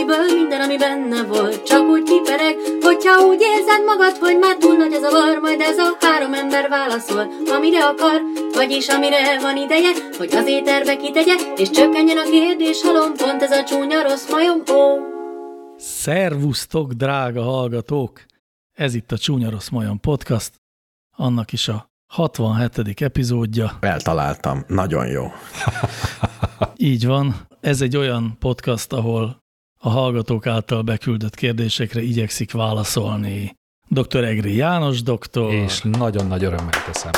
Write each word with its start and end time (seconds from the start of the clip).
amiből 0.00 0.34
minden, 0.34 0.60
ami 0.60 0.76
benne 0.76 1.22
volt, 1.24 1.62
csak 1.62 1.88
úgy 1.88 2.02
kipereg, 2.02 2.56
hogyha 2.80 3.26
úgy 3.26 3.40
érzed 3.40 3.84
magad, 3.86 4.16
hogy 4.16 4.38
már 4.38 4.56
túl 4.56 4.76
nagy 4.76 4.92
a 4.92 4.98
zavar, 5.00 5.38
majd 5.40 5.60
ez 5.60 5.78
a 5.78 5.96
három 6.00 6.34
ember 6.34 6.68
válaszol, 6.68 7.32
amire 7.56 7.84
akar, 7.84 8.20
vagyis 8.54 8.88
amire 8.88 9.40
van 9.40 9.56
ideje, 9.56 9.92
hogy 10.18 10.34
az 10.34 10.46
éterbe 10.46 10.96
kitegye, 10.96 11.34
és 11.56 11.70
csökkenjen 11.70 12.16
a 12.16 12.30
kérdés 12.30 12.82
halom, 12.82 13.12
pont 13.16 13.42
ez 13.42 13.50
a 13.50 13.64
csúnya 13.64 14.02
rossz 14.02 14.30
majom, 14.30 14.62
ó. 14.72 14.98
Szervusztok, 15.76 16.92
drága 16.92 17.42
hallgatók! 17.42 18.20
Ez 18.72 18.94
itt 18.94 19.12
a 19.12 19.18
Csúnya 19.18 19.50
Rossz 19.50 19.68
Majom 19.68 20.00
Podcast, 20.00 20.52
annak 21.16 21.52
is 21.52 21.68
a 21.68 21.90
67. 22.12 23.00
epizódja. 23.00 23.76
Eltaláltam. 23.80 24.64
Nagyon 24.66 25.06
jó. 25.06 25.26
Így 26.76 27.06
van. 27.06 27.34
Ez 27.60 27.80
egy 27.80 27.96
olyan 27.96 28.36
podcast, 28.38 28.92
ahol 28.92 29.40
a 29.82 29.88
hallgatók 29.88 30.46
által 30.46 30.82
beküldött 30.82 31.34
kérdésekre 31.34 32.02
igyekszik 32.02 32.52
válaszolni 32.52 33.56
dr. 33.88 34.24
Egri 34.24 34.54
János 34.54 35.02
doktor. 35.02 35.52
És 35.52 35.80
nagyon 35.82 36.26
nagy 36.26 36.44
örömmel 36.44 36.84
teszem. 36.86 37.12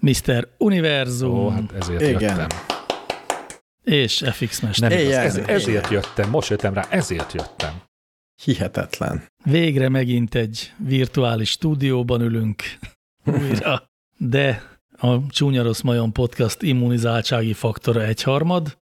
Mr. 0.00 0.48
Univerzum. 0.58 1.34
Ó, 1.34 1.48
hát 1.48 1.72
ezért 1.72 2.00
Igen. 2.00 2.20
jöttem. 2.20 2.46
És 3.82 4.24
FX 4.32 4.60
Mester. 4.60 4.90
Nem 4.90 4.98
igaz, 4.98 5.14
ez, 5.14 5.36
ezért 5.36 5.90
jöttem, 5.90 6.30
most 6.30 6.50
jöttem 6.50 6.74
rá, 6.74 6.86
ezért 6.90 7.32
jöttem. 7.32 7.82
Hihetetlen. 8.42 9.24
Végre 9.44 9.88
megint 9.88 10.34
egy 10.34 10.72
virtuális 10.78 11.50
stúdióban 11.50 12.20
ülünk 12.20 12.62
újra, 13.24 13.90
de 14.16 14.62
a 14.98 15.26
Csúnya 15.28 15.62
Rossz 15.62 15.80
Majom 15.80 16.12
Podcast 16.12 16.62
immunizáltsági 16.62 17.52
faktora 17.52 18.02
egyharmad, 18.02 18.76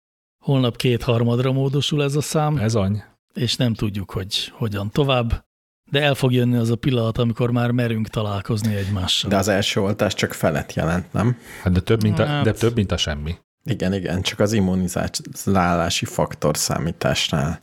holnap 0.45 0.77
kétharmadra 0.77 1.53
módosul 1.53 2.03
ez 2.03 2.15
a 2.15 2.21
szám, 2.21 2.57
Ez 2.57 2.75
any. 2.75 3.03
és 3.35 3.57
nem 3.57 3.75
tudjuk, 3.75 4.11
hogy 4.11 4.53
hogyan 4.53 4.91
tovább, 4.91 5.45
de 5.91 6.03
el 6.03 6.15
fog 6.15 6.33
jönni 6.33 6.57
az 6.57 6.71
a 6.71 6.77
pillanat, 6.77 7.19
amikor 7.19 7.51
már 7.51 7.71
merünk 7.71 8.09
találkozni 8.09 8.75
egymással. 8.75 9.31
De 9.31 9.37
az 9.37 9.49
első 9.49 9.81
oltás 9.81 10.15
csak 10.15 10.33
felet 10.33 10.75
jelent, 10.75 11.13
nem? 11.13 11.37
Hát 11.63 11.73
de 11.73 11.81
több, 11.81 12.03
mint 12.03 12.19
a, 12.19 12.27
Hát. 12.27 12.45
de 12.45 12.53
több, 12.53 12.75
mint 12.75 12.93
a 12.93 12.97
semmi. 12.97 13.35
Igen, 13.65 13.95
igen, 13.95 14.23
csak 14.23 14.39
az 14.39 14.53
immunizálási 14.53 16.05
faktor 16.05 16.57
számításnál 16.57 17.63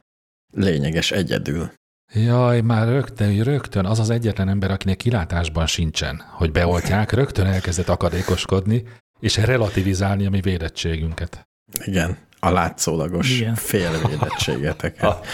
lényeges 0.54 1.12
egyedül. 1.12 1.72
Jaj, 2.14 2.62
már 2.62 2.88
rögtön, 2.88 3.44
rögtön 3.44 3.86
az 3.86 4.00
az 4.00 4.10
egyetlen 4.10 4.50
ember, 4.50 4.72
akinek 4.72 4.98
kilátásban 4.98 5.68
sincsen, 5.68 6.24
hogy 6.30 6.52
beoltják, 6.52 7.12
rögtön 7.12 7.46
elkezdett 7.46 7.90
akadékoskodni, 7.90 8.84
és 9.20 9.38
relativizálni 9.38 10.26
a 10.26 10.30
mi 10.30 10.42
védettségünket. 10.42 11.48
Igen, 11.86 12.18
a 12.40 12.50
látszólagos 12.50 13.32
Igen. 13.40 13.56
félvédettségeteket, 13.56 15.26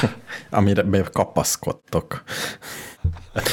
amire 0.50 0.82
bekapaszkodtok. 0.82 2.22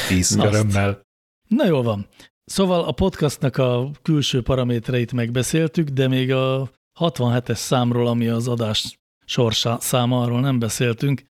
Tíz 0.08 0.36
Na 0.36 0.44
azt. 0.44 0.54
örömmel. 0.54 1.02
Na 1.48 1.66
jól 1.66 1.84
van. 1.84 2.08
Szóval 2.46 2.84
a 2.84 2.92
podcastnak 2.92 3.58
a 3.58 3.90
külső 4.02 4.42
paramétereit 4.42 5.14
megbeszéltük, 5.14 5.90
de 5.90 6.08
még 6.08 6.34
a 6.34 6.70
67-es 7.00 7.56
számról, 7.56 8.08
ami 8.08 8.28
az 8.28 8.48
adás 8.48 9.00
sorsa 9.26 9.78
száma, 9.82 10.22
arról 10.22 10.40
nem 10.40 10.60
beszéltünk, 10.60 11.24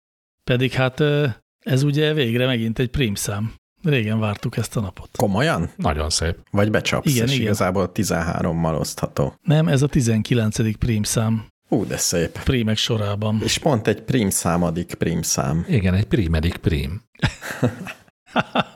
pedig 0.45 0.73
hát 0.73 1.03
ez 1.59 1.83
ugye 1.83 2.13
végre 2.13 2.47
megint 2.47 2.79
egy 2.79 2.91
prímszám. 2.91 3.55
Régen 3.83 4.19
vártuk 4.21 4.57
ezt 4.57 4.77
a 4.77 4.81
napot. 4.81 5.09
Komolyan? 5.17 5.71
Nagyon 5.77 6.11
szép. 6.11 6.37
Vagy 6.51 6.71
becsapsz, 6.71 7.11
Igen, 7.11 7.27
és 7.27 7.33
igen. 7.33 7.45
igazából 7.45 7.91
13-mal 7.95 8.79
osztható. 8.79 9.35
Nem, 9.43 9.69
ez 9.69 9.83
a 9.83 9.87
19. 9.87 10.79
prímszám 10.79 11.47
Ú, 11.69 11.87
de 11.87 11.97
szép. 11.97 12.43
prímek 12.43 12.77
sorában. 12.77 13.41
És 13.43 13.59
pont 13.59 13.87
egy 13.89 14.01
prim 14.03 14.31
számadik 14.31 14.95
prim 14.95 15.23
szám. 15.23 15.65
Igen, 15.69 15.95
egy 15.95 16.05
primedik 16.07 16.57
prim. 16.57 17.03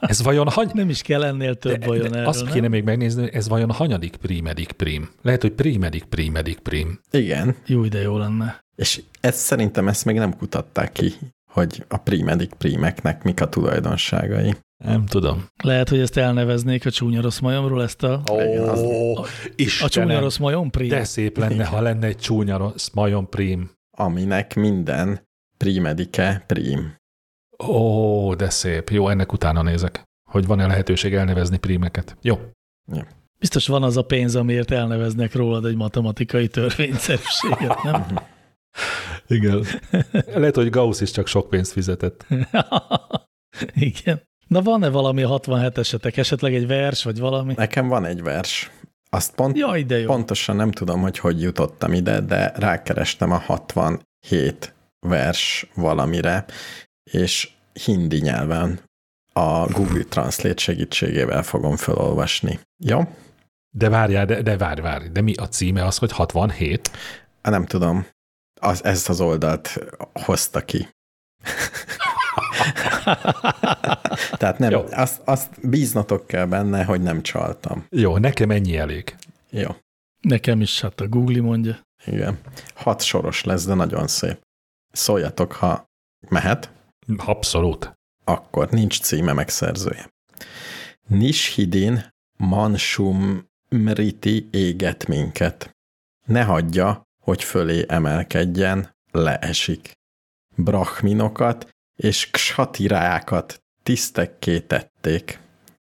Ez 0.01 0.23
vajon 0.23 0.49
hany... 0.49 0.71
Nem 0.73 0.89
is 0.89 1.03
kell 1.03 1.25
ennél 1.25 1.55
több 1.55 1.79
De, 1.79 1.87
vajon 1.87 2.11
de 2.11 2.17
erről, 2.17 2.29
azt 2.29 2.43
nem? 2.45 2.53
kéne 2.53 2.69
még 2.69 2.85
megnézni, 2.85 3.21
hogy 3.23 3.35
ez 3.35 3.49
vajon 3.49 3.71
hanyadik 3.71 4.17
primedik 4.17 4.73
prim. 4.73 5.11
Lehet, 5.23 5.41
hogy 5.43 5.53
primedik 5.53 6.05
primedik 6.05 6.59
prim. 6.59 7.01
Igen, 7.11 7.57
Jó, 7.67 7.85
de 7.87 8.01
jó 8.01 8.19
lenne. 8.19 8.65
és 8.77 9.03
ez 9.21 9.37
szerintem 9.37 9.89
ezt 9.89 10.05
még 10.05 10.17
nem 10.17 10.37
kutatták 10.37 10.93
ki, 10.93 11.13
hogy 11.53 11.85
a 11.89 11.97
primedik 11.97 12.53
prímeknek 12.55 13.23
mik 13.23 13.41
a 13.41 13.49
tulajdonságai. 13.49 14.55
Nem 14.85 15.07
tudom. 15.07 15.47
Lehet, 15.63 15.89
hogy 15.89 15.99
ezt 15.99 16.17
elneveznék 16.17 16.87
a 16.87 16.91
csúnya 16.91 17.21
rossz 17.21 17.39
majomról, 17.39 17.83
ezt 17.83 18.03
a, 18.03 18.23
Ó, 18.31 19.17
a 19.17 19.27
Istenem, 19.57 19.91
csúnya 19.91 20.21
rossz 20.21 20.37
majom 20.37 20.71
prím. 20.71 20.89
de 20.89 21.05
szép 21.05 21.39
lenne, 21.39 21.65
ha 21.65 21.81
lenne 21.81 22.07
egy 22.07 22.19
csúnya 22.19 22.57
rossz 22.57 22.89
majom 22.89 23.29
prim. 23.29 23.71
Aminek 23.97 24.55
minden 24.55 25.29
primedike 25.57 26.45
prim. 26.47 26.95
Ó, 27.67 28.35
de 28.35 28.51
szép. 28.51 28.91
Jó, 28.91 29.09
ennek 29.09 29.33
utána 29.33 29.63
nézek. 29.63 30.03
Hogy 30.31 30.47
van-e 30.47 30.67
lehetőség 30.67 31.15
elnevezni 31.15 31.59
prímeket. 31.59 32.17
Jó. 32.23 32.41
Biztos 33.39 33.67
van 33.67 33.83
az 33.83 33.97
a 33.97 34.03
pénz, 34.03 34.37
amiért 34.37 34.71
elneveznek 34.71 35.35
rólad 35.35 35.65
egy 35.65 35.77
matematikai 35.77 36.49
törvényszerűséget, 36.59 37.83
nem? 37.83 38.05
Igen. 39.33 39.65
Lehet, 40.41 40.55
hogy 40.55 40.71
Gauss 40.71 41.01
is 41.01 41.11
csak 41.11 41.27
sok 41.27 41.49
pénzt 41.49 41.73
fizetett. 41.73 42.27
Igen. 43.75 44.23
Na 44.47 44.63
van-e 44.63 44.89
valami 44.89 45.23
a 45.23 45.41
67-esetek, 45.41 46.17
esetleg 46.17 46.55
egy 46.55 46.67
vers, 46.67 47.05
vagy 47.05 47.19
valami? 47.19 47.55
Nekem 47.57 47.89
van 47.89 48.05
egy 48.05 48.23
vers. 48.23 48.71
Azt 49.11 49.35
pont, 49.35 49.57
Jaj, 49.57 49.83
de 49.83 49.99
jó. 49.99 50.07
pontosan 50.07 50.57
nem 50.57 50.71
tudom, 50.71 51.01
hogy 51.01 51.19
hogy 51.19 51.43
jutottam 51.43 51.93
ide, 51.93 52.21
de 52.21 52.53
rákerestem 52.57 53.31
a 53.33 53.39
67 53.39 54.75
vers 55.01 55.67
valamire, 55.75 56.45
és 57.11 57.51
hindi 57.85 58.21
nyelven 58.21 58.81
a 59.33 59.67
Google 59.67 60.03
Translate 60.03 60.63
segítségével 60.63 61.43
fogom 61.43 61.77
felolvasni. 61.77 62.61
Jó? 62.85 63.01
De 63.75 63.89
várjál, 63.89 64.27
de, 64.27 64.43
de 64.43 64.57
várj, 64.57 64.81
várj. 64.81 65.07
De 65.09 65.21
mi 65.21 65.35
a 65.35 65.49
címe 65.49 65.85
az, 65.85 65.99
hogy 65.99 66.13
67? 66.13 66.91
Á, 67.43 67.51
Nem 67.51 67.67
tudom. 67.67 68.07
Az, 68.63 68.85
ezt 68.85 69.09
az 69.09 69.21
oldalt 69.21 69.79
hozta 70.13 70.65
ki. 70.65 70.89
Tehát 74.39 74.59
nem, 74.59 74.71
Jó. 74.71 74.85
azt, 74.91 75.21
azt 75.25 75.69
bíznatok 75.69 76.27
kell 76.27 76.47
benne, 76.47 76.85
hogy 76.85 77.03
nem 77.03 77.23
csaltam. 77.23 77.87
Jó, 77.89 78.19
nekem 78.19 78.51
ennyi 78.51 78.77
elég. 78.77 79.17
Jó, 79.51 79.69
Nekem 80.21 80.61
is, 80.61 80.81
hát 80.81 81.01
a 81.01 81.09
Google 81.09 81.41
mondja. 81.41 81.79
igen. 82.07 82.39
Hat 82.75 83.03
soros 83.03 83.45
lesz, 83.45 83.65
de 83.65 83.75
nagyon 83.75 84.07
szép. 84.09 84.41
Szóljatok, 84.93 85.53
ha 85.53 85.85
mehet, 86.29 86.73
Abszolút. 87.17 87.93
akkor 88.25 88.71
nincs 88.71 89.01
címe 89.01 89.33
megszerzője. 89.33 90.09
Nishidin 91.09 92.09
Mansum 92.39 93.47
Mriti 93.69 94.49
éget 94.51 95.07
minket. 95.07 95.71
Ne 96.27 96.43
hagyja, 96.45 97.03
hogy 97.23 97.45
fölé 97.45 97.85
emelkedjen, 97.89 98.95
leesik. 99.11 99.93
Brahminokat 100.57 101.69
és 101.97 102.31
ksatirákat 102.31 103.63
tisztekké 103.83 104.61
tették. 104.61 105.41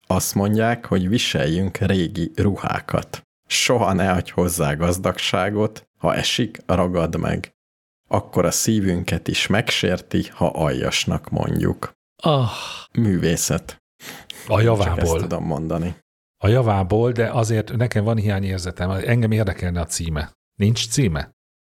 Azt 0.07 0.35
mondják, 0.35 0.85
hogy 0.85 1.09
viseljünk 1.09 1.77
régi 1.77 2.31
ruhákat. 2.35 3.21
Soha 3.47 3.93
ne 3.93 4.11
adj 4.11 4.31
hozzá 4.31 4.73
gazdagságot, 4.73 5.87
ha 5.97 6.15
esik, 6.15 6.57
ragad 6.65 7.15
meg. 7.15 7.51
Akkor 8.07 8.45
a 8.45 8.51
szívünket 8.51 9.27
is 9.27 9.47
megsérti, 9.47 10.27
ha 10.27 10.47
aljasnak 10.47 11.29
mondjuk. 11.29 11.91
Ah, 12.23 12.49
Művészet. 12.91 13.77
A 14.47 14.47
Csak 14.47 14.57
ezt 14.57 14.63
javából. 14.63 15.19
tudom 15.21 15.43
mondani. 15.43 15.95
A 16.43 16.47
javából, 16.47 17.11
de 17.11 17.29
azért 17.31 17.75
nekem 17.75 18.03
van 18.03 18.17
hiányérzetem. 18.17 18.89
Engem 18.91 19.31
érdekelne 19.31 19.79
a 19.79 19.85
címe. 19.85 20.31
Nincs 20.57 20.87
címe? 20.89 21.31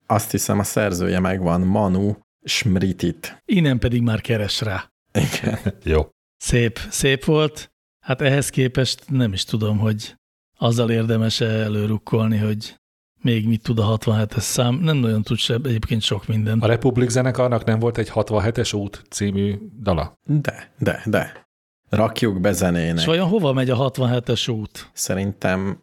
Azt 0.06 0.30
hiszem 0.30 0.58
a 0.58 0.62
szerzője 0.62 1.18
megvan, 1.20 1.60
Manu 1.60 2.14
Smritit. 2.44 3.42
innen 3.44 3.78
pedig 3.78 4.02
már 4.02 4.20
keres 4.20 4.60
rá. 4.60 4.90
Igen. 5.12 5.58
Jó. 5.92 6.08
Szép, 6.36 6.78
szép 6.90 7.24
volt. 7.24 7.70
Hát 8.00 8.20
ehhez 8.20 8.48
képest 8.50 9.04
nem 9.10 9.32
is 9.32 9.44
tudom, 9.44 9.78
hogy 9.78 10.14
azzal 10.58 10.90
érdemes-e 10.90 11.46
előrukkolni, 11.46 12.36
hogy 12.36 12.80
még 13.20 13.46
mit 13.46 13.62
tud 13.62 13.78
a 13.78 13.98
67-es 13.98 14.38
szám. 14.40 14.74
Nem 14.74 14.96
nagyon 14.96 15.22
tud 15.22 15.36
se 15.38 15.54
egyébként 15.54 16.02
sok 16.02 16.26
mindent. 16.26 16.62
A 16.62 16.66
Republik 16.66 17.08
zenekarnak 17.08 17.64
nem 17.64 17.78
volt 17.78 17.98
egy 17.98 18.10
67-es 18.14 18.76
út 18.76 19.04
című 19.10 19.58
dala? 19.80 20.18
De, 20.26 20.72
de, 20.78 21.02
de. 21.06 21.46
Rakjuk 21.88 22.40
be 22.40 22.52
zenének. 22.52 22.98
És 22.98 23.04
vajon 23.04 23.28
hova 23.28 23.52
megy 23.52 23.70
a 23.70 23.90
67-es 23.90 24.50
út? 24.50 24.90
Szerintem 24.92 25.82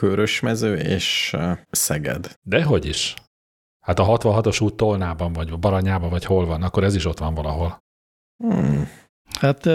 Körösmező 0.00 0.76
és 0.76 1.36
Szeged. 1.70 2.38
Dehogy 2.42 2.86
is. 2.86 3.14
Hát 3.80 3.98
a 3.98 4.04
66-os 4.04 4.62
út 4.62 4.76
Tolnában 4.76 5.32
vagy 5.32 5.58
Baranyában 5.58 6.10
vagy 6.10 6.24
hol 6.24 6.46
van, 6.46 6.62
akkor 6.62 6.84
ez 6.84 6.94
is 6.94 7.04
ott 7.04 7.18
van 7.18 7.34
valahol. 7.34 7.78
Hmm. 8.36 8.88
Hát 9.40 9.66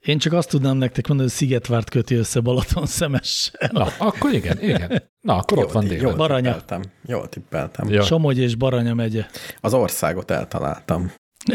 Én 0.00 0.18
csak 0.18 0.32
azt 0.32 0.48
tudnám 0.48 0.76
nektek 0.76 1.06
mondani, 1.06 1.28
hogy 1.28 1.38
Szigetvárt 1.38 1.90
köti 1.90 2.14
össze 2.14 2.40
Balaton 2.40 2.86
szemessel. 2.86 3.70
Na, 3.72 3.86
akkor 3.98 4.32
igen, 4.32 4.62
igen. 4.62 5.02
Na, 5.20 5.36
akkor 5.36 5.58
ott 5.58 5.72
van 5.72 5.84
délen. 5.84 6.06
jól 6.06 6.14
Baranya. 6.14 6.52
tippeltem. 6.52 6.92
Jól 7.04 7.28
tippeltem. 7.28 7.88
Ja. 7.88 8.02
Somogy 8.02 8.38
és 8.38 8.54
Baranya 8.54 8.94
megye. 8.94 9.26
Az 9.60 9.74
országot 9.74 10.30
eltaláltam. 10.30 11.12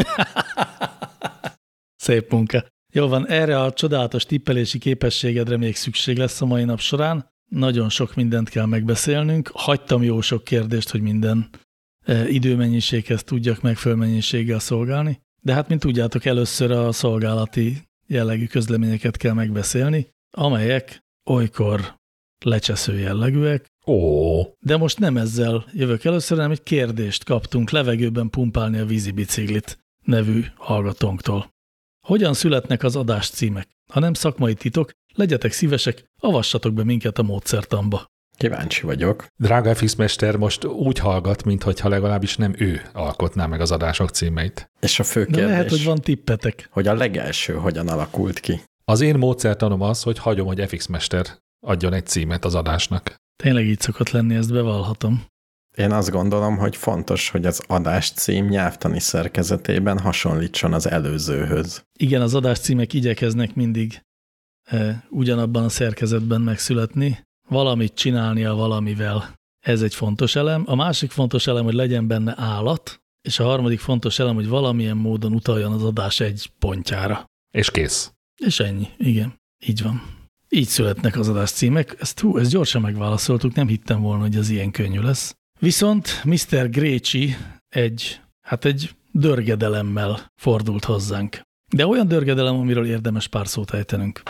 Szép 2.05 2.31
munka. 2.31 2.65
Jó 2.93 3.07
van, 3.07 3.27
erre 3.27 3.61
a 3.61 3.73
csodálatos 3.73 4.25
tippelési 4.25 4.77
képességedre 4.77 5.57
még 5.57 5.75
szükség 5.75 6.17
lesz 6.17 6.41
a 6.41 6.45
mai 6.45 6.63
nap 6.63 6.79
során. 6.79 7.29
Nagyon 7.55 7.89
sok 7.89 8.15
mindent 8.15 8.49
kell 8.49 8.65
megbeszélnünk. 8.65 9.51
Hagytam 9.53 10.03
jó 10.03 10.21
sok 10.21 10.43
kérdést, 10.43 10.89
hogy 10.89 11.01
minden 11.01 11.49
e, 12.05 12.29
időmennyiséghez 12.29 13.23
tudjak 13.23 13.61
megfelelő 13.61 13.99
mennyiséggel 13.99 14.59
szolgálni. 14.59 15.21
De 15.41 15.53
hát, 15.53 15.67
mint 15.67 15.81
tudjátok, 15.81 16.25
először 16.25 16.71
a 16.71 16.91
szolgálati 16.91 17.77
jellegű 18.07 18.45
közleményeket 18.45 19.17
kell 19.17 19.33
megbeszélni, 19.33 20.07
amelyek 20.31 21.03
olykor 21.25 21.99
lecsesző 22.45 22.99
jellegűek, 22.99 23.71
Ó, 23.85 24.41
de 24.59 24.77
most 24.77 24.99
nem 24.99 25.17
ezzel 25.17 25.65
jövök 25.73 26.03
először, 26.03 26.37
hanem 26.37 26.51
egy 26.51 26.63
kérdést 26.63 27.23
kaptunk 27.23 27.69
levegőben 27.69 28.29
pumpálni 28.29 28.77
a 28.77 28.85
vízibiciklit 28.85 29.77
nevű 30.05 30.43
hallgatónktól. 30.55 31.49
Hogyan 32.07 32.33
születnek 32.33 32.83
az 32.83 32.95
adás 32.95 33.29
címek? 33.29 33.67
Ha 33.91 33.99
nem 33.99 34.13
szakmai 34.13 34.53
titok, 34.53 34.91
legyetek 35.13 35.51
szívesek, 35.51 36.03
avassatok 36.19 36.73
be 36.73 36.83
minket 36.83 37.17
a 37.17 37.23
módszertamba. 37.23 38.09
Kíváncsi 38.37 38.85
vagyok. 38.85 39.25
drága 39.35 39.75
FX 39.75 39.95
Mester 39.95 40.35
most 40.35 40.65
úgy 40.65 40.97
hallgat, 40.99 41.43
mintha 41.43 41.89
legalábbis 41.89 42.35
nem 42.37 42.53
ő 42.57 42.81
alkotná 42.93 43.45
meg 43.45 43.61
az 43.61 43.71
adások 43.71 44.09
címeit. 44.09 44.71
És 44.79 44.99
a 44.99 45.03
fő 45.03 45.19
De 45.19 45.25
kérdés, 45.25 45.45
lehet, 45.45 45.69
hogy 45.69 45.83
van 45.83 45.97
tippetek. 45.97 46.67
hogy 46.71 46.87
a 46.87 46.93
legelső 46.93 47.53
hogyan 47.53 47.87
alakult 47.87 48.39
ki. 48.39 48.61
Az 48.85 49.01
én 49.01 49.17
módszertanom 49.17 49.81
az, 49.81 50.03
hogy 50.03 50.17
hagyom, 50.19 50.47
hogy 50.47 50.65
FX 50.67 50.87
Mester 50.87 51.25
adjon 51.59 51.93
egy 51.93 52.05
címet 52.05 52.45
az 52.45 52.55
adásnak. 52.55 53.15
Tényleg 53.43 53.65
így 53.65 53.79
szokott 53.79 54.09
lenni, 54.09 54.35
ezt 54.35 54.53
bevallhatom. 54.53 55.23
Én 55.77 55.91
azt 55.91 56.09
gondolom, 56.09 56.57
hogy 56.57 56.75
fontos, 56.75 57.29
hogy 57.29 57.45
az 57.45 57.63
adás 57.67 58.11
cím 58.11 58.45
nyelvtani 58.47 58.99
szerkezetében 58.99 59.99
hasonlítson 59.99 60.73
az 60.73 60.89
előzőhöz. 60.89 61.83
Igen, 61.99 62.21
az 62.21 62.33
adás 62.33 62.59
címek 62.59 62.93
igyekeznek 62.93 63.55
mindig 63.55 64.01
ugyanabban 65.09 65.63
a 65.63 65.69
szerkezetben 65.69 66.41
megszületni, 66.41 67.27
valamit 67.49 67.93
csinálnia 67.93 68.53
valamivel. 68.53 69.33
Ez 69.65 69.81
egy 69.81 69.95
fontos 69.95 70.35
elem. 70.35 70.63
A 70.65 70.75
másik 70.75 71.11
fontos 71.11 71.47
elem, 71.47 71.63
hogy 71.63 71.73
legyen 71.73 72.07
benne 72.07 72.33
állat, 72.37 73.01
és 73.21 73.39
a 73.39 73.43
harmadik 73.43 73.79
fontos 73.79 74.19
elem, 74.19 74.35
hogy 74.35 74.47
valamilyen 74.47 74.97
módon 74.97 75.33
utaljon 75.33 75.71
az 75.71 75.83
adás 75.83 76.19
egy 76.19 76.51
pontjára. 76.59 77.25
És 77.51 77.71
kész. 77.71 78.13
És 78.45 78.59
ennyi. 78.59 78.87
Igen, 78.97 79.39
így 79.65 79.81
van. 79.81 80.01
Így 80.49 80.67
születnek 80.67 81.17
az 81.17 81.29
adás 81.29 81.51
címek. 81.51 81.95
Ezt, 81.99 82.19
hú, 82.19 82.37
ezt 82.37 82.51
gyorsan 82.51 82.81
megválaszoltuk, 82.81 83.53
nem 83.53 83.67
hittem 83.67 84.01
volna, 84.01 84.21
hogy 84.21 84.35
ez 84.35 84.49
ilyen 84.49 84.71
könnyű 84.71 84.99
lesz. 84.99 85.35
Viszont 85.59 86.23
Mr. 86.23 86.69
Grécsi 86.69 87.35
egy, 87.69 88.21
hát 88.41 88.65
egy 88.65 88.95
dörgedelemmel 89.11 90.31
fordult 90.41 90.83
hozzánk. 90.83 91.41
De 91.75 91.87
olyan 91.87 92.07
dörgedelem, 92.07 92.55
amiről 92.55 92.85
érdemes 92.85 93.27
pár 93.27 93.47
szót 93.47 93.73
ejtenünk. 93.73 94.21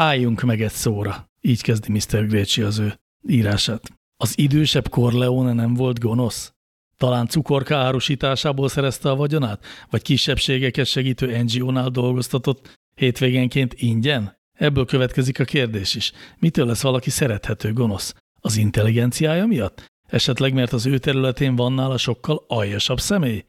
Álljunk 0.00 0.42
meg 0.42 0.62
egy 0.62 0.70
szóra. 0.70 1.30
Így 1.40 1.62
kezdi 1.62 1.92
Mr. 1.92 2.26
Grécsi 2.26 2.62
az 2.62 2.78
ő 2.78 3.00
írását. 3.28 3.82
Az 4.16 4.38
idősebb 4.38 4.88
Corleone 4.88 5.52
nem 5.52 5.74
volt 5.74 5.98
gonosz? 5.98 6.52
Talán 6.96 7.26
cukorka 7.26 7.76
árusításából 7.76 8.68
szerezte 8.68 9.10
a 9.10 9.16
vagyonát? 9.16 9.64
Vagy 9.90 10.02
kisebbségeket 10.02 10.86
segítő 10.86 11.42
NGO-nál 11.42 11.88
dolgoztatott 11.88 12.78
hétvégenként 12.94 13.74
ingyen? 13.74 14.36
Ebből 14.58 14.84
következik 14.84 15.40
a 15.40 15.44
kérdés 15.44 15.94
is. 15.94 16.12
Mitől 16.38 16.66
lesz 16.66 16.82
valaki 16.82 17.10
szerethető 17.10 17.72
gonosz? 17.72 18.14
Az 18.40 18.56
intelligenciája 18.56 19.46
miatt? 19.46 19.84
Esetleg 20.08 20.52
mert 20.52 20.72
az 20.72 20.86
ő 20.86 20.98
területén 20.98 21.56
van 21.56 21.72
nála 21.72 21.98
sokkal 21.98 22.44
aljasabb 22.48 23.00
személy? 23.00 23.44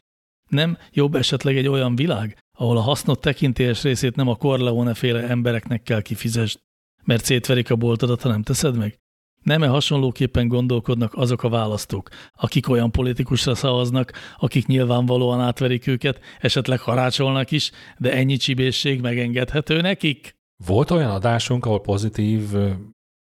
Nem 0.49 0.77
jobb 0.91 1.15
esetleg 1.15 1.57
egy 1.57 1.67
olyan 1.67 1.95
világ, 1.95 2.37
ahol 2.61 2.77
a 2.77 2.81
hasznot 2.81 3.21
tekintélyes 3.21 3.83
részét 3.83 4.15
nem 4.15 4.27
a 4.27 4.35
Corleone 4.35 4.93
féle 4.93 5.27
embereknek 5.27 5.83
kell 5.83 6.01
kifizesd, 6.01 6.59
mert 7.03 7.25
szétverik 7.25 7.71
a 7.71 7.75
boltodat, 7.75 8.21
ha 8.21 8.29
nem 8.29 8.43
teszed 8.43 8.77
meg? 8.77 8.99
Nem-e 9.43 9.67
hasonlóképpen 9.67 10.47
gondolkodnak 10.47 11.13
azok 11.13 11.43
a 11.43 11.49
választók, 11.49 12.09
akik 12.33 12.69
olyan 12.69 12.91
politikusra 12.91 13.55
szavaznak, 13.55 14.11
akik 14.37 14.65
nyilvánvalóan 14.65 15.41
átverik 15.41 15.87
őket, 15.87 16.19
esetleg 16.39 16.79
harácsolnak 16.79 17.51
is, 17.51 17.71
de 17.97 18.13
ennyi 18.13 18.37
csibészség 18.37 19.01
megengedhető 19.01 19.81
nekik? 19.81 20.35
Volt 20.65 20.91
olyan 20.91 21.11
adásunk, 21.11 21.65
ahol 21.65 21.81
pozitív 21.81 22.41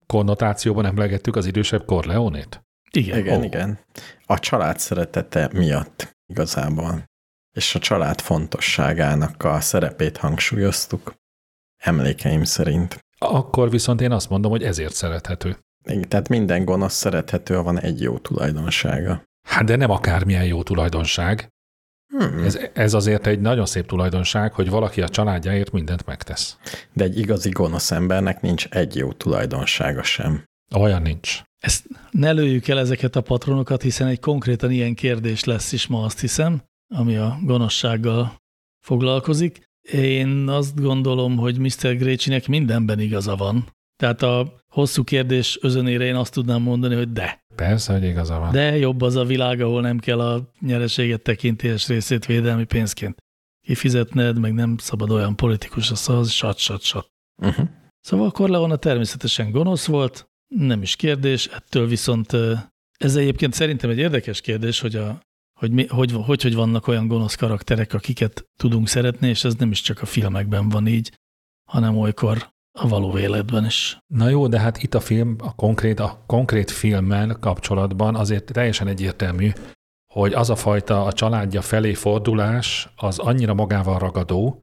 konnotációban 0.07 0.87
emlegettük 0.87 1.37
az 1.37 1.47
idősebb 1.47 1.85
Corleonét? 1.85 2.63
Igen. 2.91 3.19
Igen, 3.19 3.41
Ó. 3.41 3.43
igen. 3.43 3.79
A 4.27 4.39
család 4.39 4.79
szeretete 4.79 5.51
miatt 5.53 6.17
igazából. 6.27 7.05
És 7.59 7.75
a 7.75 7.79
család 7.79 8.21
fontosságának 8.21 9.45
a 9.45 9.61
szerepét 9.61 10.17
hangsúlyoztuk. 10.17 11.15
Emlékeim 11.77 12.45
szerint. 12.45 12.99
Akkor 13.19 13.71
viszont 13.71 14.01
én 14.01 14.13
azt 14.13 14.31
mondom, 14.31 14.51
hogy 14.51 14.63
ezért 14.63 14.95
szerethető. 14.95 15.59
Igen, 15.85 16.09
Tehát 16.09 16.29
minden 16.29 16.65
gonosz 16.65 16.95
szerethető, 16.95 17.55
ha 17.55 17.63
van 17.63 17.81
egy 17.81 18.01
jó 18.01 18.19
tulajdonsága. 18.19 19.23
Hát 19.47 19.65
de 19.65 19.77
nem 19.77 19.91
akármilyen 19.91 20.45
jó 20.45 20.63
tulajdonság. 20.63 21.49
Hmm. 22.07 22.43
Ez, 22.45 22.59
ez 22.73 22.95
azért 22.95 23.27
egy 23.27 23.41
nagyon 23.41 23.67
szép 23.67 23.87
tulajdonság, 23.87 24.53
hogy 24.53 24.71
valaki 24.71 25.03
a 25.03 25.09
családjáért 25.09 25.73
mindent 25.73 26.07
megtesz. 26.07 26.57
De 26.93 27.05
egy 27.05 27.19
igazi 27.19 27.51
gonosz 27.51 27.91
embernek 27.91 28.41
nincs 28.41 28.69
egy 28.69 28.97
jó 28.97 29.13
tulajdonsága 29.13 30.03
sem. 30.03 30.45
Olyan 30.75 31.03
nincs. 31.03 31.43
Ezt 31.59 31.87
ne 32.11 32.31
lőjük 32.33 32.69
el 32.69 32.79
ezeket 32.79 33.17
a 33.17 33.21
patronokat, 33.21 33.83
hiszen 33.83 34.07
egy 34.07 34.21
konkrétan 34.21 34.71
ilyen 34.71 34.95
kérdés 34.95 35.45
lesz 35.45 35.73
is 35.73 35.87
ma, 35.87 36.05
azt 36.05 36.21
hiszem, 36.21 36.63
ami 36.95 37.17
a 37.17 37.39
gonoszsággal 37.43 38.37
foglalkozik. 38.85 39.67
Én 39.93 40.49
azt 40.49 40.81
gondolom, 40.81 41.37
hogy 41.37 41.59
Mr. 41.59 41.97
Grécsinek 41.97 42.47
mindenben 42.47 43.01
igaza 43.01 43.37
van. 43.37 43.73
Tehát 43.97 44.23
a 44.23 44.63
hosszú 44.73 45.05
kérdés 45.05 45.59
özönére 45.61 46.05
én 46.05 46.15
azt 46.15 46.33
tudnám 46.33 46.63
mondani, 46.63 46.95
hogy 46.95 47.13
de. 47.13 47.45
Persze, 47.55 47.93
hogy 47.93 48.05
igaza 48.05 48.39
van. 48.39 48.53
De 48.53 48.77
jobb 48.77 49.01
az 49.01 49.17
a 49.17 49.25
világ, 49.25 49.61
ahol 49.61 49.81
nem 49.81 49.99
kell 49.99 50.21
a 50.21 50.51
nyereséget 50.61 51.23
tekintélyes 51.23 51.87
részét 51.87 52.27
védelmi 52.27 52.65
pénzként 52.65 53.17
kifizetned, 53.67 54.39
meg 54.39 54.53
nem 54.55 54.77
szabad 54.79 55.11
olyan 55.11 55.37
politikusra 55.37 55.95
szavazni, 55.95 56.33
sat, 56.33 56.59
sat, 56.59 56.81
sat. 56.83 57.09
Uh-huh. 57.43 57.69
Szóval 58.01 58.31
Corleone 58.31 58.77
természetesen 58.77 59.51
gonosz 59.51 59.87
volt, 59.87 60.29
nem 60.55 60.83
is 60.83 60.97
kérdés, 60.97 61.47
ettől 61.47 61.87
viszont 61.87 62.33
ez 62.99 63.17
egyébként 63.17 63.53
szerintem 63.53 63.91
egy 63.91 63.99
érdekes 63.99 64.41
kérdés, 64.41 64.81
hogy, 64.81 64.97
a, 64.97 65.21
hogy, 65.59 65.73
mi, 65.73 65.87
hogy, 65.87 66.13
hogy, 66.13 66.43
hogy 66.43 66.55
vannak 66.55 66.87
olyan 66.87 67.07
gonosz 67.07 67.35
karakterek, 67.35 67.95
akiket 67.95 68.45
tudunk 68.57 68.89
szeretni, 68.89 69.29
és 69.29 69.45
ez 69.45 69.55
nem 69.55 69.71
is 69.71 69.81
csak 69.81 70.03
a 70.03 70.07
filmekben 70.07 70.69
van 70.69 70.87
így, 70.87 71.13
hanem 71.71 71.99
olykor 71.99 72.49
a 72.79 72.89
való 72.89 73.19
életben 73.19 73.65
is. 73.65 73.99
Na 74.07 74.29
jó, 74.29 74.47
de 74.47 74.61
hát 74.61 74.83
itt 74.83 74.95
a 74.95 75.01
film, 75.01 75.37
a 75.39 75.55
konkrét, 75.55 76.01
a 76.01 76.23
konkrét 76.27 76.71
filmmel 76.71 77.37
kapcsolatban 77.41 78.15
azért 78.15 78.53
teljesen 78.53 78.87
egyértelmű, 78.87 79.51
hogy 80.13 80.33
az 80.33 80.51
a 80.51 80.57
fajta 80.57 81.05
a 81.05 81.13
családja 81.13 81.63
felé 81.63 81.95
fordulás, 81.95 82.89
az 82.97 83.19
annyira 83.19 83.55
magával 83.55 83.99
ragadó, 83.99 84.61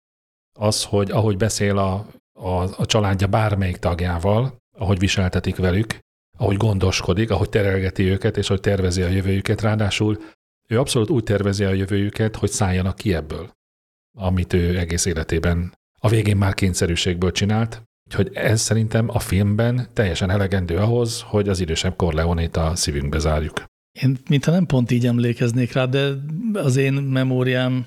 az, 0.59 0.83
hogy 0.83 1.11
ahogy 1.11 1.37
beszél 1.37 1.77
a, 1.77 2.05
a, 2.39 2.81
a 2.81 2.85
családja 2.85 3.27
bármelyik 3.27 3.77
tagjával, 3.77 4.57
ahogy 4.77 4.99
viseltetik 4.99 5.55
velük, 5.55 5.99
ahogy 6.37 6.57
gondoskodik, 6.57 7.31
ahogy 7.31 7.49
terelgeti 7.49 8.03
őket, 8.03 8.37
és 8.37 8.47
hogy 8.47 8.59
tervezi 8.59 9.01
a 9.01 9.07
jövőjüket, 9.07 9.61
ráadásul 9.61 10.17
ő 10.67 10.79
abszolút 10.79 11.09
úgy 11.09 11.23
tervezi 11.23 11.63
a 11.63 11.73
jövőjüket, 11.73 12.35
hogy 12.35 12.49
szálljanak 12.49 12.95
ki 12.95 13.13
ebből, 13.13 13.51
amit 14.17 14.53
ő 14.53 14.77
egész 14.77 15.05
életében 15.05 15.73
a 15.99 16.09
végén 16.09 16.37
már 16.37 16.53
kényszerűségből 16.53 17.31
csinált, 17.31 17.83
Úgyhogy 18.07 18.29
ez 18.33 18.61
szerintem 18.61 19.09
a 19.09 19.19
filmben 19.19 19.87
teljesen 19.93 20.29
elegendő 20.29 20.77
ahhoz, 20.77 21.21
hogy 21.21 21.49
az 21.49 21.59
idősebb 21.59 21.95
Corleonét 21.95 22.57
a 22.57 22.75
szívünkbe 22.75 23.19
zárjuk. 23.19 23.63
Én 24.01 24.17
mintha 24.29 24.51
nem 24.51 24.65
pont 24.65 24.91
így 24.91 25.05
emlékeznék 25.05 25.71
rá, 25.71 25.85
de 25.85 26.13
az 26.53 26.75
én 26.75 26.93
memóriám 26.93 27.85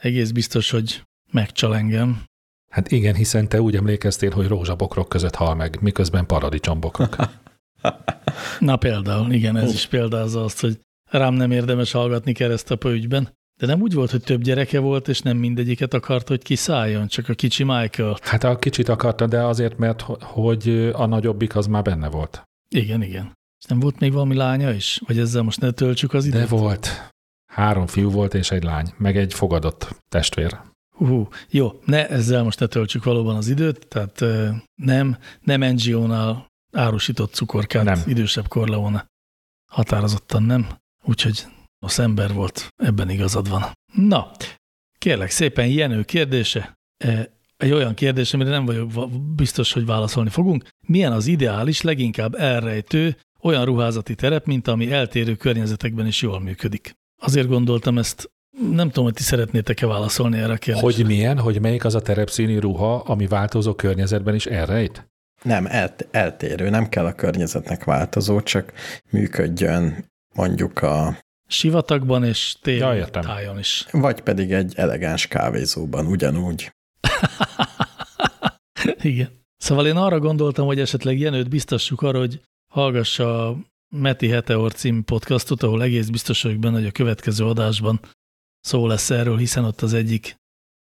egész 0.00 0.30
biztos, 0.30 0.70
hogy 0.70 1.02
megcsal 1.32 1.76
engem. 1.76 2.22
Hát 2.70 2.90
igen, 2.90 3.14
hiszen 3.14 3.48
te 3.48 3.60
úgy 3.60 3.76
emlékeztél, 3.76 4.30
hogy 4.30 4.46
rózsabokrok 4.46 5.08
között 5.08 5.34
hal 5.34 5.54
meg, 5.54 5.80
miközben 5.80 6.26
paradicsombokrok. 6.26 7.16
Na 8.58 8.76
például, 8.76 9.32
igen, 9.32 9.56
ez 9.56 9.72
is 9.72 9.86
példázza 9.86 10.44
azt, 10.44 10.60
hogy 10.60 10.80
rám 11.10 11.34
nem 11.34 11.50
érdemes 11.50 11.92
hallgatni 11.92 12.32
keresztapa 12.32 12.90
ügyben. 12.90 13.36
De 13.56 13.66
nem 13.66 13.80
úgy 13.80 13.94
volt, 13.94 14.10
hogy 14.10 14.22
több 14.22 14.42
gyereke 14.42 14.78
volt, 14.78 15.08
és 15.08 15.20
nem 15.20 15.36
mindegyiket 15.36 15.94
akart, 15.94 16.28
hogy 16.28 16.42
kiszálljon, 16.42 17.06
csak 17.06 17.28
a 17.28 17.34
kicsi 17.34 17.64
Michael. 17.64 18.18
Hát 18.22 18.44
a 18.44 18.58
kicsit 18.58 18.88
akarta, 18.88 19.26
de 19.26 19.42
azért, 19.44 19.78
mert 19.78 20.00
ho- 20.00 20.22
hogy 20.22 20.90
a 20.92 21.06
nagyobbik 21.06 21.56
az 21.56 21.66
már 21.66 21.82
benne 21.82 22.08
volt. 22.08 22.42
Igen, 22.68 23.02
igen. 23.02 23.32
És 23.58 23.64
nem 23.68 23.80
volt 23.80 23.98
még 24.00 24.12
valami 24.12 24.34
lánya 24.34 24.72
is? 24.72 25.00
Vagy 25.06 25.18
ezzel 25.18 25.42
most 25.42 25.60
ne 25.60 25.70
töltsük 25.70 26.14
az 26.14 26.24
időt? 26.24 26.40
De 26.40 26.46
volt. 26.46 27.12
Három 27.46 27.86
fiú 27.86 28.10
volt 28.10 28.34
és 28.34 28.50
egy 28.50 28.62
lány, 28.62 28.94
meg 28.96 29.16
egy 29.16 29.34
fogadott 29.34 30.02
testvér. 30.08 30.58
Hú, 30.96 31.28
jó, 31.50 31.80
ne, 31.84 32.08
ezzel 32.08 32.42
most 32.42 32.60
ne 32.60 32.66
töltsük 32.66 33.04
valóban 33.04 33.36
az 33.36 33.48
időt, 33.48 33.86
tehát 33.88 34.24
nem, 34.74 35.18
nem 35.40 35.72
NGO-nál 35.72 36.46
árusított 36.72 37.32
cukorkát, 37.34 37.84
nem. 37.84 38.02
idősebb 38.06 38.48
Corleone. 38.48 39.06
Határozottan 39.70 40.42
nem, 40.42 40.68
úgyhogy 41.08 41.46
az 41.78 41.98
ember 41.98 42.32
volt, 42.32 42.68
ebben 42.76 43.10
igazad 43.10 43.48
van. 43.48 43.62
Na, 43.94 44.30
kérlek 44.98 45.30
szépen, 45.30 45.66
Jenő 45.66 46.02
kérdése, 46.02 46.78
egy 47.56 47.72
olyan 47.72 47.94
kérdés, 47.94 48.34
amire 48.34 48.50
nem 48.50 48.64
vagyok 48.64 49.10
biztos, 49.34 49.72
hogy 49.72 49.86
válaszolni 49.86 50.30
fogunk. 50.30 50.68
Milyen 50.86 51.12
az 51.12 51.26
ideális, 51.26 51.82
leginkább 51.82 52.34
elrejtő, 52.34 53.16
olyan 53.40 53.64
ruházati 53.64 54.14
terep, 54.14 54.46
mint 54.46 54.68
ami 54.68 54.92
eltérő 54.92 55.34
környezetekben 55.34 56.06
is 56.06 56.22
jól 56.22 56.40
működik? 56.40 56.92
Azért 57.22 57.48
gondoltam 57.48 57.98
ezt 57.98 58.30
nem 58.72 58.86
tudom, 58.86 59.04
hogy 59.04 59.14
ti 59.14 59.22
szeretnétek-e 59.22 59.86
válaszolni 59.86 60.38
erre 60.38 60.52
a 60.52 60.56
kérdésre. 60.56 60.92
Hogy 60.92 61.06
milyen, 61.06 61.38
hogy 61.38 61.60
melyik 61.60 61.84
az 61.84 61.94
a 61.94 62.00
terepszíni 62.00 62.58
ruha, 62.58 62.94
ami 62.94 63.26
változó 63.26 63.74
környezetben 63.74 64.34
is 64.34 64.46
elrejt? 64.46 65.08
Nem, 65.42 65.66
el, 65.66 65.94
eltérő, 66.10 66.68
nem 66.68 66.88
kell 66.88 67.06
a 67.06 67.14
környezetnek 67.14 67.84
változó, 67.84 68.40
csak 68.40 68.72
működjön 69.10 70.04
mondjuk 70.38 70.82
a... 70.82 71.18
Sivatagban 71.46 72.24
és 72.24 72.56
tél 72.62 72.94
ja, 72.94 73.06
tájon 73.06 73.58
is. 73.58 73.86
Vagy 73.90 74.20
pedig 74.20 74.52
egy 74.52 74.72
elegáns 74.76 75.26
kávézóban, 75.26 76.06
ugyanúgy. 76.06 76.72
Igen. 79.00 79.30
Szóval 79.56 79.86
én 79.86 79.96
arra 79.96 80.18
gondoltam, 80.18 80.66
hogy 80.66 80.80
esetleg 80.80 81.18
Jenőt 81.18 81.48
biztassuk 81.48 82.02
arra, 82.02 82.18
hogy 82.18 82.40
hallgassa 82.72 83.48
a 83.48 83.56
Meti 83.96 84.28
Heteor 84.28 84.72
című 84.72 85.00
podcastot, 85.00 85.62
ahol 85.62 85.82
egész 85.82 86.08
biztos 86.08 86.42
vagyok 86.42 86.58
benne, 86.58 86.76
hogy 86.76 86.86
a 86.86 86.92
következő 86.92 87.44
adásban 87.44 88.00
szó 88.60 88.86
lesz 88.86 89.10
erről, 89.10 89.36
hiszen 89.36 89.64
ott 89.64 89.80
az 89.80 89.92
egyik 89.92 90.36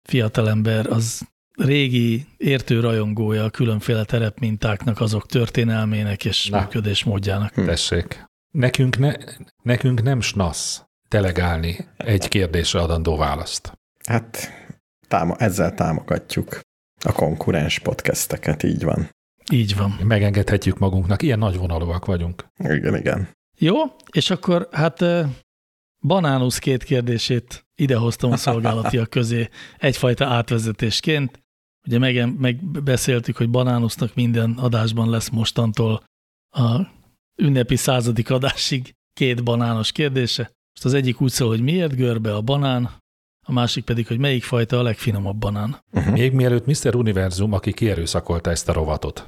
fiatalember 0.09 0.87
az 0.87 1.27
régi 1.55 2.25
értő 2.37 2.79
rajongója 2.79 3.43
a 3.43 3.49
különféle 3.49 4.03
terepmintáknak, 4.03 4.99
azok 4.99 5.25
történelmének 5.25 6.25
és 6.25 6.47
Na, 6.47 6.59
működésmódjának. 6.59 7.53
Tessék. 7.53 8.29
Nekünk, 8.51 8.97
ne, 8.97 9.13
nekünk 9.63 10.01
nem 10.01 10.21
snasz 10.21 10.85
delegálni 11.09 11.87
egy 11.97 12.27
kérdésre 12.27 12.79
adandó 12.79 13.17
választ. 13.17 13.77
Hát 14.05 14.49
táma, 15.07 15.35
ezzel 15.35 15.73
támogatjuk 15.73 16.59
a 17.03 17.11
konkurens 17.11 17.79
podcasteket, 17.79 18.63
így 18.63 18.83
van. 18.83 19.09
Így 19.51 19.75
van. 19.75 19.99
Megengedhetjük 20.03 20.77
magunknak, 20.77 21.21
ilyen 21.21 21.39
nagy 21.39 21.57
vonalúak 21.57 22.05
vagyunk. 22.05 22.45
Igen, 22.57 22.95
igen. 22.95 23.29
Jó, 23.57 23.75
és 24.11 24.29
akkor 24.29 24.67
hát 24.71 25.03
Banánusz 26.07 26.59
két 26.59 26.83
kérdését 26.83 27.65
idehoztam 27.75 28.31
a 28.31 28.37
szolgálatiak 28.37 29.09
közé 29.19 29.49
egyfajta 29.77 30.25
átvezetésként. 30.25 31.39
Ugye 31.87 31.97
meg, 31.97 32.39
megbeszéltük, 32.39 33.37
hogy 33.37 33.49
Banánusznak 33.49 34.15
minden 34.15 34.51
adásban 34.51 35.09
lesz 35.09 35.29
mostantól 35.29 36.03
a 36.49 36.99
ünnepi 37.41 37.75
századik 37.75 38.29
adásig 38.29 38.93
két 39.13 39.43
banános 39.43 39.91
kérdése. 39.91 40.41
Most 40.43 40.85
az 40.85 40.93
egyik 40.93 41.21
úgy 41.21 41.31
szól, 41.31 41.47
hogy 41.47 41.61
miért 41.61 41.95
görbe 41.95 42.35
a 42.35 42.41
banán, 42.41 42.89
a 43.47 43.51
másik 43.51 43.83
pedig, 43.83 44.07
hogy 44.07 44.17
melyik 44.17 44.43
fajta 44.43 44.79
a 44.79 44.81
legfinomabb 44.81 45.37
banán. 45.37 45.79
Uh 45.91 46.03
-huh. 46.03 46.13
Még 46.13 46.33
mielőtt 46.33 46.65
Mr. 46.65 46.95
Univerzum, 46.95 47.53
aki 47.53 47.73
kierőszakolta 47.73 48.49
ezt 48.49 48.69
a 48.69 48.73
rovatot, 48.73 49.25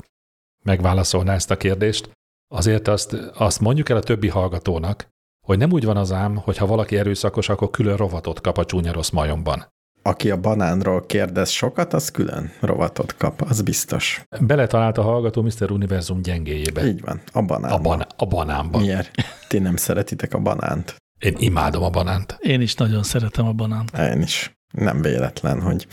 megválaszolná 0.63 1.34
ezt 1.34 1.51
a 1.51 1.58
kérdést, 1.58 2.10
azért 2.48 2.88
azt, 2.88 3.13
azt 3.34 3.60
mondjuk 3.60 3.89
el 3.89 3.98
a 3.98 4.03
többi 4.03 4.27
hallgatónak, 4.27 5.08
hogy 5.46 5.58
nem 5.58 5.72
úgy 5.72 5.86
van 5.86 5.98
az 5.98 6.12
ám, 6.12 6.36
hogy 6.36 6.58
ha 6.58 6.65
valaki 6.65 6.98
erőszakos, 6.98 7.50
akkor 7.50 7.70
külön 7.70 7.98
rovatot 7.98 8.41
kap 8.41 8.58
a 8.58 8.65
csúnya 8.65 8.91
rossz 8.91 9.10
majomban. 9.10 9.67
Aki 10.05 10.31
a 10.31 10.38
banánról 10.38 11.05
kérdez 11.05 11.50
sokat, 11.50 11.93
az 11.93 12.12
külön 12.12 12.51
rovatot 12.60 13.15
kap, 13.17 13.41
az 13.41 13.62
biztos. 13.62 14.25
Beletalált 14.41 14.98
a 14.98 15.01
hallgató 15.01 15.41
Mr. 15.41 15.72
Univerzum 15.72 16.22
gyengéjébe. 16.22 16.88
Így 16.88 17.01
van, 17.01 17.22
a 17.31 17.41
banánban. 17.41 17.79
A, 17.79 17.81
ban- 17.81 18.07
a 18.17 18.25
banánban. 18.25 18.81
Miért? 18.81 19.12
Ti 19.48 19.60
nem 19.60 19.75
szeretitek 19.75 20.33
a 20.33 20.39
banánt? 20.39 20.95
Én 21.19 21.36
imádom 21.38 21.83
a 21.83 21.89
banánt. 21.89 22.38
Én 22.39 22.62
is 22.62 22.75
nagyon 22.75 23.03
szeretem 23.03 23.48
a 23.48 23.53
banánt. 23.53 23.98
Én 23.98 24.22
is. 24.22 24.57
Nem 24.72 25.01
véletlen, 25.01 25.62
hogy 25.62 25.88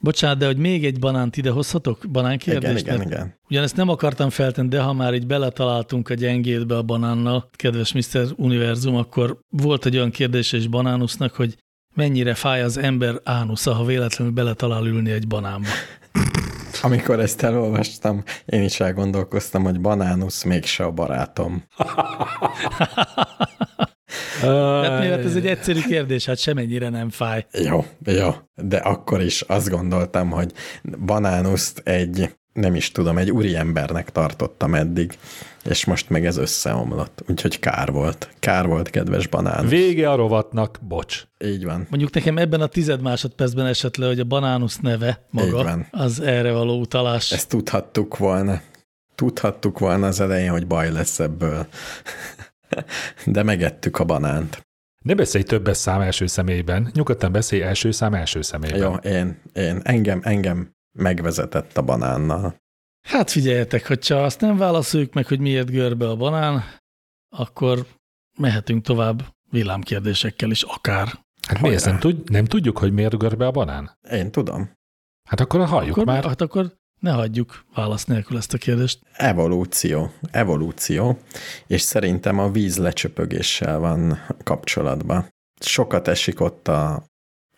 Bocsánat, 0.00 0.38
de 0.38 0.46
hogy 0.46 0.56
még 0.56 0.84
egy 0.84 0.98
banánt 0.98 1.36
ide 1.36 1.50
hozhatok? 1.50 2.04
Banán 2.10 2.38
kérdést? 2.38 2.80
Igen, 2.80 2.94
igen, 2.94 3.06
igen. 3.10 3.34
Ugyanezt 3.48 3.76
nem 3.76 3.88
akartam 3.88 4.30
feltenni, 4.30 4.68
de 4.68 4.80
ha 4.80 4.92
már 4.92 5.14
így 5.14 5.26
beletaláltunk 5.26 6.08
a 6.08 6.14
gyengétbe 6.14 6.76
a 6.76 6.82
banánnal, 6.82 7.48
kedves 7.56 7.92
Mr. 7.92 8.26
Univerzum, 8.36 8.96
akkor 8.96 9.38
volt 9.48 9.86
egy 9.86 9.96
olyan 9.96 10.10
kérdés 10.10 10.52
is 10.52 10.66
banánusznak, 10.66 11.34
hogy 11.34 11.56
mennyire 11.98 12.34
fáj 12.34 12.62
az 12.62 12.76
ember 12.76 13.14
ánusza, 13.24 13.72
ha 13.72 13.84
véletlenül 13.84 14.34
beletalál 14.34 14.86
ülni 14.86 15.10
egy 15.10 15.26
banánba. 15.26 15.68
Amikor 16.82 17.20
ezt 17.20 17.42
elolvastam, 17.42 18.22
én 18.46 18.62
is 18.62 18.80
elgondolkoztam, 18.80 19.62
hogy 19.62 19.80
banánusz 19.80 20.42
mégse 20.42 20.84
a 20.84 20.90
barátom. 20.90 21.64
Hát 24.40 24.98
miért 24.98 25.24
ez 25.24 25.36
egy 25.36 25.46
egyszerű 25.46 25.80
kérdés, 25.80 26.26
hát 26.26 26.38
semennyire 26.38 26.88
nem 26.88 27.10
fáj. 27.10 27.46
Jó, 27.52 27.84
jó, 28.04 28.30
de 28.54 28.76
akkor 28.76 29.20
is 29.20 29.40
azt 29.40 29.68
gondoltam, 29.68 30.30
hogy 30.30 30.52
banánuszt 31.04 31.78
egy, 31.78 32.30
nem 32.52 32.74
is 32.74 32.92
tudom, 32.92 33.18
egy 33.18 33.30
úriembernek 33.30 34.10
tartottam 34.10 34.74
eddig, 34.74 35.18
és 35.64 35.84
most 35.84 36.10
meg 36.10 36.26
ez 36.26 36.36
összeomlott, 36.36 37.22
úgyhogy 37.28 37.58
kár 37.58 37.92
volt. 37.92 38.28
Kár 38.38 38.66
volt, 38.66 38.90
kedves 38.90 39.26
banán. 39.26 39.66
Vége 39.66 40.10
a 40.10 40.14
rovatnak, 40.14 40.78
bocs. 40.80 41.26
Így 41.44 41.64
van. 41.64 41.86
Mondjuk 41.90 42.14
nekem 42.14 42.38
ebben 42.38 42.60
a 42.60 42.66
tized 42.66 43.00
másodpercben 43.00 43.66
esett 43.66 43.96
le, 43.96 44.06
hogy 44.06 44.20
a 44.20 44.24
banánusz 44.24 44.78
neve 44.78 45.26
maga 45.30 45.86
az 45.90 46.20
erre 46.20 46.52
való 46.52 46.80
utalás. 46.80 47.32
Ezt 47.32 47.48
tudhattuk 47.48 48.16
volna. 48.16 48.60
Tudhattuk 49.14 49.78
volna 49.78 50.06
az 50.06 50.20
elején, 50.20 50.50
hogy 50.50 50.66
baj 50.66 50.92
lesz 50.92 51.18
ebből. 51.18 51.66
De 53.26 53.42
megettük 53.42 53.98
a 53.98 54.04
banánt. 54.04 54.66
Ne 55.04 55.14
beszélj 55.14 55.44
többes 55.44 55.76
szám 55.76 56.00
első 56.00 56.26
személyben, 56.26 56.90
nyugodtan 56.94 57.32
beszélj 57.32 57.62
első 57.62 57.90
szám 57.90 58.14
első 58.14 58.42
személyben. 58.42 58.80
Jó, 58.80 58.94
én, 58.94 59.40
én, 59.52 59.80
engem, 59.82 60.20
engem 60.22 60.76
megvezetett 60.98 61.76
a 61.76 61.82
banánnal. 61.82 62.56
Hát 63.08 63.30
figyeljetek, 63.30 63.86
hogyha 63.86 64.22
azt 64.22 64.40
nem 64.40 64.56
válaszoljuk 64.56 65.12
meg, 65.12 65.26
hogy 65.26 65.40
miért 65.40 65.70
görbe 65.70 66.08
a 66.08 66.16
banán, 66.16 66.64
akkor 67.36 67.86
mehetünk 68.38 68.82
tovább 68.82 69.22
villámkérdésekkel 69.50 70.50
is 70.50 70.62
akár. 70.62 71.26
Hát 71.48 71.60
miért 71.60 71.84
nem, 71.84 71.98
tud, 71.98 72.30
nem 72.30 72.44
tudjuk, 72.44 72.78
hogy 72.78 72.92
miért 72.92 73.18
görbe 73.18 73.46
a 73.46 73.50
banán? 73.50 73.98
Én 74.10 74.30
tudom. 74.30 74.70
Hát 75.28 75.40
akkor 75.40 75.66
halljuk 75.66 75.96
akkor, 75.96 76.06
már. 76.06 76.24
Hát 76.24 76.40
akkor 76.40 76.76
ne 77.00 77.10
hagyjuk 77.10 77.64
válasz 77.74 78.04
nélkül 78.04 78.36
ezt 78.36 78.54
a 78.54 78.58
kérdést. 78.58 79.00
Evolúció. 79.12 80.10
Evolúció. 80.30 81.18
És 81.66 81.80
szerintem 81.80 82.38
a 82.38 82.50
víz 82.50 82.78
lecsöpögéssel 82.78 83.78
van 83.78 84.18
kapcsolatban. 84.42 85.28
Sokat 85.60 86.08
esik 86.08 86.40
ott 86.40 86.68
a 86.68 87.04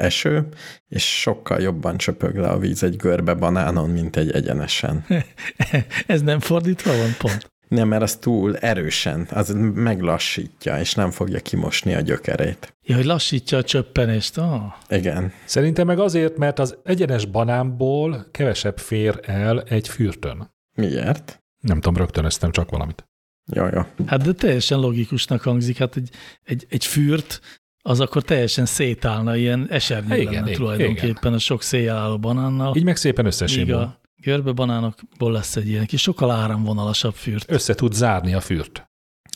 eső, 0.00 0.48
és 0.88 1.20
sokkal 1.20 1.60
jobban 1.60 1.96
csöpög 1.96 2.36
le 2.36 2.48
a 2.48 2.58
víz 2.58 2.82
egy 2.82 2.96
görbe 2.96 3.34
banánon, 3.34 3.90
mint 3.90 4.16
egy 4.16 4.30
egyenesen. 4.30 5.04
Ez 6.06 6.22
nem 6.22 6.40
fordítva 6.40 6.96
van 6.96 7.14
pont? 7.18 7.50
Nem, 7.68 7.88
mert 7.88 8.02
az 8.02 8.16
túl 8.16 8.56
erősen, 8.56 9.28
az 9.30 9.56
meglassítja, 9.74 10.78
és 10.78 10.94
nem 10.94 11.10
fogja 11.10 11.40
kimosni 11.40 11.94
a 11.94 12.00
gyökerét. 12.00 12.74
Ja, 12.82 12.96
hogy 12.96 13.04
lassítja 13.04 13.58
a 13.58 13.62
csöppenést. 13.62 14.38
Oh. 14.38 14.62
Igen. 14.88 15.32
Szerintem 15.44 15.86
meg 15.86 15.98
azért, 15.98 16.36
mert 16.36 16.58
az 16.58 16.76
egyenes 16.84 17.24
banánból 17.24 18.26
kevesebb 18.30 18.78
fér 18.78 19.20
el 19.22 19.62
egy 19.62 19.88
fürtön. 19.88 20.50
Miért? 20.76 21.42
Nem 21.60 21.80
tudom, 21.80 21.96
rögtönöztem 21.96 22.50
csak 22.50 22.70
valamit. 22.70 23.08
Jó, 23.52 23.66
jó. 23.72 23.80
Hát 24.06 24.22
de 24.22 24.32
teljesen 24.32 24.78
logikusnak 24.78 25.42
hangzik. 25.42 25.78
Hát 25.78 25.96
egy, 25.96 26.10
egy, 26.44 26.66
egy 26.68 26.84
fürt, 26.84 27.40
az 27.82 28.00
akkor 28.00 28.22
teljesen 28.22 28.66
szétállna, 28.66 29.36
ilyen 29.36 29.66
esernyő 29.70 30.16
igen, 30.16 30.32
lenne 30.32 30.46
igen, 30.46 30.58
tulajdonképpen 30.58 31.14
igen. 31.20 31.32
a 31.32 31.38
sok 31.38 31.62
széjjel 31.62 31.96
álló 31.96 32.18
banánnal. 32.18 32.76
Így 32.76 32.84
meg 32.84 32.96
szépen 32.96 33.26
összesimul. 33.26 33.98
Görbe 34.22 34.52
banánokból 34.52 35.32
lesz 35.32 35.56
egy 35.56 35.68
ilyen 35.68 35.86
kis 35.86 36.02
sokkal 36.02 36.30
áramvonalasabb 36.30 37.14
fürt. 37.14 37.50
Össze 37.50 37.74
tud 37.74 37.92
zárni 37.92 38.34
a 38.34 38.40
fürt. 38.40 38.84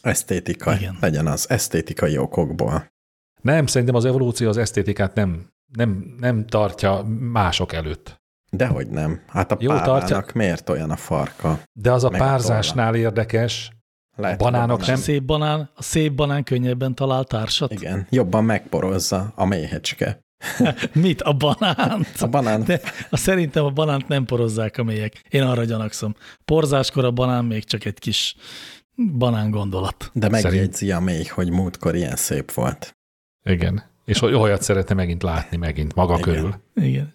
Esztétika. 0.03 0.75
Igen. 0.75 0.97
Legyen 1.01 1.27
az 1.27 1.51
esztétikai 1.51 2.19
okokból. 2.19 2.93
Nem, 3.43 3.67
szerintem 3.67 3.97
az 3.97 4.05
evolúció 4.05 4.49
az 4.49 4.57
esztétikát 4.57 5.15
nem, 5.15 5.47
nem, 5.77 6.15
nem 6.19 6.47
tartja 6.47 7.03
mások 7.19 7.73
előtt. 7.73 8.23
Dehogy 8.51 8.89
nem. 8.89 9.23
Hát 9.27 9.53
a 9.53 9.57
Jó, 9.61 9.79
tartja. 9.79 10.25
miért 10.35 10.69
olyan 10.69 10.91
a 10.91 10.97
farka? 10.97 11.61
De 11.73 11.93
az 11.93 12.05
a 12.05 12.09
párzásnál 12.09 12.93
a 12.93 12.97
érdekes. 12.97 13.73
Lehet, 14.17 14.41
a 14.41 14.45
banánok 14.45 14.87
nem... 14.87 14.95
A 14.95 14.99
szép 14.99 15.23
banán, 15.23 15.71
a 15.75 15.83
szép 15.83 16.13
banán 16.13 16.45
könnyebben 16.45 16.95
talál 16.95 17.25
társat. 17.25 17.73
Igen, 17.73 18.07
jobban 18.11 18.45
megporozza 18.45 19.33
a 19.35 19.45
méhecske. 19.45 20.25
Mit? 20.93 21.23
A 21.23 21.33
banánt? 21.33 22.21
A 22.21 22.27
banán. 22.27 22.65
De, 22.65 22.81
a, 23.11 23.17
szerintem 23.17 23.65
a 23.65 23.71
banánt 23.71 24.09
nem 24.09 24.25
porozzák 24.25 24.79
a 24.79 24.83
mélyek. 24.83 25.25
Én 25.29 25.43
arra 25.43 25.65
gyanakszom. 25.65 26.15
Porzáskor 26.45 27.05
a 27.05 27.11
banán 27.11 27.45
még 27.45 27.65
csak 27.65 27.85
egy 27.85 27.99
kis 27.99 28.37
banán 29.19 29.51
gondolat. 29.51 30.11
De 30.13 30.29
megjegyzi 30.29 30.93
a 30.93 31.01
mély, 31.01 31.25
hogy 31.25 31.51
múltkor 31.51 31.95
ilyen 31.95 32.17
szép 32.17 32.53
volt. 32.53 32.97
Igen. 33.45 33.83
És 34.05 34.23
olyat 34.23 34.63
szeretne 34.63 34.95
megint 34.95 35.23
látni 35.23 35.57
megint 35.57 35.95
maga 35.95 36.19
Igen. 36.19 36.35
körül. 36.35 36.55
Igen. 36.75 37.13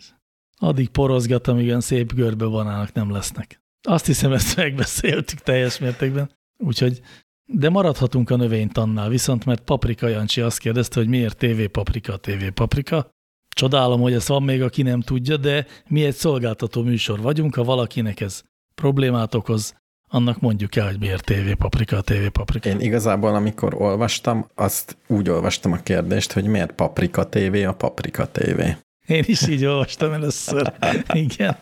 Addig 0.57 0.89
porozgat, 0.89 1.47
amíg 1.47 1.67
olyan 1.67 1.81
szép 1.81 2.13
görbe 2.13 2.45
banának 2.45 2.93
nem 2.93 3.11
lesznek. 3.11 3.61
Azt 3.87 4.05
hiszem, 4.05 4.31
ezt 4.31 4.55
megbeszéltük 4.55 5.39
teljes 5.39 5.79
mértékben. 5.79 6.29
Úgyhogy, 6.63 7.01
de 7.45 7.69
maradhatunk 7.69 8.29
a 8.29 8.35
növénytannál, 8.35 9.09
viszont 9.09 9.45
mert 9.45 9.61
Paprika 9.61 10.07
Jancsi 10.07 10.41
azt 10.41 10.59
kérdezte, 10.59 10.99
hogy 10.99 11.09
miért 11.09 11.37
TV 11.37 11.63
Paprika, 11.71 12.17
TV 12.17 12.47
Paprika. 12.53 13.09
Csodálom, 13.55 14.01
hogy 14.01 14.13
ez 14.13 14.27
van 14.27 14.43
még, 14.43 14.61
aki 14.61 14.81
nem 14.81 15.01
tudja, 15.01 15.37
de 15.37 15.65
mi 15.87 16.05
egy 16.05 16.15
szolgáltató 16.15 16.83
műsor 16.83 17.21
vagyunk, 17.21 17.55
ha 17.55 17.63
valakinek 17.63 18.19
ez 18.19 18.43
problémát 18.75 19.35
okoz, 19.35 19.75
annak 20.07 20.39
mondjuk 20.39 20.75
el, 20.75 20.87
hogy 20.87 20.99
miért 20.99 21.25
TV 21.25 21.51
Paprika, 21.57 22.01
TV 22.01 22.27
Paprika. 22.31 22.69
Én 22.69 22.79
igazából, 22.79 23.35
amikor 23.35 23.73
olvastam, 23.73 24.47
azt 24.55 24.97
úgy 25.07 25.29
olvastam 25.29 25.71
a 25.71 25.77
kérdést, 25.77 26.31
hogy 26.31 26.45
miért 26.45 26.71
Paprika 26.71 27.29
TV 27.29 27.67
a 27.67 27.73
Paprika 27.73 28.27
TV. 28.27 28.59
Én 29.07 29.23
is 29.25 29.47
így 29.47 29.65
olvastam 29.65 30.11
először. 30.11 30.73
Igen. 31.13 31.57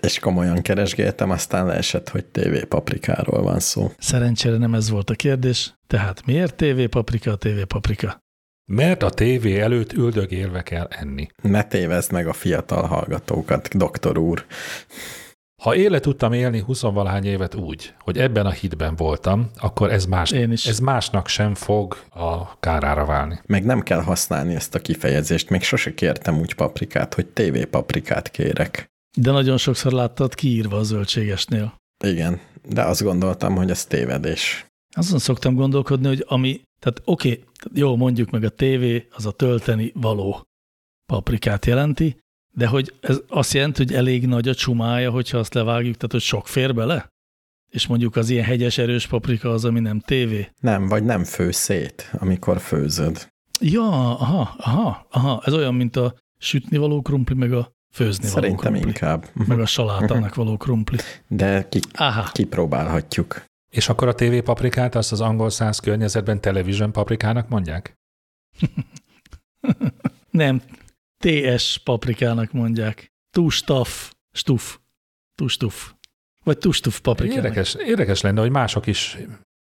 És 0.00 0.18
komolyan 0.18 0.62
keresgéltem, 0.62 1.30
aztán 1.30 1.66
leesett, 1.66 2.08
hogy 2.08 2.24
TV 2.24 2.62
Paprikáról 2.68 3.42
van 3.42 3.60
szó. 3.60 3.90
Szerencsére 3.98 4.56
nem 4.56 4.74
ez 4.74 4.90
volt 4.90 5.10
a 5.10 5.14
kérdés. 5.14 5.74
Tehát 5.86 6.26
miért 6.26 6.54
TV 6.54 6.84
Paprika, 6.90 7.36
TV 7.36 7.62
Paprika? 7.66 8.20
Mert 8.64 9.02
a 9.02 9.10
tévé 9.10 9.60
előtt 9.60 9.92
üldögélve 9.92 10.62
kell 10.62 10.86
enni. 10.90 11.28
Ne 11.42 11.64
tévezd 11.64 12.12
meg 12.12 12.26
a 12.26 12.32
fiatal 12.32 12.86
hallgatókat, 12.86 13.76
doktor 13.76 14.18
úr. 14.18 14.44
Ha 15.62 15.74
éle 15.74 16.00
tudtam 16.00 16.32
élni 16.32 16.60
20 16.60 16.80
valahány 16.80 17.24
évet 17.24 17.54
úgy, 17.54 17.94
hogy 17.98 18.18
ebben 18.18 18.46
a 18.46 18.50
hitben 18.50 18.96
voltam, 18.96 19.50
akkor 19.56 19.90
ez, 19.90 20.04
más, 20.04 20.30
Én 20.30 20.52
is. 20.52 20.66
ez 20.66 20.78
másnak 20.78 21.28
sem 21.28 21.54
fog 21.54 21.96
a 22.10 22.58
kárára 22.60 23.04
válni. 23.04 23.40
Meg 23.46 23.64
nem 23.64 23.80
kell 23.80 24.00
használni 24.02 24.54
ezt 24.54 24.74
a 24.74 24.78
kifejezést, 24.78 25.50
még 25.50 25.62
sose 25.62 25.94
kértem 25.94 26.38
úgy 26.38 26.54
paprikát, 26.54 27.14
hogy 27.14 27.26
TV 27.26 27.62
paprikát 27.70 28.30
kérek. 28.30 28.91
De 29.16 29.30
nagyon 29.30 29.56
sokszor 29.56 29.92
láttad 29.92 30.34
kiírva 30.34 30.76
a 30.76 30.82
zöldségesnél. 30.82 31.74
Igen, 32.04 32.40
de 32.68 32.82
azt 32.82 33.02
gondoltam, 33.02 33.56
hogy 33.56 33.70
ez 33.70 33.84
tévedés. 33.84 34.66
Azon 34.94 35.18
szoktam 35.18 35.54
gondolkodni, 35.54 36.06
hogy 36.06 36.24
ami, 36.28 36.60
tehát 36.80 37.02
oké, 37.04 37.30
okay, 37.30 37.44
jó, 37.74 37.96
mondjuk 37.96 38.30
meg 38.30 38.44
a 38.44 38.48
tévé, 38.48 39.06
az 39.10 39.26
a 39.26 39.30
tölteni 39.30 39.92
való 39.94 40.42
paprikát 41.06 41.66
jelenti, 41.66 42.16
de 42.54 42.66
hogy 42.66 42.94
ez 43.00 43.20
azt 43.28 43.52
jelenti, 43.52 43.82
hogy 43.84 43.94
elég 43.94 44.26
nagy 44.26 44.48
a 44.48 44.54
csumája, 44.54 45.10
hogyha 45.10 45.38
azt 45.38 45.54
levágjuk, 45.54 45.96
tehát 45.96 46.12
hogy 46.12 46.20
sok 46.20 46.46
fér 46.46 46.74
bele? 46.74 47.08
És 47.70 47.86
mondjuk 47.86 48.16
az 48.16 48.30
ilyen 48.30 48.44
hegyes 48.44 48.78
erős 48.78 49.06
paprika 49.06 49.50
az, 49.50 49.64
ami 49.64 49.80
nem 49.80 50.00
tévé? 50.00 50.48
Nem, 50.60 50.88
vagy 50.88 51.04
nem 51.04 51.24
fő 51.24 51.50
szét, 51.50 52.10
amikor 52.12 52.60
főzöd. 52.60 53.28
Ja, 53.60 54.18
aha, 54.18 54.54
aha, 54.58 55.06
aha. 55.10 55.42
Ez 55.44 55.52
olyan, 55.52 55.74
mint 55.74 55.96
a 55.96 56.14
sütni 56.38 56.76
való 56.76 57.02
krumpli, 57.02 57.34
meg 57.34 57.52
a 57.52 57.72
főzni 57.92 58.26
Szerintem 58.26 58.72
való 58.72 58.80
krumpli. 58.80 58.88
inkább. 58.88 59.28
Meg 59.32 59.60
a 59.60 59.66
salátának 59.66 60.34
való 60.34 60.56
krumpli. 60.56 60.98
De 61.28 61.68
ki, 61.68 61.80
Aha, 61.92 62.30
kipróbálhatjuk. 62.32 63.44
És 63.70 63.88
akkor 63.88 64.08
a 64.08 64.14
TV 64.14 64.38
paprikát 64.38 64.94
azt 64.94 65.12
az 65.12 65.20
angol 65.20 65.50
száz 65.50 65.78
környezetben 65.78 66.40
television 66.40 66.92
paprikának 66.92 67.48
mondják? 67.48 67.94
nem, 70.30 70.62
TS 71.18 71.78
paprikának 71.84 72.52
mondják. 72.52 73.12
Tustaf, 73.30 74.12
stuf, 74.32 74.78
tustuf. 75.34 75.92
Vagy 76.44 76.58
tustuf 76.58 77.00
paprikának. 77.00 77.44
Érdekes, 77.44 77.74
érdekes 77.74 78.20
lenne, 78.20 78.40
hogy 78.40 78.50
mások 78.50 78.86
is 78.86 79.18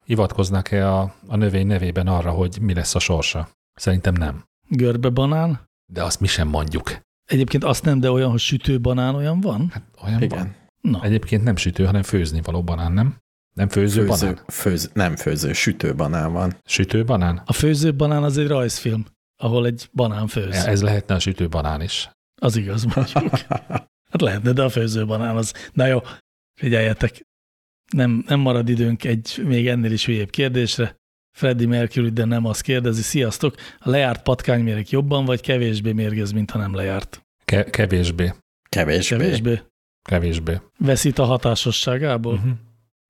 hivatkoznak-e 0.04 0.92
a, 0.92 1.14
a 1.26 1.36
növény 1.36 1.66
nevében 1.66 2.06
arra, 2.06 2.30
hogy 2.30 2.58
mi 2.60 2.74
lesz 2.74 2.94
a 2.94 2.98
sorsa. 2.98 3.48
Szerintem 3.74 4.14
nem. 4.14 4.44
Görbe 4.68 5.08
banán. 5.08 5.66
De 5.92 6.02
azt 6.02 6.20
mi 6.20 6.26
sem 6.26 6.48
mondjuk. 6.48 6.98
Egyébként 7.28 7.64
azt 7.64 7.84
nem, 7.84 8.00
de 8.00 8.10
olyan, 8.10 8.30
hogy 8.30 8.40
sütő 8.40 8.80
banán 8.80 9.14
olyan 9.14 9.40
van? 9.40 9.68
Hát 9.72 9.82
olyan 10.04 10.22
Igen. 10.22 10.38
van. 10.38 10.56
Na, 10.92 11.02
Egyébként 11.02 11.44
nem 11.44 11.56
sütő, 11.56 11.84
hanem 11.84 12.02
főzni 12.02 12.40
való 12.42 12.62
banán, 12.62 12.92
nem? 12.92 13.16
Nem 13.54 13.68
főző, 13.68 14.06
Főző, 14.06 14.26
banán? 14.26 14.44
főz, 14.46 14.90
nem 14.94 15.16
főző, 15.16 15.52
sütő 15.52 15.94
banán 15.94 16.32
van. 16.32 16.56
Sütő 16.64 17.04
banán? 17.04 17.42
a 17.46 17.52
főző 17.52 17.94
banán 17.94 18.22
az 18.22 18.38
egy 18.38 18.46
rajzfilm, 18.46 19.06
ahol 19.36 19.66
egy 19.66 19.88
banán 19.92 20.26
főz. 20.26 20.54
Ez 20.54 20.82
lehetne 20.82 21.14
a 21.14 21.18
sütő 21.18 21.48
banán 21.48 21.82
is. 21.82 22.10
Az 22.40 22.56
igaz, 22.56 22.84
mondjuk. 22.94 23.40
Hát 24.10 24.20
lehetne, 24.20 24.52
de 24.52 24.62
a 24.62 24.68
főző 24.68 25.06
banán 25.06 25.36
az. 25.36 25.54
Na 25.72 25.86
jó, 25.86 26.00
figyeljetek. 26.60 27.26
Nem, 27.92 28.24
nem 28.26 28.40
marad 28.40 28.68
időnk 28.68 29.04
egy 29.04 29.42
még 29.44 29.68
ennél 29.68 29.92
is 29.92 30.06
hülyébb 30.06 30.30
kérdésre. 30.30 30.96
Freddy 31.36 31.66
Mercury, 31.66 32.10
de 32.10 32.24
nem 32.24 32.44
azt 32.44 32.60
kérdezi. 32.60 33.02
Sziasztok, 33.02 33.54
a 33.78 33.90
lejárt 33.90 34.22
patkányméreg 34.22 34.90
jobban 34.90 35.24
vagy 35.24 35.40
kevésbé 35.40 35.92
mérgez, 35.92 36.32
mint 36.32 36.50
ha 36.50 36.58
nem 36.58 36.74
lejárt? 36.74 37.22
Ke- 37.48 37.70
kevésbé. 37.70 38.32
Kevésbé. 38.68 39.16
Kevésbé? 39.16 39.60
Kevésbé. 40.08 40.60
Veszít 40.78 41.18
a 41.18 41.24
hatásosságából? 41.24 42.32
Uh-huh. 42.34 42.50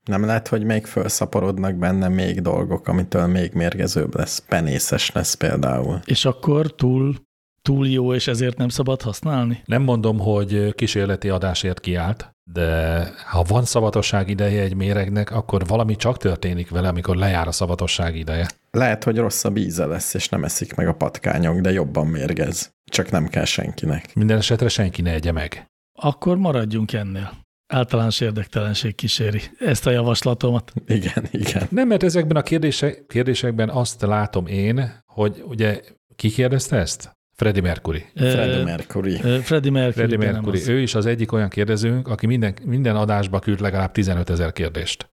Nem 0.04 0.24
lehet, 0.24 0.48
hogy 0.48 0.64
még 0.64 0.86
felszaporodnak 0.86 1.74
benne 1.74 2.08
még 2.08 2.40
dolgok, 2.40 2.88
amitől 2.88 3.26
még 3.26 3.52
mérgezőbb 3.52 4.14
lesz. 4.14 4.38
Penészes 4.38 5.10
lesz 5.10 5.34
például. 5.34 6.00
És 6.04 6.24
akkor 6.24 6.74
túl, 6.74 7.14
túl 7.62 7.88
jó, 7.88 8.14
és 8.14 8.26
ezért 8.26 8.56
nem 8.56 8.68
szabad 8.68 9.02
használni? 9.02 9.62
Nem 9.64 9.82
mondom, 9.82 10.18
hogy 10.18 10.74
kísérleti 10.74 11.28
adásért 11.28 11.80
kiállt, 11.80 12.30
de 12.52 13.02
ha 13.30 13.42
van 13.42 13.64
szavatosság 13.64 14.28
ideje 14.28 14.62
egy 14.62 14.74
méregnek, 14.74 15.30
akkor 15.30 15.66
valami 15.66 15.96
csak 15.96 16.16
történik 16.16 16.70
vele, 16.70 16.88
amikor 16.88 17.16
lejár 17.16 17.48
a 17.48 17.52
szavatosság 17.52 18.16
ideje. 18.16 18.48
Lehet, 18.70 19.04
hogy 19.04 19.16
rosszabb 19.16 19.56
íze 19.56 19.86
lesz, 19.86 20.14
és 20.14 20.28
nem 20.28 20.44
eszik 20.44 20.74
meg 20.74 20.88
a 20.88 20.94
patkányok, 20.94 21.60
de 21.60 21.72
jobban 21.72 22.06
mérgez. 22.06 22.70
Csak 22.90 23.10
nem 23.10 23.28
kell 23.28 23.44
senkinek. 23.44 24.14
Minden 24.14 24.36
esetre 24.36 24.68
senki 24.68 25.02
ne 25.02 25.12
egye 25.12 25.32
meg. 25.32 25.66
Akkor 26.00 26.36
maradjunk 26.36 26.92
ennél. 26.92 27.32
Általános 27.66 28.20
érdektelenség 28.20 28.94
kíséri 28.94 29.40
ezt 29.58 29.86
a 29.86 29.90
javaslatomat. 29.90 30.72
Igen, 30.86 31.28
igen. 31.30 31.66
Nem, 31.70 31.88
mert 31.88 32.02
ezekben 32.02 32.36
a 32.36 32.42
kérdése, 32.42 33.06
kérdésekben 33.06 33.68
azt 33.68 34.02
látom 34.02 34.46
én, 34.46 35.02
hogy 35.06 35.42
ugye 35.46 35.80
ki 36.16 36.30
kérdezte 36.30 36.76
ezt? 36.76 37.16
Freddie 37.38 37.62
Mercury. 37.62 38.04
Freddie 38.14 38.64
Mercury. 38.64 39.16
Freddie 39.42 39.70
Mercury. 39.70 39.92
Freddie 39.92 40.16
Mercury. 40.16 40.68
Ő 40.68 40.80
is 40.80 40.94
az 40.94 41.06
egyik 41.06 41.32
olyan 41.32 41.48
kérdezőnk, 41.48 42.08
aki 42.08 42.26
minden, 42.26 42.54
minden 42.64 42.96
adásba 42.96 43.38
küld 43.38 43.60
legalább 43.60 43.92
15 43.92 44.30
ezer 44.30 44.52
kérdést. 44.52 45.10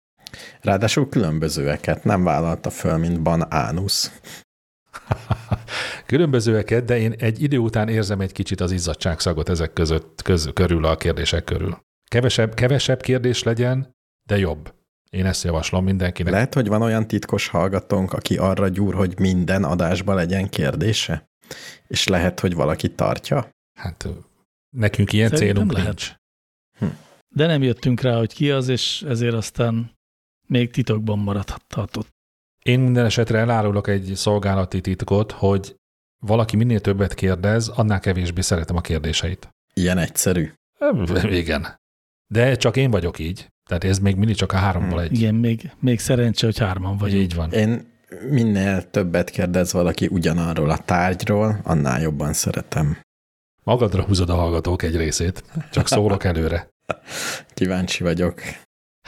Ráadásul 0.60 1.08
különbözőeket 1.08 2.04
nem 2.04 2.24
vállalta 2.24 2.70
föl, 2.70 2.96
mint 2.96 3.22
Banánus. 3.22 4.10
Különbözőeket, 6.06 6.84
de 6.84 6.98
én 6.98 7.14
egy 7.18 7.42
idő 7.42 7.58
után 7.58 7.88
érzem 7.88 8.20
egy 8.20 8.32
kicsit 8.32 8.60
az 8.60 8.70
izzadságszagot 8.70 9.48
ezek 9.48 9.72
között, 9.72 10.22
köz, 10.22 10.50
körül 10.54 10.84
a 10.84 10.96
kérdések 10.96 11.44
körül. 11.44 11.78
Kevesebb, 12.08 12.54
kevesebb 12.54 13.00
kérdés 13.00 13.42
legyen, 13.42 13.94
de 14.26 14.38
jobb. 14.38 14.74
Én 15.10 15.26
ezt 15.26 15.44
javaslom 15.44 15.84
mindenkinek. 15.84 16.32
Le- 16.32 16.38
Lehet, 16.38 16.54
hogy 16.54 16.68
van 16.68 16.82
olyan 16.82 17.06
titkos 17.06 17.48
hallgatónk, 17.48 18.12
aki 18.12 18.36
arra 18.36 18.68
gyúr, 18.68 18.94
hogy 18.94 19.18
minden 19.18 19.64
adásba 19.64 20.14
legyen 20.14 20.48
kérdése? 20.48 21.32
És 21.86 22.06
lehet, 22.06 22.40
hogy 22.40 22.54
valaki 22.54 22.94
tartja? 22.94 23.50
hát 23.78 24.08
nekünk 24.76 25.12
ilyen 25.12 25.28
Szerintem 25.28 25.54
célunk 25.54 25.72
lehet. 25.72 26.18
nincs. 26.80 26.92
De 27.28 27.46
nem 27.46 27.62
jöttünk 27.62 28.00
rá, 28.00 28.16
hogy 28.16 28.32
ki 28.34 28.50
az, 28.50 28.68
és 28.68 29.02
ezért 29.02 29.34
aztán 29.34 29.90
még 30.46 30.70
titokban 30.70 31.18
maradhatott. 31.18 32.08
Én 32.62 32.80
minden 32.80 33.04
esetre 33.04 33.38
elárulok 33.38 33.88
egy 33.88 34.12
szolgálati 34.14 34.80
titkot, 34.80 35.32
hogy 35.32 35.74
valaki 36.22 36.56
minél 36.56 36.80
többet 36.80 37.14
kérdez, 37.14 37.68
annál 37.68 38.00
kevésbé 38.00 38.40
szeretem 38.40 38.76
a 38.76 38.80
kérdéseit. 38.80 39.48
Ilyen 39.74 39.98
egyszerű. 39.98 40.52
Igen. 41.22 41.66
De 42.26 42.56
csak 42.56 42.76
én 42.76 42.90
vagyok 42.90 43.18
így. 43.18 43.48
Tehát 43.68 43.84
ez 43.84 43.98
még 43.98 44.16
mindig 44.16 44.36
csak 44.36 44.52
a 44.52 44.56
háromból 44.56 45.00
egy. 45.00 45.12
Igen, 45.12 45.34
még, 45.34 45.70
még 45.80 45.98
szerencse, 46.00 46.46
hogy 46.46 46.58
hárman 46.58 46.96
Vagy 46.96 47.10
vagyunk. 47.10 47.22
így 47.22 47.34
van. 47.34 47.52
Én 47.52 47.92
minél 48.30 48.90
többet 48.90 49.30
kérdez 49.30 49.72
valaki 49.72 50.06
ugyanarról 50.06 50.70
a 50.70 50.78
tárgyról, 50.78 51.60
annál 51.62 52.00
jobban 52.00 52.32
szeretem. 52.32 52.98
Magadra 53.64 54.02
húzod 54.02 54.30
a 54.30 54.34
hallgatók 54.34 54.82
egy 54.82 54.96
részét. 54.96 55.44
Csak 55.72 55.88
szólok 55.88 56.24
előre. 56.24 56.68
Kíváncsi 57.54 58.02
vagyok. 58.02 58.40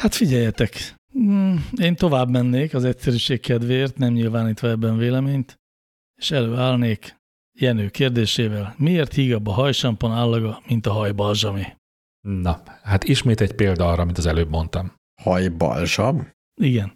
Hát 0.01 0.15
figyeljetek, 0.15 0.95
mm, 1.19 1.57
én 1.81 1.97
tovább 1.97 2.31
mennék 2.31 2.75
az 2.75 2.85
egyszerűség 2.85 3.41
kedvéért, 3.41 3.97
nem 3.97 4.13
nyilvánítva 4.13 4.69
ebben 4.69 4.97
véleményt, 4.97 5.55
és 6.15 6.31
előállnék 6.31 7.17
Jenő 7.59 7.89
kérdésével. 7.89 8.75
Miért 8.79 9.13
hígabb 9.13 9.47
a 9.47 9.53
hajsampon 9.53 10.13
állaga, 10.13 10.63
mint 10.69 10.87
a 10.87 10.93
hajbalzsami? 10.93 11.65
Na, 12.21 12.63
hát 12.83 13.05
ismét 13.05 13.41
egy 13.41 13.53
példa 13.53 13.89
arra, 13.89 14.03
amit 14.03 14.19
az 14.19 14.27
előbb 14.27 14.49
mondtam. 14.49 14.93
Hajbalzsam? 15.23 16.29
Igen, 16.61 16.93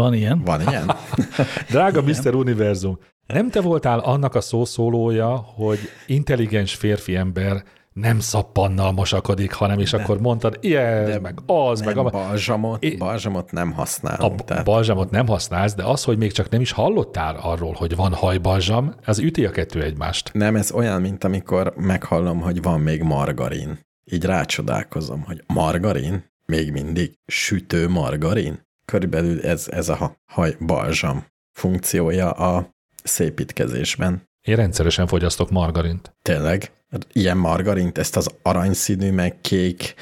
van 0.00 0.14
ilyen. 0.14 0.42
Van 0.44 0.60
ilyen? 0.68 0.90
Drága 1.70 2.02
Mr. 2.02 2.34
Univerzum, 2.34 2.98
nem 3.26 3.50
te 3.50 3.60
voltál 3.60 3.98
annak 3.98 4.34
a 4.34 4.40
szószólója, 4.40 5.36
hogy 5.36 5.78
intelligens 6.06 6.74
férfi 6.74 7.16
ember 7.16 7.62
nem 7.92 8.20
szappannal 8.20 8.92
mosakodik, 8.92 9.52
hanem 9.52 9.78
és 9.78 9.90
De- 9.90 10.02
akkor 10.02 10.20
mondtad, 10.20 10.58
ilyen, 10.60 11.04
de 11.04 11.20
meg 11.20 11.38
az, 11.46 11.80
nem, 11.80 11.88
meg 11.94 12.06
a... 12.06 12.10
balzsamot, 12.10 12.82
É- 12.82 12.98
balzsamot 12.98 13.52
nem 13.52 13.70
A 13.72 13.74
használom. 13.74 14.36
tehát 14.36 14.64
balzsamot 14.64 15.10
nem 15.10 15.26
használsz, 15.26 15.74
de 15.74 15.82
az, 15.84 16.04
hogy 16.04 16.18
még 16.18 16.32
csak 16.32 16.48
nem 16.48 16.60
is 16.60 16.72
hallottál 16.72 17.36
arról, 17.42 17.72
hogy 17.72 17.96
van 17.96 18.12
hajbalzsam, 18.14 18.94
az 19.06 19.18
üti 19.18 19.44
a 19.44 19.50
kettő 19.50 19.82
egymást. 19.82 20.30
Nem, 20.32 20.56
ez 20.56 20.72
olyan, 20.72 21.00
mint 21.00 21.24
amikor 21.24 21.72
meghallom, 21.76 22.40
hogy 22.40 22.62
van 22.62 22.80
még 22.80 23.02
margarin. 23.02 23.78
Így 24.12 24.24
rácsodálkozom, 24.24 25.22
hogy 25.22 25.42
margarin? 25.46 26.24
Még 26.46 26.72
mindig 26.72 27.18
sütő 27.26 27.88
margarin? 27.88 28.68
Körülbelül 28.90 29.40
ez, 29.40 29.68
ez 29.68 29.88
a 29.88 29.94
ha- 29.94 30.16
haj 30.32 30.56
balzsam 30.66 31.26
funkciója 31.52 32.30
a 32.30 32.70
szépítkezésben. 33.02 34.28
Én 34.40 34.56
rendszeresen 34.56 35.06
fogyasztok 35.06 35.50
margarint. 35.50 36.16
Tényleg? 36.22 36.72
Ilyen 37.12 37.36
margarint, 37.36 37.98
ezt 37.98 38.16
az 38.16 38.28
aranyszínű, 38.42 39.10
meg 39.12 39.40
kék, 39.40 39.94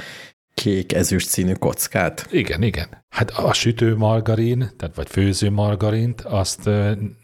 kék 0.55 0.93
ezüst 0.93 1.29
színű 1.29 1.53
kockát? 1.53 2.27
Igen, 2.31 2.63
igen. 2.63 3.05
Hát 3.09 3.31
a 3.31 3.53
sütő 3.53 3.97
margarin, 3.97 4.71
tehát 4.77 4.95
vagy 4.95 5.09
főző 5.09 5.51
margarint, 5.51 6.21
azt 6.21 6.65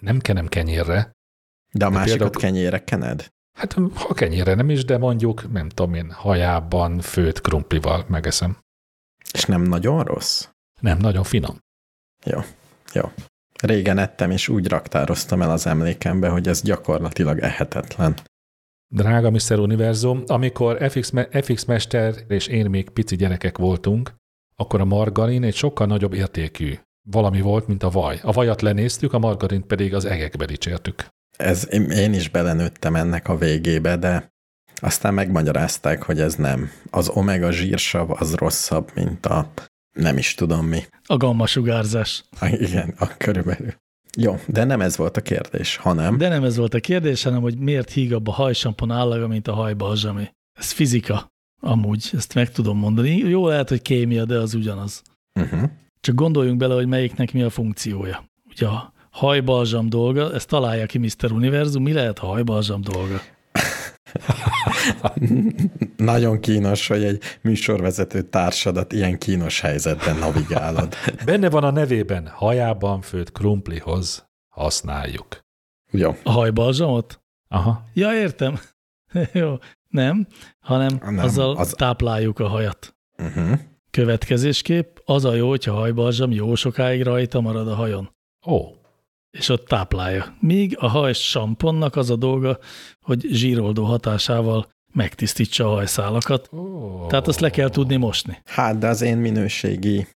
nem 0.00 0.18
kenem 0.20 0.46
kenyérre. 0.46 1.12
De 1.72 1.84
a 1.84 1.88
De 1.90 1.94
másikat 1.96 2.18
például- 2.18 2.36
kenyére 2.42 2.84
kened? 2.84 3.28
Hát 3.58 3.72
ha 3.94 4.14
kenyérre 4.14 4.54
nem 4.54 4.70
is, 4.70 4.84
de 4.84 4.98
mondjuk, 4.98 5.52
nem 5.52 5.68
tudom 5.68 5.94
én, 5.94 6.10
hajában 6.10 7.00
főtt 7.00 7.40
krumplival 7.40 8.04
megeszem. 8.08 8.56
És 9.32 9.44
nem 9.44 9.62
nagyon 9.62 10.02
rossz? 10.04 10.48
Nem, 10.84 10.98
nagyon 10.98 11.24
finom. 11.24 11.58
Jó. 12.92 13.02
Régen 13.62 13.98
ettem, 13.98 14.30
és 14.30 14.48
úgy 14.48 14.68
raktároztam 14.68 15.42
el 15.42 15.50
az 15.50 15.66
emlékembe, 15.66 16.28
hogy 16.28 16.48
ez 16.48 16.62
gyakorlatilag 16.62 17.38
ehetetlen. 17.38 18.14
Drága 18.94 19.30
Mr. 19.30 19.58
Univerzum, 19.58 20.22
amikor 20.26 20.90
FX, 20.90 21.12
FX 21.30 21.64
Mester 21.64 22.14
és 22.28 22.46
én 22.46 22.70
még 22.70 22.90
pici 22.90 23.16
gyerekek 23.16 23.58
voltunk, 23.58 24.14
akkor 24.56 24.80
a 24.80 24.84
margarin 24.84 25.44
egy 25.44 25.54
sokkal 25.54 25.86
nagyobb 25.86 26.12
értékű 26.12 26.78
valami 27.10 27.40
volt, 27.40 27.66
mint 27.66 27.82
a 27.82 27.90
vaj. 27.90 28.20
A 28.22 28.32
vajat 28.32 28.62
lenéztük, 28.62 29.12
a 29.12 29.18
margarint 29.18 29.66
pedig 29.66 29.94
az 29.94 30.04
egekbe 30.04 30.44
dicsértük. 30.44 31.06
Ez, 31.36 31.66
én 31.70 31.90
én 31.90 32.12
is 32.12 32.28
belenőttem 32.28 32.94
ennek 32.94 33.28
a 33.28 33.36
végébe, 33.36 33.96
de 33.96 34.32
aztán 34.74 35.14
megmagyarázták, 35.14 36.02
hogy 36.02 36.20
ez 36.20 36.34
nem. 36.34 36.70
Az 36.90 37.08
omega 37.08 37.50
zsírsav 37.50 38.10
az 38.10 38.34
rosszabb, 38.34 38.90
mint 38.94 39.26
a 39.26 39.52
nem 39.94 40.18
is 40.18 40.34
tudom 40.34 40.66
mi. 40.66 40.80
A 41.06 41.16
gamma 41.16 41.46
sugárzás. 41.46 42.24
A, 42.40 42.46
igen, 42.46 42.94
a 42.98 43.16
körülbelül. 43.16 43.74
Jó, 44.16 44.40
de 44.46 44.64
nem 44.64 44.80
ez 44.80 44.96
volt 44.96 45.16
a 45.16 45.20
kérdés, 45.20 45.76
hanem 45.76 46.18
De 46.18 46.28
nem 46.28 46.44
ez 46.44 46.56
volt 46.56 46.74
a 46.74 46.80
kérdés, 46.80 47.22
hanem 47.22 47.40
hogy 47.40 47.58
miért 47.58 47.90
hígabb 47.90 48.26
a 48.26 48.32
hajsampon 48.32 48.90
állaga, 48.90 49.26
mint 49.26 49.48
a 49.48 49.54
hajbalzsamé. 49.54 50.30
Ez 50.58 50.72
fizika. 50.72 51.32
Amúgy, 51.62 52.10
ezt 52.12 52.34
meg 52.34 52.50
tudom 52.50 52.78
mondani. 52.78 53.16
Jó 53.16 53.46
lehet, 53.46 53.68
hogy 53.68 53.82
kémia, 53.82 54.24
de 54.24 54.38
az 54.38 54.54
ugyanaz. 54.54 55.02
uh-huh. 55.40 55.70
Csak 56.00 56.14
gondoljunk 56.14 56.58
bele, 56.58 56.74
hogy 56.74 56.86
melyiknek 56.86 57.32
mi 57.32 57.42
a 57.42 57.50
funkciója. 57.50 58.24
Ugye 58.50 58.66
a 58.66 58.92
hajbalzsam 59.10 59.88
dolga, 59.88 60.32
ezt 60.34 60.48
találja 60.48 60.86
ki 60.86 60.98
Mr. 60.98 61.32
Univerzum, 61.32 61.82
mi 61.82 61.92
lehet 61.92 62.18
a 62.18 62.26
hajbalzsam 62.26 62.80
dolga? 62.80 63.20
nagyon 65.96 66.40
kínos, 66.40 66.86
hogy 66.86 67.04
egy 67.04 67.22
műsorvezető 67.42 68.22
társadat 68.22 68.92
ilyen 68.92 69.18
kínos 69.18 69.60
helyzetben 69.60 70.16
navigálod. 70.16 70.94
Benne 71.24 71.50
van 71.50 71.64
a 71.64 71.70
nevében, 71.70 72.26
hajában 72.28 73.00
főtt 73.00 73.32
krumplihoz 73.32 74.26
használjuk. 74.48 75.38
Jó, 75.90 76.14
A 76.22 76.30
hajbalzsamot? 76.30 77.20
Aha. 77.48 77.84
Ja, 77.94 78.14
értem. 78.14 78.58
Jó, 79.32 79.54
nem, 79.88 80.26
hanem 80.60 80.98
Nem, 81.00 81.18
azzal 81.18 81.56
az- 81.56 81.70
tápláljuk 81.76 82.38
a 82.38 82.48
hajat. 82.48 82.94
uh-huh. 83.18 83.58
Következésképp 83.90 84.96
az 85.04 85.24
a 85.24 85.34
jó, 85.34 85.48
hogyha 85.48 85.72
a 85.72 85.78
hajbalzsam 85.78 86.30
jó 86.30 86.54
sokáig 86.54 87.02
rajta 87.02 87.40
marad 87.40 87.68
a 87.68 87.74
hajon, 87.74 88.12
Ó, 88.46 88.60
és 89.30 89.48
ott 89.48 89.66
táplálja. 89.66 90.36
Míg 90.40 90.76
a 90.78 90.88
haj 90.88 91.12
samponnak 91.12 91.96
az 91.96 92.10
a 92.10 92.16
dolga, 92.16 92.58
hogy 93.00 93.20
zsíroldó 93.30 93.84
hatásával 93.84 94.66
megtisztítsa 94.94 95.70
a 95.70 95.74
hajszálakat, 95.74 96.48
Ó. 96.52 97.06
tehát 97.06 97.28
azt 97.28 97.40
le 97.40 97.50
kell 97.50 97.70
tudni 97.70 97.96
mosni. 97.96 98.38
Hát, 98.44 98.78
de 98.78 98.88
az 98.88 99.00
én 99.00 99.16
minőségi 99.16 100.06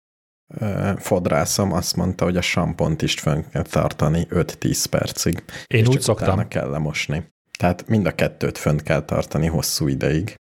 fodrászom 0.97 1.73
azt 1.73 1.97
mondta, 1.97 2.25
hogy 2.25 2.37
a 2.37 2.41
sampont 2.41 3.03
is 3.03 3.15
fönn 3.15 3.43
kell 3.53 3.63
tartani 3.63 4.27
5-10 4.31 4.85
percig. 4.91 5.45
Én 5.67 5.81
és 5.81 5.87
úgy 5.87 5.93
csak 5.93 6.03
szoktam. 6.03 6.49
kell 6.49 6.71
lemosni. 6.71 7.33
Tehát 7.59 7.89
mind 7.89 8.07
a 8.07 8.15
kettőt 8.15 8.59
fönt 8.59 8.83
kell 8.83 9.05
tartani 9.05 9.47
hosszú 9.47 9.89
ideig. 9.89 10.35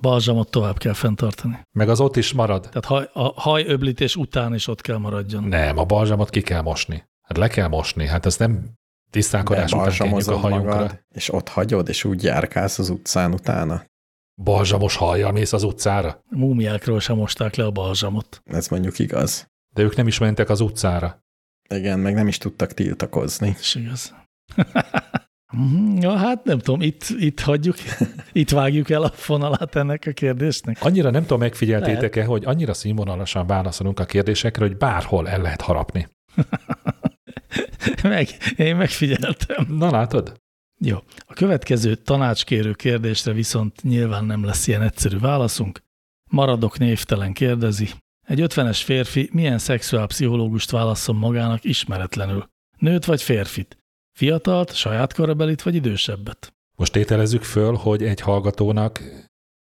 Balzsamot 0.00 0.50
tovább 0.50 0.78
kell 0.78 0.92
fenntartani. 0.92 1.60
Meg 1.72 1.88
az 1.88 2.00
ott 2.00 2.16
is 2.16 2.32
marad. 2.32 2.60
Tehát 2.60 2.84
haj, 2.84 3.08
a 3.12 3.40
hajöblítés 3.40 4.16
után 4.16 4.54
is 4.54 4.66
ott 4.68 4.80
kell 4.80 4.96
maradjon. 4.96 5.44
Nem, 5.44 5.78
a 5.78 5.84
balzsamot 5.84 6.30
ki 6.30 6.40
kell 6.40 6.62
mosni. 6.62 7.04
Hát 7.20 7.36
le 7.36 7.48
kell 7.48 7.68
mosni. 7.68 8.06
Hát 8.06 8.26
ez 8.26 8.36
nem 8.36 8.70
tisztálkodás 9.10 9.72
után 9.72 9.92
kenjük 9.92 10.28
a 10.28 10.36
hajunkra. 10.36 10.74
magad, 10.74 11.04
és 11.14 11.32
ott 11.32 11.48
hagyod, 11.48 11.88
és 11.88 12.04
úgy 12.04 12.22
járkálsz 12.22 12.78
az 12.78 12.88
utcán 12.88 13.32
utána. 13.32 13.84
Balzsamos 14.42 14.96
hajjal 14.96 15.32
mész 15.32 15.52
az 15.52 15.62
utcára. 15.62 16.22
Múmiákról 16.28 17.00
sem 17.00 17.16
mosták 17.16 17.54
le 17.54 17.64
a 17.64 17.70
balzsamot. 17.70 18.42
Ez 18.44 18.68
mondjuk 18.68 18.98
igaz. 18.98 19.48
De 19.74 19.82
ők 19.82 19.96
nem 19.96 20.06
is 20.06 20.18
mentek 20.18 20.48
az 20.48 20.60
utcára. 20.60 21.24
Igen, 21.68 21.98
meg 21.98 22.14
nem 22.14 22.28
is 22.28 22.38
tudtak 22.38 22.72
tiltakozni. 22.72 23.56
És 23.58 23.74
igaz. 23.74 24.14
Mhm, 25.52 26.00
Ja, 26.00 26.16
hát 26.16 26.44
nem 26.44 26.58
tudom, 26.58 26.80
itt, 26.80 27.04
itt 27.18 27.40
hagyjuk, 27.40 27.76
itt 28.32 28.50
vágjuk 28.50 28.90
el 28.90 29.02
a 29.02 29.08
fonalát 29.08 29.74
ennek 29.76 30.06
a 30.06 30.12
kérdésnek. 30.12 30.78
Annyira 30.80 31.10
nem 31.10 31.22
tudom, 31.22 31.38
megfigyeltétek-e, 31.38 32.24
hogy 32.24 32.44
annyira 32.44 32.74
színvonalasan 32.74 33.46
válaszolunk 33.46 34.00
a 34.00 34.04
kérdésekre, 34.04 34.64
hogy 34.64 34.76
bárhol 34.76 35.28
el 35.28 35.40
lehet 35.40 35.60
harapni. 35.60 36.08
Meg, 38.02 38.28
én 38.56 38.76
megfigyeltem. 38.76 39.66
Na 39.68 39.90
látod? 39.90 40.40
Jó. 40.82 40.96
A 41.26 41.32
következő 41.32 41.94
tanácskérő 41.94 42.72
kérdésre 42.72 43.32
viszont 43.32 43.82
nyilván 43.82 44.24
nem 44.24 44.44
lesz 44.44 44.66
ilyen 44.66 44.82
egyszerű 44.82 45.18
válaszunk. 45.18 45.80
Maradok 46.30 46.78
névtelen 46.78 47.32
kérdezi. 47.32 47.88
Egy 48.26 48.40
50-es 48.42 48.80
férfi 48.84 49.28
milyen 49.32 49.58
szexuálpszichológust 49.58 50.70
válasszon 50.70 51.16
magának 51.16 51.64
ismeretlenül? 51.64 52.48
Nőt 52.78 53.04
vagy 53.04 53.22
férfit? 53.22 53.78
Fiatalt, 54.18 54.74
saját 54.74 55.14
korabelit 55.14 55.62
vagy 55.62 55.74
idősebbet? 55.74 56.52
Most 56.76 56.92
tételezzük 56.92 57.42
föl, 57.42 57.74
hogy 57.74 58.02
egy 58.02 58.20
hallgatónak 58.20 59.02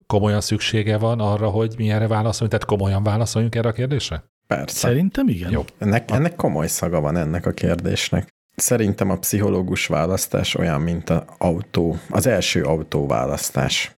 komolyan 0.06 0.42
szüksége 0.42 0.98
van 0.98 1.20
arra, 1.20 1.50
hogy 1.50 1.74
milyenre 1.78 2.08
válaszoljunk, 2.08 2.52
tehát 2.52 2.66
komolyan 2.66 3.04
válaszoljunk 3.04 3.56
erre 3.56 3.70
a 3.70 3.72
kérdésre? 3.72 4.24
Persze. 4.56 4.78
Szerintem 4.78 5.28
igen. 5.28 5.52
Jó. 5.52 5.66
Ennek, 5.78 6.12
ennek 6.12 6.36
komoly 6.36 6.68
szaga 6.68 7.00
van 7.00 7.18
ennek 7.18 7.46
a 7.46 7.52
kérdésnek. 7.52 8.28
Szerintem 8.56 9.10
a 9.10 9.18
pszichológus 9.18 9.88
választás 9.88 10.56
olyan, 10.56 10.82
mint 10.82 11.10
az 11.10 11.22
autó, 11.38 11.98
az 12.10 12.28
első 12.28 12.64
autóválasztás. 12.64 13.96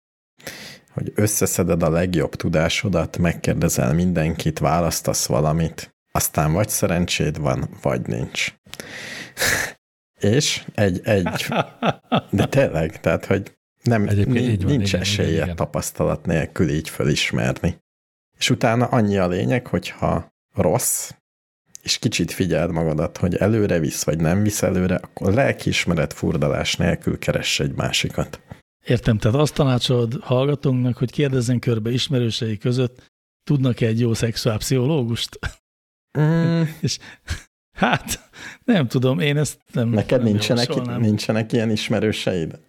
Hogy 0.93 1.11
összeszeded 1.15 1.83
a 1.83 1.89
legjobb 1.89 2.35
tudásodat, 2.35 3.17
megkérdezel 3.17 3.93
mindenkit, 3.93 4.59
választasz 4.59 5.25
valamit, 5.25 5.95
aztán 6.11 6.53
vagy 6.53 6.69
szerencséd 6.69 7.39
van, 7.39 7.69
vagy 7.81 8.07
nincs. 8.07 8.53
És 10.19 10.65
egy, 10.75 11.01
egy, 11.03 11.45
de 12.31 12.45
tényleg, 12.45 12.99
tehát, 12.99 13.25
hogy 13.25 13.57
nem, 13.83 14.07
Egyébként 14.07 14.33
nincs, 14.33 14.51
így 14.51 14.63
van, 14.63 14.71
nincs 14.71 14.89
igen, 14.89 15.01
esélye 15.01 15.29
igen, 15.29 15.43
igen. 15.43 15.55
tapasztalat 15.55 16.25
nélkül 16.25 16.69
így 16.69 16.89
fölismerni. 16.89 17.77
És 18.37 18.49
utána 18.49 18.85
annyi 18.85 19.17
a 19.17 19.27
lényeg, 19.27 19.67
hogyha 19.67 20.33
rossz, 20.55 21.11
és 21.81 21.97
kicsit 21.97 22.31
figyeld 22.31 22.71
magadat, 22.71 23.17
hogy 23.17 23.35
előre 23.35 23.79
visz, 23.79 24.03
vagy 24.03 24.19
nem 24.19 24.43
visz 24.43 24.61
előre, 24.61 24.95
akkor 24.95 25.33
lelkiismeret 25.33 26.13
furdalás 26.13 26.75
nélkül 26.75 27.17
keress 27.17 27.59
egy 27.59 27.75
másikat. 27.75 28.41
Értem, 28.85 29.17
tehát 29.17 29.37
azt 29.37 29.53
tanácsolod 29.53 30.19
hallgatónknak, 30.21 30.97
hogy 30.97 31.11
kérdezzen 31.11 31.59
körbe 31.59 31.91
ismerősei 31.91 32.57
között, 32.57 33.13
tudnak-e 33.43 33.85
egy 33.85 33.99
jó 33.99 34.13
szexuálpszichológust? 34.13 35.39
Mm, 36.19 36.61
Hát, 37.75 38.29
nem 38.63 38.87
tudom, 38.87 39.19
én 39.19 39.37
ezt 39.37 39.59
nem 39.73 39.89
neked 39.89 40.21
nem 40.21 40.31
nincsenek, 40.31 40.67
javasolnám. 40.67 41.01
nincsenek 41.01 41.51
ilyen 41.51 41.69
ismerőseid? 41.69 42.59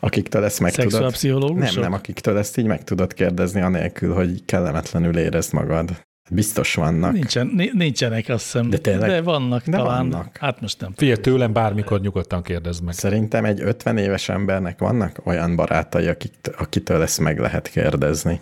Akiktől 0.00 0.44
ezt 0.44 0.60
meg 0.60 0.72
tudod... 0.72 1.54
Nem, 1.54 1.74
nem, 1.74 1.92
akiktől 1.92 2.38
ezt 2.38 2.56
így 2.56 2.66
meg 2.66 2.84
tudod 2.84 3.12
kérdezni, 3.12 3.60
anélkül, 3.60 4.14
hogy 4.14 4.44
kellemetlenül 4.44 5.18
érezd 5.18 5.52
magad. 5.52 5.90
Biztos 6.30 6.74
vannak. 6.74 7.12
Nincsen, 7.12 7.46
ni- 7.46 7.70
nincsenek, 7.72 8.28
azt 8.28 8.44
hiszem. 8.44 8.70
De 8.70 8.78
tényleg? 8.78 9.08
De 9.10 9.20
vannak 9.22 9.64
De 9.66 9.76
talán. 9.76 10.08
vannak. 10.10 10.36
Hát 10.36 10.60
most 10.60 10.80
nem. 10.80 10.92
Figyelj, 10.96 11.20
tőlem 11.20 11.52
bármikor 11.52 12.00
nyugodtan 12.00 12.42
kérdezd 12.42 12.82
meg. 12.82 12.94
Szerintem 12.94 13.44
egy 13.44 13.60
50 13.60 13.96
éves 13.98 14.28
embernek 14.28 14.78
vannak 14.78 15.20
olyan 15.26 15.56
barátai, 15.56 16.06
akik, 16.06 16.34
akitől 16.56 17.02
ezt 17.02 17.20
meg 17.20 17.38
lehet 17.38 17.68
kérdezni. 17.68 18.40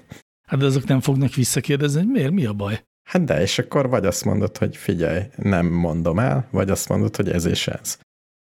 Hát 0.48 0.60
de 0.60 0.66
azok 0.66 0.84
nem 0.84 1.00
fognak 1.00 1.34
visszakérdezni, 1.34 2.00
hogy 2.00 2.08
miért, 2.10 2.30
mi 2.32 2.44
a 2.44 2.52
baj? 2.52 2.84
Hát 3.08 3.24
de, 3.24 3.40
és 3.40 3.58
akkor 3.58 3.88
vagy 3.88 4.06
azt 4.06 4.24
mondod, 4.24 4.56
hogy 4.58 4.76
figyelj, 4.76 5.22
nem 5.36 5.66
mondom 5.66 6.18
el, 6.18 6.48
vagy 6.50 6.70
azt 6.70 6.88
mondod, 6.88 7.16
hogy 7.16 7.28
ez 7.30 7.44
és 7.44 7.68
ez. 7.68 7.98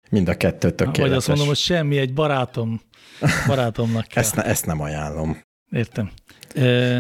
Mind 0.10 0.28
a 0.30 0.38
kettő 0.38 0.70
tökéletes. 0.72 1.02
Vagy 1.08 1.12
azt 1.14 1.28
mondom, 1.28 1.48
hogy 1.48 1.58
semmi, 1.58 1.98
egy 1.98 2.14
barátom 2.14 2.82
Barátomnak 3.48 4.08
kell. 4.08 4.24
Ezt, 4.24 4.36
ne, 4.36 4.44
ezt 4.44 4.66
nem 4.66 4.82
ajánlom. 4.82 5.42
Értem. 5.72 6.12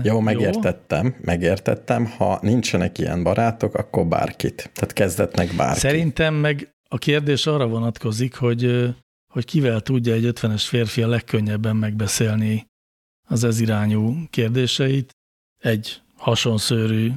Jó, 0.03 0.19
megértettem, 0.19 1.05
jó. 1.05 1.11
megértettem. 1.21 2.05
Ha 2.05 2.39
nincsenek 2.41 2.97
ilyen 2.97 3.23
barátok, 3.23 3.75
akkor 3.75 4.05
bárkit. 4.05 4.71
Tehát 4.73 4.93
kezdetnek 4.93 5.55
bárki. 5.55 5.79
Szerintem 5.79 6.33
meg 6.33 6.75
a 6.89 6.97
kérdés 6.97 7.45
arra 7.45 7.67
vonatkozik, 7.67 8.35
hogy, 8.35 8.93
hogy 9.33 9.45
kivel 9.45 9.81
tudja 9.81 10.13
egy 10.13 10.29
50-es 10.33 10.63
férfi 10.67 11.01
a 11.01 11.07
legkönnyebben 11.07 11.75
megbeszélni 11.75 12.65
az 13.29 13.43
ez 13.43 13.59
irányú 13.59 14.15
kérdéseit. 14.29 15.11
Egy 15.57 16.01
hasonszőrű, 16.15 17.11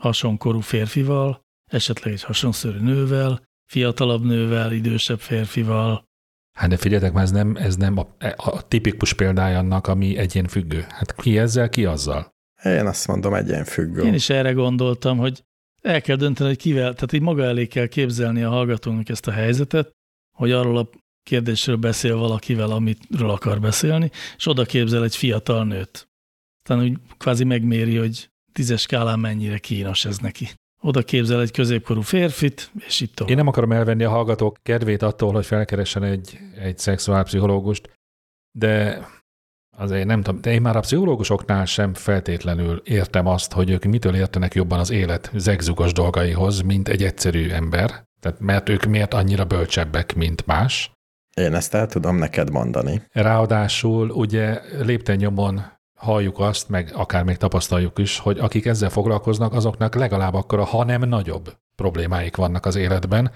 hasonkorú 0.00 0.60
férfival, 0.60 1.40
esetleg 1.70 2.12
egy 2.12 2.22
hasonszörű 2.22 2.78
nővel, 2.78 3.42
fiatalabb 3.70 4.24
nővel, 4.24 4.72
idősebb 4.72 5.20
férfival. 5.20 6.04
Hát 6.56 6.68
de 6.68 6.76
figyeljetek, 6.76 7.12
már 7.12 7.22
ez 7.22 7.30
nem, 7.30 7.56
ez 7.56 7.76
nem 7.76 7.98
a, 7.98 8.06
a 8.36 8.68
tipikus 8.68 9.12
példája 9.12 9.58
annak, 9.58 9.86
ami 9.86 10.16
egyén 10.16 10.46
függő. 10.46 10.84
Hát 10.88 11.14
ki 11.14 11.38
ezzel, 11.38 11.68
ki 11.68 11.84
azzal? 11.84 12.34
Én 12.64 12.86
azt 12.86 13.06
mondom, 13.06 13.34
egyén 13.34 13.64
függő. 13.64 14.02
Én 14.02 14.14
is 14.14 14.30
erre 14.30 14.52
gondoltam, 14.52 15.18
hogy 15.18 15.44
el 15.82 16.00
kell 16.00 16.16
dönteni, 16.16 16.48
hogy 16.48 16.58
kivel, 16.58 16.94
tehát 16.94 17.12
így 17.12 17.20
maga 17.20 17.44
elé 17.44 17.66
kell 17.66 17.86
képzelni 17.86 18.42
a 18.42 18.48
hallgatónak 18.48 19.08
ezt 19.08 19.26
a 19.26 19.30
helyzetet, 19.30 19.92
hogy 20.36 20.52
arról 20.52 20.78
a 20.78 20.88
kérdésről 21.22 21.76
beszél 21.76 22.16
valakivel, 22.16 22.70
amitről 22.70 23.30
akar 23.30 23.60
beszélni, 23.60 24.10
és 24.36 24.46
oda 24.46 24.64
képzel 24.64 25.04
egy 25.04 25.16
fiatal 25.16 25.64
nőt. 25.64 26.08
Tehát 26.62 26.82
úgy 26.82 26.98
kvázi 27.16 27.44
megméri, 27.44 27.96
hogy 27.96 28.30
tízes 28.52 28.80
skálán 28.80 29.18
mennyire 29.18 29.58
kínos 29.58 30.04
ez 30.04 30.18
neki 30.18 30.48
oda 30.80 31.02
képzel 31.02 31.40
egy 31.40 31.50
középkorú 31.50 32.00
férfit, 32.00 32.70
és 32.86 33.00
itt 33.00 33.14
tovább. 33.14 33.30
Én 33.30 33.36
nem 33.36 33.46
akarom 33.46 33.72
elvenni 33.72 34.04
a 34.04 34.10
hallgatók 34.10 34.58
kedvét 34.62 35.02
attól, 35.02 35.32
hogy 35.32 35.46
felkeressen 35.46 36.02
egy, 36.02 36.38
egy 36.58 36.78
szexuálpszichológust, 36.78 37.90
de 38.58 39.00
azért 39.76 40.06
nem 40.06 40.22
tudom, 40.22 40.40
de 40.40 40.52
én 40.52 40.60
már 40.60 40.76
a 40.76 40.80
pszichológusoknál 40.80 41.64
sem 41.64 41.94
feltétlenül 41.94 42.82
értem 42.84 43.26
azt, 43.26 43.52
hogy 43.52 43.70
ők 43.70 43.84
mitől 43.84 44.14
értenek 44.14 44.54
jobban 44.54 44.78
az 44.78 44.90
élet 44.90 45.30
zegzugos 45.34 45.92
dolgaihoz, 45.92 46.60
mint 46.60 46.88
egy 46.88 47.02
egyszerű 47.02 47.50
ember. 47.50 48.04
Tehát 48.20 48.40
mert 48.40 48.68
ők 48.68 48.84
miért 48.84 49.14
annyira 49.14 49.44
bölcsebbek, 49.44 50.14
mint 50.14 50.46
más. 50.46 50.90
Én 51.34 51.54
ezt 51.54 51.74
el 51.74 51.86
tudom 51.86 52.16
neked 52.16 52.50
mondani. 52.50 53.02
Ráadásul 53.12 54.10
ugye 54.10 54.60
lépten 54.82 55.16
nyomon 55.16 55.75
halljuk 55.96 56.38
azt, 56.38 56.68
meg 56.68 56.90
akár 56.94 57.24
még 57.24 57.36
tapasztaljuk 57.36 57.98
is, 57.98 58.18
hogy 58.18 58.38
akik 58.38 58.66
ezzel 58.66 58.90
foglalkoznak, 58.90 59.52
azoknak 59.52 59.94
legalább 59.94 60.34
akkora, 60.34 60.64
ha 60.64 60.84
nem 60.84 61.00
nagyobb 61.00 61.56
problémáik 61.74 62.36
vannak 62.36 62.66
az 62.66 62.76
életben, 62.76 63.32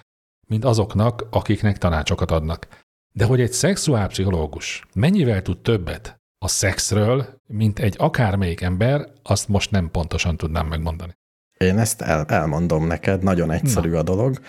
mint 0.47 0.65
azoknak, 0.65 1.27
akiknek 1.31 1.79
tanácsokat 1.79 2.31
adnak. 2.31 2.69
De 3.13 3.25
hogy 3.25 3.41
egy 3.41 3.53
szexuálpszichológus 3.53 4.87
mennyivel 4.95 5.43
tud 5.43 5.59
többet 5.59 6.21
a 6.39 6.49
szexről, 6.49 7.41
mint 7.47 7.79
egy 7.79 7.95
akármelyik 7.99 8.61
ember, 8.61 9.09
azt 9.23 9.49
most 9.49 9.71
nem 9.71 9.91
pontosan 9.91 10.37
tudnám 10.37 10.67
megmondani. 10.67 11.13
Én 11.59 11.79
ezt 11.79 12.01
el, 12.01 12.25
elmondom 12.25 12.87
neked, 12.87 13.23
nagyon 13.23 13.51
egyszerű 13.51 13.91
Na. 13.91 13.99
a 13.99 14.03
dolog. 14.03 14.41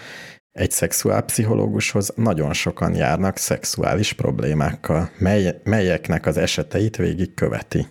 Egy 0.51 0.71
szexuálpszichológushoz 0.71 2.13
nagyon 2.15 2.53
sokan 2.53 2.95
járnak 2.95 3.37
szexuális 3.37 4.13
problémákkal, 4.13 5.09
mely, 5.17 5.61
melyeknek 5.63 6.25
az 6.25 6.37
eseteit 6.37 6.95
végig 6.95 7.33
követi. 7.33 7.87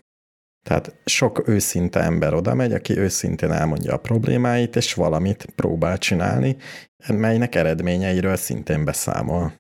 Tehát 0.63 0.95
sok 1.05 1.49
őszinte 1.49 2.01
ember 2.01 2.35
oda 2.35 2.55
megy, 2.55 2.73
aki 2.73 2.99
őszintén 2.99 3.53
elmondja 3.53 3.95
a 3.95 3.99
problémáit, 3.99 4.77
és 4.77 4.95
valamit 4.95 5.47
próbál 5.57 5.99
csinálni, 5.99 6.57
melynek 7.09 7.55
eredményeiről 7.55 8.37
szintén 8.37 8.85
beszámol. 8.85 9.55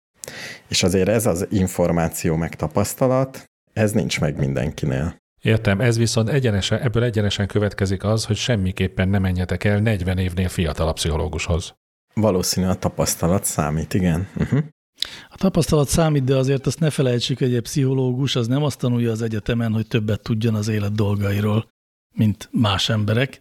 És 0.68 0.82
azért 0.82 1.08
ez 1.08 1.26
az 1.26 1.46
információ 1.50 2.36
meg 2.36 2.54
tapasztalat, 2.54 3.44
ez 3.72 3.92
nincs 3.92 4.20
meg 4.20 4.38
mindenkinél. 4.38 5.18
Értem, 5.42 5.80
ez 5.80 5.98
viszont 5.98 6.28
egyenesen, 6.28 6.80
ebből 6.80 7.02
egyenesen 7.02 7.46
következik 7.46 8.04
az, 8.04 8.24
hogy 8.24 8.36
semmiképpen 8.36 9.08
nem 9.08 9.22
menjetek 9.22 9.64
el 9.64 9.78
40 9.78 10.18
évnél 10.18 10.48
fiatalabb 10.48 10.94
pszichológushoz. 10.94 11.74
Valószínű 12.14 12.66
a 12.66 12.74
tapasztalat 12.74 13.44
számít, 13.44 13.94
igen. 13.94 14.28
Uh-huh. 14.36 14.60
A 15.28 15.36
tapasztalat 15.36 15.88
számít, 15.88 16.24
de 16.24 16.36
azért 16.36 16.66
azt 16.66 16.80
ne 16.80 16.90
felejtsük, 16.90 17.38
hogy 17.38 17.54
egy 17.54 17.62
pszichológus 17.62 18.36
az 18.36 18.46
nem 18.46 18.62
azt 18.62 18.78
tanulja 18.78 19.10
az 19.10 19.22
egyetemen, 19.22 19.72
hogy 19.72 19.86
többet 19.86 20.22
tudjon 20.22 20.54
az 20.54 20.68
élet 20.68 20.92
dolgairól, 20.92 21.68
mint 22.14 22.48
más 22.52 22.88
emberek. 22.88 23.40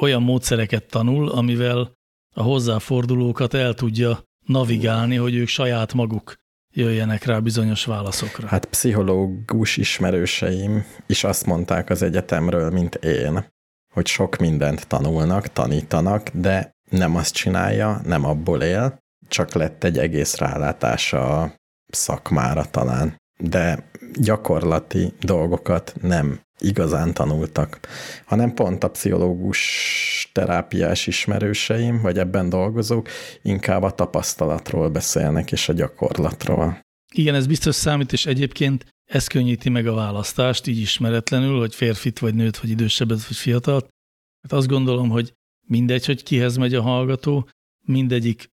Olyan 0.00 0.22
módszereket 0.22 0.86
tanul, 0.86 1.28
amivel 1.28 1.92
a 2.34 2.42
hozzáfordulókat 2.42 3.54
el 3.54 3.74
tudja 3.74 4.22
navigálni, 4.46 5.16
hogy 5.16 5.34
ők 5.34 5.48
saját 5.48 5.92
maguk 5.92 6.34
jöjjenek 6.70 7.24
rá 7.24 7.38
bizonyos 7.38 7.84
válaszokra. 7.84 8.46
Hát 8.46 8.64
pszichológus 8.64 9.76
ismerőseim 9.76 10.84
is 11.06 11.24
azt 11.24 11.46
mondták 11.46 11.90
az 11.90 12.02
egyetemről, 12.02 12.70
mint 12.70 12.94
én, 12.94 13.52
hogy 13.92 14.06
sok 14.06 14.36
mindent 14.36 14.86
tanulnak, 14.86 15.46
tanítanak, 15.46 16.28
de 16.28 16.70
nem 16.90 17.16
azt 17.16 17.34
csinálja, 17.34 18.00
nem 18.04 18.24
abból 18.24 18.62
él, 18.62 19.02
csak 19.28 19.52
lett 19.52 19.84
egy 19.84 19.98
egész 19.98 20.36
rálátása 20.36 21.40
a 21.40 21.54
szakmára 21.86 22.64
talán. 22.64 23.16
De 23.38 23.90
gyakorlati 24.14 25.12
dolgokat 25.20 25.94
nem 26.00 26.40
igazán 26.58 27.14
tanultak, 27.14 27.80
hanem 28.24 28.54
pont 28.54 28.84
a 28.84 28.90
pszichológus 28.90 30.30
terápiás 30.32 31.06
ismerőseim, 31.06 32.00
vagy 32.00 32.18
ebben 32.18 32.48
dolgozók 32.48 33.08
inkább 33.42 33.82
a 33.82 33.90
tapasztalatról 33.90 34.88
beszélnek, 34.88 35.52
és 35.52 35.68
a 35.68 35.72
gyakorlatról. 35.72 36.80
Igen, 37.12 37.34
ez 37.34 37.46
biztos 37.46 37.74
számít, 37.74 38.12
és 38.12 38.26
egyébként 38.26 38.86
ez 39.04 39.26
könnyíti 39.26 39.68
meg 39.68 39.86
a 39.86 39.94
választást, 39.94 40.66
így 40.66 40.78
ismeretlenül, 40.78 41.58
hogy 41.58 41.74
férfit, 41.74 42.18
vagy 42.18 42.34
nőt, 42.34 42.58
vagy 42.58 42.70
idősebbet, 42.70 43.26
vagy 43.26 43.36
fiatalt. 43.36 43.88
Hát 44.42 44.52
azt 44.52 44.66
gondolom, 44.66 45.08
hogy 45.08 45.32
mindegy, 45.66 46.06
hogy 46.06 46.22
kihez 46.22 46.56
megy 46.56 46.74
a 46.74 46.82
hallgató, 46.82 47.48
mindegyik 47.86 48.52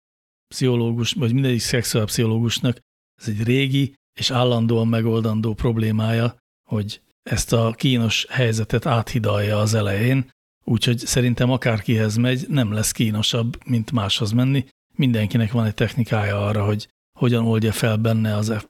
pszichológus, 0.49 1.13
vagy 1.13 1.33
mindegyik 1.33 1.61
szexuálpszichológusnak 1.61 2.79
ez 3.21 3.29
egy 3.29 3.43
régi 3.43 3.95
és 4.19 4.31
állandóan 4.31 4.89
megoldandó 4.89 5.55
problémája, 5.55 6.37
hogy 6.69 7.01
ezt 7.23 7.53
a 7.53 7.75
kínos 7.77 8.27
helyzetet 8.31 8.87
áthidalja 8.87 9.59
az 9.59 9.75
elején, 9.75 10.31
úgyhogy 10.65 10.99
szerintem 10.99 11.51
akárkihez 11.51 12.17
megy, 12.17 12.47
nem 12.49 12.73
lesz 12.73 12.93
kínosabb, 12.93 13.59
mint 13.65 13.93
máshoz 13.93 14.33
menni. 14.33 14.67
Mindenkinek 14.95 15.53
van 15.53 15.67
egy 15.67 15.75
technikája 15.75 16.47
arra, 16.47 16.65
hogy 16.65 16.89
hogyan 17.19 17.47
oldja 17.47 17.73
fel 17.73 17.97
benne 17.97 18.37
az 18.37 18.67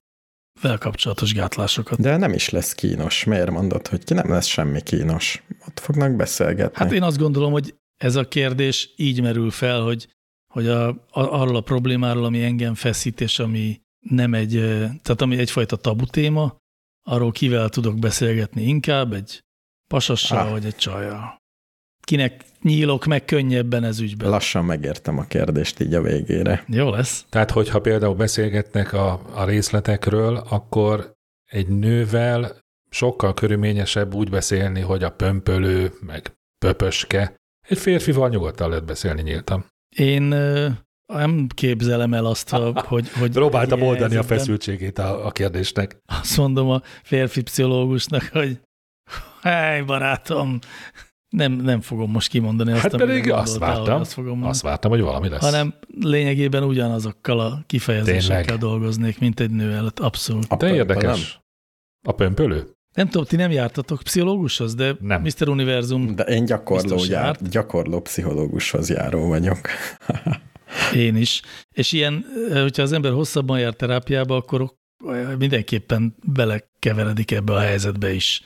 vel 0.60 0.78
kapcsolatos 0.78 1.34
gátlásokat. 1.34 2.00
De 2.00 2.16
nem 2.16 2.32
is 2.32 2.48
lesz 2.48 2.74
kínos. 2.74 3.24
Miért 3.24 3.50
mondod, 3.50 3.86
hogy 3.86 4.04
ki 4.04 4.14
nem 4.14 4.30
lesz 4.30 4.46
semmi 4.46 4.82
kínos? 4.82 5.42
Ott 5.66 5.80
fognak 5.80 6.16
beszélgetni. 6.16 6.76
Hát 6.76 6.92
én 6.92 7.02
azt 7.02 7.18
gondolom, 7.18 7.52
hogy 7.52 7.74
ez 7.96 8.16
a 8.16 8.28
kérdés 8.28 8.92
így 8.96 9.22
merül 9.22 9.50
fel, 9.50 9.80
hogy 9.80 10.08
hogy 10.48 10.68
a, 10.68 10.88
a, 10.88 10.96
arról 11.10 11.56
a 11.56 11.60
problémáról, 11.60 12.24
ami 12.24 12.44
engem 12.44 12.74
feszít, 12.74 13.20
és 13.20 13.38
ami 13.38 13.80
nem 13.98 14.34
egy, 14.34 14.52
tehát 15.02 15.20
ami 15.20 15.38
egyfajta 15.38 15.76
tabu 15.76 16.06
téma, 16.06 16.56
arról 17.02 17.32
kivel 17.32 17.68
tudok 17.68 17.98
beszélgetni 17.98 18.62
inkább, 18.62 19.12
egy 19.12 19.40
pasassal 19.88 20.46
ah. 20.46 20.50
vagy 20.50 20.64
egy 20.64 20.76
csajjal. 20.76 21.36
Kinek 22.00 22.44
nyílok 22.62 23.04
meg 23.04 23.24
könnyebben 23.24 23.84
ez 23.84 24.00
ügyben? 24.00 24.30
Lassan 24.30 24.64
megértem 24.64 25.18
a 25.18 25.24
kérdést 25.24 25.80
így 25.80 25.94
a 25.94 26.02
végére. 26.02 26.64
Jó 26.68 26.90
lesz. 26.90 27.24
Tehát, 27.28 27.50
hogyha 27.50 27.80
például 27.80 28.14
beszélgetnek 28.14 28.92
a, 28.92 29.20
a 29.34 29.44
részletekről, 29.44 30.36
akkor 30.36 31.12
egy 31.44 31.68
nővel 31.68 32.60
sokkal 32.90 33.34
körülményesebb 33.34 34.14
úgy 34.14 34.30
beszélni, 34.30 34.80
hogy 34.80 35.02
a 35.02 35.12
pömpölő, 35.12 35.92
meg 36.00 36.32
pöpöske. 36.58 37.34
Egy 37.68 37.78
férfival 37.78 38.28
nyugodtan 38.28 38.68
lehet 38.68 38.84
beszélni 38.84 39.22
nyíltan. 39.22 39.64
Én 39.96 40.22
nem 41.06 41.46
képzelem 41.54 42.14
el 42.14 42.24
azt, 42.24 42.50
hogy... 42.90 43.08
hogy 43.12 43.30
Próbáltam 43.30 43.82
oldani 43.82 44.16
a 44.16 44.22
feszültségét 44.22 44.98
a, 44.98 45.26
a 45.26 45.30
kérdésnek. 45.30 45.98
Azt 46.06 46.36
mondom 46.36 46.70
a 46.70 46.82
férfi 47.02 47.42
pszichológusnak, 47.42 48.22
hogy 48.32 48.60
hely, 49.42 49.82
barátom, 49.82 50.58
nem, 51.28 51.52
nem 51.52 51.80
fogom 51.80 52.10
most 52.10 52.28
kimondani 52.28 52.72
azt, 52.72 52.82
hát 52.82 52.96
pedig 52.96 53.30
azt 53.30 53.58
vártam, 53.58 54.00
azt, 54.00 54.12
fogom 54.12 54.44
azt 54.44 54.62
vártam, 54.62 54.90
hogy 54.90 55.00
valami 55.00 55.28
lesz. 55.28 55.40
Hanem 55.40 55.74
lényegében 56.00 56.62
ugyanazokkal 56.62 57.40
a 57.40 57.62
kifejezésekkel 57.66 58.42
Tényleg? 58.42 58.60
dolgoznék, 58.60 59.18
mint 59.18 59.40
egy 59.40 59.50
nő 59.50 59.72
előtt, 59.72 59.98
abszolút. 59.98 60.44
A 60.48 60.56
De 60.56 60.74
érdekes. 60.74 61.32
Nem? 61.32 61.42
A 62.06 62.12
pömpölő? 62.12 62.77
Nem 62.98 63.08
tudom, 63.08 63.26
ti 63.26 63.36
nem 63.36 63.50
jártatok 63.50 64.02
pszichológushoz, 64.02 64.74
de 64.74 64.96
nem. 65.00 65.22
Mr. 65.22 65.48
Univerzum 65.48 66.14
De 66.14 66.22
én 66.22 66.44
gyakorló, 66.44 67.04
jár, 67.08 67.36
gyakorló 67.50 68.00
pszichológushoz 68.00 68.90
járó 68.90 69.28
vagyok. 69.28 69.58
én 70.94 71.16
is. 71.16 71.42
És 71.70 71.92
ilyen, 71.92 72.24
hogyha 72.52 72.82
az 72.82 72.92
ember 72.92 73.12
hosszabban 73.12 73.58
jár 73.58 73.74
terápiába, 73.74 74.36
akkor 74.36 74.74
mindenképpen 75.38 76.14
belekeveredik 76.24 77.30
ebbe 77.30 77.52
a 77.52 77.58
helyzetbe 77.58 78.12
is. 78.12 78.44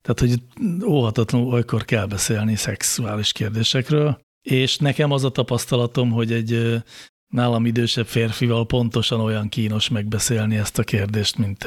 Tehát, 0.00 0.20
hogy 0.20 0.42
óhatatlanul 0.86 1.52
olykor 1.52 1.84
kell 1.84 2.06
beszélni 2.06 2.56
szexuális 2.56 3.32
kérdésekről, 3.32 4.20
és 4.48 4.78
nekem 4.78 5.10
az 5.12 5.24
a 5.24 5.30
tapasztalatom, 5.30 6.10
hogy 6.10 6.32
egy 6.32 6.82
nálam 7.34 7.66
idősebb 7.66 8.06
férfival 8.06 8.66
pontosan 8.66 9.20
olyan 9.20 9.48
kínos 9.48 9.88
megbeszélni 9.88 10.56
ezt 10.56 10.78
a 10.78 10.82
kérdést, 10.82 11.36
mint 11.36 11.66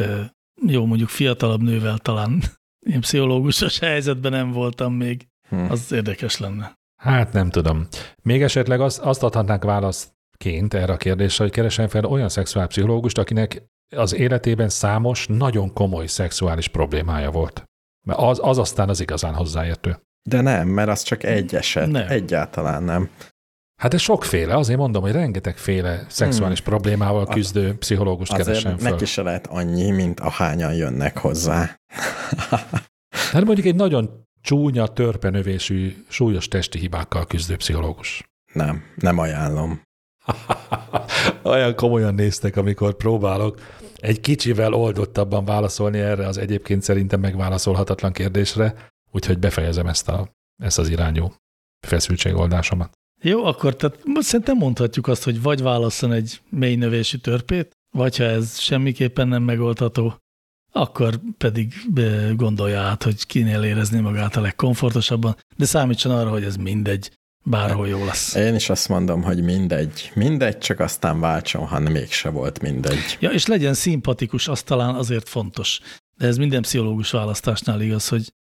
jó, 0.62 0.86
mondjuk 0.86 1.10
fiatalabb 1.10 1.62
nővel 1.62 1.98
talán 1.98 2.44
én 2.94 3.00
pszichológusos 3.00 3.80
helyzetben 3.80 4.32
nem 4.32 4.52
voltam 4.52 4.94
még, 4.94 5.28
hm. 5.50 5.66
az 5.70 5.92
érdekes 5.92 6.38
lenne. 6.38 6.74
Hát 6.96 7.34
nem 7.34 7.50
tudom. 7.50 7.88
Még 8.22 8.42
esetleg 8.42 8.82
azt, 8.82 9.00
azt 9.00 9.24
adhatnánk 9.24 9.64
válaszként 9.64 10.74
erre 10.74 10.94
a 10.94 10.98
kérdésre, 10.98 11.44
hogy 11.44 11.54
keresem 11.54 11.88
fel 11.88 12.06
olyan 12.06 12.30
szexuálpszichológust, 12.30 13.18
akinek 13.18 13.64
az 13.96 14.14
életében 14.14 14.70
számos, 14.70 15.28
nagyon 15.28 15.74
komoly 15.74 16.08
szexuális 16.08 16.68
problémája 16.68 17.32
volt. 17.32 17.64
Mert 18.08 18.20
az, 18.20 18.40
az 18.42 18.58
aztán 18.58 18.90
az 18.90 19.00
igazán 19.00 19.34
hozzáértő. 19.34 20.00
De 20.30 20.42
nem, 20.42 20.68
mert 20.68 20.90
az 20.90 21.02
csak 21.02 21.24
egy 21.24 21.56
eset. 21.56 21.88
Nem. 21.88 22.10
Egyáltalán 22.10 22.84
nem. 22.84 23.10
Hát 23.76 23.94
ez 23.94 24.02
sokféle, 24.02 24.56
azért 24.56 24.80
mondom, 24.80 25.02
hogy 25.02 25.12
rengetegféle 25.12 26.06
szexuális 26.10 26.60
hmm. 26.60 26.68
problémával 26.68 27.26
küzdő 27.26 27.70
az, 27.70 27.76
pszichológust 27.80 28.34
keresem 28.34 28.78
fel. 28.78 28.92
neki 28.92 29.06
se 29.06 29.22
lehet 29.22 29.48
annyi, 29.48 29.92
mint 29.92 30.20
ahányan 30.20 30.74
jönnek 30.74 31.18
hozzá. 31.18 31.80
hát 33.34 33.46
mondjuk 33.46 33.68
egy 33.68 33.76
nagyon 33.76 34.24
csúnya, 34.42 34.88
törpenövésű, 34.88 36.06
súlyos 36.08 36.48
testi 36.48 36.80
hibákkal 36.80 37.26
küzdő 37.26 37.56
pszichológus. 37.56 38.24
Nem, 38.54 38.84
nem 38.96 39.18
ajánlom. 39.18 39.82
Olyan 41.44 41.76
komolyan 41.76 42.14
néztek, 42.14 42.58
amikor 42.58 42.94
próbálok 42.94 43.60
egy 43.96 44.20
kicsivel 44.20 44.74
oldottabban 44.74 45.46
válaszolni 45.46 46.00
erre 46.00 46.28
az 46.28 46.38
egyébként 46.38 46.82
szerintem 46.82 47.20
megválaszolhatatlan 47.20 48.12
kérdésre, 48.12 48.92
úgyhogy 49.12 49.40
befejezem 49.40 49.88
ezt, 49.88 50.10
a, 50.10 50.30
ezt 50.64 50.80
az 50.80 50.90
irányú 50.90 51.34
feszültségoldásomat. 51.88 52.92
Jó, 53.28 53.46
akkor 53.46 53.76
tehát 53.76 53.98
szerintem 54.20 54.58
mondhatjuk 54.58 55.08
azt, 55.08 55.24
hogy 55.24 55.42
vagy 55.42 55.62
válaszol 55.62 56.14
egy 56.14 56.42
mély 56.50 56.76
növésű 56.76 57.18
törpét, 57.18 57.72
vagy 57.96 58.18
ha 58.18 58.24
ez 58.24 58.60
semmiképpen 58.60 59.28
nem 59.28 59.44
megoldható, 59.44 60.18
akkor 60.72 61.20
pedig 61.38 61.74
gondolja 62.36 62.82
át, 62.82 63.04
hogy 63.04 63.26
kinél 63.26 63.64
érezni 63.64 64.00
magát 64.00 64.36
a 64.36 64.42
legkomfortosabban, 64.42 65.36
de 65.58 65.66
számítson 65.66 66.12
arra, 66.12 66.30
hogy 66.30 66.44
ez 66.44 66.56
mindegy, 66.56 67.12
bárhol 67.44 67.88
jó 67.88 68.06
lesz. 68.06 68.36
Én 68.36 68.56
is 68.56 68.70
azt 68.70 68.90
mondom, 68.90 69.24
hogy 69.24 69.44
mindegy. 69.44 70.12
Mindegy, 70.16 70.58
csak 70.58 70.80
aztán 70.80 71.20
váltson, 71.20 71.66
ha 71.68 71.80
mégse 71.80 72.30
volt 72.30 72.62
mindegy. 72.62 73.18
Ja, 73.20 73.30
és 73.32 73.46
legyen 73.46 73.74
szimpatikus, 73.74 74.48
az 74.48 74.64
talán 74.64 74.96
azért 74.96 75.30
fontos. 75.30 75.80
De 76.18 76.28
ez 76.28 76.38
minden 76.38 76.62
pszichológus 76.62 77.12
választásnál 77.12 77.82
igaz, 77.82 78.08
hogy 78.08 78.34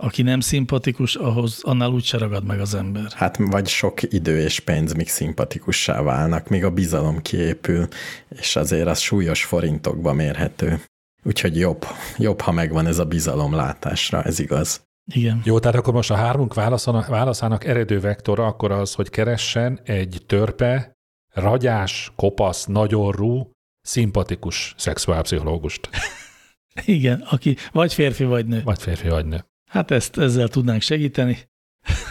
aki 0.00 0.22
nem 0.22 0.40
szimpatikus, 0.40 1.14
ahhoz 1.14 1.60
annál 1.62 1.90
úgyse 1.90 2.18
ragad 2.18 2.44
meg 2.44 2.60
az 2.60 2.74
ember. 2.74 3.12
Hát 3.12 3.36
vagy 3.36 3.68
sok 3.68 4.02
idő 4.02 4.40
és 4.40 4.60
pénz, 4.60 4.92
míg 4.92 5.08
szimpatikussá 5.08 6.02
válnak, 6.02 6.48
míg 6.48 6.64
a 6.64 6.70
bizalom 6.70 7.22
kiépül, 7.22 7.88
és 8.28 8.56
azért 8.56 8.86
az 8.86 8.98
súlyos 8.98 9.44
forintokba 9.44 10.12
mérhető. 10.12 10.82
Úgyhogy 11.22 11.56
jobb, 11.56 11.84
jobb, 12.18 12.40
ha 12.40 12.52
megvan 12.52 12.86
ez 12.86 12.98
a 12.98 13.04
bizalom 13.04 13.54
látásra, 13.54 14.22
ez 14.22 14.38
igaz. 14.38 14.82
Igen. 15.12 15.40
Jó, 15.44 15.58
tehát 15.58 15.76
akkor 15.76 15.92
most 15.92 16.10
a 16.10 16.14
hármunk 16.14 16.54
válaszának, 16.54 17.06
válaszának 17.06 17.64
eredő 17.64 18.00
vektora 18.00 18.46
akkor 18.46 18.70
az, 18.70 18.94
hogy 18.94 19.10
keressen 19.10 19.80
egy 19.84 20.22
törpe, 20.26 20.92
ragyás, 21.34 22.12
kopasz, 22.16 22.64
nagyorú, 22.64 23.50
szimpatikus 23.80 24.74
szexuálpszichológust. 24.76 25.88
Igen, 26.84 27.20
aki 27.30 27.56
vagy 27.72 27.94
férfi, 27.94 28.24
vagy 28.24 28.46
nő. 28.46 28.62
Vagy 28.64 28.82
férfi, 28.82 29.08
vagy 29.08 29.26
nő. 29.26 29.44
Hát 29.70 29.90
ezt 29.90 30.18
ezzel 30.18 30.48
tudnánk 30.48 30.82
segíteni. 30.82 31.38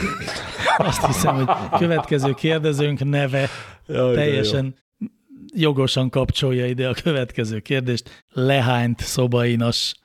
Azt 0.78 1.06
hiszem, 1.06 1.36
hogy 1.36 1.80
következő 1.80 2.34
kérdezőnk 2.34 3.04
neve 3.04 3.50
Jaj, 3.88 4.13
teljesen 4.13 4.76
jogosan 5.54 6.10
kapcsolja 6.10 6.65
ide 6.65 6.88
a 6.88 6.93
következő 6.93 7.60
kérdést. 7.60 8.26
Lehányt 8.28 9.00
szobainas 9.00 9.95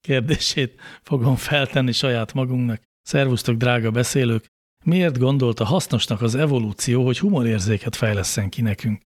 kérdését 0.00 0.80
fogom 1.02 1.36
feltenni 1.36 1.92
saját 1.92 2.32
magunknak. 2.32 2.82
Szervusztok, 3.02 3.56
drága 3.56 3.90
beszélők! 3.90 4.46
Miért 4.84 5.18
gondolta 5.18 5.64
hasznosnak 5.64 6.22
az 6.22 6.34
evolúció, 6.34 7.04
hogy 7.04 7.18
humorérzéket 7.18 7.96
fejleszen 7.96 8.48
ki 8.48 8.62
nekünk? 8.62 9.00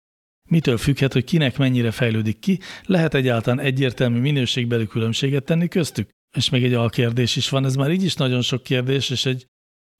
Mitől 0.50 0.76
függhet, 0.76 1.12
hogy 1.12 1.24
kinek 1.24 1.58
mennyire 1.58 1.90
fejlődik 1.90 2.38
ki? 2.38 2.58
Lehet 2.86 3.14
egyáltalán 3.14 3.64
egyértelmű 3.64 4.20
minőségbeli 4.20 4.86
különbséget 4.86 5.44
tenni 5.44 5.68
köztük? 5.68 6.10
És 6.34 6.48
még 6.48 6.64
egy 6.64 6.74
alkérdés 6.74 7.36
is 7.36 7.48
van, 7.48 7.64
ez 7.64 7.74
már 7.74 7.90
így 7.90 8.04
is 8.04 8.14
nagyon 8.14 8.42
sok 8.42 8.62
kérdés, 8.62 9.10
és 9.10 9.26
egy 9.26 9.46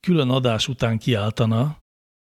külön 0.06 0.30
adás 0.30 0.68
után 0.68 0.98
kiáltana 0.98 1.78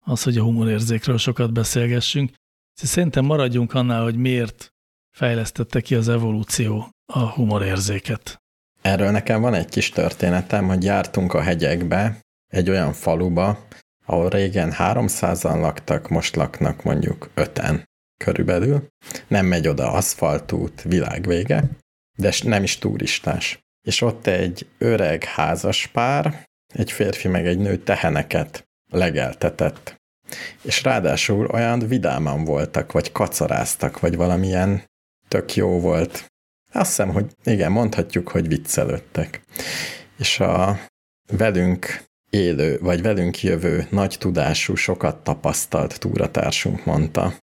az, 0.04 0.22
hogy 0.22 0.38
a 0.38 0.42
humorérzékről 0.42 1.18
sokat 1.18 1.52
beszélgessünk. 1.52 2.32
Szerintem 2.72 3.24
maradjunk 3.24 3.74
annál, 3.74 4.02
hogy 4.02 4.16
miért 4.16 4.68
fejlesztette 5.16 5.80
ki 5.80 5.94
az 5.94 6.08
evolúció 6.08 6.90
a 7.12 7.18
humorérzéket. 7.18 8.36
Erről 8.82 9.10
nekem 9.10 9.40
van 9.40 9.54
egy 9.54 9.68
kis 9.68 9.90
történetem, 9.90 10.66
hogy 10.66 10.84
jártunk 10.84 11.32
a 11.34 11.42
hegyekbe, 11.42 12.20
egy 12.46 12.70
olyan 12.70 12.92
faluba, 12.92 13.66
ahol 14.04 14.28
régen 14.28 14.72
300-an 14.78 15.60
laktak, 15.60 16.08
most 16.08 16.36
laknak 16.36 16.82
mondjuk 16.82 17.30
5-en 17.36 17.82
körülbelül. 18.24 18.86
Nem 19.28 19.46
megy 19.46 19.68
oda 19.68 19.92
aszfaltút, 19.92 20.82
világvége, 20.82 21.70
de 22.18 22.32
nem 22.44 22.62
is 22.62 22.78
turistás. 22.78 23.58
És 23.86 24.00
ott 24.00 24.26
egy 24.26 24.66
öreg 24.78 25.24
házas 25.24 25.86
pár, 25.86 26.44
egy 26.74 26.92
férfi 26.92 27.28
meg 27.28 27.46
egy 27.46 27.58
nő 27.58 27.76
teheneket 27.76 28.64
legeltetett. 28.92 29.96
És 30.62 30.82
ráadásul 30.82 31.46
olyan 31.46 31.78
vidáman 31.78 32.44
voltak, 32.44 32.92
vagy 32.92 33.12
kacaráztak, 33.12 34.00
vagy 34.00 34.16
valamilyen 34.16 34.84
tök 35.28 35.54
jó 35.54 35.80
volt 35.80 36.26
azt 36.72 36.86
hiszem, 36.86 37.08
hogy 37.08 37.26
igen, 37.44 37.72
mondhatjuk, 37.72 38.28
hogy 38.28 38.48
viccelődtek. 38.48 39.40
És 40.18 40.40
a 40.40 40.78
velünk 41.32 42.04
élő, 42.30 42.78
vagy 42.78 43.02
velünk 43.02 43.42
jövő 43.42 43.86
nagy 43.90 44.16
tudású, 44.18 44.74
sokat 44.74 45.16
tapasztalt 45.16 45.98
túratársunk 45.98 46.84
mondta, 46.84 47.34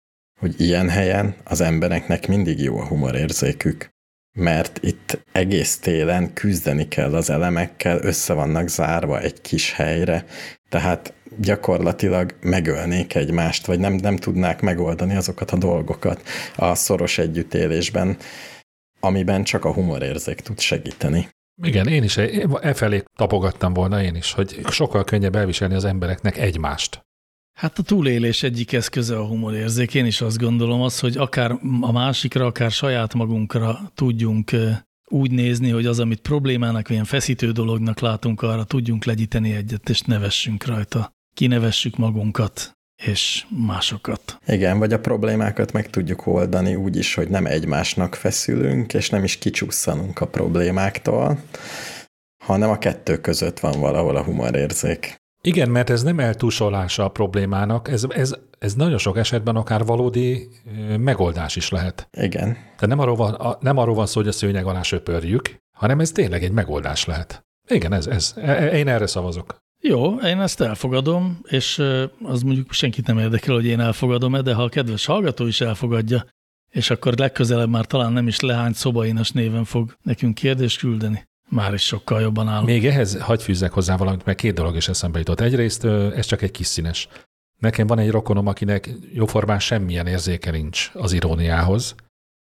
hogy 0.41 0.61
ilyen 0.61 0.89
helyen 0.89 1.37
az 1.45 1.61
embereknek 1.61 2.29
mindig 2.29 2.61
jó 2.61 2.79
a 2.79 2.87
humorérzékük, 2.87 3.91
mert 4.33 4.79
itt 4.83 5.25
egész 5.33 5.79
télen 5.79 6.33
küzdeni 6.33 6.89
kell 6.89 7.15
az 7.15 7.31
elemekkel, 7.31 7.99
össze 8.03 8.33
vannak 8.33 8.69
zárva 8.69 9.21
egy 9.21 9.41
kis 9.41 9.73
helyre, 9.73 10.25
tehát 10.69 11.15
gyakorlatilag 11.39 12.35
megölnék 12.41 13.15
egymást, 13.15 13.67
vagy 13.67 13.79
nem, 13.79 13.93
nem 13.93 14.17
tudnák 14.17 14.61
megoldani 14.61 15.17
azokat 15.17 15.51
a 15.51 15.57
dolgokat 15.57 16.23
a 16.57 16.75
szoros 16.75 17.19
együttélésben 17.19 18.17
amiben 19.05 19.45
csak 19.45 19.65
a 19.65 19.73
humorérzék 19.73 20.41
tud 20.41 20.61
segíteni. 20.61 21.29
Igen, 21.63 21.87
én 21.87 22.03
is 22.03 22.17
e, 22.17 22.49
e 22.61 22.75
felé 22.75 23.03
tapogattam 23.17 23.73
volna 23.73 24.03
én 24.03 24.15
is, 24.15 24.33
hogy 24.33 24.61
sokkal 24.71 25.05
könnyebb 25.05 25.35
elviselni 25.35 25.75
az 25.75 25.85
embereknek 25.85 26.39
egymást. 26.39 27.01
Hát 27.53 27.79
a 27.79 27.83
túlélés 27.83 28.43
egyik 28.43 28.73
eszköze 28.73 29.17
a 29.17 29.27
humorérzék. 29.27 29.95
Én 29.95 30.07
is 30.07 30.21
azt 30.21 30.39
gondolom 30.39 30.83
az, 30.83 31.01
hogy 31.01 31.17
akár 31.17 31.51
a 31.81 31.93
másikra, 31.93 32.47
akár 32.47 32.71
saját 32.71 33.15
magunkra 33.15 33.93
tudjunk 33.95 34.51
úgy 35.09 35.31
nézni, 35.31 35.71
hogy 35.71 35.87
az, 35.87 35.99
amit 35.99 36.21
problémának, 36.21 36.91
ilyen 36.91 37.05
feszítő 37.05 37.51
dolognak 37.51 38.01
látunk, 38.01 38.43
arra 38.43 38.65
tudjunk 38.65 39.05
legyíteni 39.05 39.53
egyet, 39.53 39.89
és 39.89 40.01
nevessünk 40.01 40.65
rajta. 40.65 41.13
Kinevessük 41.35 41.97
magunkat 41.97 42.77
és 43.03 43.47
másokat. 43.67 44.39
Igen, 44.47 44.79
vagy 44.79 44.93
a 44.93 45.01
problémákat 45.01 45.73
meg 45.73 45.91
tudjuk 45.91 46.27
oldani 46.27 46.75
úgy 46.75 46.97
is, 46.97 47.15
hogy 47.15 47.29
nem 47.29 47.47
egymásnak 47.47 48.15
feszülünk, 48.15 48.95
és 48.95 49.11
nem 49.11 49.25
is 49.25 49.37
kicsusszanunk 49.37 50.21
a 50.21 50.27
problémáktól, 50.27 51.43
hanem 52.45 52.71
a 52.71 52.79
kettő 52.79 53.21
között 53.21 53.61
van 53.61 53.81
valahol 53.81 54.17
a 54.17 54.25
humorérzék. 54.25 55.22
Igen, 55.45 55.69
mert 55.69 55.91
ez 55.91 56.03
nem 56.03 56.19
eltúsolása 56.19 57.05
a 57.05 57.09
problémának, 57.09 57.89
ez, 57.89 58.07
ez, 58.09 58.35
ez 58.59 58.75
nagyon 58.75 58.99
sok 58.99 59.17
esetben 59.17 59.57
akár 59.57 59.85
valódi 59.85 60.49
megoldás 60.99 61.57
is 61.57 61.69
lehet. 61.69 62.09
Igen. 62.13 62.53
Tehát 62.53 62.87
nem 62.87 62.99
arról 62.99 63.17
van, 63.17 63.57
nem 63.61 63.77
arról 63.77 63.95
van 63.95 64.07
szó, 64.07 64.21
hogy 64.21 64.29
a 64.29 64.33
szőnyeg 64.33 64.67
alá 64.67 64.83
söpörjük, 64.83 65.57
hanem 65.77 66.01
ez 66.01 66.13
tényleg 66.13 66.45
egy 66.45 66.53
megoldás 66.53 67.05
lehet. 67.05 67.47
Igen, 67.69 67.93
ez, 67.93 68.07
ez. 68.07 68.35
E, 68.37 68.51
e, 68.51 68.79
én 68.79 68.89
erre 68.89 69.07
szavazok. 69.07 69.57
Jó, 69.81 70.15
én 70.15 70.41
ezt 70.41 70.61
elfogadom, 70.61 71.41
és 71.49 71.83
az 72.23 72.43
mondjuk 72.43 72.73
senkit 72.73 73.07
nem 73.07 73.19
érdekel, 73.19 73.55
hogy 73.55 73.67
én 73.67 73.81
elfogadom-e, 73.81 74.43
de 74.43 74.55
ha 74.55 74.63
a 74.63 74.69
kedves 74.69 75.05
hallgató 75.05 75.47
is 75.47 75.61
elfogadja, 75.61 76.27
és 76.71 76.91
akkor 76.91 77.15
legközelebb 77.17 77.69
már 77.69 77.87
talán 77.87 78.13
nem 78.13 78.27
is 78.27 78.41
lehány 78.41 78.73
szobainas 78.73 79.31
néven 79.31 79.65
fog 79.65 79.97
nekünk 80.03 80.35
kérdést 80.35 80.79
küldeni. 80.79 81.25
Már 81.53 81.75
is 81.75 81.83
sokkal 81.83 82.21
jobban 82.21 82.49
áll. 82.49 82.63
Még 82.63 82.87
ehhez 82.87 83.21
hagy 83.21 83.43
fűzzek 83.43 83.73
hozzá 83.73 83.97
valamit, 83.97 84.25
mert 84.25 84.39
két 84.39 84.55
dolog 84.55 84.77
is 84.77 84.89
eszembe 84.89 85.19
jutott. 85.19 85.41
Egyrészt 85.41 85.85
ez 85.85 86.27
csak 86.27 86.43
egy 86.43 86.51
kis 86.51 86.67
színes. 86.67 87.09
Nekem 87.59 87.87
van 87.87 87.99
egy 87.99 88.11
rokonom, 88.11 88.47
akinek 88.47 88.91
jóformán 89.13 89.59
semmilyen 89.59 90.07
érzéke 90.07 90.51
nincs 90.51 90.91
az 90.95 91.13
iróniához, 91.13 91.95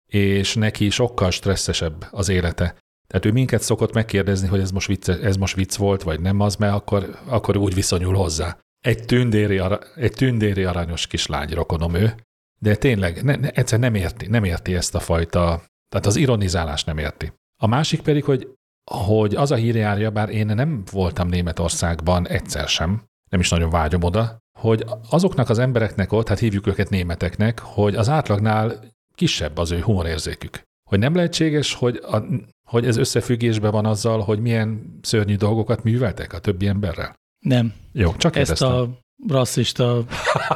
és 0.07 0.55
neki 0.55 0.91
sokkal 0.91 1.31
stresszesebb 1.31 2.07
az 2.11 2.29
élete. 2.29 2.77
Tehát 3.07 3.25
ő 3.25 3.33
minket 3.33 3.63
szokott 3.63 3.93
megkérdezni, 3.93 4.49
hogy 4.49 4.61
ez 4.61 4.71
most, 4.71 4.87
vicc, 4.87 5.09
ez 5.09 5.37
most 5.37 5.55
vicc 5.55 5.77
volt, 5.77 6.03
vagy 6.03 6.21
nem 6.21 6.41
az, 6.41 6.57
mert 6.57 6.75
akkor, 6.75 7.19
akkor 7.27 7.57
úgy 7.57 7.75
viszonyul 7.75 8.15
hozzá. 8.15 8.59
Egy 8.85 9.05
tündéri, 9.05 9.61
egy 9.95 10.13
tündéri 10.13 10.65
aranyos 10.65 11.07
kislány 11.07 11.49
rokonom 11.49 11.95
ő, 11.95 12.15
de 12.61 12.77
tényleg 12.77 13.23
ne, 13.23 13.35
ne, 13.37 13.51
egyszer 13.51 13.79
nem 13.79 13.95
érti, 13.95 14.27
nem 14.27 14.45
érti 14.45 14.75
ezt 14.75 14.95
a 14.95 15.01
fajta, 15.01 15.63
tehát 15.89 16.07
az 16.07 16.17
ironizálás 16.17 16.85
nem 16.85 16.99
érti. 16.99 17.33
A 17.63 17.67
másik 17.67 18.01
pedig, 18.01 18.25
hogy, 18.25 18.49
hogy 18.91 19.35
az 19.35 19.51
a 19.51 19.55
hír 19.55 19.75
járja, 19.75 20.11
bár 20.11 20.29
én 20.29 20.47
nem 20.47 20.83
voltam 20.93 21.29
Németországban 21.29 22.29
egyszer 22.29 22.69
sem, 22.69 23.03
nem 23.31 23.41
is 23.41 23.49
nagyon 23.49 23.71
vágyom 23.71 24.03
oda, 24.03 24.39
hogy 24.59 24.85
azoknak 25.11 25.49
az 25.49 25.59
embereknek 25.59 26.13
ott, 26.13 26.29
hát 26.29 26.39
hívjuk 26.39 26.67
őket 26.67 26.91
németeknek, 26.91 27.59
hogy 27.59 27.95
az 27.95 28.09
átlagnál 28.09 28.85
kisebb 29.15 29.59
az 29.59 29.71
ő 29.71 29.81
humorérzékük. 29.81 30.63
Hogy 30.91 30.99
nem 30.99 31.15
lehetséges, 31.15 31.75
hogy, 31.75 32.01
a, 32.03 32.23
hogy 32.69 32.87
ez 32.87 32.97
összefüggésben 32.97 33.71
van 33.71 33.87
azzal, 33.87 34.21
hogy 34.21 34.41
milyen 34.41 34.99
szörnyű 35.03 35.37
dolgokat 35.37 35.83
műveltek 35.83 36.33
a 36.33 36.39
többi 36.39 36.67
emberrel? 36.67 37.15
Nem. 37.39 37.75
Jó, 37.93 38.17
csak 38.17 38.37
Ezt 38.37 38.49
kérdeztem. 38.49 38.73
a 38.73 38.89
rasszista 39.29 40.05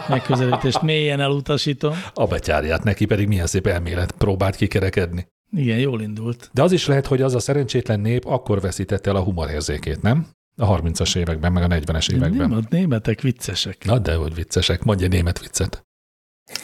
megközelítést 0.09 0.83
mélyen 0.83 1.21
elutasítom. 1.21 1.95
A 2.15 2.27
betyárját 2.27 2.85
neki 2.85 3.05
pedig 3.05 3.29
milyen 3.29 3.47
szép 3.47 3.67
elmélet 3.67 4.13
próbált 4.13 4.57
kikerekedni. 4.57 5.27
Igen, 5.53 5.79
jól 5.79 6.01
indult. 6.03 6.51
De 6.53 6.63
az 6.63 6.73
is 6.73 6.87
lehet, 6.87 7.07
hogy 7.07 7.23
az 7.23 7.35
a 7.35 7.39
szerencsétlen 7.39 8.01
nép 8.01 8.25
akkor 8.25 8.61
veszítette 8.61 9.11
el 9.11 9.17
a 9.17 9.23
humorérzékét, 9.23 10.03
nem? 10.03 10.27
A 10.57 10.81
30-as 10.81 11.17
években, 11.17 11.53
meg 11.53 11.63
a 11.63 11.67
40-es 11.67 12.13
években. 12.13 12.49
Nem, 12.49 12.59
a 12.59 12.67
németek 12.69 13.21
viccesek. 13.21 13.85
Na, 13.85 13.99
de 13.99 14.15
hogy 14.15 14.35
viccesek, 14.35 14.85
mondj 14.85 15.05
egy 15.05 15.11
német 15.11 15.41
viccet. 15.41 15.87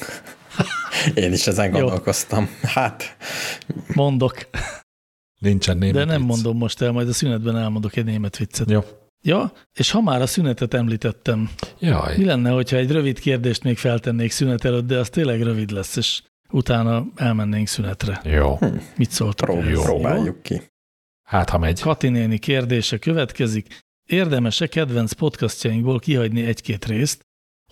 Én 1.15 1.33
is 1.33 1.47
ezen 1.47 1.65
Jó. 1.67 1.79
gondolkoztam. 1.79 2.49
Hát, 2.63 3.17
Mondok, 3.95 4.49
Nincsen 5.41 5.79
német 5.79 5.95
de 5.95 6.05
nem 6.05 6.21
vicc. 6.21 6.29
mondom 6.29 6.57
most 6.57 6.83
el, 6.83 6.93
majd 6.93 7.09
a 7.09 7.13
szünetben 7.13 7.57
elmondok 7.57 7.97
egy 7.97 8.05
német 8.05 8.37
viccet. 8.37 8.71
Jó. 8.71 8.81
Ja, 9.25 9.53
és 9.73 9.91
ha 9.91 10.01
már 10.01 10.23
a 10.23 10.27
szünetet 10.27 10.75
említettem, 10.75 11.51
mi 11.81 11.87
Jaj, 11.87 12.25
lenne, 12.25 12.51
hogyha 12.51 12.77
egy 12.77 12.91
rövid 12.91 13.19
kérdést 13.21 13.63
még 13.63 13.79
feltennék 13.79 14.31
szünet 14.31 14.65
előtt, 14.65 14.87
de 14.87 14.99
az 14.99 15.09
tényleg 15.09 15.43
rövid 15.43 15.71
lesz, 15.71 15.97
és 15.97 16.23
utána 16.53 17.07
elmennénk 17.15 17.67
szünetre. 17.67 18.21
jó. 18.25 18.59
Mit 18.97 19.11
szóltok? 19.11 19.49
prób-? 19.49 19.69
Jó? 19.69 19.83
próbáljuk 19.83 20.43
ki. 20.43 20.63
Hát, 21.23 21.51
ha 21.51 21.59
megy. 21.59 21.81
Kati 21.81 22.09
néni 22.09 22.39
kérdése 22.39 22.99
következik. 22.99 23.79
Érdemes-e 24.07 24.67
kedvenc 24.67 25.13
podcastjainkból 25.13 25.99
kihagyni 25.99 26.45
egy-két 26.45 26.85
részt, 26.85 27.21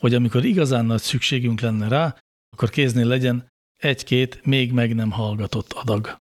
hogy 0.00 0.14
amikor 0.14 0.44
igazán 0.44 0.84
nagy 0.84 1.00
szükségünk 1.00 1.60
lenne 1.60 1.88
rá, 1.88 2.16
akkor 2.50 2.70
kéznél 2.70 3.06
legyen 3.06 3.48
egy-két 3.76 4.44
még 4.44 4.72
meg 4.72 4.94
nem 4.94 5.10
hallgatott 5.10 5.72
adag. 5.72 6.16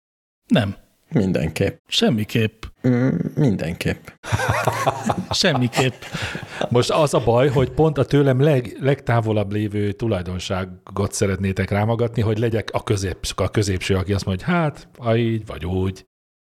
Nem, 0.47 0.75
Mindenképp. 1.11 1.77
semmiképp, 1.87 2.63
Mm, 2.87 3.09
mindenképp. 3.35 4.07
semmiképp. 5.31 5.93
Most 6.69 6.89
az 6.89 7.13
a 7.13 7.19
baj, 7.19 7.49
hogy 7.49 7.69
pont 7.69 7.97
a 7.97 8.05
tőlem 8.05 8.41
leg, 8.41 8.77
legtávolabb 8.79 9.51
lévő 9.51 9.91
tulajdonságot 9.91 11.13
szeretnétek 11.13 11.69
rámagatni, 11.69 12.21
hogy 12.21 12.37
legyek 12.37 12.69
a, 12.71 12.83
közép, 12.83 13.17
a 13.35 13.49
középső, 13.49 13.95
aki 13.95 14.13
azt 14.13 14.25
mondja, 14.25 14.45
hogy 14.45 14.55
hát, 14.55 14.87
ha 14.97 15.15
így 15.15 15.45
vagy 15.45 15.65
úgy. 15.65 16.05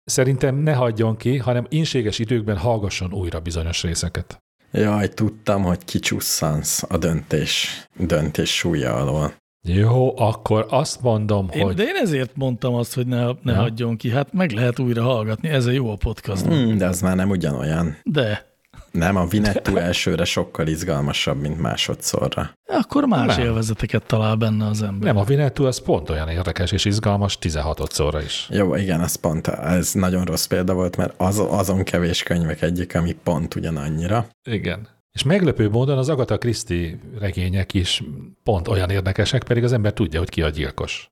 Szerintem 0.04 0.56
ne 0.56 0.74
hagyjon 0.74 1.18
ki, 1.18 1.38
hanem 1.38 1.66
inséges 1.70 2.20
időkben 2.20 2.58
hallgasson 2.58 3.14
újra 3.14 3.39
bizonyos 3.39 3.84
részeket. 3.84 4.43
Jaj, 4.72 5.10
tudtam, 5.10 5.64
hogy 5.64 5.86
kicsusszansz 5.86 6.84
a 6.88 6.97
döntés, 6.97 7.84
döntés 7.97 8.56
súlya 8.56 8.95
alól. 8.95 9.34
Jó, 9.68 10.20
akkor 10.20 10.66
azt 10.70 11.01
mondom, 11.01 11.49
Én, 11.53 11.64
hogy 11.64 11.76
de 11.76 11.84
én 11.84 11.95
ezért 11.95 12.36
mondtam 12.36 12.74
azt, 12.74 12.93
hogy 12.95 13.07
ne, 13.07 13.26
ne 13.26 13.51
Ja. 13.51 13.59
hagyjon 13.59 13.97
ki. 13.97 14.09
Hát 14.11 14.34
meg 14.34 14.51
lehet 14.51 14.80
újra 14.80 15.03
hallgatni, 15.03 15.49
ez 15.49 15.66
a 15.66 15.72
jó 15.72 15.91
a 15.91 15.95
podcast. 15.95 16.47
Mm, 16.49 16.78
de 16.78 16.88
az 16.88 17.01
már 17.01 17.16
nem 17.16 17.30
ugyanolyan. 17.30 17.97
De 18.03 18.51
Nem, 18.91 19.16
a 19.16 19.26
Vinettú 19.26 19.76
elsőre 19.78 20.26
sokkal 20.26 20.68
izgalmasabb, 20.68 21.41
mint 21.41 21.59
másodszorra. 21.61 22.51
akkor 22.66 23.03
más 23.05 23.36
Nem. 23.36 23.45
élvezeteket 23.45 24.05
talál 24.05 24.36
benne 24.36 24.66
az 24.66 24.82
ember. 24.82 25.14
nem, 25.14 25.18
a 25.22 25.24
Vinetú 25.24 25.66
az 25.66 25.82
pont 25.82 26.09
olyan 26.09 26.30
érdekes 26.30 26.72
és 26.72 26.86
izgalmas 26.86 27.38
16-szorra 27.41 28.22
is. 28.26 28.47
Jó, 28.51 28.76
igen, 28.76 28.99
az 28.99 29.16
pont, 29.16 29.47
ez 29.47 29.93
nagyon 29.93 30.24
rossz 30.26 30.45
példa 30.45 30.74
volt, 30.74 30.97
mert 30.97 31.14
az, 31.18 31.39
azon 31.49 31.84
kevés 31.84 32.24
könyvek 32.24 32.61
egyik, 32.61 32.95
ami 32.95 33.11
pont 33.24 33.55
ugyanannyira. 33.55 34.28
Igen. 34.49 34.88
És 35.14 35.24
meglepő 35.24 35.70
módon 35.70 35.97
az 35.97 36.09
Agatha 36.09 36.38
Christie 36.38 36.97
regények 37.20 37.74
is 37.74 38.03
pont 38.43 38.68
olyan 38.68 38.89
érdekesek, 38.89 39.43
pedig 39.43 39.64
az 39.64 39.72
ember 39.74 39.93
tudja, 39.93 40.20
hogy 40.20 40.30
ki 40.30 40.41
a 40.41 40.49
gyilkos. 40.49 41.07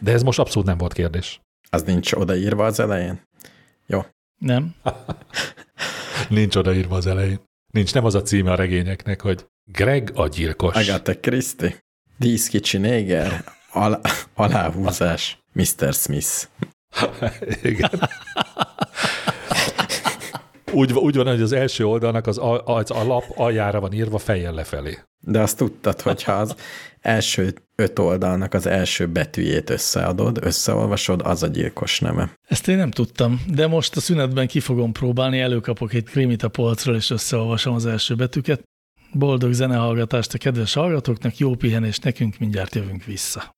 De 0.00 0.12
ez 0.12 0.22
most 0.22 0.38
abszolút 0.38 0.68
nem 0.68 0.78
volt 0.78 0.92
kérdés. 0.92 1.40
Az 1.70 1.82
nincs 1.82 2.12
odaírva 2.12 2.64
az 2.64 2.80
elején? 2.80 3.22
Nem? 4.42 4.74
Nincs 6.28 6.56
odaírva 6.56 6.96
az 6.96 7.06
elején. 7.06 7.40
Nincs, 7.72 7.94
nem 7.94 8.04
az 8.04 8.14
a 8.14 8.22
címe 8.22 8.50
a 8.50 8.54
regényeknek, 8.54 9.20
hogy 9.20 9.46
Greg 9.64 10.10
a 10.14 10.28
gyilkos. 10.28 10.88
Agatha 10.88 11.18
Christie, 11.20 11.78
Dísz 12.16 12.48
kicsi 12.48 12.78
néger, 12.78 13.44
al- 13.72 14.06
aláhúzás, 14.34 15.38
Mr. 15.52 15.92
Smith. 15.92 16.48
Igen. 17.62 17.90
Úgy, 20.72 20.92
úgy 20.92 21.16
van, 21.16 21.26
hogy 21.26 21.40
az 21.40 21.52
első 21.52 21.86
oldalnak 21.86 22.26
az, 22.26 22.38
a, 22.38 22.64
az 22.64 22.90
a 22.90 23.04
lap 23.04 23.24
aljára 23.34 23.80
van 23.80 23.92
írva 23.92 24.18
fejjel 24.18 24.52
lefelé. 24.52 24.98
De 25.20 25.40
azt 25.40 25.56
tudtad, 25.56 26.00
hogyha 26.00 26.32
az 26.32 26.54
első 27.00 27.54
öt 27.76 27.98
oldalnak 27.98 28.54
az 28.54 28.66
első 28.66 29.06
betűjét 29.06 29.70
összeadod, 29.70 30.38
összeolvasod, 30.40 31.20
az 31.24 31.42
a 31.42 31.46
gyilkos 31.46 32.00
neve. 32.00 32.38
Ezt 32.48 32.68
én 32.68 32.76
nem 32.76 32.90
tudtam, 32.90 33.40
de 33.54 33.66
most 33.66 33.96
a 33.96 34.00
szünetben 34.00 34.46
ki 34.46 34.60
fogom 34.60 34.92
próbálni, 34.92 35.40
előkapok 35.40 35.92
egy 35.92 36.04
krimit 36.04 36.42
a 36.42 36.48
polcról, 36.48 36.96
és 36.96 37.10
összeolvasom 37.10 37.74
az 37.74 37.86
első 37.86 38.14
betűket. 38.14 38.62
Boldog 39.12 39.52
zenehallgatást 39.52 40.34
a 40.34 40.38
kedves 40.38 40.72
hallgatóknak, 40.72 41.36
jó 41.36 41.54
pihenést 41.54 42.04
nekünk, 42.04 42.38
mindjárt 42.38 42.74
jövünk 42.74 43.04
vissza. 43.04 43.54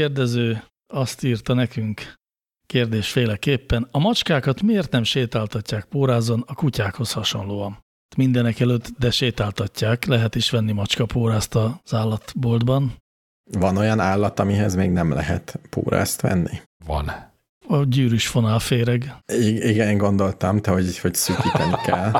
Kérdező 0.00 0.62
azt 0.92 1.24
írta 1.24 1.54
nekünk 1.54 2.14
kérdésféleképpen, 2.66 3.88
a 3.90 3.98
macskákat 3.98 4.62
miért 4.62 4.90
nem 4.90 5.02
sétáltatják 5.02 5.84
pórázon 5.84 6.44
a 6.46 6.54
kutyákhoz 6.54 7.12
hasonlóan? 7.12 7.78
Mindenek 8.16 8.60
előtt, 8.60 8.88
de 8.98 9.10
sétáltatják, 9.10 10.04
lehet 10.04 10.34
is 10.34 10.50
venni 10.50 10.72
macskapórázt 10.72 11.54
az 11.54 11.94
állatboltban. 11.94 12.96
Van 13.50 13.76
olyan 13.76 14.00
állat, 14.00 14.40
amihez 14.40 14.74
még 14.74 14.90
nem 14.90 15.12
lehet 15.12 15.60
pórázt 15.70 16.20
venni? 16.20 16.60
Van. 16.86 17.08
A 17.68 17.84
gyűrűs 17.84 18.26
fonál 18.26 18.58
féreg. 18.58 19.14
I- 19.32 19.68
igen, 19.68 19.98
gondoltam, 19.98 20.60
te, 20.60 20.70
hogy, 20.70 20.98
hogy 20.98 21.14
szűkíteni 21.14 21.76
kell. 21.84 22.12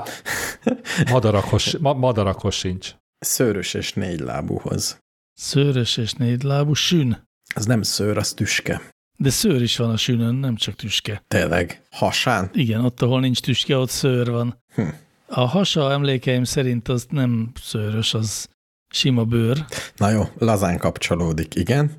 Madarakhoz, 1.13 1.73
ma, 1.79 1.93
madarakhoz 1.93 2.55
sincs. 2.55 2.95
Szőrös 3.19 3.75
és 3.75 3.93
négy 3.93 4.21
lábúhoz. 4.21 4.99
Szőrös 5.33 5.97
és 5.97 6.13
négylábú 6.13 6.75
sün. 6.75 7.29
Az 7.61 7.67
nem 7.67 7.83
szőr, 7.83 8.17
az 8.17 8.33
tüske. 8.33 8.81
De 9.19 9.31
szőr 9.31 9.63
is 9.63 9.77
van 9.77 9.91
a 9.91 9.97
sünön, 9.97 10.35
nem 10.35 10.57
csak 10.57 10.75
tüske. 10.75 11.23
Tényleg. 11.29 11.83
Hasán? 11.91 12.51
Igen, 12.53 12.85
ott, 12.85 13.03
ahol 13.03 13.21
nincs 13.21 13.41
tüske, 13.41 13.77
ott 13.77 13.89
szőr 13.89 14.31
van. 14.31 14.63
Hm. 14.75 14.83
A 15.27 15.41
hasa 15.41 15.93
emlékeim 15.93 16.45
szerint 16.45 16.89
az 16.89 17.07
nem 17.11 17.53
szőrös, 17.63 18.15
az 18.15 18.49
sima 18.89 19.25
bőr. 19.25 19.65
Na 19.97 20.11
jó, 20.11 20.23
lazán 20.39 20.79
kapcsolódik, 20.79 21.55
igen. 21.55 21.91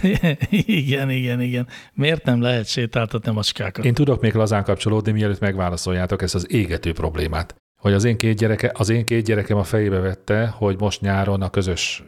igen, 0.50 1.10
igen, 1.10 1.40
igen. 1.40 1.68
Miért 1.94 2.24
nem 2.24 2.40
lehet 2.40 2.66
sétáltatni 2.66 3.30
a 3.30 3.32
macskákat? 3.32 3.84
Én 3.84 3.94
tudok 3.94 4.20
még 4.20 4.34
lazán 4.34 4.64
kapcsolódni, 4.64 5.12
mielőtt 5.12 5.40
megválaszoljátok 5.40 6.22
ezt 6.22 6.34
az 6.34 6.52
égető 6.52 6.92
problémát. 6.92 7.54
Hogy 7.80 7.92
az 7.92 8.04
én 8.04 8.16
két, 8.16 8.36
gyereke, 8.36 8.72
az 8.74 8.88
én 8.88 9.04
két 9.04 9.24
gyerekem 9.24 9.56
a 9.56 9.64
fejébe 9.64 9.98
vette, 9.98 10.46
hogy 10.46 10.78
most 10.78 11.00
nyáron 11.00 11.42
a 11.42 11.50
közös 11.50 12.02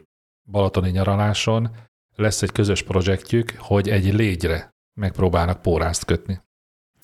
balatoni 0.51 0.89
nyaraláson 0.89 1.69
lesz 2.15 2.41
egy 2.41 2.51
közös 2.51 2.83
projektjük, 2.83 3.53
hogy 3.57 3.89
egy 3.89 4.13
légyre 4.13 4.69
megpróbálnak 4.99 5.61
pórázt 5.61 6.05
kötni. 6.05 6.41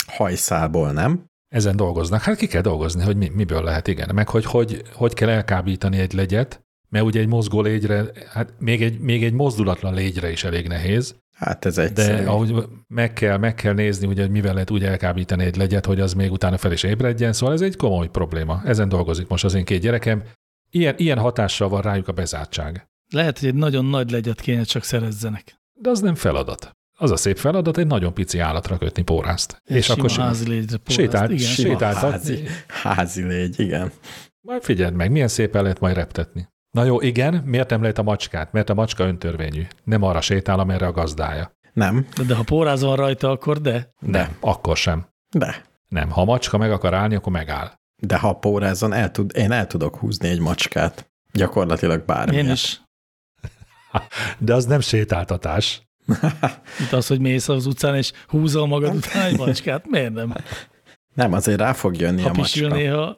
Hajszálból, 0.07 0.91
nem? 0.91 1.25
Ezen 1.47 1.75
dolgoznak. 1.75 2.21
Hát 2.21 2.37
ki 2.37 2.47
kell 2.47 2.61
dolgozni, 2.61 3.03
hogy 3.03 3.17
mi, 3.17 3.29
miből 3.33 3.63
lehet, 3.63 3.87
igen. 3.87 4.09
Meg 4.13 4.29
hogy, 4.29 4.45
hogy 4.45 4.81
hogy 4.93 5.13
kell 5.13 5.29
elkábítani 5.29 5.97
egy 5.97 6.13
legyet, 6.13 6.61
mert 6.89 7.05
ugye 7.05 7.19
egy 7.19 7.27
mozgó 7.27 7.61
légyre, 7.61 8.05
hát 8.29 8.53
még 8.59 8.83
egy, 8.83 8.99
még 8.99 9.23
egy 9.23 9.33
mozdulatlan 9.33 9.93
légyre 9.93 10.31
is 10.31 10.43
elég 10.43 10.67
nehéz, 10.67 11.15
Hát 11.39 11.65
ez 11.65 11.75
de 11.75 11.81
egyszerű. 11.81 12.25
ahogy 12.25 12.65
meg 12.87 13.13
kell, 13.13 13.37
meg 13.37 13.55
kell 13.55 13.73
nézni, 13.73 14.07
ugye, 14.07 14.21
hogy 14.21 14.31
mivel 14.31 14.53
lehet 14.53 14.71
úgy 14.71 14.83
elkábítani 14.83 15.43
egy 15.43 15.55
legyet, 15.55 15.85
hogy 15.85 15.99
az 15.99 16.13
még 16.13 16.31
utána 16.31 16.57
fel 16.57 16.71
is 16.71 16.83
ébredjen, 16.83 17.33
szóval 17.33 17.55
ez 17.55 17.61
egy 17.61 17.75
komoly 17.75 18.09
probléma. 18.09 18.61
Ezen 18.65 18.89
dolgozik 18.89 19.27
most 19.27 19.43
az 19.43 19.53
én 19.53 19.65
két 19.65 19.81
gyerekem. 19.81 20.23
Ilyen, 20.69 20.95
ilyen 20.97 21.17
hatással 21.17 21.69
van 21.69 21.81
rájuk 21.81 22.07
a 22.07 22.11
bezártság. 22.11 22.88
Lehet, 23.09 23.39
hogy 23.39 23.47
egy 23.47 23.55
nagyon 23.55 23.85
nagy 23.85 24.11
legyet 24.11 24.41
kéne 24.41 24.63
csak 24.63 24.83
szerezzenek. 24.83 25.59
De 25.73 25.89
az 25.89 25.99
nem 25.99 26.15
feladat. 26.15 26.71
Az 27.01 27.11
a 27.11 27.15
szép 27.17 27.37
feladat 27.37 27.77
egy 27.77 27.87
nagyon 27.87 28.13
pici 28.13 28.39
állatra 28.39 28.77
kötni 28.77 29.03
pórázt. 29.03 29.61
Egy 29.65 29.75
és 29.75 29.85
sima 29.85 29.97
akkor 29.97 30.17
házi 30.17 30.47
légyre 30.49 30.77
pórázt. 30.77 30.99
sétált, 30.99 31.31
Igen. 31.31 31.47
Sétáltat. 31.47 32.11
házi, 32.11 32.43
házi 32.67 33.23
légy, 33.23 33.59
igen. 33.59 33.91
Majd 34.41 34.63
figyeld 34.63 34.93
meg, 34.93 35.11
milyen 35.11 35.27
szépen 35.27 35.61
lehet 35.63 35.79
majd 35.79 35.95
reptetni. 35.95 36.47
Na 36.71 36.83
jó, 36.83 37.01
igen, 37.01 37.33
miért 37.33 37.69
nem 37.69 37.81
lehet 37.81 37.97
a 37.97 38.03
macskát? 38.03 38.51
Mert 38.51 38.69
a 38.69 38.73
macska 38.73 39.03
öntörvényű. 39.03 39.67
Nem 39.83 40.01
arra 40.03 40.21
sétál, 40.21 40.59
amerre 40.59 40.85
a 40.87 40.91
gazdája. 40.91 41.51
Nem, 41.73 42.07
De, 42.15 42.23
de 42.23 42.35
ha 42.35 42.43
póráz 42.43 42.81
van 42.81 42.95
rajta, 42.95 43.29
akkor 43.29 43.61
de. 43.61 43.91
Nem, 43.99 44.37
akkor 44.39 44.77
sem. 44.77 45.07
de. 45.35 45.65
Nem, 45.87 46.09
ha 46.09 46.21
a 46.21 46.25
macska 46.25 46.57
meg 46.57 46.71
akar 46.71 46.93
állni, 46.93 47.15
akkor 47.15 47.31
megáll. 47.31 47.71
De 48.01 48.17
ha 48.17 48.33
pórázon, 48.33 48.93
el 48.93 49.11
tud, 49.11 49.31
én 49.35 49.51
el 49.51 49.67
tudok 49.67 49.97
húzni 49.97 50.29
egy 50.29 50.39
macskát. 50.39 51.11
Gyakorlatilag 51.33 52.05
bármilyet. 52.05 52.45
Én 52.45 52.51
is. 52.51 52.81
De 54.37 54.53
az 54.53 54.65
nem 54.65 54.79
sétáltatás. 54.79 55.81
Itt 56.79 56.91
az, 56.91 57.07
hogy 57.07 57.19
mész 57.19 57.47
az 57.49 57.65
utcán, 57.65 57.95
és 57.95 58.11
húzol 58.27 58.67
magad 58.67 58.95
után 58.95 59.25
egy 59.25 59.37
macskát, 59.37 59.89
miért 59.89 60.13
nem? 60.13 60.33
Nem, 61.13 61.33
azért 61.33 61.59
rá 61.59 61.73
fog 61.73 61.97
jönni 61.97 62.21
Ha 62.21 62.29
a 62.29 62.33
macska. 62.33 62.67
néha, 62.67 63.17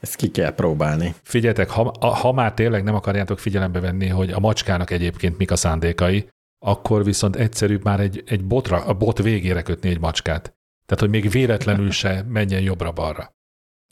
Ezt 0.00 0.16
ki 0.16 0.30
kell 0.30 0.54
próbálni. 0.54 1.14
Figyeljetek, 1.22 1.70
ha, 1.70 1.82
a- 2.00 2.06
ha 2.14 2.32
már 2.32 2.54
tényleg 2.54 2.82
nem 2.84 2.94
akarjátok 2.94 3.38
figyelembe 3.38 3.80
venni, 3.80 4.06
hogy 4.08 4.30
a 4.30 4.38
macskának 4.40 4.90
egyébként 4.90 5.38
mik 5.38 5.50
a 5.50 5.56
szándékai, 5.56 6.28
akkor 6.64 7.04
viszont 7.04 7.36
egyszerűbb 7.36 7.84
már 7.84 8.00
egy, 8.00 8.22
egy 8.26 8.44
botra, 8.44 8.84
a 8.84 8.94
bot 8.94 9.18
végére 9.22 9.62
kötni 9.62 9.88
egy 9.88 10.00
macskát. 10.00 10.42
Tehát, 10.86 11.00
hogy 11.00 11.08
még 11.10 11.30
véletlenül 11.30 11.90
se 11.90 12.24
menjen 12.28 12.60
jobbra-balra. 12.60 13.30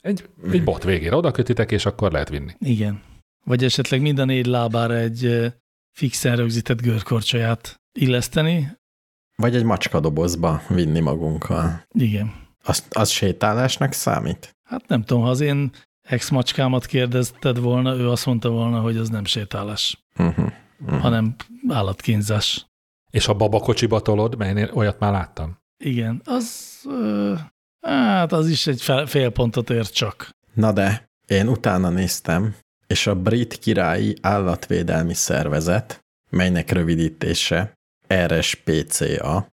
Egy, 0.01 0.29
egy 0.51 0.63
bot 0.63 0.83
végére 0.83 1.15
oda 1.15 1.31
kötitek, 1.31 1.71
és 1.71 1.85
akkor 1.85 2.11
lehet 2.11 2.29
vinni. 2.29 2.51
igen. 2.59 3.01
Vagy 3.49 3.63
esetleg 3.63 4.01
mind 4.01 4.19
a 4.19 4.25
négy 4.25 4.45
lábára 4.45 4.95
egy 4.95 5.53
fixen 5.91 6.35
rögzített 6.35 6.81
görkorcsolyát 6.81 7.81
illeszteni. 7.99 8.77
Vagy 9.35 9.55
egy 9.55 9.63
macskadobozba 9.63 10.61
vinni 10.67 10.99
magunkkal. 10.99 11.83
Igen. 11.91 12.33
Az, 12.63 12.83
az 12.89 13.09
sétálásnak 13.09 13.93
számít? 13.93 14.57
Hát 14.63 14.87
nem 14.87 15.03
tudom, 15.03 15.23
ha 15.23 15.29
az 15.29 15.39
én 15.39 15.71
ex-macskámat 16.01 16.85
kérdezted 16.85 17.59
volna, 17.59 17.95
ő 17.95 18.09
azt 18.09 18.25
mondta 18.25 18.49
volna, 18.49 18.79
hogy 18.79 18.97
az 18.97 19.09
nem 19.09 19.25
sétálás, 19.25 20.03
Uh-huh. 20.17 20.51
Uh-huh. 20.79 21.01
hanem 21.01 21.35
állatkínzás. 21.69 22.65
És 23.11 23.27
a 23.27 23.33
babakocsiba 23.33 23.99
tolod, 23.99 24.37
mert 24.37 24.57
én 24.57 24.69
olyat 24.73 24.99
már 24.99 25.11
láttam. 25.11 25.57
Igen, 25.83 26.21
az, 26.25 26.79
ö, 26.85 27.33
hát 27.81 28.31
az 28.31 28.47
is 28.47 28.67
egy 28.67 28.81
fél 29.05 29.29
pontot 29.29 29.69
ér 29.69 29.89
csak. 29.89 30.29
Na 30.53 30.71
de, 30.71 31.09
én 31.27 31.47
utána 31.47 31.89
néztem, 31.89 32.55
és 32.89 33.07
a 33.07 33.15
Brit 33.15 33.57
Királyi 33.57 34.15
Állatvédelmi 34.21 35.13
Szervezet, 35.13 36.05
melynek 36.29 36.71
rövidítése 36.71 37.73
RSPCA, 38.13 39.47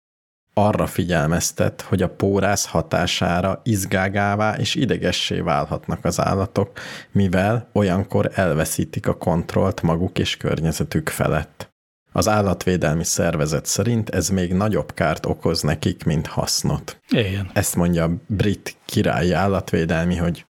arra 0.54 0.86
figyelmeztet, 0.86 1.80
hogy 1.80 2.02
a 2.02 2.08
pórász 2.08 2.66
hatására 2.66 3.60
izgágává 3.64 4.56
és 4.56 4.74
idegessé 4.74 5.40
válhatnak 5.40 6.04
az 6.04 6.20
állatok, 6.20 6.78
mivel 7.12 7.68
olyankor 7.72 8.30
elveszítik 8.34 9.06
a 9.06 9.16
kontrollt 9.16 9.82
maguk 9.82 10.18
és 10.18 10.36
környezetük 10.36 11.08
felett. 11.08 11.72
Az 12.12 12.28
állatvédelmi 12.28 13.04
szervezet 13.04 13.66
szerint 13.66 14.10
ez 14.10 14.28
még 14.28 14.52
nagyobb 14.52 14.94
kárt 14.94 15.26
okoz 15.26 15.62
nekik, 15.62 16.04
mint 16.04 16.26
hasznot. 16.26 17.00
Éljen. 17.10 17.50
Ezt 17.52 17.76
mondja 17.76 18.04
a 18.04 18.16
brit 18.26 18.76
királyi 18.84 19.32
állatvédelmi, 19.32 20.16
hogy 20.16 20.46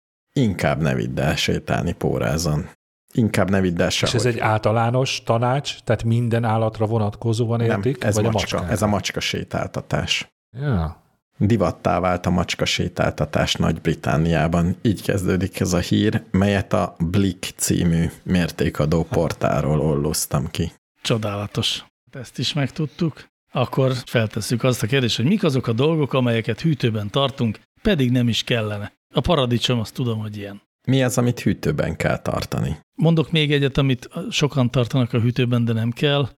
inkább 0.42 0.82
ne 0.82 0.96
vidd 0.96 1.20
el 1.20 1.36
sétálni 1.36 1.94
pórázon. 1.94 2.70
Inkább 3.14 3.50
ne 3.50 3.62
vidd 3.62 3.82
el 3.82 3.88
És 3.88 3.96
sehogy. 3.96 4.16
ez 4.16 4.26
egy 4.26 4.40
általános 4.40 5.24
tanács, 5.24 5.80
tehát 5.84 6.04
minden 6.04 6.44
állatra 6.44 6.86
vonatkozóan 6.86 7.58
Nem, 7.60 7.70
értik? 7.70 8.04
ez, 8.04 8.16
vagy 8.16 8.26
a 8.26 8.32
macska, 8.32 8.70
ez 8.70 8.82
a 8.82 8.88
macska 8.88 9.20
sétáltatás. 9.20 10.28
Ja. 10.52 11.04
Divattá 11.38 12.00
vált 12.00 12.26
a 12.26 12.30
macska 12.30 12.66
sétáltatás 12.66 13.54
Nagy-Britániában. 13.54 14.76
Így 14.82 15.02
kezdődik 15.02 15.60
ez 15.60 15.74
a 15.74 15.78
hír, 15.80 16.24
melyet 16.32 16.74
a 16.74 16.96
Blick 17.00 17.54
című 17.56 18.06
mértékadó 18.24 19.04
portáról 19.04 19.80
olloztam 19.80 20.48
ki. 20.52 20.72
Csodálatos. 21.02 21.86
Ezt 22.12 22.40
is 22.40 22.54
megtudtuk. 22.54 23.28
Akkor 23.52 23.94
feltesszük 24.06 24.64
azt 24.64 24.84
a 24.84 24.88
kérdést, 24.88 25.16
hogy 25.16 25.26
mik 25.26 25.44
azok 25.44 25.68
a 25.68 25.74
dolgok, 25.74 26.14
amelyeket 26.14 26.62
hűtőben 26.62 27.10
tartunk, 27.10 27.60
pedig 27.82 28.12
nem 28.12 28.28
is 28.28 28.44
kellene. 28.44 28.92
A 29.14 29.20
paradicsom, 29.22 29.80
azt 29.80 29.94
tudom, 29.94 30.20
hogy 30.20 30.38
ilyen. 30.38 30.62
Mi 30.88 31.04
az, 31.04 31.18
amit 31.18 31.40
hűtőben 31.40 31.96
kell 31.96 32.18
tartani? 32.22 32.80
Mondok 32.96 33.32
még 33.32 33.52
egyet, 33.52 33.78
amit 33.78 34.10
sokan 34.30 34.72
tartanak 34.72 35.14
a 35.14 35.20
hűtőben, 35.20 35.66
de 35.66 35.74
nem 35.74 35.92
kell. 35.92 36.30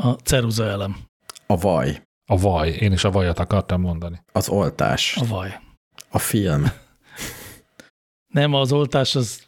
A 0.00 0.12
ceruza 0.12 0.64
elem. 0.64 0.96
A 1.46 1.56
vaj, 1.56 2.02
A 2.30 2.36
vaj, 2.38 2.70
én 2.70 2.92
is 2.92 3.04
a 3.04 3.10
vajat 3.10 3.38
akartam 3.38 3.80
mondani. 3.80 4.22
az 4.32 4.48
oltás, 4.48 5.16
A 5.16 5.26
vaj. 5.26 5.60
a 6.10 6.18
film, 6.18 6.64
Nem, 8.34 8.54
az 8.54 8.72
oltás 8.72 9.14
az 9.14 9.44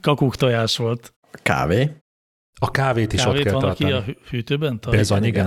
kakuk 0.00 0.36
tojás 0.36 0.76
volt. 0.76 1.14
a 1.32 1.38
kávé, 1.42 1.96
A 2.60 2.70
kávét 2.70 3.12
is 3.12 3.22
Kávét 3.22 3.38
ott 3.38 3.44
kell 3.44 3.54
van, 3.60 3.70
aki 3.70 3.92
a 3.92 4.02
hű- 4.02 4.28
hűtőben 4.28 4.80
tart? 4.80 4.96
Bizony, 4.96 5.24
igen, 5.24 5.46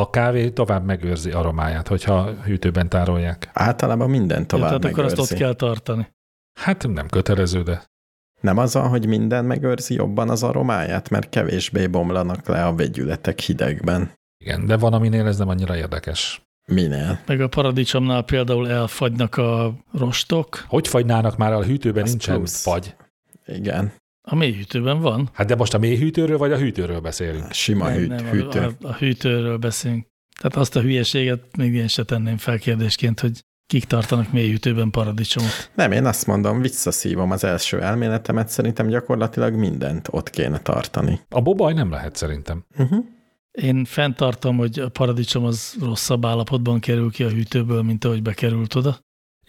a, 0.00 0.10
kávé 0.10 0.50
tovább 0.50 0.84
megőrzi 0.84 1.30
aromáját, 1.30 1.88
hogyha 1.88 2.30
hűtőben 2.30 2.88
tárolják. 2.88 3.50
általában 3.52 4.10
minden 4.10 4.46
tovább 4.46 4.68
Tehát 4.68 4.84
akkor 4.84 5.04
azt 5.04 5.12
ott 5.18 5.18
megőrzi. 5.18 5.42
kell 5.44 5.52
tartani. 5.54 6.08
Hát 6.60 6.88
nem 6.88 7.08
kötelező, 7.08 7.62
de 7.62 7.84
Nem 8.40 8.58
az 8.58 8.72
hogy 8.72 9.06
minden 9.06 9.44
megőrzi 9.44 9.94
jobban 9.94 10.28
az 10.30 10.42
aromáját, 10.42 11.10
mert 11.10 11.28
kevésbé 11.28 11.86
bomlanak 11.86 12.46
le 12.46 12.66
a 12.66 12.74
vegyületek 12.74 13.38
hidegben. 13.40 14.10
igen, 14.44 14.66
de 14.66 14.76
van, 14.76 14.92
aminél 14.92 15.26
ez 15.26 15.38
nem 15.38 15.48
annyira 15.48 15.76
érdekes. 15.76 16.42
Minél? 16.66 17.18
Meg 17.26 17.40
a 17.40 17.48
paradicsomnál 17.48 18.22
például 18.22 18.70
elfagynak 18.70 19.36
a 19.36 19.74
rostok. 19.92 20.64
Hogy 20.68 20.88
fagynának 20.88 21.36
már 21.36 21.52
a 21.52 21.62
hűtőben 21.64 22.02
Az 22.02 22.08
nincsen 22.10 22.36
plusz. 22.36 22.62
fagy? 22.62 22.94
Igen, 23.46 23.92
A 24.22 24.34
mély 24.34 24.52
hűtőben 24.52 25.00
van. 25.00 25.28
Hát 25.32 25.46
de 25.46 25.54
most 25.56 25.74
a 25.74 25.78
mély 25.78 25.96
hűtőről 25.96 26.38
vagy 26.38 26.52
a 26.52 26.58
hűtőről 26.58 27.00
beszélünk? 27.00 27.52
sima 27.52 27.88
nem, 27.88 27.96
hűt, 27.96 28.08
nem, 28.08 28.24
hűtő. 28.24 28.60
A, 28.60 28.64
a, 28.64 28.88
a 28.88 28.92
hűtőről 28.92 29.56
beszélünk. 29.56 30.06
Tehát 30.40 30.56
azt 30.56 30.76
a 30.76 30.80
hülyeséget 30.80 31.56
még 31.56 31.74
én 31.74 31.88
se 31.88 32.04
tenném 32.04 32.36
fel 32.36 32.58
kérdésként, 32.58 33.20
hogy 33.20 33.44
kik 33.66 33.84
tartanak 33.84 34.32
mély 34.32 34.50
hűtőben 34.50 34.90
paradicsomot. 34.90 35.70
Nem, 35.74 35.92
én 35.92 36.04
azt 36.04 36.26
mondom, 36.26 36.60
visszaszívom 36.60 37.30
az 37.30 37.44
első 37.44 37.80
elméletemet, 37.80 38.48
szerintem 38.48 38.88
gyakorlatilag 38.88 39.54
mindent 39.54 40.08
ott 40.10 40.30
kéne 40.30 40.58
tartani. 40.58 41.20
A 41.28 41.40
bobaj 41.40 41.72
nem 41.72 41.90
lehet 41.90 42.16
szerintem. 42.16 42.64
Uh-huh. 42.78 43.04
Én 43.50 43.84
fenntartom, 43.84 44.56
hogy 44.56 44.78
a 44.78 44.88
paradicsom 44.88 45.44
az 45.44 45.76
rosszabb 45.80 46.24
állapotban 46.24 46.80
kerül 46.80 47.10
ki 47.10 47.22
a 47.22 47.28
hűtőből, 47.28 47.82
mint 47.82 48.04
ahogy 48.04 48.22
bekerült 48.22 48.74
oda. 48.74 48.98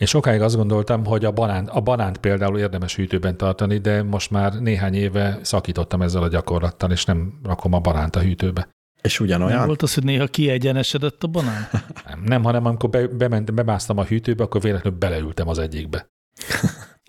Én 0.03 0.09
sokáig 0.09 0.41
azt 0.41 0.55
gondoltam, 0.55 1.05
hogy 1.05 1.25
a, 1.25 1.31
banán, 1.31 1.67
a 1.67 1.81
banánt 1.81 2.17
például 2.17 2.59
érdemes 2.59 2.95
hűtőben 2.95 3.37
tartani, 3.37 3.77
de 3.77 4.03
most 4.03 4.31
már 4.31 4.53
néhány 4.53 4.93
éve 4.93 5.39
szakítottam 5.41 6.01
ezzel 6.01 6.23
a 6.23 6.27
gyakorlattal, 6.27 6.91
és 6.91 7.05
nem 7.05 7.39
rakom 7.43 7.73
a 7.73 7.79
banánt 7.79 8.15
a 8.15 8.19
hűtőbe. 8.19 8.67
És 9.01 9.19
ugyanolyan? 9.19 9.57
Nem 9.57 9.67
volt 9.67 9.81
az, 9.81 9.93
hogy 9.93 10.03
néha 10.03 10.27
kiegyenesedett 10.27 11.23
a 11.23 11.27
banán? 11.27 11.67
Nem, 12.07 12.23
nem 12.23 12.43
hanem 12.43 12.65
amikor 12.65 12.89
be, 12.89 13.07
bement, 13.07 13.53
bemásztam 13.53 13.97
a 13.97 14.03
hűtőbe, 14.03 14.43
akkor 14.43 14.61
véletlenül 14.61 14.99
beleültem 14.99 15.47
az 15.47 15.59
egyikbe. 15.59 16.07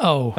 Oh, 0.03 0.37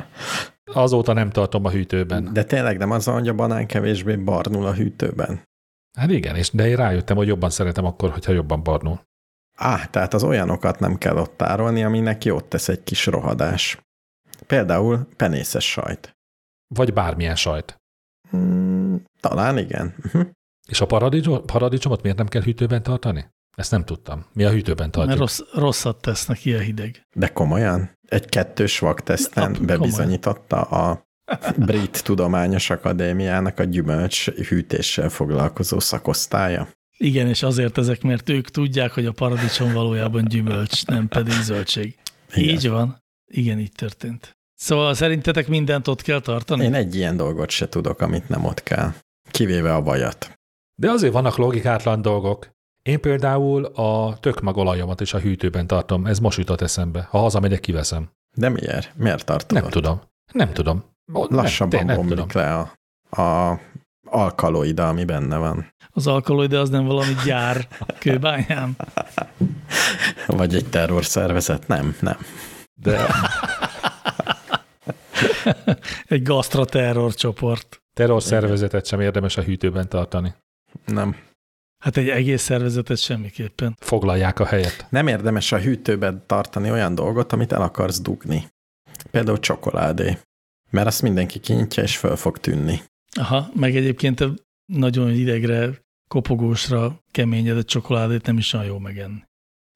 Azóta 0.74 1.14
nem 1.14 1.30
tartom 1.30 1.66
a 1.66 1.70
hűtőben. 1.70 2.30
De 2.34 2.44
tényleg 2.44 2.78
nem 2.78 2.92
az, 2.92 3.06
hogy 3.06 3.28
a 3.28 3.34
banán 3.34 3.68
kevésbé 3.68 4.16
barnul 4.16 4.66
a 4.66 4.74
hűtőben? 4.74 5.42
Hát 5.98 6.12
igen, 6.12 6.36
és 6.36 6.52
de 6.52 6.68
én 6.68 6.76
rájöttem, 6.76 7.18
hogy 7.18 7.28
jobban 7.28 7.50
szeretem 7.50 7.86
akkor, 7.86 8.10
hogyha 8.10 8.32
jobban 8.32 8.64
barnul. 8.64 9.00
Á, 9.56 9.86
tehát 9.86 10.14
az 10.14 10.24
olyanokat 10.24 10.80
nem 10.80 10.98
kell 10.98 11.18
ott 11.18 11.38
tárolni, 11.38 11.84
aminek 11.84 12.26
jót 12.26 12.46
tesz 12.46 12.68
egy 12.68 12.84
kis 12.84 13.06
rohadás. 13.06 13.80
Például 14.48 15.08
penészes 15.16 15.72
sajt. 15.72 16.16
Vagy 16.68 16.94
bármilyen 16.94 17.36
sajt. 17.36 17.78
Hmm, 18.30 19.04
talán 19.20 19.58
igen. 19.58 19.96
Uh-huh. 20.06 20.28
És 20.68 20.82
a 20.82 20.86
paradicsom, 20.86 21.46
paradicsomot 21.46 22.02
miért 22.02 22.18
nem 22.18 22.28
kell 22.28 22.42
hűtőben 22.42 22.84
tartani? 22.84 23.34
Ezt 23.58 23.72
nem 23.72 23.86
tudtam. 23.86 24.26
Mi 24.34 24.44
a 24.44 24.50
hűtőben 24.50 24.92
tartjuk? 24.92 25.08
mert 25.08 25.20
rossz, 25.20 25.40
rosszat 25.54 26.02
tesz 26.02 26.26
neki 26.26 26.54
a 26.54 26.60
hideg. 26.60 27.08
De 27.14 27.28
komolyan? 27.28 27.92
Egy 28.08 28.26
kettős 28.26 28.80
vakteszten 28.80 29.58
bebizonyította 29.62 30.62
a 30.62 31.06
Brit 31.58 32.04
Tudományos 32.04 32.70
Akadémiának 32.70 33.60
a 33.60 33.64
gyümölcs 33.64 34.30
hűtéssel 34.30 35.10
foglalkozó 35.10 35.80
szakosztálya. 35.80 36.68
Igen, 36.98 37.28
és 37.28 37.44
azért 37.44 37.78
ezek, 37.78 38.02
mert 38.02 38.30
ők 38.30 38.50
tudják, 38.50 38.92
hogy 38.92 39.06
a 39.06 39.12
paradicsom 39.12 39.74
valójában 39.74 40.26
gyümölcs, 40.26 40.86
nem 40.86 41.08
pedig 41.08 41.34
zöldség. 41.34 41.98
Igen. 42.34 42.56
Így 42.56 42.70
van. 42.70 43.04
Igen, 43.26 43.60
így 43.60 43.72
történt. 43.72 44.38
Szóval 44.54 44.94
szerintetek 44.94 45.48
mindent 45.48 45.88
ott 45.88 46.02
kell 46.02 46.20
tartani? 46.20 46.64
Én 46.64 46.74
egy 46.74 46.96
ilyen 46.96 47.18
dolgot 47.18 47.50
se 47.50 47.70
tudok, 47.70 48.02
amit 48.02 48.30
nem 48.30 48.46
ott 48.46 48.64
kell. 48.64 48.94
Kivéve 49.32 49.74
a 49.74 49.82
vajat. 49.82 50.32
De 50.76 50.92
azért 50.92 51.14
vannak 51.14 51.38
logikátlan 51.38 52.02
dolgok. 52.02 52.50
Én 52.82 53.02
például 53.02 53.66
a 53.66 54.18
tökmagolajomat 54.20 55.02
is 55.02 55.14
a 55.14 55.20
hűtőben 55.20 55.68
tartom. 55.68 56.06
Ez 56.06 56.20
most 56.20 56.38
jutott 56.38 56.62
eszembe. 56.62 57.08
Ha 57.10 57.18
hazamegyek, 57.18 57.60
kiveszem. 57.60 58.10
De 58.38 58.50
miért? 58.50 58.96
Miért 58.96 59.26
tartod? 59.26 59.62
Nem 59.62 59.70
tudom. 59.70 60.02
Nem 60.34 60.54
tudom. 60.54 60.84
Lassabban 61.14 61.78
nem, 61.78 61.88
nem 61.88 61.96
bomlik 61.96 62.18
tudom. 62.18 62.42
le 62.44 62.54
a, 62.54 63.22
a 63.22 63.60
alkaloida, 64.16 64.88
ami 64.88 65.04
benne 65.06 65.38
van. 65.38 65.74
Az 65.90 66.08
alkaloide 66.08 66.60
az 66.60 66.70
nem 66.70 66.86
valami 66.86 67.16
gyár 67.26 67.68
kőbányán. 68.00 68.76
Vagy 70.28 70.56
egy 70.56 70.66
terrorszervezet? 70.70 71.68
Nem, 71.68 71.96
nem. 72.00 72.18
De 72.74 73.06
Egy 76.06 76.24
gasztraterror 76.24 77.14
csoport. 77.14 77.82
terrorszervezetet 77.94 78.86
sem 78.86 79.00
érdemes 79.00 79.38
a 79.38 79.42
hűtőben 79.42 79.90
tartani. 79.90 80.36
Nem. 80.86 81.16
Hát 81.84 81.98
egy 81.98 82.10
egész 82.10 82.42
szervezetet 82.42 82.98
semmiképpen. 82.98 83.76
Foglalják 83.80 84.40
a 84.40 84.46
helyet. 84.46 84.86
Nem 84.90 85.08
érdemes 85.08 85.52
a 85.52 85.58
hűtőben 85.60 86.24
tartani 86.26 86.72
olyan 86.72 86.96
dolgot, 86.96 87.34
amit 87.34 87.52
el 87.52 87.62
akarsz 87.62 88.02
dugni. 88.02 88.48
Például 89.12 89.40
csokoládé. 89.40 90.18
Mert 90.70 90.88
azt 90.88 91.02
mindenki 91.02 91.40
kinyitja, 91.40 91.84
és 91.84 91.98
föl 91.98 92.16
fog 92.16 92.38
tűnni. 92.38 92.82
Aha, 93.20 93.50
meg 93.54 93.76
egyébként 93.76 94.20
a 94.20 94.34
nagyon 94.66 95.10
hidegre, 95.10 95.70
kopogósra 96.08 97.00
keményedett 97.12 97.68
csokoládét 97.68 98.26
nem 98.26 98.38
is 98.38 98.54
olyan 98.54 98.66
jó 98.66 98.78
megenni. 98.78 99.24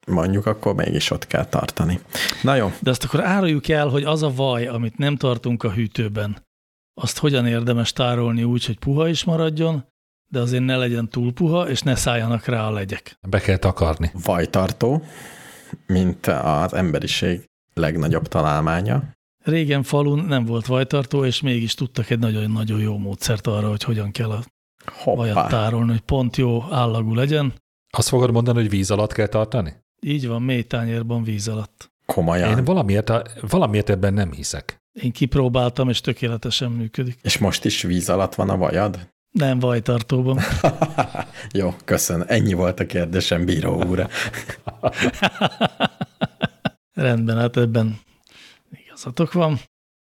Mondjuk, 0.06 0.46
akkor 0.46 0.74
mégis 0.74 1.10
ott 1.10 1.26
kell 1.26 1.44
tartani. 1.44 2.00
Na 2.42 2.54
jó, 2.54 2.72
De 2.80 2.90
azt 2.90 3.04
akkor 3.04 3.24
áruljuk 3.24 3.68
el, 3.68 3.88
hogy 3.88 4.04
az 4.04 4.22
a 4.22 4.34
vaj, 4.34 4.66
amit 4.66 4.98
nem 4.98 5.16
tartunk 5.16 5.62
a 5.62 5.72
hűtőben, 5.72 6.46
azt 7.00 7.18
hogyan 7.18 7.46
érdemes 7.46 7.92
tárolni 7.92 8.42
úgy, 8.42 8.64
hogy 8.64 8.78
puha 8.78 9.08
is 9.08 9.24
maradjon, 9.24 9.84
de 10.30 10.40
azért 10.40 10.64
ne 10.64 10.76
legyen 10.76 11.08
túl 11.08 11.32
puha, 11.32 11.68
és 11.68 11.80
ne 11.80 11.94
szálljanak 11.94 12.44
rá 12.44 12.66
a 12.66 12.70
legyek. 12.70 13.18
Be 13.28 13.40
kell 13.40 13.56
takarni. 13.56 14.10
vajtartó, 14.24 15.02
mint 15.86 16.26
az 16.26 16.74
emberiség 16.74 17.44
legnagyobb 17.74 18.28
találmánya. 18.28 19.02
Régen 19.42 19.82
falun 19.82 20.18
nem 20.18 20.44
volt 20.44 20.66
vajtartó, 20.66 21.24
és 21.24 21.40
mégis 21.40 21.74
tudtak 21.74 22.10
egy 22.10 22.18
nagyon-nagyon 22.18 22.80
jó 22.80 22.98
módszert 22.98 23.46
arra, 23.46 23.68
hogy 23.68 23.82
hogyan 23.82 24.10
kell 24.10 24.30
a 24.30 24.42
vajat 25.04 25.34
Hoppá. 25.34 25.48
tárolni, 25.48 25.90
hogy 25.90 26.00
pont 26.00 26.36
jó 26.36 26.64
állagú 26.70 27.14
legyen. 27.14 27.54
Azt 27.90 28.08
fogod 28.08 28.30
mondani, 28.30 28.60
hogy 28.60 28.70
víz 28.70 28.90
alatt 28.90 29.12
kell 29.12 29.26
tartani? 29.26 29.74
Így 30.00 30.26
van, 30.26 30.42
mély 30.42 30.62
tányérban 30.62 31.22
víz 31.22 31.48
alatt. 31.48 31.90
Komolyan. 32.06 32.58
Én 32.58 32.64
valamiért, 32.64 33.12
valamiért 33.40 33.90
ebben 33.90 34.14
nem 34.14 34.32
hiszek. 34.32 34.82
Én 34.92 35.12
kipróbáltam, 35.12 35.88
és 35.88 36.00
tökéletesen 36.00 36.70
működik. 36.70 37.18
És 37.22 37.38
most 37.38 37.64
is 37.64 37.82
víz 37.82 38.08
alatt 38.08 38.34
van 38.34 38.50
a 38.50 38.56
vajad? 38.56 39.08
Nem 39.30 39.58
vajtartóban. 39.58 40.38
Jó, 41.52 41.74
köszönöm. 41.84 42.26
Ennyi 42.28 42.52
volt 42.52 42.80
a 42.80 42.86
kérdésem, 42.86 43.44
bíró 43.44 43.84
úr. 43.84 44.06
Rendben, 46.92 47.36
hát 47.36 47.56
ebben 47.56 48.00
igazatok 49.00 49.32
van. 49.32 49.58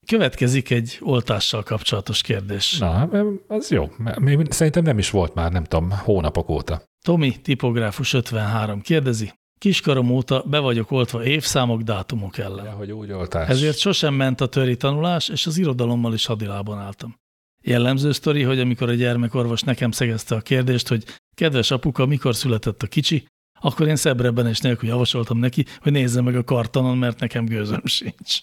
Következik 0.07 0.71
egy 0.71 0.99
oltással 1.01 1.63
kapcsolatos 1.63 2.23
kérdés. 2.23 2.79
Na, 2.79 3.09
az 3.47 3.71
jó. 3.71 3.91
Még 4.19 4.53
szerintem 4.53 4.83
nem 4.83 4.99
is 4.99 5.11
volt 5.11 5.35
már, 5.35 5.53
nem 5.53 5.65
tudom, 5.65 5.91
hónapok 5.91 6.49
óta. 6.49 6.83
Tomi, 7.05 7.41
tipográfus 7.41 8.13
53 8.13 8.81
kérdezi. 8.81 9.33
Kiskarom 9.59 10.11
óta 10.11 10.43
be 10.43 10.59
vagyok 10.59 10.91
oltva 10.91 11.25
évszámok, 11.25 11.83
dátumok 11.83 12.39
ellen. 12.39 12.65
Ja, 12.65 12.71
hogy 12.71 12.93
úgy 12.93 13.13
oltás. 13.13 13.49
Ezért 13.49 13.79
sosem 13.79 14.15
ment 14.15 14.41
a 14.41 14.47
töri 14.47 14.77
tanulás, 14.77 15.29
és 15.29 15.47
az 15.47 15.59
irodalommal 15.59 16.15
is 16.15 16.27
hadilában 16.27 16.79
álltam. 16.79 17.17
Jellemző 17.63 18.13
sztori, 18.13 18.43
hogy 18.43 18.61
amikor 18.61 18.89
a 18.89 18.93
gyermekorvos 18.95 19.63
nekem 19.63 19.91
szegezte 19.91 20.35
a 20.35 20.41
kérdést, 20.41 20.89
hogy 20.89 21.05
kedves 21.35 21.71
apuka, 21.71 22.07
mikor 22.07 22.35
született 22.35 22.83
a 22.83 22.87
kicsi, 22.87 23.27
akkor 23.61 23.87
én 23.87 23.97
szebrebben 23.97 24.47
és 24.47 24.61
nélkül 24.61 24.89
javasoltam 24.89 25.39
neki, 25.39 25.65
hogy 25.81 25.93
nézze 25.93 26.21
meg 26.21 26.37
a 26.37 26.45
kartonon, 26.45 26.99
mert 26.99 27.21
nekem 27.21 27.45
gőzöm 27.45 27.83
sincs. 27.85 28.41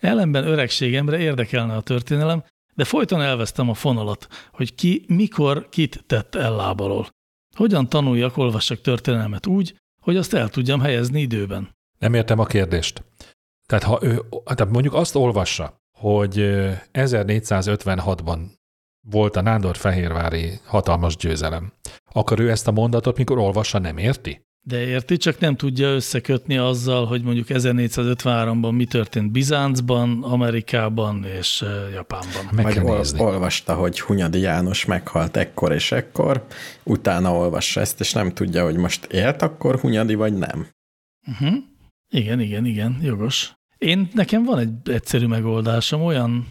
Ellenben 0.00 0.46
öregségemre 0.46 1.18
érdekelne 1.18 1.74
a 1.74 1.80
történelem, 1.80 2.44
de 2.74 2.84
folyton 2.84 3.22
elvesztem 3.22 3.68
a 3.68 3.74
fonalat, 3.74 4.28
hogy 4.52 4.74
ki 4.74 5.04
mikor 5.08 5.68
kit 5.68 6.04
tett 6.06 6.34
el 6.34 6.56
lábalól. 6.56 7.08
Hogyan 7.56 7.88
tanuljak, 7.88 8.36
olvassak 8.36 8.80
történelmet 8.80 9.46
úgy, 9.46 9.76
hogy 10.02 10.16
azt 10.16 10.34
el 10.34 10.48
tudjam 10.48 10.80
helyezni 10.80 11.20
időben. 11.20 11.76
Nem 11.98 12.14
értem 12.14 12.38
a 12.38 12.44
kérdést. 12.44 13.04
Tehát, 13.66 13.84
ha 13.84 13.98
ő, 14.02 14.22
tehát 14.44 14.72
mondjuk 14.72 14.94
azt 14.94 15.14
olvassa, 15.14 15.76
hogy 15.98 16.38
ö, 16.38 16.72
1456-ban 16.92 18.38
volt 19.06 19.36
a 19.36 19.40
Nándor-Fehérvári 19.40 20.60
hatalmas 20.64 21.16
győzelem, 21.16 21.72
akkor 22.12 22.40
ő 22.40 22.50
ezt 22.50 22.68
a 22.68 22.72
mondatot, 22.72 23.16
mikor 23.16 23.38
olvassa, 23.38 23.78
nem 23.78 23.98
érti? 23.98 24.46
De 24.62 24.86
érti, 24.86 25.16
csak 25.16 25.38
nem 25.38 25.56
tudja 25.56 25.88
összekötni 25.88 26.56
azzal, 26.56 27.06
hogy 27.06 27.22
mondjuk 27.22 27.46
1453-ban 27.50 28.72
mi 28.72 28.84
történt 28.84 29.30
Bizáncban, 29.30 30.22
Amerikában 30.22 31.24
és 31.24 31.64
Japánban. 31.92 32.48
Meg 32.52 32.64
Vagy 32.64 32.78
ol- 32.78 33.20
olvasta, 33.20 33.74
hogy 33.74 34.00
Hunyadi 34.00 34.40
János 34.40 34.84
meghalt 34.84 35.36
ekkor 35.36 35.72
és 35.72 35.92
ekkor, 35.92 36.46
utána 36.82 37.32
olvassa 37.34 37.80
ezt, 37.80 38.00
és 38.00 38.12
nem 38.12 38.32
tudja, 38.32 38.64
hogy 38.64 38.76
most 38.76 39.04
élt 39.04 39.42
akkor 39.42 39.80
Hunyadi, 39.80 40.14
vagy 40.14 40.34
nem. 40.34 40.68
Uh-huh. 41.26 41.54
Igen, 42.10 42.40
igen, 42.40 42.64
igen, 42.64 42.98
jogos. 43.02 43.52
Én, 43.78 44.08
nekem 44.12 44.44
van 44.44 44.58
egy 44.58 44.90
egyszerű 44.90 45.26
megoldásom, 45.26 46.02
olyan 46.02 46.46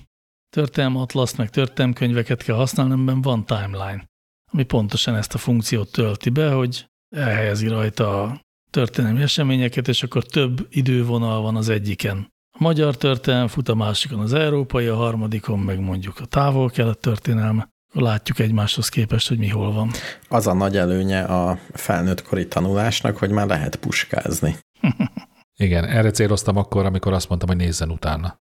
történelmatlaszt, 0.50 1.38
meg 1.38 1.50
történelmkönyveket 1.50 2.44
kell 2.44 2.56
használni, 2.56 2.94
amiben 2.94 3.22
van 3.22 3.46
timeline, 3.46 4.06
ami 4.52 4.64
pontosan 4.64 5.16
ezt 5.16 5.34
a 5.34 5.38
funkciót 5.38 5.92
tölti 5.92 6.30
be, 6.30 6.52
hogy 6.52 6.86
elhelyezi 7.10 7.68
rajta 7.68 8.24
a 8.24 8.42
történelmi 8.70 9.22
eseményeket, 9.22 9.88
és 9.88 10.04
akkor 10.04 10.24
több 10.24 10.68
idővonal 10.70 11.42
van 11.42 11.56
az 11.56 11.70
egyiken. 11.70 12.28
A 12.52 12.64
magyar 12.64 12.98
történelem 12.98 13.48
fut, 13.48 13.70
a 13.70 13.76
másikon 13.76 14.20
az 14.20 14.34
európai, 14.34 14.88
a 14.88 14.96
harmadikon 14.96 15.60
meg 15.60 15.80
mondjuk 15.80 16.20
a 16.20 16.26
távol-kelet 16.26 16.98
történelme. 16.98 17.70
Látjuk 17.94 18.40
egymáshoz 18.40 18.90
képest, 18.90 19.28
hogy 19.28 19.38
mi 19.38 19.48
hol 19.48 19.72
van. 19.72 19.92
Az 20.30 20.48
a 20.48 20.54
nagy 20.54 20.78
előnye 20.78 21.22
a 21.24 21.60
felnőttkori 21.72 22.48
tanulásnak, 22.48 23.18
hogy 23.18 23.30
már 23.30 23.48
lehet 23.48 23.76
puskázni. 23.76 24.56
Igen, 25.60 25.86
erre 25.86 26.12
céloztam 26.12 26.58
akkor, 26.58 26.86
amikor 26.86 27.14
azt 27.14 27.30
mondtam, 27.30 27.50
hogy 27.50 27.58
nézzen 27.58 27.92
utána. 27.92 28.38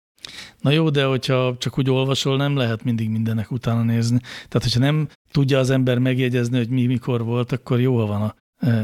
Na 0.60 0.70
jó, 0.72 0.90
de 0.90 1.06
hogyha 1.06 1.56
csak 1.58 1.78
úgy 1.78 1.90
olvasol, 1.90 2.38
nem 2.38 2.56
lehet 2.56 2.84
mindig 2.84 3.10
mindennek 3.10 3.52
utána 3.52 3.84
nézni. 3.84 4.20
Tehát, 4.20 4.62
hogyha 4.64 4.80
nem 4.80 5.08
tudja 5.32 5.60
az 5.60 5.70
ember 5.70 5.98
megjegyezni, 5.98 6.58
hogy 6.58 6.70
mi 6.70 6.86
mikor 6.86 7.24
volt, 7.24 7.52
akkor 7.52 7.80
jó, 7.80 8.06
van 8.06 8.22
a 8.22 8.36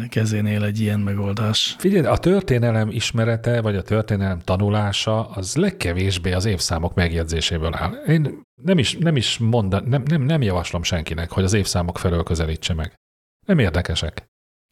kezénél 0.09 0.63
egy 0.63 0.79
ilyen 0.79 0.99
megoldás. 0.99 1.75
Figyelj, 1.77 2.05
a 2.05 2.17
történelem 2.17 2.89
ismerete, 2.89 3.61
vagy 3.61 3.75
a 3.75 3.81
történelem 3.81 4.39
tanulása, 4.39 5.29
az 5.29 5.55
legkevésbé 5.55 6.31
az 6.31 6.45
évszámok 6.45 6.93
megjegyzéséből 6.93 7.73
áll. 7.73 7.91
Én 7.91 8.41
nem 8.61 8.77
is, 8.77 8.97
nem 8.97 9.15
is 9.15 9.37
mondan, 9.37 9.83
nem, 9.83 10.03
nem, 10.05 10.21
nem 10.21 10.41
javaslom 10.41 10.83
senkinek, 10.83 11.31
hogy 11.31 11.43
az 11.43 11.53
évszámok 11.53 11.97
felől 11.97 12.23
közelítse 12.23 12.73
meg. 12.73 12.93
Nem 13.47 13.59
érdekesek. 13.59 14.25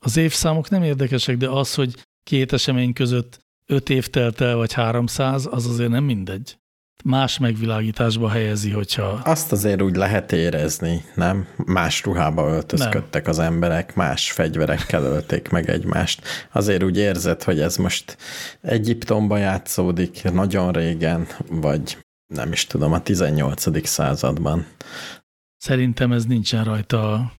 Az 0.06 0.18
évszámok 0.18 0.70
nem 0.70 0.84
érdekesek, 0.84 1.38
de 1.38 1.50
az, 1.50 1.76
hogy 1.76 2.06
két 2.24 2.54
esemény 2.54 2.94
között 2.94 3.40
öt 3.66 3.90
év 3.90 4.08
telt 4.08 4.42
el, 4.42 4.56
vagy 4.56 4.74
300, 4.74 5.48
az 5.52 5.66
azért 5.68 5.90
nem 5.90 6.04
mindegy. 6.04 6.58
Más 7.04 7.38
megvilágításba 7.38 8.30
helyezi, 8.30 8.72
hogyha... 8.72 9.08
Azt 9.08 9.52
azért 9.52 9.82
úgy 9.82 9.96
lehet 9.96 10.32
érezni, 10.32 11.04
nem? 11.16 11.48
Más 11.66 12.04
ruhába 12.04 12.50
öltözködtek 12.50 13.22
nem. 13.22 13.32
az 13.32 13.40
emberek, 13.40 13.96
más 13.96 14.32
fegyverekkel 14.32 15.04
ölték 15.04 15.50
meg 15.50 15.70
egymást. 15.70 16.22
Azért 16.52 16.84
úgy 16.84 16.98
érzed, 16.98 17.44
hogy 17.44 17.60
ez 17.60 17.78
most 17.78 18.18
Egyiptomba 18.62 19.38
játszódik 19.38 20.24
nagyon 20.24 20.72
régen, 20.72 21.28
vagy 21.50 21.98
nem 22.34 22.52
is 22.52 22.66
tudom, 22.66 22.94
a 22.94 23.02
18. 23.02 23.88
században. 23.88 24.66
Szerintem 25.58 26.12
ez 26.12 26.26
nincsen 26.26 26.64
rajta 26.64 27.14
a 27.14 27.34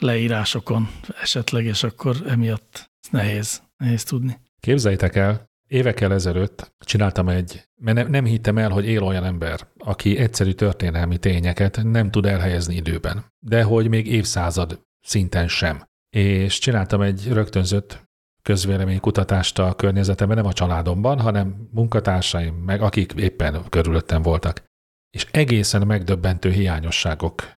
leírásokon 0.00 0.88
esetleg, 1.20 1.64
és 1.64 1.82
akkor 1.82 2.16
emiatt 2.26 2.90
nehéz, 3.10 3.62
nehéz 3.76 4.04
tudni. 4.04 4.38
Képzeljétek 4.60 5.16
el, 5.16 5.44
évekkel 5.66 6.12
ezelőtt 6.12 6.74
csináltam 6.78 7.28
egy, 7.28 7.68
mert 7.76 7.96
nem, 7.96 8.10
nem 8.10 8.24
hittem 8.24 8.58
el, 8.58 8.70
hogy 8.70 8.86
él 8.86 9.02
olyan 9.02 9.24
ember, 9.24 9.60
aki 9.78 10.18
egyszerű 10.18 10.52
történelmi 10.52 11.18
tényeket 11.18 11.80
nem 11.82 12.10
tud 12.10 12.26
elhelyezni 12.26 12.74
időben, 12.74 13.24
de 13.38 13.62
hogy 13.62 13.88
még 13.88 14.06
évszázad 14.06 14.80
szinten 15.00 15.48
sem. 15.48 15.84
És 16.10 16.58
csináltam 16.58 17.00
egy 17.00 17.28
rögtönzött 17.32 18.04
közvéleménykutatást 18.42 19.58
a 19.58 19.74
környezetemben, 19.74 20.36
nem 20.36 20.46
a 20.46 20.52
családomban, 20.52 21.20
hanem 21.20 21.68
munkatársaim, 21.72 22.54
meg 22.54 22.82
akik 22.82 23.12
éppen 23.12 23.68
körülöttem 23.68 24.22
voltak. 24.22 24.64
És 25.10 25.26
egészen 25.30 25.86
megdöbbentő 25.86 26.50
hiányosságok 26.50 27.52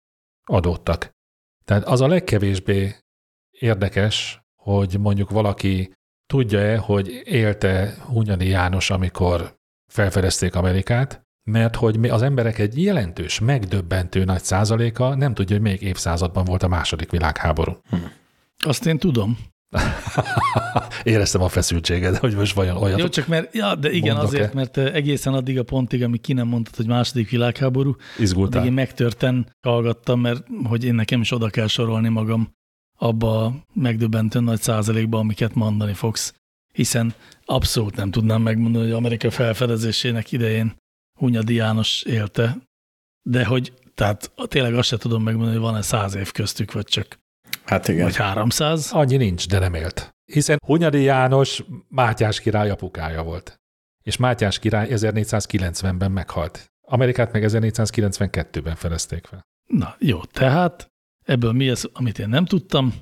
adódtak. 0.43 1.09
Tehát 1.65 1.83
az 1.83 2.01
a 2.01 2.07
legkevésbé 2.07 2.95
érdekes, 3.51 4.41
hogy 4.55 4.99
mondjuk 4.99 5.29
valaki 5.29 5.96
tudja-e, 6.27 6.77
hogy 6.77 7.21
élte 7.23 7.95
Hunyadi 7.99 8.47
János, 8.47 8.89
amikor 8.89 9.57
felfedezték 9.91 10.55
Amerikát, 10.55 11.25
mert 11.43 11.75
hogy 11.75 12.09
az 12.09 12.21
emberek 12.21 12.59
egy 12.59 12.83
jelentős, 12.83 13.39
megdöbbentő 13.39 14.23
nagy 14.23 14.43
százaléka 14.43 15.15
nem 15.15 15.33
tudja, 15.33 15.55
hogy 15.55 15.65
még 15.65 15.81
évszázadban 15.81 16.45
volt 16.45 16.63
a 16.63 16.67
második 16.67 17.11
világháború. 17.11 17.77
Hm. 17.89 17.95
Azt 18.57 18.85
én 18.85 18.97
tudom. 18.97 19.37
Éreztem 21.03 21.41
a 21.41 21.47
feszültséget, 21.47 22.17
hogy 22.17 22.35
most 22.35 22.53
vajon 22.53 22.77
olyan. 22.77 22.99
Jó, 22.99 23.07
csak 23.07 23.27
mert, 23.27 23.53
ja, 23.55 23.75
de 23.75 23.91
igen, 23.91 24.15
azért, 24.15 24.53
mert 24.53 24.77
egészen 24.77 25.33
addig 25.33 25.59
a 25.59 25.63
pontig, 25.63 26.03
amíg 26.03 26.21
ki 26.21 26.33
nem 26.33 26.47
mondtad, 26.47 26.75
hogy 26.75 26.87
második 26.87 27.29
világháború, 27.29 27.95
Izgultál. 28.17 28.59
addig 28.59 28.69
én 28.69 28.75
megtörten 28.75 29.55
hallgattam, 29.67 30.19
mert 30.19 30.43
hogy 30.63 30.83
én 30.83 30.95
nekem 30.95 31.21
is 31.21 31.31
oda 31.31 31.49
kell 31.49 31.67
sorolni 31.67 32.09
magam 32.09 32.55
abba 32.97 33.45
a 33.45 33.53
megdöbbentő 33.73 34.39
nagy 34.39 34.61
százalékba, 34.61 35.17
amiket 35.17 35.53
mondani 35.53 35.93
fogsz. 35.93 36.33
Hiszen 36.73 37.13
abszolút 37.45 37.95
nem 37.95 38.11
tudnám 38.11 38.41
megmondani, 38.41 38.83
hogy 38.85 38.93
Amerika 38.93 39.31
felfedezésének 39.31 40.31
idején 40.31 40.75
Hunyadi 41.19 41.53
János 41.53 42.03
élte, 42.03 42.57
de 43.21 43.45
hogy 43.45 43.73
tehát 43.93 44.31
tényleg 44.35 44.75
azt 44.75 44.87
sem 44.87 44.97
tudom 44.97 45.23
megmondani, 45.23 45.57
hogy 45.57 45.65
van-e 45.65 45.81
száz 45.81 46.15
év 46.15 46.31
köztük, 46.31 46.71
vagy 46.71 46.85
csak 46.85 47.19
Hát 47.65 47.87
igen. 47.87 48.03
Vagy 48.03 48.15
300. 48.15 48.91
Annyi 48.91 49.17
nincs, 49.17 49.47
de 49.47 49.59
nem 49.59 49.73
élt. 49.73 50.15
Hiszen 50.25 50.59
Hunyadi 50.65 51.01
János 51.01 51.63
Mátyás 51.87 52.39
király 52.39 52.69
apukája 52.69 53.23
volt. 53.23 53.59
És 54.03 54.17
Mátyás 54.17 54.59
király 54.59 54.87
1490-ben 54.91 56.11
meghalt. 56.11 56.71
Amerikát 56.81 57.31
meg 57.31 57.43
1492-ben 57.47 58.75
felezték 58.75 59.25
fel. 59.25 59.41
Na 59.65 59.95
jó, 59.99 60.23
tehát 60.23 60.87
ebből 61.27 61.51
mi 61.51 61.69
az, 61.69 61.89
amit 61.93 62.19
én 62.19 62.29
nem 62.29 62.45
tudtam, 62.45 62.93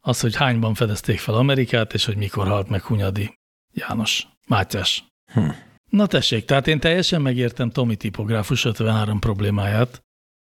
az, 0.00 0.20
hogy 0.20 0.36
hányban 0.36 0.74
fedezték 0.74 1.18
fel 1.18 1.34
Amerikát, 1.34 1.94
és 1.94 2.04
hogy 2.04 2.16
mikor 2.16 2.46
halt 2.46 2.68
meg 2.68 2.82
Hunyadi 2.82 3.38
János, 3.72 4.26
Mátyás. 4.46 5.04
Hm. 5.32 5.48
Na 5.90 6.06
tessék, 6.06 6.44
tehát 6.44 6.66
én 6.66 6.80
teljesen 6.80 7.22
megértem 7.22 7.70
Tomi 7.70 7.96
tipográfus 7.96 8.64
53 8.64 9.18
problémáját, 9.18 10.02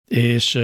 és 0.07 0.59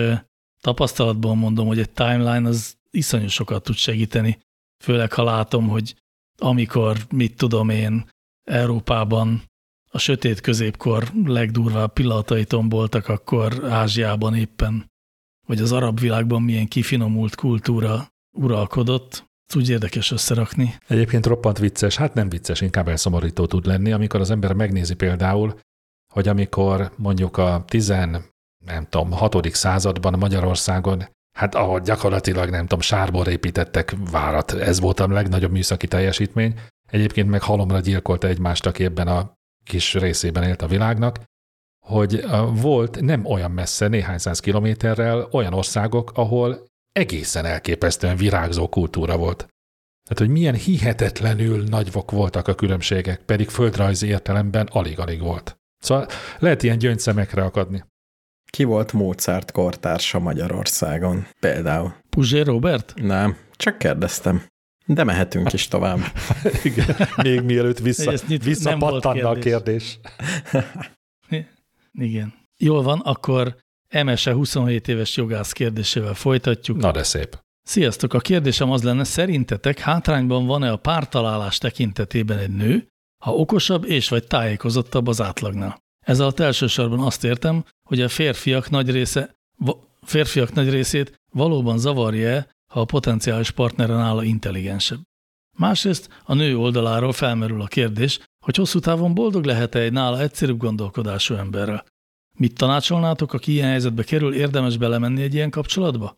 tapasztalatból 0.61 1.35
mondom, 1.35 1.67
hogy 1.67 1.79
egy 1.79 1.89
timeline 1.89 2.47
az 2.47 2.77
iszonyú 2.89 3.27
sokat 3.27 3.63
tud 3.63 3.75
segíteni, 3.75 4.39
főleg 4.83 5.13
ha 5.13 5.23
látom, 5.23 5.67
hogy 5.67 5.95
amikor, 6.37 6.97
mit 7.09 7.37
tudom 7.37 7.69
én, 7.69 8.09
Európában 8.43 9.43
a 9.91 9.97
sötét 9.97 10.41
középkor 10.41 11.11
legdurvább 11.25 11.93
pillanatai 11.93 12.45
tomboltak, 12.45 13.07
akkor 13.07 13.65
Ázsiában 13.65 14.35
éppen, 14.35 14.88
vagy 15.49 15.61
az 15.61 15.71
arab 15.71 15.99
világban 15.99 16.41
milyen 16.41 16.67
kifinomult 16.67 17.35
kultúra 17.35 18.07
uralkodott, 18.37 19.27
úgy 19.55 19.69
érdekes 19.69 20.11
összerakni. 20.11 20.75
Egyébként 20.87 21.25
roppant 21.25 21.57
vicces, 21.57 21.95
hát 21.95 22.13
nem 22.13 22.29
vicces, 22.29 22.61
inkább 22.61 22.87
elszomorító 22.87 23.45
tud 23.45 23.65
lenni, 23.65 23.91
amikor 23.91 24.19
az 24.19 24.31
ember 24.31 24.53
megnézi 24.53 24.93
például, 24.93 25.59
hogy 26.13 26.27
amikor 26.27 26.91
mondjuk 26.95 27.37
a 27.37 27.63
10, 27.67 27.87
nem 28.65 28.87
tudom, 28.89 29.11
6. 29.11 29.53
században 29.53 30.19
Magyarországon 30.19 31.03
Hát 31.37 31.55
ahogy 31.55 31.81
gyakorlatilag 31.81 32.49
nem 32.49 32.61
tudom, 32.61 32.79
sárból 32.79 33.27
építettek 33.27 33.95
várat, 34.11 34.51
ez 34.51 34.79
volt 34.79 34.99
a 34.99 35.07
legnagyobb 35.07 35.51
műszaki 35.51 35.87
teljesítmény. 35.87 36.59
Egyébként 36.89 37.29
meg 37.29 37.41
halomra 37.41 37.79
gyilkolta 37.79 38.27
egymást, 38.27 38.65
aki 38.65 38.83
ebben 38.83 39.07
a 39.07 39.33
kis 39.63 39.93
részében 39.93 40.43
élt 40.43 40.61
a 40.61 40.67
világnak, 40.67 41.19
hogy 41.89 42.25
volt 42.53 43.01
nem 43.01 43.25
olyan 43.25 43.51
messze, 43.51 43.87
néhány 43.87 44.17
száz 44.17 44.39
kilométerrel 44.39 45.27
olyan 45.31 45.53
országok, 45.53 46.11
ahol 46.13 46.65
egészen 46.91 47.45
elképesztően 47.45 48.17
virágzó 48.17 48.69
kultúra 48.69 49.17
volt. 49.17 49.37
Tehát, 50.03 50.17
hogy 50.17 50.29
milyen 50.29 50.53
hihetetlenül 50.53 51.63
nagyvok 51.63 52.11
voltak 52.11 52.47
a 52.47 52.55
különbségek, 52.55 53.21
pedig 53.25 53.49
földrajzi 53.49 54.07
értelemben 54.07 54.67
alig-alig 54.71 55.21
volt. 55.21 55.57
Szóval 55.77 56.07
lehet 56.39 56.63
ilyen 56.63 56.77
gyöngyszemekre 56.77 57.43
akadni. 57.43 57.83
Ki 58.51 58.63
volt 58.63 58.93
Mozart 58.93 59.51
kortársa 59.51 60.19
Magyarországon 60.19 61.27
például? 61.39 61.93
Puzsé 62.09 62.39
Robert? 62.39 62.93
Nem, 62.95 63.37
csak 63.51 63.77
kérdeztem. 63.77 64.45
De 64.85 65.03
mehetünk 65.03 65.53
is 65.53 65.67
tovább. 65.67 65.99
Igen, 66.63 66.95
még 67.23 67.41
mielőtt 67.41 67.79
vissza, 67.79 68.13
visszapattanna 68.27 69.29
a 69.29 69.35
kérdés. 69.35 69.99
Igen. 71.91 72.33
Jól 72.57 72.81
van, 72.81 72.99
akkor 72.99 73.57
MSE 74.03 74.33
27 74.33 74.87
éves 74.87 75.17
jogász 75.17 75.51
kérdésével 75.51 76.13
folytatjuk. 76.13 76.77
Na 76.77 76.91
de 76.91 77.03
szép. 77.03 77.39
Sziasztok, 77.61 78.13
a 78.13 78.19
kérdésem 78.19 78.71
az 78.71 78.83
lenne, 78.83 79.03
szerintetek 79.03 79.79
hátrányban 79.79 80.45
van-e 80.45 80.71
a 80.71 80.77
pártalálás 80.77 81.57
tekintetében 81.57 82.37
egy 82.37 82.55
nő, 82.55 82.87
ha 83.23 83.35
okosabb 83.35 83.85
és 83.85 84.09
vagy 84.09 84.27
tájékozottabb 84.27 85.07
az 85.07 85.21
átlagnál? 85.21 85.77
Ez 86.05 86.19
alatt 86.19 86.39
elsősorban 86.39 86.99
azt 86.99 87.23
értem, 87.23 87.65
hogy 87.87 88.01
a 88.01 88.09
férfiak 88.09 88.69
nagy, 88.69 88.91
része, 88.91 89.35
férfiak 90.01 90.53
nagy 90.53 90.69
részét 90.69 91.15
valóban 91.31 91.77
zavarja-e, 91.77 92.47
ha 92.73 92.79
a 92.79 92.85
potenciális 92.85 93.51
partnere 93.51 93.93
nála 93.93 94.23
intelligensebb. 94.23 94.99
Másrészt 95.57 96.09
a 96.23 96.33
nő 96.33 96.57
oldaláról 96.57 97.13
felmerül 97.13 97.61
a 97.61 97.67
kérdés, 97.67 98.19
hogy 98.39 98.55
hosszú 98.55 98.79
távon 98.79 99.13
boldog 99.13 99.45
lehet-e 99.45 99.79
egy 99.79 99.91
nála 99.91 100.21
egyszerűbb 100.21 100.57
gondolkodású 100.57 101.35
emberrel. 101.35 101.85
Mit 102.37 102.57
tanácsolnátok, 102.57 103.33
aki 103.33 103.51
ilyen 103.51 103.67
helyzetbe 103.67 104.03
kerül, 104.03 104.33
érdemes 104.33 104.77
belemenni 104.77 105.21
egy 105.21 105.33
ilyen 105.33 105.49
kapcsolatba? 105.49 106.17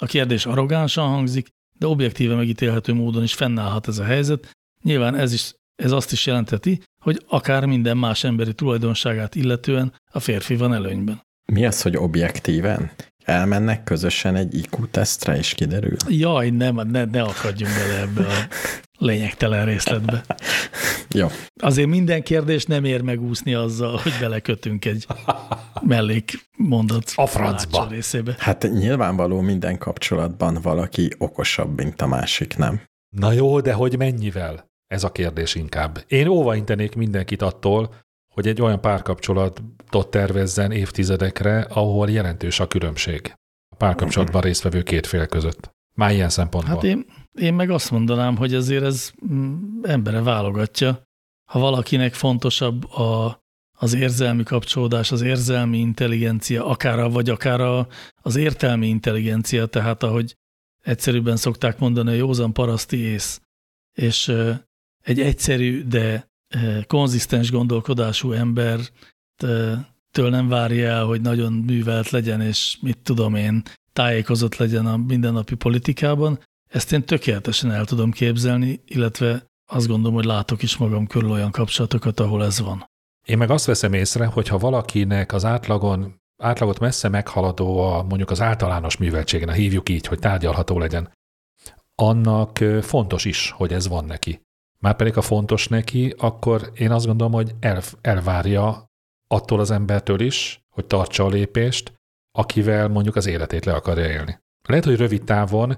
A 0.00 0.06
kérdés 0.06 0.46
arrogánsan 0.46 1.08
hangzik, 1.08 1.48
de 1.78 1.86
objektíve 1.86 2.34
megítélhető 2.34 2.92
módon 2.92 3.22
is 3.22 3.34
fennállhat 3.34 3.88
ez 3.88 3.98
a 3.98 4.04
helyzet. 4.04 4.50
Nyilván 4.82 5.14
ez, 5.14 5.32
is, 5.32 5.54
ez 5.82 5.92
azt 5.92 6.12
is 6.12 6.26
jelenteti, 6.26 6.82
hogy 7.02 7.24
akár 7.26 7.64
minden 7.64 7.96
más 7.96 8.24
emberi 8.24 8.54
tulajdonságát 8.54 9.34
illetően 9.34 9.94
a 10.12 10.20
férfi 10.20 10.56
van 10.56 10.74
előnyben. 10.74 11.22
Mi 11.52 11.66
az, 11.66 11.82
hogy 11.82 11.96
objektíven? 11.96 12.90
Elmennek 13.24 13.84
közösen 13.84 14.36
egy 14.36 14.54
IQ-tesztre, 14.54 15.36
és 15.36 15.54
kiderül? 15.54 15.96
Jaj, 16.08 16.50
nem, 16.50 16.74
ne, 16.74 17.04
ne 17.04 17.22
akadjunk 17.22 17.72
bele 17.74 18.00
ebbe 18.00 18.26
a 18.26 18.46
lényegtelen 18.98 19.64
részletbe. 19.64 20.24
Jó. 21.10 21.26
Azért 21.60 21.88
minden 21.88 22.22
kérdés 22.22 22.64
nem 22.64 22.84
ér 22.84 23.00
megúszni 23.00 23.54
azzal, 23.54 24.00
hogy 24.02 24.12
belekötünk 24.20 24.84
egy 24.84 25.06
mellékmondat 25.82 27.12
a 27.14 27.26
francba 27.26 27.86
részébe. 27.90 28.34
Hát 28.38 28.62
nyilvánvaló 28.62 29.40
minden 29.40 29.78
kapcsolatban 29.78 30.58
valaki 30.62 31.10
okosabb, 31.18 31.76
mint 31.76 32.02
a 32.02 32.06
másik, 32.06 32.56
nem? 32.56 32.80
Na 33.16 33.32
jó, 33.32 33.60
de 33.60 33.72
hogy 33.72 33.98
mennyivel? 33.98 34.66
Ez 34.86 35.04
a 35.04 35.12
kérdés 35.12 35.54
inkább. 35.54 36.04
Én 36.06 36.26
óvaintenék 36.26 36.94
mindenkit 36.94 37.42
attól, 37.42 37.94
hogy 38.34 38.46
egy 38.46 38.62
olyan 38.62 38.80
párkapcsolatot 38.80 40.10
tervezzen 40.10 40.72
évtizedekre, 40.72 41.60
ahol 41.60 42.10
jelentős 42.10 42.60
a 42.60 42.66
különbség 42.66 43.34
a 43.68 43.76
párkapcsolatban 43.76 44.40
résztvevő 44.40 44.82
két 44.82 45.06
fél 45.06 45.26
között. 45.26 45.70
Már 45.94 46.12
ilyen 46.12 46.28
szempontból. 46.28 46.74
Hát 46.74 46.84
én, 46.84 47.06
én 47.38 47.54
meg 47.54 47.70
azt 47.70 47.90
mondanám, 47.90 48.36
hogy 48.36 48.54
azért 48.54 48.84
ez 48.84 49.12
mm, 49.32 49.82
embere 49.82 50.22
válogatja. 50.22 51.02
Ha 51.50 51.58
valakinek 51.58 52.14
fontosabb 52.14 52.90
a, 52.90 53.40
az 53.78 53.94
érzelmi 53.94 54.42
kapcsolódás, 54.42 55.12
az 55.12 55.20
érzelmi 55.20 55.78
intelligencia, 55.78 56.66
akár 56.66 56.98
a, 56.98 57.08
vagy 57.08 57.30
akár 57.30 57.60
a, 57.60 57.86
az 58.22 58.36
értelmi 58.36 58.86
intelligencia, 58.86 59.66
tehát 59.66 60.02
ahogy 60.02 60.36
egyszerűbben 60.82 61.36
szokták 61.36 61.78
mondani 61.78 62.10
a 62.10 62.14
józan 62.14 62.52
paraszti 62.52 62.96
ész, 62.96 63.40
és 63.92 64.32
egy 65.02 65.20
egyszerű, 65.20 65.84
de 65.84 66.28
konzisztens 66.86 67.50
gondolkodású 67.50 68.32
ember 68.32 68.80
től 70.10 70.30
nem 70.30 70.48
várja 70.48 70.88
el, 70.88 71.04
hogy 71.04 71.20
nagyon 71.20 71.52
művelt 71.52 72.10
legyen, 72.10 72.40
és 72.40 72.78
mit 72.80 72.98
tudom 72.98 73.34
én, 73.34 73.62
tájékozott 73.92 74.56
legyen 74.56 74.86
a 74.86 74.96
mindennapi 74.96 75.54
politikában. 75.54 76.40
Ezt 76.68 76.92
én 76.92 77.04
tökéletesen 77.04 77.70
el 77.70 77.84
tudom 77.84 78.10
képzelni, 78.10 78.82
illetve 78.86 79.46
azt 79.70 79.86
gondolom, 79.86 80.14
hogy 80.14 80.24
látok 80.24 80.62
is 80.62 80.76
magam 80.76 81.06
körül 81.06 81.30
olyan 81.30 81.50
kapcsolatokat, 81.50 82.20
ahol 82.20 82.44
ez 82.44 82.60
van. 82.60 82.86
Én 83.26 83.38
meg 83.38 83.50
azt 83.50 83.64
veszem 83.64 83.92
észre, 83.92 84.26
hogy 84.26 84.48
ha 84.48 84.58
valakinek 84.58 85.32
az 85.32 85.44
átlagon, 85.44 86.20
átlagot 86.42 86.78
messze 86.78 87.08
meghaladó 87.08 87.78
a, 87.78 88.02
mondjuk 88.02 88.30
az 88.30 88.40
általános 88.40 88.96
műveltségen, 88.96 89.52
hívjuk 89.52 89.88
így, 89.88 90.06
hogy 90.06 90.18
tárgyalható 90.18 90.78
legyen, 90.78 91.12
annak 91.94 92.56
fontos 92.82 93.24
is, 93.24 93.50
hogy 93.50 93.72
ez 93.72 93.88
van 93.88 94.04
neki. 94.04 94.40
Márpedig, 94.78 95.14
ha 95.14 95.22
fontos 95.22 95.68
neki, 95.68 96.14
akkor 96.18 96.70
én 96.74 96.90
azt 96.90 97.06
gondolom, 97.06 97.32
hogy 97.32 97.54
el, 97.60 97.82
elvárja 98.00 98.86
attól 99.28 99.60
az 99.60 99.70
embertől 99.70 100.20
is, 100.20 100.60
hogy 100.74 100.86
tartsa 100.86 101.24
a 101.24 101.28
lépést, 101.28 101.92
akivel 102.38 102.88
mondjuk 102.88 103.16
az 103.16 103.26
életét 103.26 103.64
le 103.64 103.72
akarja 103.72 104.10
élni. 104.10 104.38
Lehet, 104.68 104.84
hogy 104.84 104.96
rövid 104.96 105.24
távon 105.24 105.76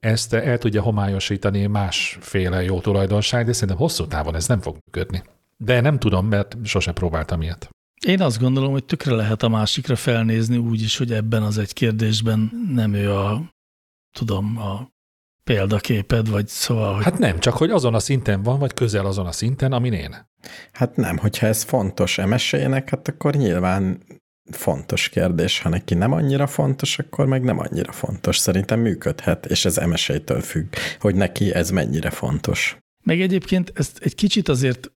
ezt 0.00 0.32
el 0.32 0.58
tudja 0.58 0.82
homályosítani 0.82 1.66
másféle 1.66 2.62
jó 2.62 2.80
tulajdonság, 2.80 3.46
de 3.46 3.52
szerintem 3.52 3.76
hosszú 3.76 4.06
távon 4.06 4.34
ez 4.34 4.48
nem 4.48 4.60
fog 4.60 4.76
működni. 4.84 5.22
De 5.56 5.80
nem 5.80 5.98
tudom, 5.98 6.26
mert 6.26 6.56
sosem 6.64 6.94
próbáltam 6.94 7.42
ilyet. 7.42 7.68
Én 8.06 8.20
azt 8.20 8.40
gondolom, 8.40 8.70
hogy 8.70 8.84
tökre 8.84 9.14
lehet 9.14 9.42
a 9.42 9.48
másikra 9.48 9.96
felnézni 9.96 10.56
úgy 10.56 10.82
is, 10.82 10.96
hogy 10.96 11.12
ebben 11.12 11.42
az 11.42 11.58
egy 11.58 11.72
kérdésben 11.72 12.50
nem 12.74 12.94
ő 12.94 13.12
a, 13.12 13.42
tudom, 14.18 14.58
a 14.58 14.88
példaképed, 15.44 16.28
vagy 16.28 16.46
szóval, 16.46 16.94
hogy... 16.94 17.04
Hát 17.04 17.18
nem, 17.18 17.38
csak 17.38 17.54
hogy 17.54 17.70
azon 17.70 17.94
a 17.94 17.98
szinten 17.98 18.42
van, 18.42 18.58
vagy 18.58 18.74
közel 18.74 19.06
azon 19.06 19.26
a 19.26 19.32
szinten, 19.32 19.72
amin 19.72 19.92
én. 19.92 20.16
Hát 20.72 20.96
nem, 20.96 21.16
hogyha 21.16 21.46
ez 21.46 21.62
fontos 21.62 22.16
MSZ-ének, 22.16 22.88
hát 22.88 23.08
akkor 23.08 23.34
nyilván 23.34 24.02
fontos 24.56 25.08
kérdés. 25.08 25.60
Ha 25.60 25.68
neki 25.68 25.94
nem 25.94 26.12
annyira 26.12 26.46
fontos, 26.46 26.98
akkor 26.98 27.26
meg 27.26 27.42
nem 27.42 27.58
annyira 27.58 27.92
fontos. 27.92 28.36
Szerintem 28.38 28.80
működhet, 28.80 29.46
és 29.46 29.64
ez 29.64 29.76
MSZ-től 29.76 30.40
függ, 30.40 30.74
hogy 31.00 31.14
neki 31.14 31.54
ez 31.54 31.70
mennyire 31.70 32.10
fontos. 32.10 32.76
Meg 33.04 33.20
egyébként 33.20 33.72
ezt 33.74 33.98
egy 34.02 34.14
kicsit 34.14 34.48
azért 34.48 34.92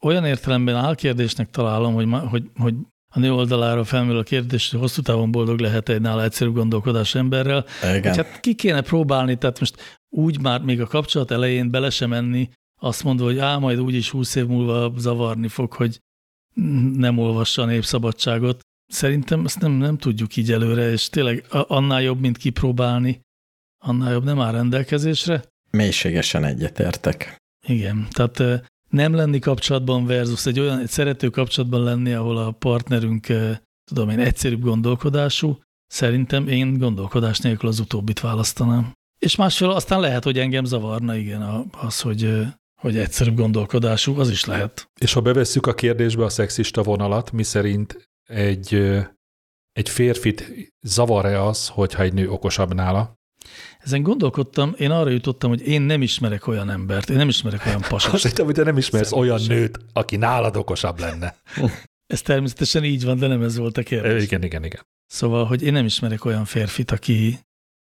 olyan 0.00 0.24
értelemben 0.24 0.74
álkérdésnek 0.74 1.50
találom, 1.50 1.94
hogy, 1.94 2.06
hogy, 2.30 2.50
hogy 2.58 2.74
a 3.14 3.18
nő 3.18 3.32
oldalára 3.32 3.84
felmerül 3.84 4.18
a 4.18 4.22
kérdés, 4.22 4.70
hogy 4.70 4.80
hosszú 4.80 5.02
távon 5.02 5.30
boldog 5.30 5.58
lehet 5.58 5.88
egy 5.88 6.00
nála 6.00 6.22
egyszerű 6.22 6.50
gondolkodás 6.50 7.14
emberrel. 7.14 7.64
Igen. 7.96 8.14
hát 8.14 8.40
ki 8.40 8.54
kéne 8.54 8.80
próbálni, 8.80 9.36
tehát 9.36 9.58
most 9.58 10.00
úgy 10.08 10.40
már 10.40 10.60
még 10.60 10.80
a 10.80 10.86
kapcsolat 10.86 11.30
elején 11.30 11.70
bele 11.70 11.90
sem 11.90 12.08
menni, 12.08 12.48
azt 12.80 13.04
mondva, 13.04 13.24
hogy 13.24 13.38
á, 13.38 13.56
majd 13.56 13.80
úgyis 13.80 14.10
húsz 14.10 14.34
év 14.34 14.46
múlva 14.46 14.92
zavarni 14.96 15.48
fog, 15.48 15.72
hogy 15.72 16.00
nem 16.94 17.18
olvassa 17.18 17.62
a 17.62 17.66
népszabadságot. 17.66 18.60
Szerintem 18.88 19.44
ezt 19.44 19.60
nem, 19.60 19.72
nem 19.72 19.98
tudjuk 19.98 20.36
így 20.36 20.52
előre, 20.52 20.90
és 20.90 21.08
tényleg 21.08 21.44
annál 21.50 22.02
jobb, 22.02 22.20
mint 22.20 22.36
kipróbálni, 22.36 23.20
annál 23.84 24.12
jobb 24.12 24.24
nem 24.24 24.40
áll 24.40 24.52
rendelkezésre. 24.52 25.44
Mélységesen 25.70 26.44
egyetértek. 26.44 27.36
Igen, 27.66 28.06
tehát 28.10 28.64
nem 28.88 29.14
lenni 29.14 29.38
kapcsolatban 29.38 30.06
versus 30.06 30.46
egy 30.46 30.60
olyan 30.60 30.78
egy 30.78 30.88
szerető 30.88 31.28
kapcsolatban 31.28 31.82
lenni, 31.82 32.12
ahol 32.12 32.36
a 32.36 32.50
partnerünk, 32.50 33.26
tudom 33.84 34.10
én, 34.10 34.18
egyszerűbb 34.18 34.62
gondolkodású, 34.62 35.60
szerintem 35.86 36.48
én 36.48 36.78
gondolkodás 36.78 37.38
nélkül 37.38 37.68
az 37.68 37.78
utóbbit 37.78 38.20
választanám. 38.20 38.92
És 39.18 39.36
másfél 39.36 39.70
aztán 39.70 40.00
lehet, 40.00 40.24
hogy 40.24 40.38
engem 40.38 40.64
zavarna, 40.64 41.16
igen, 41.16 41.70
az, 41.70 42.00
hogy, 42.00 42.46
hogy 42.80 42.98
egyszerűbb 42.98 43.36
gondolkodású, 43.36 44.18
az 44.18 44.30
is 44.30 44.44
lehet. 44.44 44.90
És 45.00 45.12
ha 45.12 45.20
bevesszük 45.20 45.66
a 45.66 45.74
kérdésbe 45.74 46.24
a 46.24 46.28
szexista 46.28 46.82
vonalat, 46.82 47.32
mi 47.32 47.42
szerint 47.42 48.08
egy, 48.28 48.74
egy 49.72 49.88
férfit 49.88 50.52
zavar-e 50.80 51.42
az, 51.42 51.68
hogyha 51.68 52.02
egy 52.02 52.12
nő 52.12 52.30
okosabb 52.30 52.74
nála? 52.74 53.16
Ezen 53.78 54.02
gondolkodtam, 54.02 54.74
én 54.78 54.90
arra 54.90 55.10
jutottam, 55.10 55.50
hogy 55.50 55.66
én 55.66 55.82
nem 55.82 56.02
ismerek 56.02 56.46
olyan 56.46 56.70
embert, 56.70 57.10
én 57.10 57.16
nem 57.16 57.28
ismerek 57.28 57.66
olyan 57.66 57.80
pasast. 57.88 58.14
Azt 58.14 58.26
hittem, 58.26 58.44
hogy 58.44 58.54
te 58.54 58.62
nem 58.62 58.76
ismersz 58.76 59.12
olyan 59.12 59.40
nőt, 59.46 59.78
aki 59.92 60.16
nálad 60.16 60.56
okosabb 60.56 60.98
lenne. 60.98 61.36
Ez 62.06 62.22
természetesen 62.22 62.84
így 62.84 63.04
van, 63.04 63.18
de 63.18 63.26
nem 63.26 63.42
ez 63.42 63.56
volt 63.56 63.76
a 63.78 63.82
kérdés. 63.82 64.22
Igen, 64.22 64.42
igen, 64.42 64.64
igen. 64.64 64.86
Szóval, 65.06 65.44
hogy 65.44 65.62
én 65.62 65.72
nem 65.72 65.84
ismerek 65.84 66.24
olyan 66.24 66.44
férfit, 66.44 66.90
aki, 66.90 67.38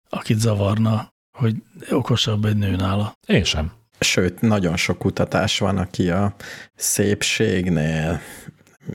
akit 0.09 0.39
zavarna, 0.39 1.13
hogy 1.39 1.55
okosabb 1.91 2.45
egy 2.45 2.57
nő 2.57 2.77
nála. 2.77 3.13
Én 3.27 3.45
sem. 3.45 3.73
Sőt, 4.01 4.41
nagyon 4.41 4.77
sok 4.77 4.99
kutatás 4.99 5.59
van, 5.59 5.79
aki 5.79 6.11
a 6.11 6.35
szépségnél, 6.75 8.21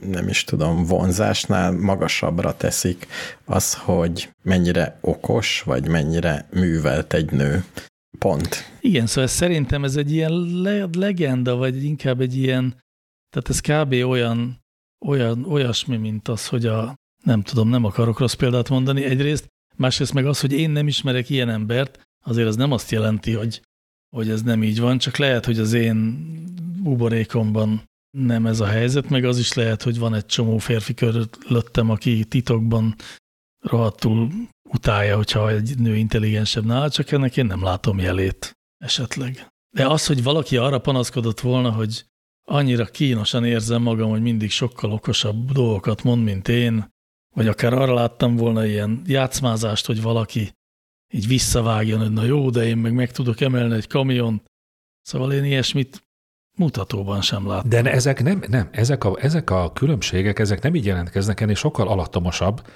nem 0.00 0.28
is 0.28 0.44
tudom, 0.44 0.84
vonzásnál 0.84 1.72
magasabbra 1.72 2.56
teszik 2.56 3.06
az, 3.44 3.74
hogy 3.74 4.30
mennyire 4.42 4.98
okos, 5.00 5.62
vagy 5.62 5.88
mennyire 5.88 6.48
művelt 6.50 7.12
egy 7.12 7.30
nő. 7.30 7.64
Pont. 8.18 8.72
Igen, 8.80 9.06
szóval 9.06 9.28
szerintem 9.28 9.84
ez 9.84 9.96
egy 9.96 10.12
ilyen 10.12 10.32
le 10.62 10.88
legenda, 10.92 11.56
vagy 11.56 11.84
inkább 11.84 12.20
egy 12.20 12.36
ilyen, 12.36 12.76
tehát 13.30 13.48
ez 13.48 13.60
kb. 13.60 14.08
olyan, 14.08 14.60
olyan 15.06 15.44
olyasmi, 15.44 15.96
mint 15.96 16.28
az, 16.28 16.46
hogy 16.46 16.66
a, 16.66 16.94
nem 17.24 17.42
tudom, 17.42 17.68
nem 17.68 17.84
akarok 17.84 18.18
rossz 18.18 18.34
példát 18.34 18.68
mondani 18.68 19.04
egyrészt, 19.04 19.46
másrészt 19.76 20.14
meg 20.14 20.26
az, 20.26 20.40
hogy 20.40 20.52
én 20.52 20.70
nem 20.70 20.86
ismerek 20.86 21.30
ilyen 21.30 21.48
embert, 21.48 22.00
azért 22.24 22.48
az 22.48 22.56
nem 22.56 22.72
azt 22.72 22.90
jelenti, 22.90 23.32
hogy, 23.32 23.62
hogy 24.16 24.30
ez 24.30 24.42
nem 24.42 24.62
így 24.62 24.80
van, 24.80 24.98
csak 24.98 25.16
lehet, 25.16 25.44
hogy 25.44 25.58
az 25.58 25.72
én 25.72 26.26
buborékomban 26.82 27.87
nem 28.10 28.46
ez 28.46 28.60
a 28.60 28.66
helyzet, 28.66 29.08
meg 29.08 29.24
az 29.24 29.38
is 29.38 29.52
lehet, 29.52 29.82
hogy 29.82 29.98
van 29.98 30.14
egy 30.14 30.26
csomó 30.26 30.58
férfi 30.58 30.94
körülöttem, 30.94 31.90
aki 31.90 32.24
titokban 32.24 32.94
rohadtul 33.58 34.30
utálja, 34.68 35.16
hogyha 35.16 35.50
egy 35.50 35.78
nő 35.78 35.96
intelligensebb 35.96 36.64
nála, 36.64 36.90
csak 36.90 37.10
ennek 37.10 37.36
én 37.36 37.46
nem 37.46 37.62
látom 37.62 37.98
jelét 37.98 38.52
esetleg. 38.76 39.48
De 39.76 39.86
az, 39.86 40.06
hogy 40.06 40.22
valaki 40.22 40.56
arra 40.56 40.78
panaszkodott 40.78 41.40
volna, 41.40 41.70
hogy 41.70 42.06
annyira 42.48 42.84
kínosan 42.84 43.44
érzem 43.44 43.82
magam, 43.82 44.10
hogy 44.10 44.22
mindig 44.22 44.50
sokkal 44.50 44.92
okosabb 44.92 45.52
dolgokat 45.52 46.02
mond, 46.02 46.24
mint 46.24 46.48
én, 46.48 46.88
vagy 47.34 47.48
akár 47.48 47.72
arra 47.72 47.94
láttam 47.94 48.36
volna 48.36 48.66
ilyen 48.66 49.02
játszmázást, 49.06 49.86
hogy 49.86 50.02
valaki 50.02 50.52
így 51.12 51.26
visszavágjon, 51.26 52.00
hogy 52.00 52.12
na 52.12 52.24
jó, 52.24 52.50
de 52.50 52.66
én 52.66 52.76
meg 52.76 52.92
meg 52.92 53.12
tudok 53.12 53.40
emelni 53.40 53.74
egy 53.74 53.86
kamiont. 53.86 54.44
Szóval 55.02 55.32
én 55.32 55.44
ilyesmit 55.44 56.07
mutatóban 56.58 57.20
sem 57.20 57.46
láttam. 57.46 57.68
De 57.68 57.92
ezek 57.92 58.22
nem, 58.22 58.42
nem, 58.48 58.68
ezek 58.72 59.04
a, 59.04 59.16
ezek 59.20 59.50
a 59.50 59.72
különbségek, 59.72 60.38
ezek 60.38 60.62
nem 60.62 60.74
így 60.74 60.84
jelentkeznek 60.84 61.40
ennél 61.40 61.54
sokkal 61.54 61.88
alattomosabb, 61.88 62.66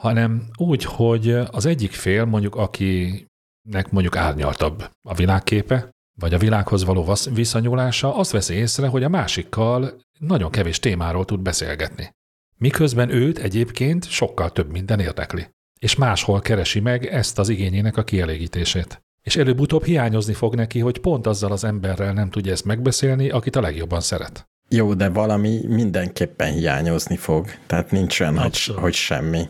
hanem 0.00 0.48
úgy, 0.56 0.84
hogy 0.84 1.30
az 1.30 1.66
egyik 1.66 1.92
fél, 1.92 2.24
mondjuk 2.24 2.54
akinek 2.54 3.90
mondjuk 3.90 4.16
árnyaltabb 4.16 4.90
a 5.08 5.14
világképe, 5.14 5.90
vagy 6.20 6.34
a 6.34 6.38
világhoz 6.38 6.84
való 6.84 7.14
viszonyulása, 7.34 8.16
azt 8.16 8.30
veszi 8.30 8.54
észre, 8.54 8.86
hogy 8.86 9.02
a 9.02 9.08
másikkal 9.08 10.00
nagyon 10.18 10.50
kevés 10.50 10.78
témáról 10.78 11.24
tud 11.24 11.40
beszélgetni. 11.40 12.10
Miközben 12.56 13.10
őt 13.10 13.38
egyébként 13.38 14.08
sokkal 14.08 14.50
több 14.50 14.70
minden 14.70 15.00
érdekli. 15.00 15.48
És 15.78 15.94
máshol 15.94 16.40
keresi 16.40 16.80
meg 16.80 17.06
ezt 17.06 17.38
az 17.38 17.48
igényének 17.48 17.96
a 17.96 18.04
kielégítését. 18.04 19.02
És 19.28 19.36
előbb-utóbb 19.36 19.84
hiányozni 19.84 20.32
fog 20.32 20.54
neki, 20.54 20.78
hogy 20.78 20.98
pont 20.98 21.26
azzal 21.26 21.52
az 21.52 21.64
emberrel 21.64 22.12
nem 22.12 22.30
tudja 22.30 22.52
ezt 22.52 22.64
megbeszélni, 22.64 23.30
akit 23.30 23.56
a 23.56 23.60
legjobban 23.60 24.00
szeret. 24.00 24.48
Jó, 24.68 24.94
de 24.94 25.08
valami 25.08 25.60
mindenképpen 25.66 26.52
hiányozni 26.52 27.16
fog. 27.16 27.46
Tehát 27.66 27.90
nincs 27.90 28.20
olyan, 28.20 28.38
hogy, 28.38 28.64
hogy 28.64 28.94
semmi. 28.94 29.48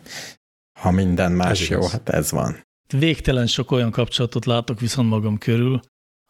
Ha 0.80 0.90
minden 0.90 1.32
más 1.32 1.60
ez 1.60 1.68
jó, 1.68 1.76
igaz. 1.76 1.90
hát 1.90 2.08
ez 2.08 2.30
van. 2.30 2.66
Végtelen 2.98 3.46
sok 3.46 3.70
olyan 3.70 3.90
kapcsolatot 3.90 4.44
látok 4.44 4.80
viszont 4.80 5.08
magam 5.08 5.38
körül, 5.38 5.80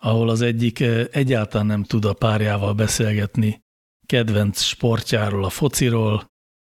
ahol 0.02 0.28
az 0.28 0.40
egyik 0.40 0.80
eh, 0.80 1.06
egyáltalán 1.10 1.66
nem 1.66 1.84
tud 1.84 2.04
a 2.04 2.12
párjával 2.12 2.74
beszélgetni 2.74 3.62
kedvenc 4.06 4.60
sportjáról, 4.60 5.44
a 5.44 5.50
fociról, 5.50 6.24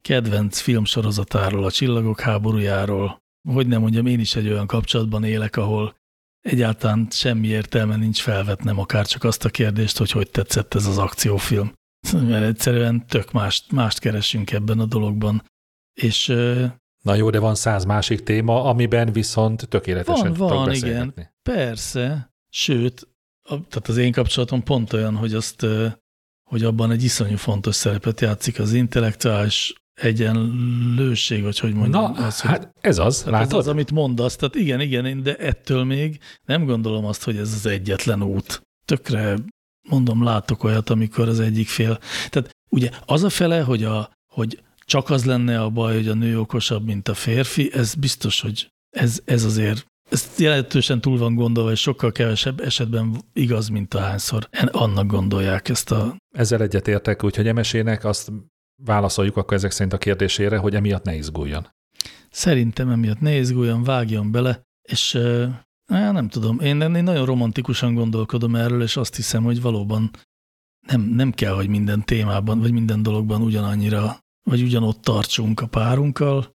kedvenc 0.01 0.59
filmsorozatáról, 0.59 1.65
a 1.65 1.71
csillagok 1.71 2.19
háborújáról. 2.19 3.17
Hogy 3.49 3.67
nem 3.67 3.81
mondjam, 3.81 4.05
én 4.05 4.19
is 4.19 4.35
egy 4.35 4.47
olyan 4.47 4.67
kapcsolatban 4.67 5.23
élek, 5.23 5.57
ahol 5.57 5.97
egyáltalán 6.41 7.07
semmi 7.11 7.47
értelme 7.47 7.95
nincs 7.95 8.21
felvetnem 8.21 8.79
akár 8.79 9.05
csak 9.05 9.23
azt 9.23 9.45
a 9.45 9.49
kérdést, 9.49 9.97
hogy 9.97 10.11
hogy 10.11 10.29
tetszett 10.29 10.73
ez 10.73 10.85
az 10.85 10.97
akciófilm. 10.97 11.73
Mert 12.29 12.45
egyszerűen 12.45 13.07
tök 13.07 13.31
mást, 13.31 13.71
mást 13.71 13.99
keresünk 13.99 14.51
ebben 14.51 14.79
a 14.79 14.85
dologban. 14.85 15.43
És 15.93 16.33
Na 17.03 17.15
jó, 17.15 17.29
de 17.29 17.39
van 17.39 17.55
száz 17.55 17.85
másik 17.85 18.23
téma, 18.23 18.63
amiben 18.63 19.11
viszont 19.11 19.67
tökéletesen 19.67 20.33
van, 20.33 20.49
van, 20.49 20.73
igen. 20.73 21.13
Persze. 21.41 22.33
Sőt, 22.49 23.07
a, 23.41 23.49
tehát 23.49 23.87
az 23.87 23.97
én 23.97 24.11
kapcsolatom 24.11 24.63
pont 24.63 24.93
olyan, 24.93 25.15
hogy 25.15 25.33
azt, 25.33 25.65
hogy 26.49 26.63
abban 26.63 26.91
egy 26.91 27.03
iszonyú 27.03 27.37
fontos 27.37 27.75
szerepet 27.75 28.21
játszik 28.21 28.59
az 28.59 28.73
intellektuális 28.73 29.73
egyenlőség, 29.99 31.43
vagy 31.43 31.59
hogy 31.59 31.73
mondjam. 31.73 32.11
Na, 32.11 32.25
az, 32.25 32.41
hát 32.41 32.71
ez 32.81 32.97
az, 32.97 33.23
látod? 33.23 33.47
Ez 33.47 33.53
az, 33.53 33.67
amit 33.67 33.91
mondasz. 33.91 34.35
Tehát 34.35 34.55
igen, 34.55 34.79
igen, 34.79 35.23
de 35.23 35.35
ettől 35.35 35.83
még 35.83 36.19
nem 36.45 36.65
gondolom 36.65 37.05
azt, 37.05 37.23
hogy 37.23 37.37
ez 37.37 37.53
az 37.53 37.65
egyetlen 37.65 38.23
út. 38.23 38.61
Tökre, 38.85 39.37
mondom, 39.89 40.23
látok 40.23 40.63
olyat, 40.63 40.89
amikor 40.89 41.27
az 41.27 41.39
egyik 41.39 41.67
fél. 41.67 41.99
Tehát 42.29 42.49
ugye 42.69 42.89
az 43.05 43.23
a 43.23 43.29
fele, 43.29 43.61
hogy, 43.61 43.83
a, 43.83 44.11
hogy 44.33 44.61
csak 44.85 45.09
az 45.09 45.25
lenne 45.25 45.61
a 45.61 45.69
baj, 45.69 45.95
hogy 45.95 46.07
a 46.07 46.13
nő 46.13 46.39
okosabb, 46.39 46.85
mint 46.85 47.07
a 47.07 47.13
férfi, 47.13 47.73
ez 47.73 47.95
biztos, 47.95 48.41
hogy 48.41 48.69
ez, 48.89 49.21
ez 49.25 49.43
azért 49.43 49.87
ez 50.09 50.29
jelentősen 50.37 51.01
túl 51.01 51.17
van 51.17 51.35
gondolva, 51.35 51.71
és 51.71 51.81
sokkal 51.81 52.11
kevesebb 52.11 52.59
esetben 52.59 53.21
igaz, 53.33 53.67
mint 53.67 53.93
ahányszor 53.93 54.49
annak 54.71 55.07
gondolják 55.07 55.69
ezt 55.69 55.91
a... 55.91 56.15
Ezzel 56.35 56.61
egyetértek, 56.61 57.23
úgyhogy 57.23 57.47
emesének 57.47 58.05
azt 58.05 58.31
válaszoljuk 58.85 59.37
akkor 59.37 59.57
ezek 59.57 59.71
szerint 59.71 59.93
a 59.93 59.97
kérdésére, 59.97 60.57
hogy 60.57 60.75
emiatt 60.75 61.03
ne 61.03 61.15
izguljon. 61.15 61.67
Szerintem 62.29 62.89
emiatt 62.89 63.19
ne 63.19 63.35
izguljon, 63.35 63.83
vágjon 63.83 64.31
bele, 64.31 64.61
és 64.81 65.15
eh, 65.15 65.53
nem 65.87 66.27
tudom, 66.27 66.59
én, 66.59 66.81
én 66.81 67.03
nagyon 67.03 67.25
romantikusan 67.25 67.93
gondolkodom 67.93 68.55
erről, 68.55 68.81
és 68.81 68.97
azt 68.97 69.15
hiszem, 69.15 69.43
hogy 69.43 69.61
valóban 69.61 70.11
nem, 70.87 71.01
nem 71.01 71.31
kell, 71.31 71.53
hogy 71.53 71.67
minden 71.67 72.05
témában, 72.05 72.59
vagy 72.59 72.71
minden 72.71 73.03
dologban 73.03 73.41
ugyanannyira, 73.41 74.19
vagy 74.43 74.61
ugyanott 74.61 75.01
tartsunk 75.01 75.61
a 75.61 75.67
párunkkal, 75.67 76.51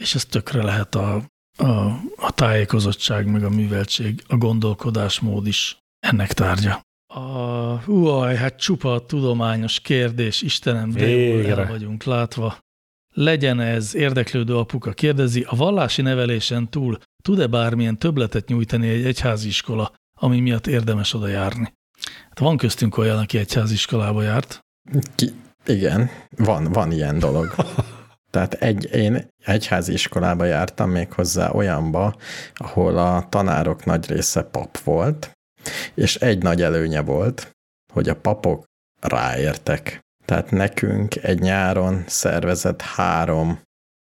és 0.00 0.14
ez 0.14 0.24
tökre 0.24 0.62
lehet 0.62 0.94
a, 0.94 1.14
a, 1.58 1.70
a 2.16 2.32
tájékozottság, 2.34 3.26
meg 3.26 3.44
a 3.44 3.50
műveltség, 3.50 4.24
a 4.26 4.36
gondolkodásmód 4.36 5.46
is 5.46 5.78
ennek 5.98 6.32
tárgya. 6.32 6.82
A, 7.14 8.24
hát 8.24 8.56
csupa 8.56 9.04
tudományos 9.06 9.80
kérdés, 9.80 10.42
Istenem, 10.42 10.90
de 10.90 11.08
jól 11.08 11.66
vagyunk 11.66 12.04
látva. 12.04 12.58
Legyen 13.12 13.60
ez, 13.60 13.94
érdeklődő 13.94 14.56
apuka 14.56 14.92
kérdezi, 14.92 15.44
a 15.48 15.56
vallási 15.56 16.02
nevelésen 16.02 16.70
túl 16.70 16.98
tud-e 17.22 17.46
bármilyen 17.46 17.98
töbletet 17.98 18.48
nyújtani 18.48 18.88
egy 18.88 19.04
egyházi 19.04 19.48
iskola, 19.48 19.92
ami 20.20 20.40
miatt 20.40 20.66
érdemes 20.66 21.14
oda 21.14 21.28
járni? 21.28 21.72
Hát 22.28 22.38
van 22.38 22.56
köztünk 22.56 22.96
olyan, 22.96 23.18
aki 23.18 23.38
egyházi 23.38 23.74
iskolába 23.74 24.22
járt. 24.22 24.60
Ki, 25.14 25.32
igen, 25.66 26.10
van, 26.30 26.72
van 26.72 26.92
ilyen 26.92 27.18
dolog. 27.18 27.54
Tehát 28.30 28.54
egy, 28.54 28.88
én 28.92 29.28
egyházi 29.44 29.92
iskolába 29.92 30.44
jártam 30.44 30.90
még 30.90 31.12
hozzá 31.12 31.50
olyanba, 31.50 32.14
ahol 32.54 32.98
a 32.98 33.26
tanárok 33.28 33.84
nagy 33.84 34.06
része 34.06 34.42
pap 34.42 34.78
volt, 34.78 35.33
és 35.94 36.16
egy 36.16 36.42
nagy 36.42 36.62
előnye 36.62 37.00
volt, 37.00 37.50
hogy 37.92 38.08
a 38.08 38.16
papok 38.16 38.64
ráértek. 39.00 40.00
Tehát 40.24 40.50
nekünk 40.50 41.16
egy 41.16 41.40
nyáron 41.40 42.04
szervezett 42.06 42.80
három 42.82 43.60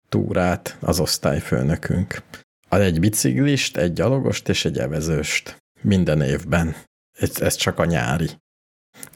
túrát 0.09 0.77
az 0.81 1.01
osztályfőnökünk. 1.01 2.23
Egy 2.69 3.01
biciklist, 3.01 3.77
egy 3.77 3.93
gyalogost 3.93 4.49
és 4.49 4.65
egy 4.65 4.79
evezőst. 4.79 5.57
Minden 5.81 6.23
évben. 6.23 6.77
Ez, 7.19 7.41
ez 7.41 7.55
csak 7.55 7.79
a 7.79 7.85
nyári. 7.85 8.29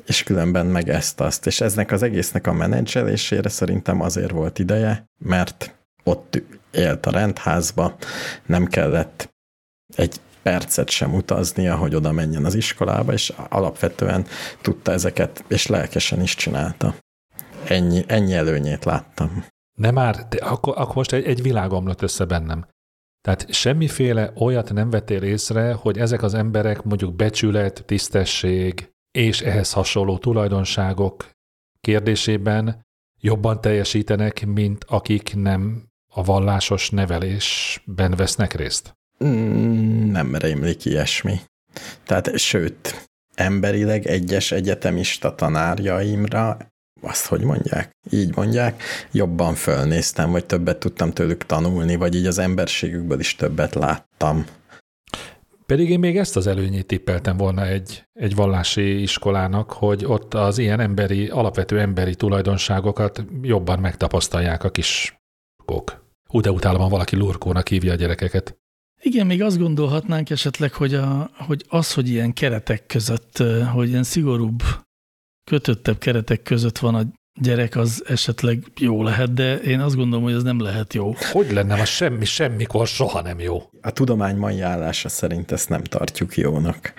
És 0.06 0.22
különben 0.22 0.66
meg 0.66 0.88
ezt-azt. 0.88 1.46
És 1.46 1.60
eznek 1.60 1.92
az 1.92 2.02
egésznek 2.02 2.46
a 2.46 2.52
menedzselésére 2.52 3.48
szerintem 3.48 4.00
azért 4.00 4.30
volt 4.30 4.58
ideje, 4.58 5.04
mert 5.18 5.78
ott 6.04 6.42
élt 6.70 7.06
a 7.06 7.10
rendházba, 7.10 7.96
nem 8.46 8.66
kellett 8.66 9.30
egy 9.96 10.20
percet 10.42 10.90
sem 10.90 11.14
utaznia, 11.14 11.76
hogy 11.76 11.94
oda 11.94 12.12
menjen 12.12 12.44
az 12.44 12.54
iskolába, 12.54 13.12
és 13.12 13.32
alapvetően 13.48 14.26
tudta 14.60 14.92
ezeket, 14.92 15.44
és 15.48 15.66
lelkesen 15.66 16.22
is 16.22 16.34
csinálta. 16.34 16.94
Ennyi, 17.64 18.04
ennyi 18.06 18.34
előnyét 18.34 18.84
láttam. 18.84 19.44
Nem 19.78 19.94
már, 19.94 20.26
de 20.28 20.36
akkor, 20.36 20.74
akkor 20.76 20.94
most 20.94 21.12
egy, 21.12 21.24
egy 21.24 21.42
világ 21.42 21.72
omlott 21.72 22.02
össze 22.02 22.24
bennem. 22.24 22.66
Tehát 23.20 23.52
semmiféle 23.52 24.32
olyat 24.36 24.72
nem 24.72 24.90
vettél 24.90 25.22
észre, 25.22 25.72
hogy 25.72 25.98
ezek 25.98 26.22
az 26.22 26.34
emberek 26.34 26.82
mondjuk 26.82 27.14
becsület, 27.14 27.84
tisztesség 27.86 28.90
és 29.10 29.40
ehhez 29.40 29.72
hasonló 29.72 30.18
tulajdonságok 30.18 31.30
kérdésében 31.80 32.82
jobban 33.20 33.60
teljesítenek, 33.60 34.46
mint 34.46 34.84
akik 34.84 35.34
nem 35.34 35.88
a 36.12 36.22
vallásos 36.22 36.90
nevelésben 36.90 38.10
vesznek 38.10 38.54
részt? 38.54 38.94
Mm, 39.24 40.10
nem 40.10 40.34
rémlik 40.34 40.84
ilyesmi. 40.84 41.40
Tehát, 42.04 42.38
sőt, 42.38 43.08
emberileg 43.34 44.06
egyes 44.06 44.52
egyetemista 44.52 45.34
tanárjaimra 45.34 46.56
azt 47.00 47.26
hogy 47.26 47.40
mondják? 47.40 47.90
Így 48.10 48.36
mondják, 48.36 48.82
jobban 49.12 49.54
fölnéztem, 49.54 50.30
vagy 50.30 50.46
többet 50.46 50.78
tudtam 50.78 51.10
tőlük 51.10 51.46
tanulni, 51.46 51.96
vagy 51.96 52.14
így 52.14 52.26
az 52.26 52.38
emberségükből 52.38 53.20
is 53.20 53.34
többet 53.34 53.74
láttam. 53.74 54.44
Pedig 55.66 55.90
én 55.90 55.98
még 55.98 56.16
ezt 56.16 56.36
az 56.36 56.46
előnyét 56.46 56.86
tippeltem 56.86 57.36
volna 57.36 57.66
egy, 57.66 58.08
egy 58.12 58.34
vallási 58.34 59.02
iskolának, 59.02 59.72
hogy 59.72 60.04
ott 60.04 60.34
az 60.34 60.58
ilyen 60.58 60.80
emberi, 60.80 61.28
alapvető 61.28 61.80
emberi 61.80 62.14
tulajdonságokat 62.14 63.24
jobban 63.42 63.78
megtapasztalják 63.78 64.64
a 64.64 64.70
kis 64.70 65.20
kók. 65.64 66.04
Hú, 66.28 66.40
de 66.40 66.50
utálom, 66.50 66.88
valaki 66.88 67.16
lurkónak 67.16 67.68
hívja 67.68 67.92
a 67.92 67.96
gyerekeket. 67.96 68.59
Igen, 69.02 69.26
még 69.26 69.42
azt 69.42 69.58
gondolhatnánk 69.58 70.30
esetleg, 70.30 70.72
hogy, 70.72 70.94
a, 70.94 71.30
hogy 71.34 71.64
az, 71.68 71.94
hogy 71.94 72.08
ilyen 72.08 72.32
keretek 72.32 72.86
között, 72.86 73.42
hogy 73.72 73.88
ilyen 73.88 74.02
szigorúbb, 74.02 74.62
kötöttebb 75.44 75.98
keretek 75.98 76.42
között 76.42 76.78
van 76.78 76.94
a 76.94 77.02
gyerek, 77.40 77.76
az 77.76 78.04
esetleg 78.06 78.64
jó 78.78 79.02
lehet, 79.02 79.34
de 79.34 79.56
én 79.56 79.80
azt 79.80 79.96
gondolom, 79.96 80.24
hogy 80.24 80.34
ez 80.34 80.42
nem 80.42 80.60
lehet 80.60 80.94
jó. 80.94 81.14
Hogy 81.32 81.50
lenne, 81.50 81.74
a 81.74 81.84
semmi, 81.84 82.24
semmikor 82.24 82.86
soha 82.86 83.20
nem 83.20 83.40
jó. 83.40 83.70
A 83.80 83.90
tudomány 83.90 84.36
mai 84.36 84.60
állása 84.60 85.08
szerint 85.08 85.50
ezt 85.50 85.68
nem 85.68 85.82
tartjuk 85.82 86.36
jónak. 86.36 86.92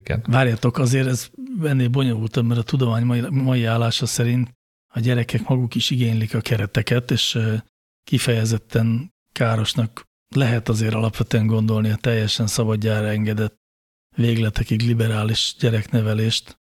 Igen. 0.00 0.24
Várjatok, 0.28 0.78
azért 0.78 1.06
ez 1.06 1.28
ennél 1.64 1.88
bonyolultabb, 1.88 2.46
mert 2.46 2.60
a 2.60 2.62
tudomány 2.62 3.04
mai, 3.04 3.20
mai 3.30 3.64
állása 3.64 4.06
szerint 4.06 4.50
a 4.94 5.00
gyerekek 5.00 5.48
maguk 5.48 5.74
is 5.74 5.90
igénylik 5.90 6.34
a 6.34 6.40
kereteket, 6.40 7.10
és 7.10 7.38
kifejezetten 8.04 9.12
károsnak 9.32 10.10
lehet 10.34 10.68
azért 10.68 10.94
alapvetően 10.94 11.46
gondolni 11.46 11.90
a 11.90 11.96
teljesen 11.96 12.46
szabadjára 12.46 13.06
engedett 13.06 13.60
végletekig 14.16 14.82
liberális 14.82 15.54
gyereknevelést. 15.58 16.60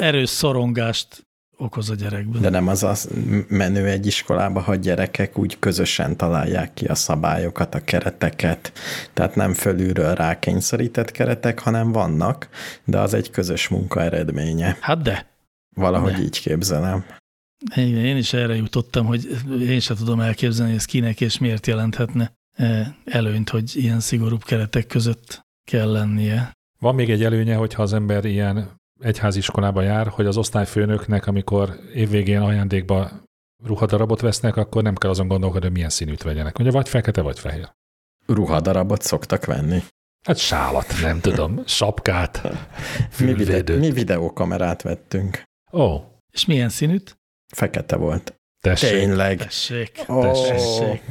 Erős 0.00 0.28
szorongást 0.28 1.26
okoz 1.56 1.90
a 1.90 1.94
gyerekben. 1.94 2.42
De 2.42 2.48
nem 2.48 2.68
az 2.68 2.82
az 2.82 3.08
menő 3.48 3.86
egy 3.86 4.06
iskolába, 4.06 4.60
ha 4.60 4.74
gyerekek 4.74 5.38
úgy 5.38 5.58
közösen 5.58 6.16
találják 6.16 6.74
ki 6.74 6.84
a 6.84 6.94
szabályokat, 6.94 7.74
a 7.74 7.84
kereteket, 7.84 8.72
tehát 9.14 9.34
nem 9.34 9.54
fölülről 9.54 10.14
rákényszerített 10.14 11.10
keretek, 11.10 11.58
hanem 11.58 11.92
vannak, 11.92 12.48
de 12.84 12.98
az 12.98 13.14
egy 13.14 13.30
közös 13.30 13.68
munka 13.68 14.02
eredménye. 14.02 14.76
Hát 14.80 15.02
de. 15.02 15.26
Valahogy 15.76 16.12
de. 16.12 16.22
így 16.22 16.40
képzelem. 16.40 17.04
Én, 17.76 17.96
én 17.96 18.16
is 18.16 18.32
erre 18.32 18.54
jutottam, 18.54 19.06
hogy 19.06 19.28
én 19.60 19.80
sem 19.80 19.96
tudom 19.96 20.20
elképzelni, 20.20 20.70
hogy 20.70 20.80
ez 20.80 20.86
kinek 20.86 21.20
és 21.20 21.38
miért 21.38 21.66
jelenthetne 21.66 22.37
előnyt, 23.04 23.48
hogy 23.50 23.76
ilyen 23.76 24.00
szigorúbb 24.00 24.44
keretek 24.44 24.86
között 24.86 25.40
kell 25.70 25.90
lennie. 25.92 26.52
Van 26.80 26.94
még 26.94 27.10
egy 27.10 27.24
előnye, 27.24 27.54
hogyha 27.54 27.82
az 27.82 27.92
ember 27.92 28.24
ilyen 28.24 28.76
egyháziskolába 29.00 29.82
jár, 29.82 30.06
hogy 30.06 30.26
az 30.26 30.36
osztályfőnöknek, 30.36 31.26
amikor 31.26 31.80
évvégén 31.94 32.40
ajándékba 32.40 33.10
ruhadarabot 33.64 34.20
vesznek, 34.20 34.56
akkor 34.56 34.82
nem 34.82 34.94
kell 34.94 35.10
azon 35.10 35.28
gondolkodni, 35.28 35.66
hogy 35.66 35.74
milyen 35.74 35.90
színűt 35.90 36.22
vegyenek. 36.22 36.58
Ugye 36.58 36.70
vagy 36.70 36.88
fekete, 36.88 37.20
vagy 37.20 37.38
fehér. 37.38 37.70
Ruhadarabot 38.26 39.02
szoktak 39.02 39.44
venni. 39.44 39.82
Hát 40.26 40.36
sálat, 40.38 40.86
nem 41.02 41.20
tudom, 41.20 41.62
sapkát, 41.66 42.42
mi, 43.20 43.32
vide- 43.32 43.78
mi 43.78 43.90
videókamerát 43.90 44.82
vettünk. 44.82 45.42
Ó. 45.72 45.80
Oh. 45.80 46.02
És 46.32 46.44
milyen 46.44 46.68
színűt? 46.68 47.18
Fekete 47.54 47.96
volt. 47.96 48.34
Tessék. 48.60 48.90
Tényleg. 48.90 49.38
Tessék. 49.38 50.04
Oh. 50.06 50.22
Tessék. 50.22 51.02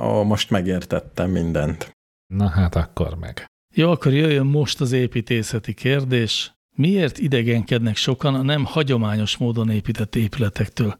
Ó, 0.00 0.22
most 0.22 0.50
megértettem 0.50 1.30
mindent. 1.30 1.96
Na 2.26 2.48
hát 2.48 2.74
akkor 2.74 3.14
meg. 3.14 3.46
Jó, 3.74 3.90
akkor 3.90 4.12
jöjjön 4.12 4.46
most 4.46 4.80
az 4.80 4.92
építészeti 4.92 5.74
kérdés. 5.74 6.54
Miért 6.76 7.18
idegenkednek 7.18 7.96
sokan 7.96 8.34
a 8.34 8.42
nem 8.42 8.64
hagyományos 8.64 9.36
módon 9.36 9.70
épített 9.70 10.14
épületektől? 10.14 10.96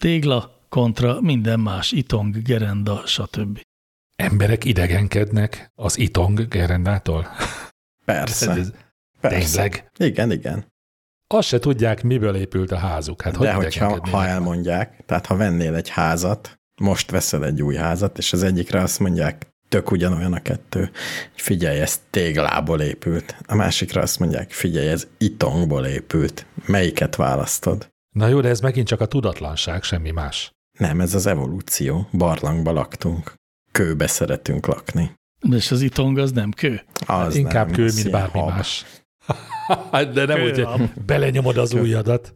Tégla, 0.00 0.66
kontra 0.68 1.20
minden 1.20 1.60
más, 1.60 1.92
itong, 1.92 2.42
gerenda, 2.42 3.06
stb. 3.06 3.60
Emberek 4.16 4.64
idegenkednek 4.64 5.70
az 5.74 5.98
itong 5.98 6.48
gerendától? 6.48 7.26
Persze. 8.04 8.50
Ez, 8.50 8.72
Persze. 9.20 9.62
Tényleg? 9.62 9.90
Igen, 9.96 10.32
igen. 10.32 10.66
Azt 11.26 11.48
se 11.48 11.58
tudják, 11.58 12.02
miből 12.02 12.36
épült 12.36 12.70
a 12.70 12.76
házuk. 12.76 13.22
Hát 13.22 13.38
De 13.38 13.52
hogy 13.52 13.64
hogyha 13.64 14.08
ha 14.10 14.26
elmondják, 14.26 15.04
tehát 15.06 15.26
ha 15.26 15.36
vennél 15.36 15.74
egy 15.74 15.88
házat, 15.88 16.57
most 16.78 17.10
veszel 17.10 17.44
egy 17.44 17.62
új 17.62 17.74
házat, 17.74 18.18
és 18.18 18.32
az 18.32 18.42
egyikre 18.42 18.80
azt 18.80 18.98
mondják, 18.98 19.46
tök 19.68 19.90
ugyanolyan 19.90 20.32
a 20.32 20.42
kettő, 20.42 20.90
figyelj, 21.34 21.80
ez 21.80 22.00
téglából 22.10 22.80
épült. 22.80 23.36
A 23.46 23.54
másikra 23.54 24.00
azt 24.02 24.18
mondják, 24.18 24.50
figyelj, 24.50 24.88
ez 24.88 25.06
itongból 25.18 25.86
épült. 25.86 26.46
Melyiket 26.66 27.16
választod? 27.16 27.88
Na 28.14 28.26
jó, 28.26 28.40
de 28.40 28.48
ez 28.48 28.60
megint 28.60 28.86
csak 28.86 29.00
a 29.00 29.06
tudatlanság, 29.06 29.82
semmi 29.82 30.10
más. 30.10 30.52
Nem, 30.78 31.00
ez 31.00 31.14
az 31.14 31.26
evolúció. 31.26 32.08
Barlangba 32.12 32.72
laktunk. 32.72 33.34
Kőbe 33.72 34.06
szeretünk 34.06 34.66
lakni. 34.66 35.16
És 35.50 35.70
az 35.70 35.82
itong 35.82 36.18
az 36.18 36.32
nem 36.32 36.50
kő. 36.50 36.82
Az 37.06 37.36
Inkább 37.36 37.66
nem, 37.66 37.74
kő, 37.74 37.90
mint 37.94 38.10
bármi 38.10 38.38
hab. 38.38 38.48
más. 38.48 38.84
De 40.14 40.24
nem 40.24 40.36
Kő, 40.36 40.44
úgy, 40.44 40.64
hogy 40.64 40.90
belenyomod 41.06 41.56
az 41.56 41.72
ujjadat. 41.72 42.34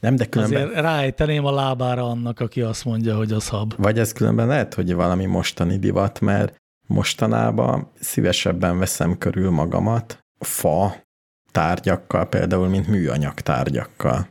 Nem, 0.00 0.16
de 0.16 0.24
különben... 0.24 0.62
Azért 0.62 0.80
ráejteném 0.80 1.44
a 1.44 1.52
lábára 1.52 2.10
annak, 2.10 2.40
aki 2.40 2.60
azt 2.60 2.84
mondja, 2.84 3.16
hogy 3.16 3.32
az 3.32 3.48
hab. 3.48 3.74
Vagy 3.76 3.98
ez 3.98 4.12
különben 4.12 4.46
lehet, 4.46 4.74
hogy 4.74 4.94
valami 4.94 5.24
mostani 5.24 5.78
divat, 5.78 6.20
mert 6.20 6.56
mostanában 6.86 7.90
szívesebben 8.00 8.78
veszem 8.78 9.18
körül 9.18 9.50
magamat 9.50 10.18
fa 10.38 10.96
tárgyakkal, 11.52 12.28
például, 12.28 12.68
mint 12.68 12.86
műanyag 12.86 13.34
tárgyakkal. 13.34 14.28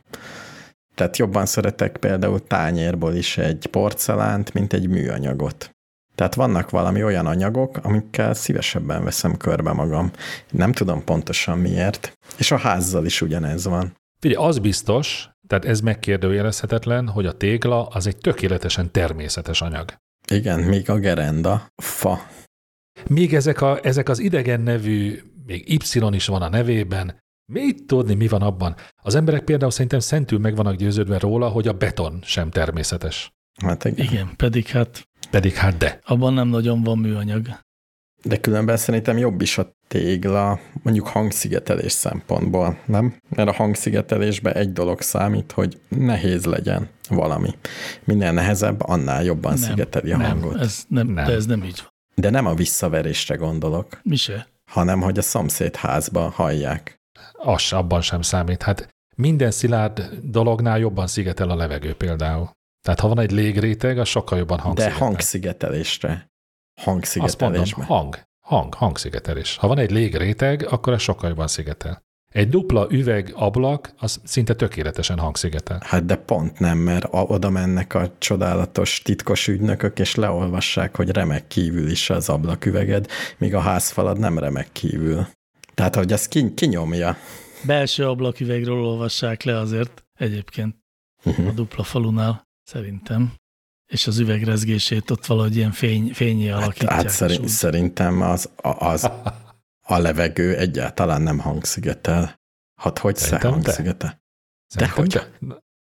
Tehát 0.94 1.16
jobban 1.16 1.46
szeretek 1.46 1.96
például 1.96 2.46
tányérból 2.46 3.14
is 3.14 3.38
egy 3.38 3.66
porcelánt, 3.70 4.52
mint 4.52 4.72
egy 4.72 4.88
műanyagot. 4.88 5.70
Tehát 6.14 6.34
vannak 6.34 6.70
valami 6.70 7.04
olyan 7.04 7.26
anyagok, 7.26 7.76
amikkel 7.82 8.34
szívesebben 8.34 9.04
veszem 9.04 9.36
körbe 9.36 9.72
magam. 9.72 10.10
Nem 10.50 10.72
tudom 10.72 11.04
pontosan 11.04 11.58
miért. 11.58 12.18
És 12.38 12.50
a 12.50 12.56
házzal 12.56 13.04
is 13.04 13.20
ugyanez 13.20 13.64
van. 13.64 13.96
Figyelj, 14.18 14.46
az 14.46 14.58
biztos, 14.58 15.28
tehát 15.46 15.64
ez 15.64 15.80
megkérdőjelezhetetlen, 15.80 17.08
hogy 17.08 17.26
a 17.26 17.32
tégla 17.32 17.86
az 17.86 18.06
egy 18.06 18.16
tökéletesen 18.16 18.90
természetes 18.90 19.60
anyag. 19.60 19.94
Igen, 20.30 20.60
még 20.60 20.90
a 20.90 20.98
gerenda, 20.98 21.66
fa. 21.82 22.26
Még 23.08 23.34
ezek, 23.34 23.60
a, 23.60 23.78
ezek 23.82 24.08
az 24.08 24.18
idegen 24.18 24.60
nevű, 24.60 25.22
még 25.46 25.68
Y 25.68 25.78
is 26.10 26.26
van 26.26 26.42
a 26.42 26.48
nevében, 26.48 27.20
mit 27.52 27.86
tudni, 27.86 28.14
mi 28.14 28.28
van 28.28 28.42
abban? 28.42 28.76
Az 29.02 29.14
emberek 29.14 29.42
például 29.44 29.70
szerintem 29.70 29.98
szentül 29.98 30.38
meg 30.38 30.56
vannak 30.56 30.74
győződve 30.74 31.18
róla, 31.18 31.48
hogy 31.48 31.68
a 31.68 31.72
beton 31.72 32.18
sem 32.22 32.50
természetes. 32.50 33.32
Hát 33.64 33.84
igen. 33.84 34.06
Igen, 34.06 34.36
pedig 34.36 34.66
hát 34.66 35.08
Pedig 35.32 35.54
hát 35.54 35.76
de. 35.76 35.98
abban 36.04 36.32
nem 36.32 36.48
nagyon 36.48 36.82
van 36.82 36.98
műanyag. 36.98 37.48
De 38.22 38.40
különben 38.40 38.76
szerintem 38.76 39.18
jobb 39.18 39.40
is 39.40 39.58
a 39.58 39.72
tégla, 39.88 40.60
mondjuk 40.82 41.06
hangszigetelés 41.06 41.92
szempontból, 41.92 42.78
nem? 42.86 43.16
Mert 43.28 43.48
a 43.48 43.52
hangszigetelésben 43.52 44.54
egy 44.54 44.72
dolog 44.72 45.00
számít, 45.00 45.52
hogy 45.52 45.80
nehéz 45.88 46.44
legyen 46.44 46.88
valami. 47.08 47.50
Minél 48.04 48.32
nehezebb, 48.32 48.80
annál 48.80 49.24
jobban 49.24 49.52
Nem, 49.52 49.62
szigeteli 49.62 50.12
a 50.12 50.16
nem, 50.16 50.30
hangot. 50.30 50.60
Ez 50.60 50.84
nem, 50.88 51.06
Nem. 51.06 51.24
De 51.24 51.32
ez 51.32 51.46
nem 51.46 51.64
így 51.64 51.80
van. 51.82 51.90
De 52.14 52.30
nem 52.30 52.46
a 52.46 52.54
visszaverésre 52.54 53.34
gondolok, 53.34 54.00
Mi 54.02 54.16
se. 54.16 54.46
hanem 54.70 55.00
hogy 55.00 55.18
a 55.18 55.22
szomszéd 55.22 55.76
házba 55.76 56.30
hallják. 56.30 57.00
Az 57.32 57.72
abban 57.72 58.00
sem 58.00 58.22
számít. 58.22 58.62
Hát 58.62 58.88
minden 59.16 59.50
szilárd 59.50 60.10
dolognál 60.22 60.78
jobban 60.78 61.06
szigetel 61.06 61.50
a 61.50 61.56
levegő 61.56 61.94
például. 61.94 62.50
Tehát 62.82 63.00
ha 63.00 63.08
van 63.08 63.18
egy 63.18 63.30
légréteg, 63.30 63.98
az 63.98 64.08
sokkal 64.08 64.38
jobban 64.38 64.56
De 64.56 64.62
hangszigetel. 64.62 64.98
hangszigetelésre. 64.98 66.30
Azt 67.16 67.40
mondom, 67.40 67.64
hang, 67.86 68.18
hang, 68.46 68.74
hangszigetelés. 68.74 69.56
Ha 69.56 69.66
van 69.66 69.78
egy 69.78 69.90
légréteg, 69.90 70.66
akkor 70.70 70.92
ez 70.92 71.00
sokkal 71.00 71.28
jobban 71.28 71.48
szigetel. 71.48 72.02
Egy 72.32 72.48
dupla 72.48 72.86
üveg 72.90 73.32
ablak, 73.34 73.92
az 73.98 74.20
szinte 74.24 74.54
tökéletesen 74.54 75.18
hangszigetel. 75.18 75.80
Hát 75.84 76.04
de 76.04 76.16
pont 76.16 76.58
nem, 76.58 76.78
mert 76.78 77.04
a- 77.04 77.22
oda 77.22 77.50
mennek 77.50 77.94
a 77.94 78.12
csodálatos 78.18 79.00
titkos 79.02 79.48
ügynökök, 79.48 79.98
és 79.98 80.14
leolvassák, 80.14 80.96
hogy 80.96 81.10
remek 81.10 81.46
kívül 81.46 81.90
is 81.90 82.10
az 82.10 82.28
ablaküveged, 82.28 83.06
míg 83.38 83.54
a 83.54 83.60
házfalad 83.60 84.18
nem 84.18 84.38
remek 84.38 84.68
kívül. 84.72 85.26
Tehát, 85.74 85.94
hogy 85.94 86.12
az 86.12 86.28
ki, 86.28 86.54
kinyomja. 86.54 87.16
Belső 87.66 88.08
ablaküvegről 88.08 88.84
olvassák 88.84 89.42
le 89.42 89.58
azért 89.58 90.04
egyébként 90.18 90.76
a 91.24 91.50
dupla 91.54 91.82
falunál, 91.82 92.42
szerintem. 92.64 93.32
És 93.86 94.06
az 94.06 94.18
üvegrezgését 94.18 95.10
ott 95.10 95.26
valahogy 95.26 95.56
ilyen 95.56 95.72
fény, 95.72 96.12
fényé 96.14 96.46
Hát, 96.48 96.62
alakítják. 96.62 96.90
hát 96.92 97.08
szerint, 97.08 97.48
szerintem 97.48 98.20
az, 98.20 98.50
a- 98.56 98.86
az 98.86 99.10
a 99.86 99.98
levegő 99.98 100.56
egyáltalán 100.56 101.22
nem 101.22 101.38
hangszigetel. 101.38 102.40
Hát 102.80 102.98
hogy 102.98 103.16
se 103.18 103.38
de. 103.38 103.48
hangszigetel? 103.48 104.20
Szerintem 104.66 104.96
hogy? 104.96 105.20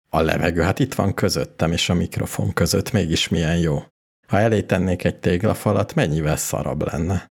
A 0.09 0.21
levegő, 0.21 0.61
hát 0.61 0.79
itt 0.79 0.93
van 0.93 1.13
közöttem 1.13 1.71
és 1.71 1.89
a 1.89 1.93
mikrofon 1.93 2.53
között, 2.53 2.91
mégis 2.91 3.27
milyen 3.27 3.57
jó. 3.57 3.83
Ha 4.27 4.39
elé 4.39 4.61
tennék 4.61 5.03
egy 5.03 5.19
téglafalat, 5.19 5.93
mennyivel 5.95 6.35
szarabb 6.37 6.91
lenne? 6.91 7.31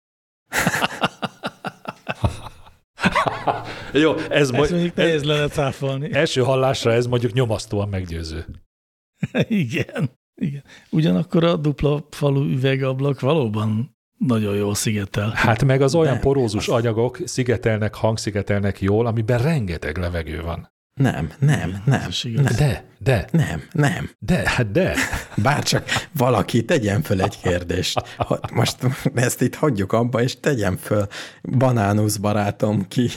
Jó, 3.94 4.16
ez, 4.18 4.30
Ezt 4.30 4.52
majd, 4.52 4.72
mondjuk 4.72 4.98
ez 4.98 5.06
nehéz 5.06 5.24
lenne 5.24 5.48
cáfolni. 5.48 6.14
első 6.14 6.42
hallásra 6.42 6.92
ez 6.94 7.06
mondjuk 7.06 7.34
nyomasztóan 7.34 7.90
meggyőző. 7.90 8.46
Igen. 9.48 10.10
Igen. 10.36 10.64
Ugyanakkor 10.90 11.44
a 11.44 11.56
dupla 11.56 12.08
falu 12.10 12.44
üvegablak 12.44 13.20
valóban 13.20 13.96
nagyon 14.18 14.56
jól 14.56 14.76
szigetel. 14.76 15.32
Hát 15.36 15.64
meg 15.64 15.82
az 15.82 15.96
olyan 15.96 16.14
De, 16.14 16.20
porózus 16.20 16.68
anyagok 16.68 17.20
szigetelnek, 17.26 17.96
hangszigetelnek 17.96 18.82
jól, 18.82 19.06
amiben 19.06 19.42
rengeteg 19.42 19.98
levegő 19.98 20.42
van. 20.42 20.71
Nem, 20.94 21.32
nem, 21.40 21.82
nem, 21.86 22.10
nem, 22.26 22.44
De, 22.58 22.84
de, 23.00 23.28
nem, 23.32 23.64
nem. 23.72 24.10
de, 24.20 24.42
hát 24.50 24.72
de. 24.72 24.96
Bárcsak 25.36 25.90
valaki 26.12 26.66
tegyen 26.66 27.02
föl 27.02 27.22
egy 27.22 27.40
kérdést. 27.42 28.02
Most 28.54 28.78
ezt 29.16 29.42
itt 29.42 29.56
hagyjuk 29.56 29.94
abba, 29.94 30.22
és 30.22 30.40
tegyen 30.40 30.78
föl 30.78 31.08
Banánusz 31.58 32.18
barátom, 32.18 32.88
ki 32.88 33.10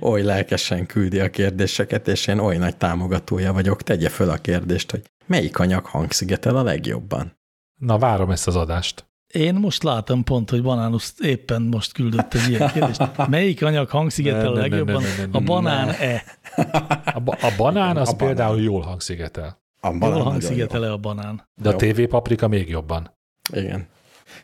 oly 0.00 0.22
lelkesen 0.22 0.86
küldi 0.86 1.20
a 1.20 1.30
kérdéseket, 1.30 2.08
és 2.08 2.26
én 2.26 2.38
oly 2.38 2.56
nagy 2.56 2.76
támogatója 2.76 3.52
vagyok, 3.52 3.82
tegye 3.82 4.08
föl 4.08 4.30
a 4.30 4.36
kérdést, 4.36 4.90
hogy 4.90 5.02
melyik 5.26 5.58
anyag 5.58 5.84
hangszigetel 5.84 6.56
a 6.56 6.62
legjobban? 6.62 7.38
Na, 7.80 7.98
várom 7.98 8.30
ezt 8.30 8.46
az 8.46 8.56
adást. 8.56 9.04
Én 9.32 9.54
most 9.54 9.82
látom 9.82 10.24
pont, 10.24 10.50
hogy 10.50 10.62
Banánusz 10.62 11.14
éppen 11.20 11.62
most 11.62 11.92
küldött 11.92 12.34
egy 12.34 12.48
ilyen 12.48 12.70
kérdést. 12.72 13.02
Melyik 13.28 13.62
anyag 13.62 13.88
hangszigetel 13.88 14.42
Ne, 14.42 14.48
a 14.48 14.52
ne, 14.52 14.56
ne, 14.56 14.60
legjobban? 14.60 15.02
ne, 15.02 15.08
ne, 15.08 15.16
ne, 15.16 15.28
A 15.32 15.38
ne. 15.38 15.44
banán-e? 15.44 16.22
A, 17.14 17.20
ba- 17.24 17.42
a 17.42 17.48
banán 17.56 17.96
az 17.96 18.08
a 18.08 18.12
banán. 18.12 18.26
például 18.34 18.60
jól 18.60 18.80
hangszigetel, 18.82 19.58
A 19.80 19.88
Jól 19.88 19.98
banán 19.98 20.16
nagyon 20.16 20.30
hangszigetel-e 20.32 20.92
a 20.92 20.96
banán? 20.96 21.48
de 21.62 21.68
a 21.68 21.76
Jó. 21.80 21.92
TV 21.92 22.02
paprika 22.02 22.48
még 22.48 22.68
jobban. 22.68 23.14
Igen. 23.52 23.86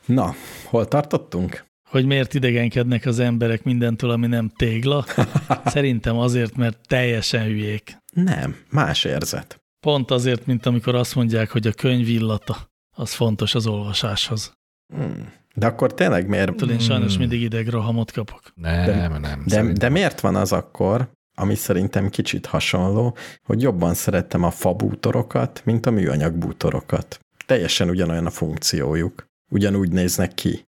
Na, 0.06 0.34
hol 0.64 0.86
tartottunk? 0.88 1.64
Hogy 1.90 2.06
miért 2.06 2.34
idegenkednek 2.34 3.06
az 3.06 3.18
emberek 3.18 3.62
mindentől, 3.64 4.10
ami 4.10 4.26
nem 4.26 4.48
tégla? 4.56 5.04
Szerintem 5.64 6.18
azért, 6.18 6.56
mert 6.56 6.78
teljesen 6.88 7.44
hülyék. 7.44 7.96
Nem, 8.14 8.56
más 8.70 9.04
érzet. 9.04 9.60
Pont 9.80 10.10
azért, 10.10 10.46
mint 10.46 10.66
amikor 10.66 10.94
azt 10.94 11.14
mondják, 11.14 11.50
hogy 11.50 11.66
a 11.66 11.72
könyv 11.72 12.08
illata, 12.08 12.56
az 12.96 13.12
fontos 13.12 13.54
az 13.54 13.66
olvasáshoz. 13.66 14.52
Hmm. 14.94 15.32
De 15.54 15.66
akkor 15.66 15.94
tényleg 15.94 16.28
miért, 16.28 16.50
Tudod, 16.56 16.70
én 16.70 16.78
sajnos 16.78 17.10
Hmm. 17.10 17.20
mindig 17.20 17.40
idegrohamot 17.40 18.10
kapok. 18.12 18.40
Nem, 18.54 18.84
De- 18.84 19.08
nem. 19.08 19.20
de, 19.20 19.50
szerintem. 19.50 19.74
de 19.74 19.88
miért 19.88 20.20
van 20.20 20.34
az 20.36 20.52
akkor, 20.52 21.10
ami 21.34 21.54
szerintem 21.54 22.08
kicsit 22.08 22.46
hasonló, 22.46 23.16
hogy 23.44 23.62
jobban 23.62 23.94
szerettem 23.94 24.42
a 24.42 24.50
fabútorokat, 24.50 25.62
mint 25.64 25.86
a 25.86 25.90
műanyag 25.90 26.34
bútorokat. 26.34 27.20
Teljesen 27.46 27.88
ugyanolyan 27.88 28.26
a 28.26 28.30
funkciójuk. 28.30 29.26
Ugyanúgy 29.50 29.92
néznek 29.92 30.34
ki. 30.34 30.64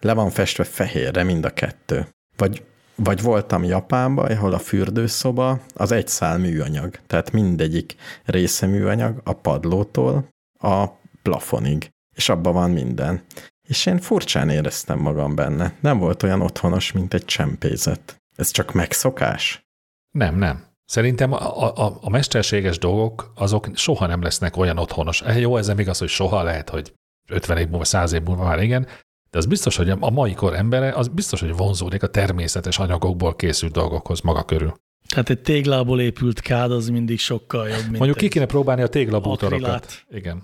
Le 0.00 0.12
van 0.12 0.30
festve 0.30 0.64
fehérre 0.64 1.22
mind 1.22 1.44
a 1.44 1.50
kettő. 1.50 2.08
Vagy, 2.36 2.64
vagy 2.94 3.22
voltam 3.22 3.64
Japánban, 3.64 4.30
ahol 4.30 4.52
a 4.52 4.58
fürdőszoba 4.58 5.60
az 5.74 5.92
egy 5.92 6.08
szál 6.08 6.38
műanyag. 6.38 6.98
Tehát 7.06 7.32
mindegyik 7.32 7.94
része 8.24 8.66
műanyag 8.66 9.20
a 9.24 9.32
padlótól 9.32 10.28
a 10.60 10.86
plafonig. 11.22 11.88
És 12.16 12.28
abban 12.28 12.52
van 12.52 12.70
minden. 12.70 13.22
És 13.68 13.86
én 13.86 13.98
furcsán 13.98 14.48
éreztem 14.48 14.98
magam 14.98 15.34
benne. 15.34 15.74
Nem 15.80 15.98
volt 15.98 16.22
olyan 16.22 16.40
otthonos, 16.40 16.92
mint 16.92 17.14
egy 17.14 17.24
csempézet. 17.24 18.16
Ez 18.36 18.50
csak 18.50 18.72
megszokás? 18.72 19.67
Nem, 20.10 20.36
nem. 20.38 20.66
Szerintem 20.84 21.32
a, 21.32 21.76
a, 21.86 21.98
a 22.00 22.10
mesterséges 22.10 22.78
dolgok, 22.78 23.32
azok 23.34 23.68
soha 23.74 24.06
nem 24.06 24.22
lesznek 24.22 24.56
olyan 24.56 24.78
otthonos. 24.78 25.22
Eh, 25.22 25.40
Jó, 25.40 25.56
ez 25.56 25.66
nem 25.66 25.78
igaz, 25.78 25.98
hogy 25.98 26.08
soha 26.08 26.42
lehet, 26.42 26.68
hogy 26.70 26.92
50 27.30 27.56
év 27.56 27.68
múlva, 27.68 27.84
100 27.84 28.12
év 28.12 28.22
múlva 28.22 28.44
már 28.44 28.62
igen, 28.62 28.86
de 29.30 29.38
az 29.38 29.46
biztos, 29.46 29.76
hogy 29.76 29.90
a 29.90 30.10
mai 30.10 30.34
kor 30.34 30.54
embere, 30.54 30.92
az 30.92 31.08
biztos, 31.08 31.40
hogy 31.40 31.56
vonzódik 31.56 32.02
a 32.02 32.06
természetes 32.06 32.78
anyagokból 32.78 33.36
készült 33.36 33.72
dolgokhoz 33.72 34.20
maga 34.20 34.44
körül. 34.44 34.74
Tehát 35.08 35.30
egy 35.30 35.40
téglából 35.40 36.00
épült 36.00 36.40
kád 36.40 36.70
az 36.70 36.88
mindig 36.88 37.18
sokkal 37.18 37.68
jobb, 37.68 37.82
mint 37.84 37.96
Mondjuk 37.98 38.16
ki 38.16 38.28
kéne 38.28 38.46
próbálni 38.46 38.82
a 38.82 38.86
téglabútorokat. 38.86 39.68
akrilát. 39.68 40.06
Igen. 40.10 40.42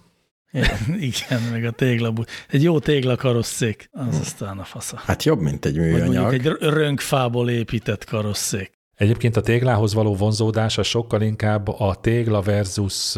Igen, 1.11 1.43
meg 1.51 1.65
a 1.65 1.71
téglabú. 1.71 2.23
Egy 2.49 2.63
jó 2.63 2.79
téglakarosszék, 2.79 3.89
az 3.93 4.19
aztán 4.21 4.59
a 4.59 4.65
fasza. 4.65 4.97
Hát 5.05 5.23
jobb, 5.23 5.41
mint 5.41 5.65
egy 5.65 5.77
Vagy 5.79 5.85
műanyag. 5.87 6.23
mondjuk 6.23 6.33
egy 6.33 6.69
rönkfából 6.69 7.51
épített 7.51 8.05
karosszék. 8.05 8.73
Egyébként 8.95 9.37
a 9.37 9.41
téglához 9.41 9.95
való 9.95 10.15
vonzódás 10.15 10.79
az 10.79 10.87
sokkal 10.87 11.23
inkább 11.23 11.69
a 11.69 11.95
tégla 12.01 12.41
versus 12.41 13.15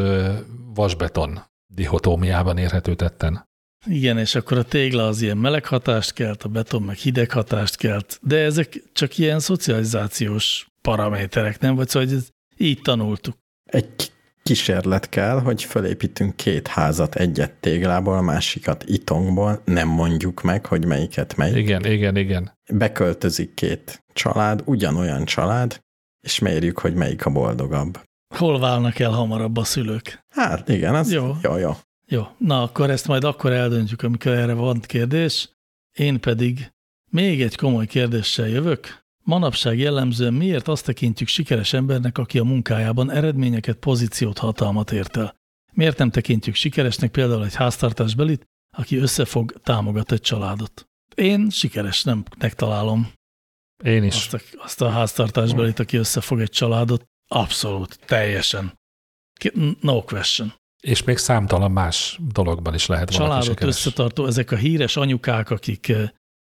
vasbeton 0.75 1.41
dihotómiában 1.75 2.59
érhető 2.59 2.95
tetten. 2.95 3.45
Igen, 3.87 4.19
és 4.19 4.35
akkor 4.35 4.59
a 4.59 4.63
tégla 4.63 5.07
az 5.07 5.23
ilyen 5.23 5.37
meleg 5.37 5.67
hatást 5.67 6.13
kelt, 6.13 6.43
a 6.43 6.49
beton 6.49 6.83
meg 6.83 6.97
hideg 6.97 7.31
hatást 7.31 7.77
kelt, 7.77 8.19
de 8.23 8.39
ezek 8.39 8.83
csak 8.93 9.19
ilyen 9.19 9.41
szocializációs 9.41 10.67
paraméterek, 10.83 11.61
nem? 11.61 11.75
Vagy 11.75 11.89
szóval 11.89 12.09
hogy 12.09 12.17
ez 12.17 12.29
így 12.57 12.81
tanultuk. 12.83 13.37
Egy 13.65 14.13
kísérlet 14.47 15.09
kell, 15.09 15.41
hogy 15.41 15.63
fölépítünk 15.63 16.37
két 16.37 16.69
házat, 16.69 17.15
egyet 17.15 17.53
téglából, 17.53 18.17
a 18.17 18.21
másikat 18.21 18.85
itongból, 18.87 19.63
nem 19.65 19.89
mondjuk 19.89 20.43
meg, 20.43 20.67
hogy 20.67 20.85
melyiket 20.85 21.37
melyik. 21.37 21.57
Igen, 21.57 21.85
igen, 21.85 22.17
igen. 22.17 22.59
Beköltözik 22.73 23.55
két 23.55 24.05
család, 24.13 24.63
ugyanolyan 24.65 25.25
család, 25.25 25.81
és 26.21 26.39
mérjük, 26.39 26.79
hogy 26.79 26.95
melyik 26.95 27.27
a 27.27 27.31
boldogabb. 27.31 28.01
Hol 28.35 28.59
válnak 28.59 28.99
el 28.99 29.11
hamarabb 29.11 29.57
a 29.57 29.65
szülők? 29.65 30.25
Hát 30.29 30.69
igen, 30.69 30.95
az 30.95 31.13
jó. 31.13 31.37
jó, 31.43 31.57
jó. 31.57 31.73
Jó, 32.09 32.23
na 32.39 32.63
akkor 32.63 32.91
ezt 32.91 33.07
majd 33.07 33.25
akkor 33.25 33.53
eldöntjük, 33.53 34.03
amikor 34.03 34.33
erre 34.33 34.53
van 34.55 34.81
kérdés. 34.81 35.51
Én 35.99 36.21
pedig 36.21 36.73
még 37.11 37.43
egy 37.43 37.57
komoly 37.57 37.87
kérdéssel 37.87 38.49
jövök. 38.49 39.06
Manapság 39.27 39.79
jellemzően 39.79 40.35
miért 40.35 40.69
azt 40.69 40.85
tekintjük 40.85 41.29
sikeres 41.29 41.73
embernek, 41.73 42.19
aki 42.19 42.39
a 42.39 42.45
munkájában 42.45 43.11
eredményeket, 43.11 43.77
pozíciót, 43.77 44.39
hatalmat 44.39 44.93
ért 44.93 45.17
el? 45.17 45.35
Miért 45.73 45.99
nem 45.99 46.11
tekintjük 46.11 46.55
sikeresnek 46.55 47.11
például 47.11 47.45
egy 47.45 47.55
háztartásbelit, 47.55 48.47
aki 48.77 48.97
összefog, 48.97 49.61
támogat 49.63 50.13
egy 50.13 50.21
családot? 50.21 50.89
Én 51.15 51.51
sikeresnek 51.51 52.55
találom. 52.55 53.13
Én 53.85 54.03
is. 54.03 54.15
Azt 54.15 54.35
a, 54.35 54.41
azt 54.63 54.81
a 54.81 54.91
háztartásbelit, 54.91 55.79
aki 55.79 55.97
összefog 55.97 56.41
egy 56.41 56.51
családot. 56.51 57.05
Abszolút, 57.29 57.99
teljesen. 58.05 58.79
No 59.81 60.03
question. 60.03 60.55
És 60.83 61.03
még 61.03 61.17
számtalan 61.17 61.71
más 61.71 62.19
dologban 62.33 62.75
is 62.75 62.87
lehet 62.87 63.11
Családot 63.11 63.33
valaki 63.33 63.49
sikeres. 63.51 63.75
összetartó, 63.75 64.27
ezek 64.27 64.51
a 64.51 64.57
híres 64.57 64.97
anyukák, 64.97 65.51
akik 65.51 65.93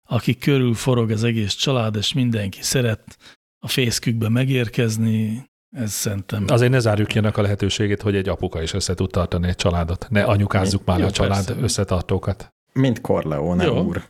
akik 0.07 0.39
körül 0.39 0.73
forog 0.73 1.11
az 1.11 1.23
egész 1.23 1.53
család, 1.53 1.95
és 1.95 2.13
mindenki 2.13 2.61
szeret 2.61 3.17
a 3.59 3.67
fészkükbe 3.67 4.29
megérkezni, 4.29 5.45
ez 5.75 5.91
szerintem... 5.91 6.45
Azért 6.47 6.71
ne 6.71 6.79
zárjuk 6.79 7.07
ki 7.07 7.19
a 7.19 7.41
lehetőségét, 7.41 8.01
hogy 8.01 8.15
egy 8.15 8.29
apuka 8.29 8.61
is 8.61 8.73
össze 8.73 8.93
tud 8.93 9.09
tartani 9.09 9.47
egy 9.47 9.55
családot. 9.55 10.07
Ne 10.09 10.23
anyukázzuk 10.23 10.85
már 10.85 11.01
a 11.01 11.11
család 11.11 11.45
persze. 11.45 11.61
összetartókat. 11.61 12.53
Mint 12.73 13.01
Corleone 13.01 13.63
Jó. 13.63 13.83
úr. 13.83 14.09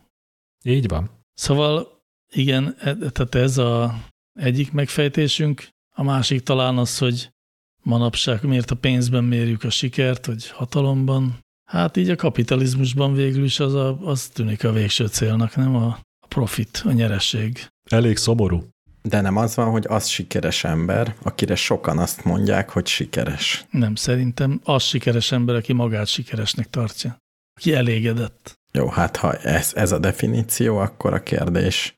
Így 0.64 0.88
van. 0.88 1.10
Szóval 1.34 1.88
igen, 2.32 2.76
e, 2.80 2.96
tehát 2.96 3.36
ez 3.36 3.58
a 3.58 4.00
egyik 4.34 4.72
megfejtésünk, 4.72 5.68
a 5.96 6.04
másik 6.04 6.42
talán 6.42 6.78
az, 6.78 6.98
hogy 6.98 7.32
manapság 7.84 8.44
miért 8.44 8.72
a 8.72 8.76
pénzben 8.76 9.24
mérjük 9.24 9.64
a 9.64 9.70
sikert, 9.70 10.26
vagy 10.26 10.50
hatalomban. 10.50 11.40
Hát 11.68 11.98
így 11.98 12.10
a 12.10 12.16
kapitalizmusban 12.16 13.14
végül 13.14 13.44
is 13.44 13.60
az, 13.60 13.74
a, 13.74 13.98
az 14.02 14.28
tűnik 14.28 14.64
a 14.64 14.72
végső 14.72 15.08
célnak, 15.08 15.56
nem 15.56 15.76
a, 15.76 15.86
a 16.20 16.28
profit, 16.28 16.82
a 16.86 16.92
nyereség. 16.92 17.68
Elég 17.90 18.18
szomorú. 18.18 18.64
De 19.02 19.22
nem 19.22 19.38
az 19.38 19.56
van, 19.56 19.72
hogy 19.72 19.86
az 19.88 20.08
sikeres 20.08 20.64
ember, 20.64 21.16
akire 21.24 21.56
sokan 21.56 21.98
azt 21.98 22.24
mondják, 22.24 22.70
hogy 22.70 22.88
sikeres. 22.88 23.66
Nem, 23.72 23.96
szerintem 23.96 24.62
az 24.64 24.84
sikeres 24.84 25.32
ember, 25.32 25.56
aki 25.56 25.74
magát 25.74 26.08
sikeresnek 26.08 26.70
tartja. 26.70 27.18
Aki 27.60 27.74
elégedett. 27.74 28.54
Jó, 28.72 28.88
hát 28.88 29.18
ha 29.18 29.34
ez, 29.34 29.72
ez 29.76 29.92
a 29.92 30.00
definíció, 30.00 30.78
akkor 30.78 31.14
a 31.14 31.24
kérdés 31.24 31.94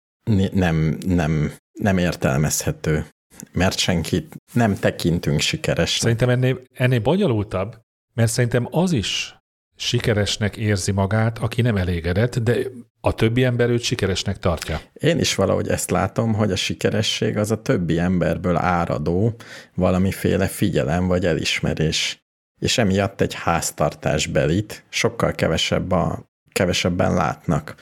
nem, 0.54 0.98
nem, 1.06 1.54
nem 1.80 1.98
értelmezhető, 1.98 3.08
mert 3.52 3.78
senkit 3.78 4.36
nem 4.54 4.76
tekintünk 4.76 5.40
sikeresnek. 5.40 6.02
Szerintem 6.02 6.30
ennél, 6.30 6.62
ennél 6.74 7.00
bonyolultabb, 7.00 7.80
mert 8.14 8.32
szerintem 8.32 8.68
az 8.72 8.92
is 8.92 9.39
sikeresnek 9.80 10.58
érzi 10.58 10.92
magát, 10.92 11.40
aki 11.40 11.62
nem 11.62 11.78
elégedett, 11.78 12.38
de 12.40 12.58
a 13.02 13.14
többi 13.14 13.44
ember 13.44 13.70
őt 13.70 13.82
sikeresnek 13.82 14.38
tartja. 14.38 14.82
Én 14.94 15.20
is 15.20 15.36
valahogy 15.36 15.68
ezt 15.68 15.92
látom, 15.92 16.34
hogy 16.34 16.52
a 16.52 16.56
sikeresség 16.56 17.38
az 17.38 17.52
a 17.52 17.62
többi 17.62 18.00
emberből 18.00 18.58
áradó 18.58 19.36
valamiféle 19.76 20.48
figyelem 20.48 21.08
vagy 21.08 21.26
elismerés. 21.26 22.24
És 22.62 22.78
emiatt 22.78 23.22
egy 23.22 23.34
háztartásbelit 23.34 24.86
sokkal 24.90 25.32
kevesebb 25.32 25.92
a, 25.92 26.30
kevesebben 26.52 27.14
látnak. 27.14 27.76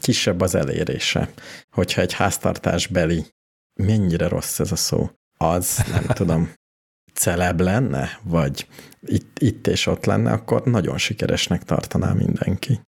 Kisebb 0.00 0.40
az 0.40 0.54
elérése. 0.54 1.28
Hogyha 1.70 2.00
egy 2.00 2.12
háztartásbeli, 2.12 3.26
mennyire 3.74 4.28
rossz 4.28 4.58
ez 4.58 4.72
a 4.72 4.76
szó, 4.76 5.10
az, 5.38 5.84
nem 5.90 6.04
tudom, 6.18 6.52
celeb 7.12 7.60
lenne, 7.60 8.18
vagy 8.22 8.66
itt, 9.06 9.38
itt 9.38 9.66
és 9.66 9.86
ott 9.86 10.04
lenne, 10.04 10.32
akkor 10.32 10.62
nagyon 10.64 10.98
sikeresnek 10.98 11.62
tartaná 11.62 12.12
mindenki. 12.12 12.80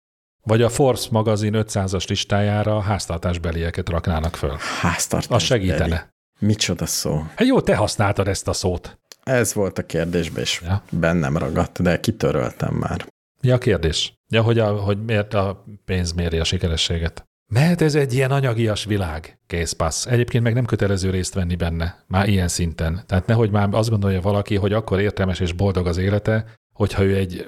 Vagy 0.43 0.63
a 0.63 0.69
Force 0.69 1.09
magazin 1.11 1.53
500-as 1.57 2.09
listájára 2.09 2.81
háztartásbelieket 2.81 3.89
raknának 3.89 4.37
föl. 4.37 4.57
Háztartás. 4.81 5.37
Az 5.37 5.43
segítene. 5.43 5.89
Beli. 5.89 6.01
Micsoda 6.39 6.87
szó? 6.87 7.25
Hát 7.35 7.47
jó, 7.47 7.61
te 7.61 7.77
használtad 7.77 8.29
ezt 8.29 8.49
a 8.49 8.53
szót. 8.53 8.99
Ez 9.23 9.55
volt 9.55 9.79
a 9.79 9.87
kérdésben, 9.87 10.43
és 10.43 10.61
ja. 10.65 10.83
bennem 10.91 11.37
ragadt, 11.37 11.83
de 11.83 12.01
kitöröltem 12.01 12.75
már. 12.75 13.07
Ja, 13.41 13.55
a 13.55 13.59
kérdés. 13.59 14.15
Ja, 14.29 14.43
hogy, 14.43 14.59
a, 14.59 14.77
hogy 14.77 15.05
miért 15.05 15.35
a 15.35 15.65
pénz 15.85 16.13
méri 16.13 16.39
a 16.39 16.45
sikerességet. 16.45 17.25
Mert 17.55 17.81
ez 17.81 17.95
egy 17.95 18.15
ilyen 18.15 18.31
anyagias 18.31 18.85
világ, 18.85 19.39
készpassz. 19.47 20.07
Egyébként 20.07 20.45
meg 20.45 20.55
nem 20.55 20.65
kötelező 20.65 21.11
részt 21.11 21.35
venni 21.35 21.57
benne, 21.57 22.05
már 22.07 22.29
ilyen 22.29 22.49
szinten. 22.49 23.03
Tehát 23.07 23.27
nehogy 23.27 23.51
már 23.51 23.69
azt 23.73 23.91
gondolja 23.91 24.21
valaki, 24.21 24.57
hogy 24.57 24.73
akkor 24.73 25.01
értelmes 25.01 25.41
és 25.41 25.53
boldog 25.53 25.87
az 25.87 25.97
élete, 25.97 26.55
hogyha 26.77 27.03
ő 27.03 27.17
egy 27.17 27.47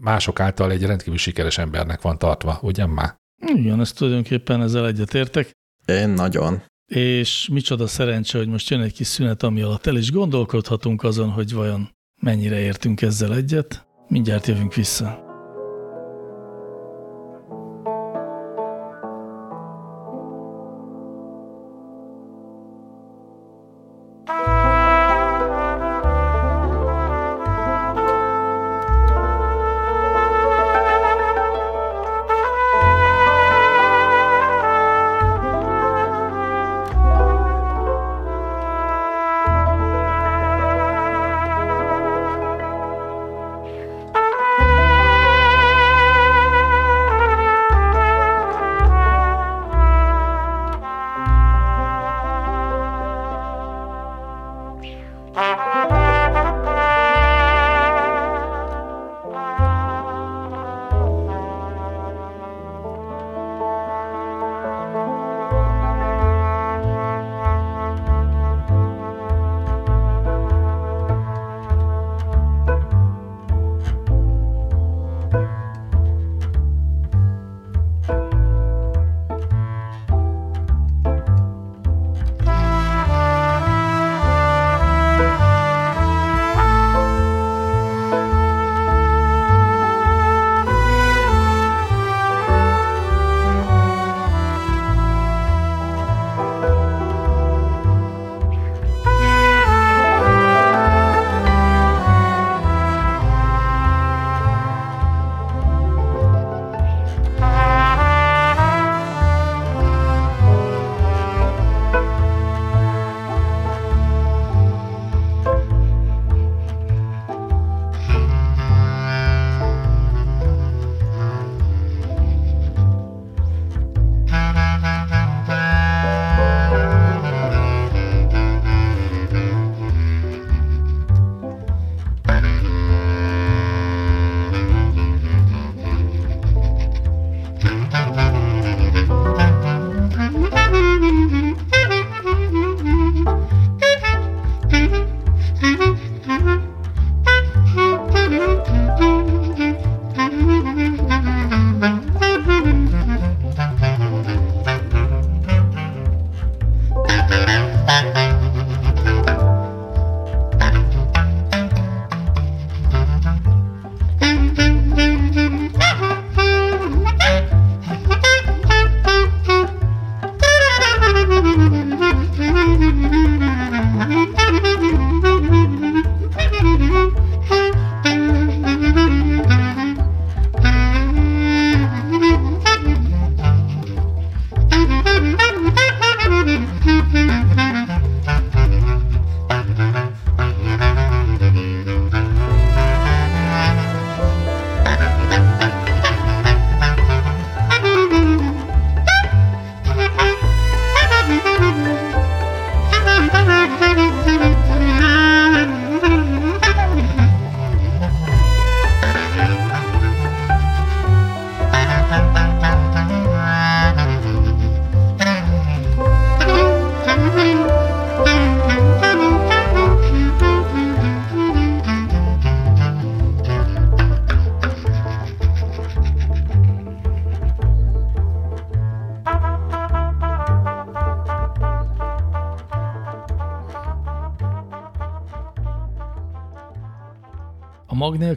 mások 0.00 0.40
által 0.40 0.70
egy 0.70 0.82
rendkívül 0.82 1.18
sikeres 1.18 1.58
embernek 1.58 2.02
van 2.02 2.18
tartva, 2.18 2.58
ugyan 2.62 2.90
már? 2.90 3.16
Igen, 3.54 3.80
ezt 3.80 3.96
tulajdonképpen 3.96 4.62
ezzel 4.62 4.86
egyetértek. 4.86 5.50
Én 5.86 6.08
nagyon. 6.08 6.62
És 6.92 7.48
micsoda 7.52 7.86
szerencse, 7.86 8.38
hogy 8.38 8.48
most 8.48 8.70
jön 8.70 8.80
egy 8.80 8.92
kis 8.92 9.06
szünet, 9.06 9.42
ami 9.42 9.60
alatt 9.62 9.86
el 9.86 9.96
is 9.96 10.12
gondolkodhatunk 10.12 11.02
azon, 11.02 11.30
hogy 11.30 11.52
vajon 11.52 11.88
mennyire 12.22 12.58
értünk 12.58 13.02
ezzel 13.02 13.34
egyet. 13.34 13.86
Mindjárt 14.08 14.46
jövünk 14.46 14.74
vissza. 14.74 15.23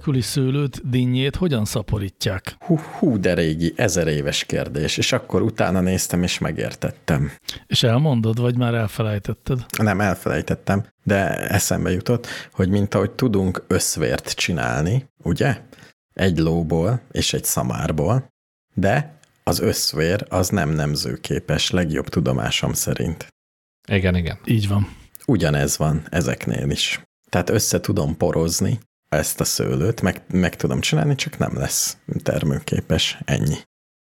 Nélküli 0.07 0.31
szőlőt, 0.31 0.89
dinnyét 0.89 1.35
hogyan 1.35 1.65
szaporítják? 1.65 2.55
Hú, 2.59 2.77
hú, 2.77 3.19
de 3.19 3.33
régi, 3.33 3.73
ezer 3.75 4.07
éves 4.07 4.43
kérdés, 4.43 4.97
és 4.97 5.11
akkor 5.11 5.41
utána 5.41 5.79
néztem, 5.79 6.23
és 6.23 6.39
megértettem. 6.39 7.31
És 7.65 7.83
elmondod, 7.83 8.39
vagy 8.39 8.57
már 8.57 8.73
elfelejtetted? 8.73 9.65
Nem, 9.77 10.01
elfelejtettem, 10.01 10.85
de 11.03 11.49
eszembe 11.49 11.91
jutott, 11.91 12.27
hogy 12.51 12.69
mint 12.69 12.93
ahogy 12.93 13.11
tudunk 13.11 13.63
összvért 13.67 14.31
csinálni, 14.31 15.09
ugye? 15.23 15.61
Egy 16.13 16.37
lóból 16.37 17.01
és 17.11 17.33
egy 17.33 17.43
szamárból, 17.43 18.27
de 18.73 19.19
az 19.43 19.59
összvér 19.59 20.25
az 20.29 20.49
nem 20.49 20.69
nemzőképes, 20.69 21.69
legjobb 21.69 22.07
tudomásom 22.07 22.73
szerint. 22.73 23.27
Igen, 23.87 24.15
igen. 24.15 24.39
Így 24.45 24.67
van. 24.67 24.87
Ugyanez 25.25 25.77
van 25.77 26.05
ezeknél 26.09 26.69
is. 26.69 27.01
Tehát 27.29 27.49
össze 27.49 27.79
tudom 27.79 28.17
porozni 28.17 28.79
ezt 29.09 29.39
a 29.39 29.43
szőlőt, 29.43 30.01
meg, 30.01 30.23
meg 30.31 30.55
tudom 30.55 30.79
csinálni, 30.79 31.15
csak 31.15 31.37
nem 31.37 31.57
lesz 31.57 31.97
termőképes. 32.23 33.17
Ennyi. 33.25 33.55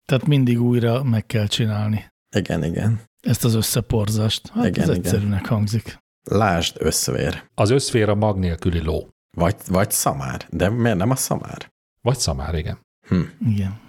Tehát 0.06 0.28
mindig 0.28 0.62
újra 0.62 1.04
meg 1.04 1.26
kell 1.26 1.48
csinálni 1.48 2.12
Igen, 2.36 2.64
igen. 2.64 3.02
ezt 3.22 3.44
az 3.44 3.54
összeporzást. 3.54 4.48
Hát 4.48 4.66
Igen, 4.66 4.82
ez 4.84 4.90
igen. 4.90 5.00
egyszerűnek 5.00 5.46
hangzik. 5.46 6.00
Lásd 6.24 6.76
összvér. 6.80 7.44
Az 7.54 7.70
összfér 7.70 8.10
a 8.10 8.16
mag 8.16 8.38
nélküli 8.38 8.80
ló. 8.80 9.10
Vagy, 9.38 9.56
vagy 9.68 9.92
szamár. 9.92 10.48
De 10.50 10.70
miért 10.70 10.98
nem 10.98 11.10
a 11.10 11.16
szamár? 11.16 11.72
Vagy 12.02 12.18
szamár, 12.18 12.56
igen. 12.56 12.80
Hm. 13.08 13.22
Igen. 13.48 13.80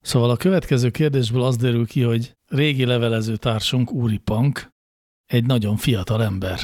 Szóval 0.00 0.30
a 0.30 0.36
következő 0.36 0.90
kérdésből 0.90 1.42
az 1.42 1.56
derül 1.56 1.86
ki, 1.86 2.02
hogy 2.02 2.36
régi 2.48 2.84
levelező 2.84 3.36
társunk 3.36 3.92
Úri 3.92 4.18
Pank 4.18 4.68
egy 5.26 5.46
nagyon 5.46 5.76
fiatal 5.76 6.22
ember. 6.22 6.60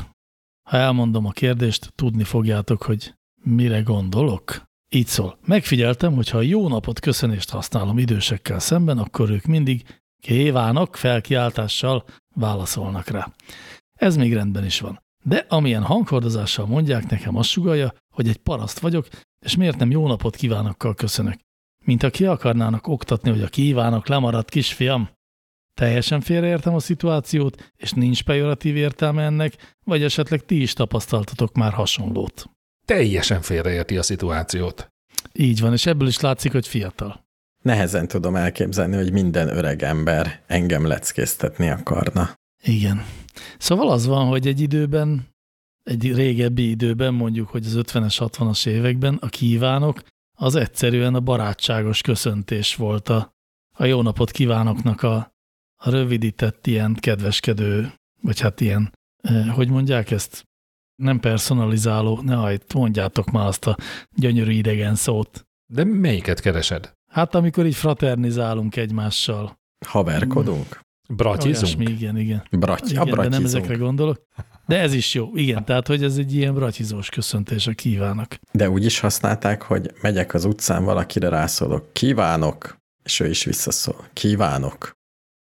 Ha 0.69 0.77
elmondom 0.77 1.27
a 1.27 1.31
kérdést, 1.31 1.93
tudni 1.95 2.25
fogjátok, 2.25 2.83
hogy 2.83 3.15
mire 3.43 3.81
gondolok. 3.81 4.69
Így 4.89 5.07
szól. 5.07 5.39
Megfigyeltem, 5.45 6.15
hogy 6.15 6.29
ha 6.29 6.41
jó 6.41 6.69
napot 6.69 7.01
köszönést 7.01 7.51
használom 7.51 7.99
idősekkel 7.99 8.59
szemben, 8.59 8.99
akkor 8.99 9.31
ők 9.31 9.45
mindig 9.45 9.85
kívánok 10.21 10.97
felkiáltással 10.97 12.05
válaszolnak 12.35 13.09
rá. 13.09 13.33
Ez 13.93 14.17
még 14.17 14.35
rendben 14.35 14.65
is 14.65 14.81
van. 14.81 15.03
De 15.25 15.47
amilyen 15.49 15.83
hanghordozással 15.83 16.67
mondják, 16.67 17.11
nekem 17.11 17.37
azt 17.37 17.49
sugalja, 17.49 17.95
hogy 18.15 18.29
egy 18.29 18.37
paraszt 18.37 18.79
vagyok, 18.79 19.09
és 19.39 19.57
miért 19.57 19.79
nem 19.79 19.91
jó 19.91 20.07
napot 20.07 20.37
kívánokkal 20.37 20.95
köszönök. 20.95 21.39
Mint 21.85 22.03
ha 22.03 22.11
ki 22.11 22.27
akarnának 22.27 22.87
oktatni, 22.87 23.31
hogy 23.31 23.43
a 23.43 23.49
kívánok 23.49 24.09
lemaradt 24.09 24.51
kisfiam. 24.51 25.09
Teljesen 25.75 26.21
félreértem 26.21 26.75
a 26.75 26.81
szituációt, 26.81 27.73
és 27.77 27.93
nincs 27.93 28.23
pejoratív 28.23 28.77
értelme 28.77 29.23
ennek, 29.23 29.77
vagy 29.85 30.03
esetleg 30.03 30.45
ti 30.45 30.63
is 30.63 30.73
tapasztaltatok 30.73 31.55
már 31.55 31.73
hasonlót. 31.73 32.51
Teljesen 32.91 33.41
félreérti 33.41 33.97
a 33.97 34.03
szituációt. 34.03 34.89
Így 35.33 35.61
van, 35.61 35.73
és 35.73 35.87
ebből 35.87 36.09
is 36.09 36.21
látszik, 36.21 36.53
hogy 36.53 36.67
fiatal. 36.67 37.25
Nehezen 37.63 38.09
tudom 38.09 38.37
elképzelni, 38.37 38.97
hogy 38.97 39.13
minden 39.13 39.49
öreg 39.49 39.83
ember 39.83 40.43
engem 40.47 40.87
leckéztetni 40.87 41.69
akarna. 41.69 42.35
Igen. 42.63 43.05
Szóval 43.59 43.91
az 43.91 44.07
van, 44.07 44.27
hogy 44.27 44.47
egy 44.47 44.61
időben, 44.61 45.29
egy 45.83 46.15
régebbi 46.15 46.71
időben, 46.71 47.15
mondjuk, 47.15 47.49
hogy 47.49 47.67
az 47.67 47.75
50-es, 47.77 48.17
60-as 48.19 48.67
években 48.67 49.15
a 49.15 49.29
kívánok, 49.29 50.03
az 50.39 50.55
egyszerűen 50.55 51.15
a 51.15 51.21
barátságos 51.21 52.01
köszöntés 52.01 52.75
volt 52.75 53.09
a, 53.09 53.33
a 53.77 53.85
jó 53.85 54.03
napot 54.03 54.31
kívánoknak 54.31 55.03
a, 55.03 55.33
a 55.77 55.91
rövidített 55.91 56.67
ilyen 56.67 56.95
kedveskedő, 56.95 57.93
vagy 58.23 58.41
hát 58.41 58.61
ilyen, 58.61 58.93
eh, 59.23 59.55
hogy 59.55 59.69
mondják 59.69 60.11
ezt, 60.11 60.49
nem 61.01 61.21
personalizáló, 61.21 62.21
ne 62.23 62.35
hajt, 62.35 62.75
mondjátok 62.75 63.31
már 63.31 63.47
azt 63.47 63.67
a 63.67 63.77
gyönyörű 64.17 64.53
idegen 64.53 64.95
szót. 64.95 65.47
De 65.67 65.85
melyiket 65.85 66.41
keresed? 66.41 66.93
Hát 67.11 67.35
amikor 67.35 67.67
így 67.67 67.75
fraternizálunk 67.75 68.77
egymással. 68.77 69.59
Haverkodunk? 69.87 70.81
Bratizunk? 71.09 71.57
Olyasmi, 71.57 71.85
igen, 71.93 72.17
igen. 72.19 72.43
Braty, 72.51 72.91
Igen, 72.91 73.05
de 73.05 73.11
nem 73.11 73.15
bratyizunk. 73.15 73.45
ezekre 73.47 73.75
gondolok. 73.75 74.21
De 74.67 74.79
ez 74.81 74.95
is 74.95 75.15
jó. 75.15 75.31
Igen, 75.35 75.65
tehát, 75.65 75.87
hogy 75.87 76.05
ez 76.05 76.17
egy 76.17 76.35
ilyen 76.35 76.55
bratyizós 76.55 77.09
köszöntés 77.09 77.67
a 77.67 77.73
kívánok. 77.73 78.27
De 78.53 78.71
úgy 78.71 78.85
is 78.85 79.01
használták, 79.01 79.63
hogy 79.63 79.91
megyek 80.03 80.35
az 80.35 80.45
utcán, 80.45 80.85
valakire 80.85 81.29
rászólok, 81.29 81.93
kívánok, 81.93 82.77
és 83.03 83.21
ő 83.21 83.29
is 83.29 83.45
visszaszól, 83.45 84.05
kívánok. 84.13 84.93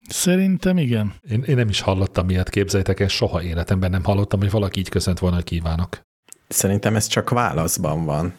Szerintem 0.08 0.78
igen. 0.78 1.14
Én, 1.30 1.42
én 1.42 1.54
nem 1.54 1.68
is 1.68 1.80
hallottam 1.80 2.30
ilyet, 2.30 2.50
képzeljétek 2.50 3.00
el, 3.00 3.08
soha 3.08 3.42
életemben 3.42 3.90
nem 3.90 4.04
hallottam, 4.04 4.40
hogy 4.40 4.50
valaki 4.50 4.78
így 4.78 4.88
köszönt 4.88 5.18
volna, 5.18 5.36
hogy 5.36 5.44
kívánok. 5.44 6.00
Szerintem 6.48 6.96
ez 6.96 7.06
csak 7.06 7.30
válaszban 7.30 8.04
van. 8.04 8.34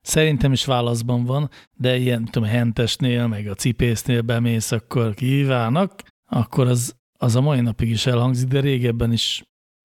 Szerintem 0.00 0.52
is 0.52 0.64
válaszban 0.64 1.24
van, 1.24 1.50
de 1.76 1.96
ilyen, 1.96 2.24
tudom, 2.24 2.48
hentesnél, 2.48 3.26
meg 3.26 3.46
a 3.46 3.54
cipésznél 3.54 4.22
bemész, 4.22 4.72
akkor 4.72 5.14
kívánok, 5.14 5.94
akkor 6.30 6.66
az, 6.66 6.94
az 7.18 7.36
a 7.36 7.40
mai 7.40 7.60
napig 7.60 7.90
is 7.90 8.06
elhangzik, 8.06 8.48
de 8.48 8.60
régebben 8.60 9.12
is 9.12 9.42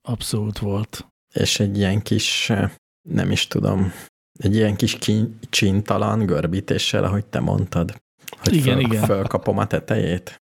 abszolút 0.07 0.59
volt. 0.59 1.07
És 1.33 1.59
egy 1.59 1.77
ilyen 1.77 2.01
kis, 2.01 2.49
eh, 2.49 2.71
nem 3.09 3.31
is 3.31 3.47
tudom, 3.47 3.93
egy 4.39 4.55
ilyen 4.55 4.75
kis 4.75 4.97
csintalan 5.49 6.25
görbítéssel, 6.25 7.03
ahogy 7.03 7.25
te 7.25 7.39
mondtad. 7.39 8.03
Hogy 8.29 8.53
Igen, 8.53 8.75
föl, 8.75 8.85
igen. 8.85 9.03
Fölkapom 9.03 9.57
a 9.57 9.67
tetejét. 9.67 10.41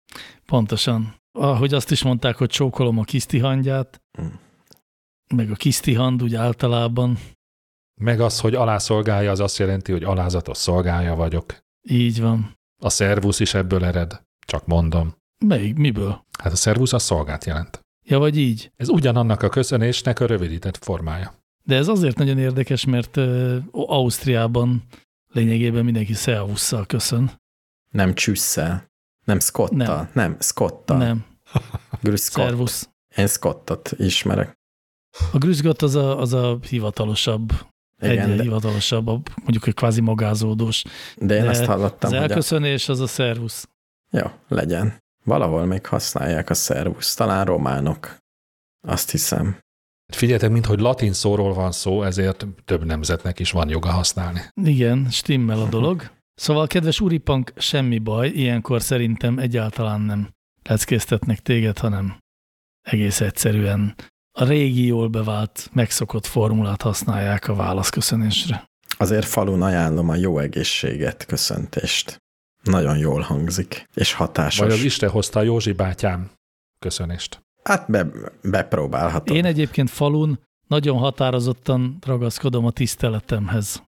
Pontosan. 0.52 1.16
Ahogy 1.32 1.74
azt 1.74 1.92
is 1.92 2.04
mondták, 2.04 2.36
hogy 2.36 2.50
csókolom 2.50 2.98
a 2.98 3.04
kisztihangyát, 3.04 4.02
Mm. 4.22 4.26
meg 5.36 5.52
a 5.52 5.56
kisztihand 5.56 6.24
úgy 6.24 6.36
általában. 6.36 7.18
Meg 8.02 8.20
az, 8.20 8.40
hogy 8.40 8.56
alászolgálja, 8.56 9.32
az 9.32 9.40
azt 9.40 9.58
jelenti, 9.58 9.92
hogy 9.92 10.04
alázatos 10.04 10.58
szolgálja 10.58 11.16
vagyok. 11.16 11.58
Így 11.82 12.22
van. 12.22 12.58
A 12.82 12.90
szervusz 12.90 13.40
is 13.40 13.54
ebből 13.54 13.86
ered. 13.86 14.22
Csak 14.46 14.66
mondom. 14.66 15.16
Melyik? 15.46 15.76
Miből? 15.76 16.26
Hát 16.40 16.52
a 16.52 16.56
szervusz 16.56 16.94
a 16.94 17.00
szolgát 17.00 17.46
jelent. 17.46 17.80
Ja, 18.04 18.20
vagy 18.20 18.38
így. 18.38 18.72
Ez 18.76 18.90
ugyanannak 18.90 19.42
a 19.42 19.50
köszönésnek 19.50 20.20
a 20.20 20.26
rövidített 20.26 20.78
formája. 20.78 21.34
De 21.64 21.76
ez 21.76 21.88
azért 21.88 22.18
nagyon 22.18 22.38
érdekes, 22.38 22.86
mert 22.86 23.18
uh, 23.18 23.58
Ausztriában 23.72 24.84
lényegében 25.34 25.84
mindenki 25.84 26.14
szervusszal 26.14 26.86
köszön. 26.86 27.32
Nem 27.90 28.14
csüsszel. 28.14 28.91
Nem 29.24 29.40
Scottal. 29.40 29.78
Nem. 29.78 29.88
Nem, 29.88 30.10
nem 30.14 30.38
Scottal. 30.40 30.98
Nem, 30.98 31.26
Grüß 32.02 32.22
Scott. 32.22 32.44
szervusz. 32.46 32.90
Én 33.16 33.28
Scottot 33.28 33.92
ismerek. 33.98 34.60
A 35.32 35.38
grüzgott 35.38 35.82
az 35.82 35.96
a, 35.96 36.20
az 36.20 36.34
a 36.34 36.58
hivatalosabb, 36.70 37.52
Igen, 38.00 38.20
egyre 38.20 38.36
de, 38.36 38.42
hivatalosabb, 38.44 39.08
a- 39.08 39.22
mondjuk 39.36 39.68
egy 39.68 39.74
kvázi 39.74 40.02
magázódós. 40.02 40.84
de 41.18 41.36
én 41.36 41.44
de 41.44 41.50
azt 41.50 41.62
Az 41.62 41.68
hallottam, 41.68 42.10
hogy 42.10 42.20
a, 42.20 42.22
elköszönés 42.22 42.90
az 42.90 43.00
a 43.00 43.08
szervusz. 43.08 43.70
jó, 44.12 44.26
legyen. 44.48 45.00
Valahol 45.24 45.66
még 45.66 45.86
használják 45.86 46.50
a 46.50 46.54
szervusz, 46.54 47.14
talán 47.14 47.46
románok. 47.46 48.18
Azt 48.88 49.12
hiszem. 49.12 49.58
Figyeljetek, 50.14 50.52
minthogy 50.52 50.80
latin 50.80 51.14
szóról 51.14 51.54
van 51.54 51.72
szó, 51.72 52.04
ezért 52.04 52.46
több 52.66 52.84
nemzetnek 52.86 53.40
is 53.40 53.52
van 53.52 53.70
joga 53.70 53.90
használni. 53.92 54.42
Igen, 54.64 55.08
stimmel 55.10 55.60
a 55.60 55.70
dolog. 55.70 56.12
Szóval, 56.36 56.68
kedves 56.68 57.00
úripank, 57.00 57.54
semmi 57.56 58.00
baj, 58.00 58.28
ilyenkor 58.28 58.82
szerintem 58.82 59.38
egyáltalán 59.38 60.02
nem 60.02 60.30
leckéztetnek 60.64 61.40
téged, 61.40 61.78
hanem 61.78 62.18
egész 62.82 63.22
egyszerűen 63.22 63.96
a 64.32 64.44
régi 64.44 64.86
jól 64.86 65.08
bevált, 65.08 65.70
megszokott 65.74 66.26
formulát 66.26 66.82
használják 66.82 67.48
a 67.48 67.56
válaszköszönésre. 67.56 68.70
Azért 68.98 69.26
falun 69.26 69.62
ajánlom 69.62 70.10
a 70.10 70.16
jó 70.16 70.40
egészséget 70.40 71.26
köszöntést. 71.26 72.18
Nagyon 72.64 72.98
jól 72.98 73.22
hangzik, 73.22 73.86
és 73.94 74.14
hatásos. 74.14 74.60
Vagy 74.60 74.72
az 74.72 74.84
Isten 74.84 75.10
hozta 75.10 75.40
a 75.40 75.44
Józsi 75.44 75.72
bátyám 75.72 76.32
köszönést. 76.80 77.42
Hát 77.64 77.92
be, 77.92 78.08
bepróbálhatod. 78.42 79.36
Én 79.36 79.46
egyébként 79.46 79.90
falun 79.90 80.40
nagyon 80.68 80.98
határozottan 80.98 81.98
ragaszkodom 82.06 82.66
a 82.66 82.72
tiszteletemhez, 82.72 83.84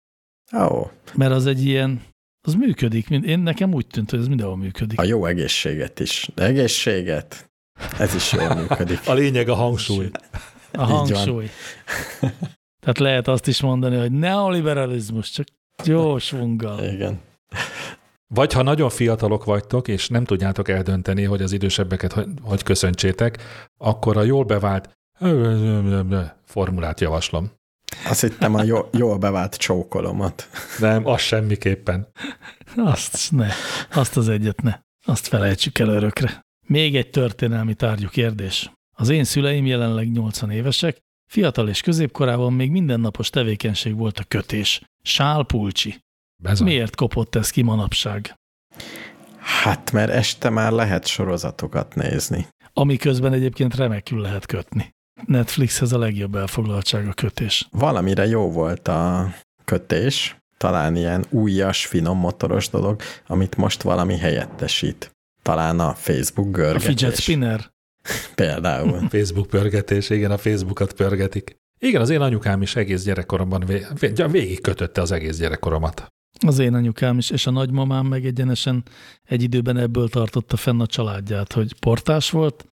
Ó, 0.53 0.89
mert 1.13 1.31
az 1.31 1.45
egy 1.45 1.65
ilyen, 1.65 2.01
az 2.41 2.53
működik. 2.53 3.09
Én 3.09 3.39
nekem 3.39 3.73
úgy 3.73 3.87
tűnt, 3.87 4.09
hogy 4.09 4.19
ez 4.19 4.27
mindenhol 4.27 4.57
működik. 4.57 4.99
a 4.99 5.03
jó 5.03 5.25
egészséget 5.25 5.99
is. 5.99 6.29
De 6.35 6.43
egészséget, 6.43 7.51
ez 7.99 8.15
is 8.15 8.31
jól 8.31 8.55
működik. 8.55 8.99
A 9.09 9.13
lényeg 9.13 9.49
a 9.49 9.55
hangsúly. 9.55 10.09
A 10.71 10.83
hangsúly. 10.83 11.49
Tehát 12.79 12.97
lehet 12.99 13.27
azt 13.27 13.47
is 13.47 13.61
mondani, 13.61 13.97
hogy 13.97 14.11
neoliberalizmus, 14.11 15.29
csak 15.29 15.47
jó 15.83 16.17
svunggal. 16.17 16.83
Igen. 16.83 17.19
Vagy 18.27 18.53
ha 18.53 18.61
nagyon 18.61 18.89
fiatalok 18.89 19.43
vagytok, 19.43 19.87
és 19.87 20.07
nem 20.07 20.23
tudjátok 20.23 20.69
eldönteni, 20.69 21.23
hogy 21.23 21.41
az 21.41 21.51
idősebbeket 21.51 22.13
hogy, 22.13 22.27
hogy 22.41 22.63
köszöntsétek, 22.63 23.37
akkor 23.77 24.17
a 24.17 24.23
jól 24.23 24.43
bevált 24.43 24.89
formulát 26.45 26.99
javaslom. 26.99 27.51
Azt 28.05 28.21
hittem 28.21 28.55
a 28.55 28.63
jó, 28.63 28.89
jól 28.91 29.17
bevált 29.17 29.55
csókolomat. 29.55 30.49
Nem, 30.79 31.05
az 31.05 31.21
semmiképpen. 31.21 32.07
Azt 32.75 33.31
ne, 33.31 33.47
azt 33.91 34.17
az 34.17 34.29
egyet 34.29 34.61
ne. 34.61 34.79
Azt 35.05 35.27
felejtsük 35.27 35.79
el 35.79 35.89
örökre. 35.89 36.41
Még 36.67 36.95
egy 36.95 37.09
történelmi 37.09 37.73
tárgyú 37.73 38.07
kérdés. 38.07 38.71
Az 38.97 39.09
én 39.09 39.23
szüleim 39.23 39.65
jelenleg 39.65 40.11
80 40.11 40.51
évesek, 40.51 41.01
Fiatal 41.31 41.69
és 41.69 41.81
középkorában 41.81 42.53
még 42.53 42.71
mindennapos 42.71 43.29
tevékenység 43.29 43.95
volt 43.95 44.19
a 44.19 44.23
kötés. 44.23 44.81
Sálpulcsi. 45.03 45.99
Bezony. 46.43 46.67
Miért 46.67 46.95
kopott 46.95 47.35
ez 47.35 47.49
ki 47.49 47.61
manapság? 47.61 48.33
Hát, 49.37 49.91
mert 49.91 50.11
este 50.11 50.49
már 50.49 50.71
lehet 50.71 51.07
sorozatokat 51.07 51.95
nézni. 51.95 52.47
Ami 52.73 52.97
közben 52.97 53.33
egyébként 53.33 53.75
remekül 53.75 54.21
lehet 54.21 54.45
kötni. 54.45 54.93
Netflixhez 55.25 55.91
a 55.91 55.97
legjobb 55.97 56.35
elfoglaltság 56.35 57.07
a 57.07 57.13
kötés. 57.13 57.67
Valamire 57.71 58.25
jó 58.25 58.51
volt 58.51 58.87
a 58.87 59.33
kötés, 59.65 60.35
talán 60.57 60.95
ilyen 60.95 61.25
újas, 61.29 61.85
finom 61.85 62.17
motoros 62.17 62.69
dolog, 62.69 63.01
amit 63.27 63.55
most 63.55 63.81
valami 63.81 64.17
helyettesít. 64.17 65.11
Talán 65.41 65.79
a 65.79 65.93
Facebook 65.93 66.47
A 66.47 66.51
görgetés. 66.51 66.85
fidget 66.87 67.15
spinner. 67.15 67.71
Például. 68.35 68.99
Facebook 69.09 69.47
pörgetés, 69.47 70.09
igen, 70.09 70.31
a 70.31 70.37
Facebookot 70.37 70.93
pörgetik. 70.93 71.55
Igen, 71.79 72.01
az 72.01 72.09
én 72.09 72.21
anyukám 72.21 72.61
is 72.61 72.75
egész 72.75 73.03
gyerekkoromban 73.03 73.63
vé- 73.65 73.87
vé- 73.99 74.31
végig 74.31 74.61
kötötte 74.61 75.01
az 75.01 75.11
egész 75.11 75.37
gyerekkoromat. 75.37 76.07
Az 76.47 76.59
én 76.59 76.73
anyukám 76.73 77.17
is, 77.17 77.29
és 77.29 77.47
a 77.47 77.51
nagymamám 77.51 78.05
meg 78.05 78.25
egyenesen 78.25 78.83
egy 79.23 79.43
időben 79.43 79.77
ebből 79.77 80.09
tartotta 80.09 80.57
fenn 80.57 80.79
a 80.81 80.85
családját, 80.85 81.53
hogy 81.53 81.79
portás 81.79 82.29
volt, 82.29 82.65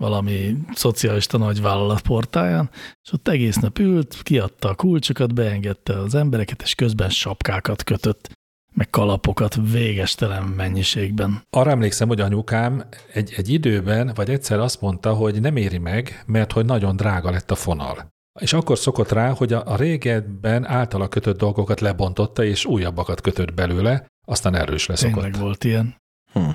valami 0.00 0.56
szocialista 0.74 1.38
nagyvállalat 1.38 2.00
portáján, 2.00 2.70
és 3.02 3.12
ott 3.12 3.28
egész 3.28 3.56
nap 3.56 3.78
ült, 3.78 4.22
kiadta 4.22 4.68
a 4.68 4.74
kulcsokat, 4.74 5.34
beengedte 5.34 5.98
az 5.98 6.14
embereket, 6.14 6.62
és 6.62 6.74
közben 6.74 7.10
sapkákat 7.10 7.82
kötött, 7.82 8.30
meg 8.74 8.90
kalapokat 8.90 9.56
végestelen 9.72 10.42
mennyiségben. 10.42 11.42
Arra 11.50 11.70
emlékszem, 11.70 12.08
hogy 12.08 12.20
anyukám 12.20 12.84
egy, 13.12 13.32
egy 13.36 13.48
időben, 13.48 14.12
vagy 14.14 14.30
egyszer 14.30 14.58
azt 14.58 14.80
mondta, 14.80 15.14
hogy 15.14 15.40
nem 15.40 15.56
éri 15.56 15.78
meg, 15.78 16.22
mert 16.26 16.52
hogy 16.52 16.64
nagyon 16.64 16.96
drága 16.96 17.30
lett 17.30 17.50
a 17.50 17.54
fonal. 17.54 18.08
És 18.40 18.52
akkor 18.52 18.78
szokott 18.78 19.12
rá, 19.12 19.30
hogy 19.30 19.52
a, 19.52 19.62
a 19.66 19.76
régebben 19.76 20.66
általa 20.66 21.08
kötött 21.08 21.38
dolgokat 21.38 21.80
lebontotta, 21.80 22.44
és 22.44 22.64
újabbakat 22.64 23.20
kötött 23.20 23.54
belőle, 23.54 24.06
aztán 24.26 24.54
erős 24.54 24.86
leszokott. 24.86 25.22
Tényleg 25.22 25.40
volt 25.40 25.64
ilyen. 25.64 25.96
Hm. 26.32 26.50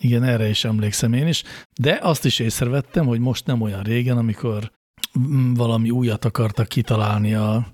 Igen, 0.00 0.22
erre 0.22 0.48
is 0.48 0.64
emlékszem 0.64 1.12
én 1.12 1.26
is, 1.26 1.42
de 1.80 1.98
azt 2.02 2.24
is 2.24 2.38
észrevettem, 2.38 3.06
hogy 3.06 3.20
most 3.20 3.46
nem 3.46 3.60
olyan 3.60 3.82
régen, 3.82 4.18
amikor 4.18 4.72
valami 5.54 5.90
újat 5.90 6.24
akartak 6.24 6.68
kitalálni 6.68 7.34
a, 7.34 7.66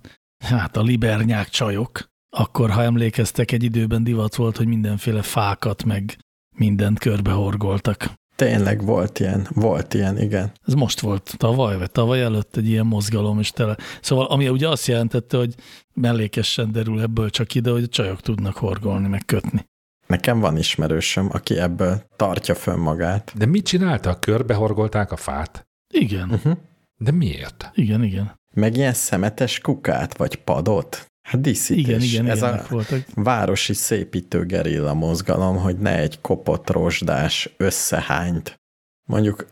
hát 0.44 0.76
a 0.76 0.82
libernyák 0.82 1.48
csajok, 1.48 2.12
akkor, 2.36 2.70
ha 2.70 2.82
emlékeztek, 2.82 3.52
egy 3.52 3.62
időben 3.62 4.04
divat 4.04 4.34
volt, 4.34 4.56
hogy 4.56 4.66
mindenféle 4.66 5.22
fákat, 5.22 5.84
meg 5.84 6.18
mindent 6.56 6.98
körbehorgoltak. 6.98 8.12
Tényleg 8.36 8.84
volt 8.84 9.18
ilyen, 9.18 9.46
volt 9.54 9.94
ilyen, 9.94 10.18
igen. 10.18 10.52
Ez 10.66 10.74
most 10.74 11.00
volt 11.00 11.34
tavaly, 11.36 11.78
vagy 11.78 11.90
tavaly 11.90 12.22
előtt 12.22 12.56
egy 12.56 12.68
ilyen 12.68 12.86
mozgalom 12.86 13.38
is 13.40 13.50
tele. 13.50 13.76
Szóval, 14.00 14.26
ami 14.26 14.48
ugye 14.48 14.68
azt 14.68 14.86
jelentette, 14.86 15.36
hogy 15.36 15.54
mellékesen 15.92 16.72
derül 16.72 17.00
ebből 17.00 17.30
csak 17.30 17.54
ide, 17.54 17.70
hogy 17.70 17.82
a 17.82 17.88
csajok 17.88 18.20
tudnak 18.20 18.56
horgolni, 18.56 19.08
meg 19.08 19.24
kötni. 19.24 19.66
Nekem 20.06 20.40
van 20.40 20.56
ismerősöm, 20.56 21.28
aki 21.32 21.58
ebből 21.58 22.02
tartja 22.16 22.54
fönn 22.54 22.78
magát. 22.78 23.32
De 23.36 23.46
mit 23.46 23.66
csináltak? 23.66 24.20
Körbehorgolták 24.20 25.12
a 25.12 25.16
fát? 25.16 25.66
Igen, 25.94 26.30
Uh-huh. 26.30 26.56
De 26.96 27.10
miért? 27.10 27.70
igen, 27.74 28.02
igen. 28.02 28.40
Meg 28.54 28.76
ilyen 28.76 28.92
szemetes 28.92 29.60
kukát, 29.60 30.16
vagy 30.16 30.36
padot. 30.36 31.06
Hát 31.22 31.40
díszítés. 31.40 31.84
Igen, 31.84 32.00
igen, 32.00 32.26
Ez 32.26 32.38
ilyenek 32.38 32.64
a 32.64 32.68
voltak. 32.68 33.04
városi 33.14 33.72
szépítő 33.72 34.44
gerilla 34.46 34.94
mozgalom, 34.94 35.56
hogy 35.56 35.78
ne 35.78 35.98
egy 35.98 36.20
kopott 36.20 36.70
rozsdás 36.70 37.54
összehányt. 37.56 38.60
Mondjuk 39.08 39.46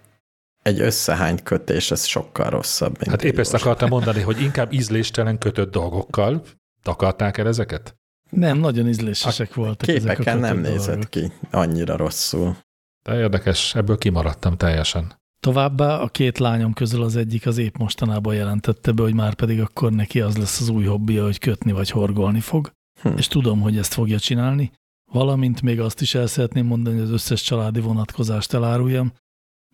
egy 0.62 0.80
összehányt 0.80 1.42
kötés, 1.42 1.90
ez 1.90 2.04
sokkal 2.04 2.50
rosszabb, 2.50 2.98
mint 2.98 3.10
Hát 3.10 3.24
épp 3.24 3.38
ezt 3.38 3.54
akartam 3.54 3.88
mondani, 3.88 4.20
hogy 4.20 4.40
inkább 4.42 4.72
ízléstelen 4.72 5.38
kötött 5.38 5.70
dolgokkal 5.70 6.42
takarták 6.82 7.38
el 7.38 7.46
ezeket? 7.46 7.96
Nem, 8.36 8.58
nagyon 8.58 8.88
ízlésesek 8.88 9.54
voltak 9.54 9.88
ezek 9.88 10.10
a 10.10 10.22
Képeken 10.22 10.38
nem 10.38 10.56
kötött 10.56 10.70
nézett 10.72 10.86
dolgok. 10.88 11.10
ki 11.10 11.32
annyira 11.50 11.96
rosszul. 11.96 12.56
De 13.02 13.18
érdekes, 13.18 13.74
ebből 13.74 13.98
kimaradtam 13.98 14.56
teljesen. 14.56 15.20
Továbbá 15.40 15.98
a 15.98 16.08
két 16.08 16.38
lányom 16.38 16.72
közül 16.72 17.02
az 17.02 17.16
egyik 17.16 17.46
az 17.46 17.58
épp 17.58 17.76
mostanában 17.76 18.34
jelentette 18.34 18.92
be, 18.92 19.02
hogy 19.02 19.14
már 19.14 19.34
pedig 19.34 19.60
akkor 19.60 19.92
neki 19.92 20.20
az 20.20 20.36
lesz 20.36 20.60
az 20.60 20.68
új 20.68 20.84
hobbija, 20.84 21.24
hogy 21.24 21.38
kötni 21.38 21.72
vagy 21.72 21.90
horgolni 21.90 22.40
fog, 22.40 22.72
Hm. 23.02 23.16
és 23.16 23.26
tudom, 23.28 23.60
hogy 23.60 23.78
ezt 23.78 23.92
fogja 23.94 24.18
csinálni, 24.18 24.72
valamint 25.12 25.62
még 25.62 25.80
azt 25.80 26.00
is 26.00 26.14
el 26.14 26.26
szeretném 26.26 26.66
mondani, 26.66 26.96
hogy 26.96 27.04
az 27.04 27.10
összes 27.12 27.42
családi 27.42 27.80
vonatkozást 27.80 28.54
eláruljam, 28.54 29.12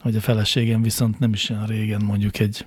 hogy 0.03 0.17
a 0.17 0.21
feleségem 0.21 0.83
viszont 0.83 1.19
nem 1.19 1.33
is 1.33 1.51
olyan 1.51 1.67
régen, 1.67 2.03
mondjuk 2.05 2.39
egy 2.39 2.67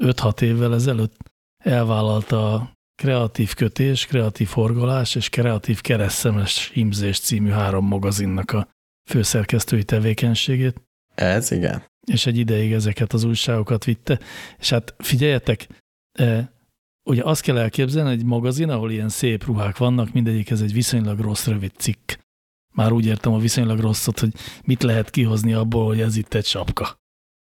5-6 0.00 0.40
évvel 0.40 0.74
ezelőtt 0.74 1.16
elvállalta 1.64 2.54
a 2.54 2.72
Kreatív 3.02 3.54
Kötés, 3.54 4.06
Kreatív 4.06 4.48
Horgolás 4.48 5.14
és 5.14 5.28
Kreatív 5.28 5.80
Keresztemes 5.80 6.70
Himzés 6.72 7.20
című 7.20 7.50
három 7.50 7.86
magazinnak 7.86 8.50
a 8.50 8.68
főszerkesztői 9.10 9.84
tevékenységét, 9.84 10.82
Ez 11.14 11.50
igen. 11.50 11.82
és 12.06 12.26
egy 12.26 12.36
ideig 12.36 12.72
ezeket 12.72 13.12
az 13.12 13.24
újságokat 13.24 13.84
vitte. 13.84 14.18
És 14.58 14.70
hát 14.70 14.94
figyeljetek, 14.98 15.66
e, 16.12 16.52
ugye 17.02 17.22
azt 17.24 17.42
kell 17.42 17.58
elképzelni, 17.58 18.10
egy 18.10 18.24
magazin, 18.24 18.70
ahol 18.70 18.90
ilyen 18.90 19.08
szép 19.08 19.44
ruhák 19.44 19.76
vannak, 19.76 20.12
mindegyik 20.12 20.50
ez 20.50 20.60
egy 20.60 20.72
viszonylag 20.72 21.18
rossz 21.20 21.46
rövid 21.46 21.72
cikk. 21.76 22.12
Már 22.74 22.92
úgy 22.92 23.06
értem 23.06 23.32
a 23.32 23.38
viszonylag 23.38 23.78
rosszat, 23.78 24.18
hogy 24.18 24.32
mit 24.64 24.82
lehet 24.82 25.10
kihozni 25.10 25.52
abból, 25.52 25.86
hogy 25.86 26.00
ez 26.00 26.16
itt 26.16 26.34
egy 26.34 26.46
sapka. 26.46 26.96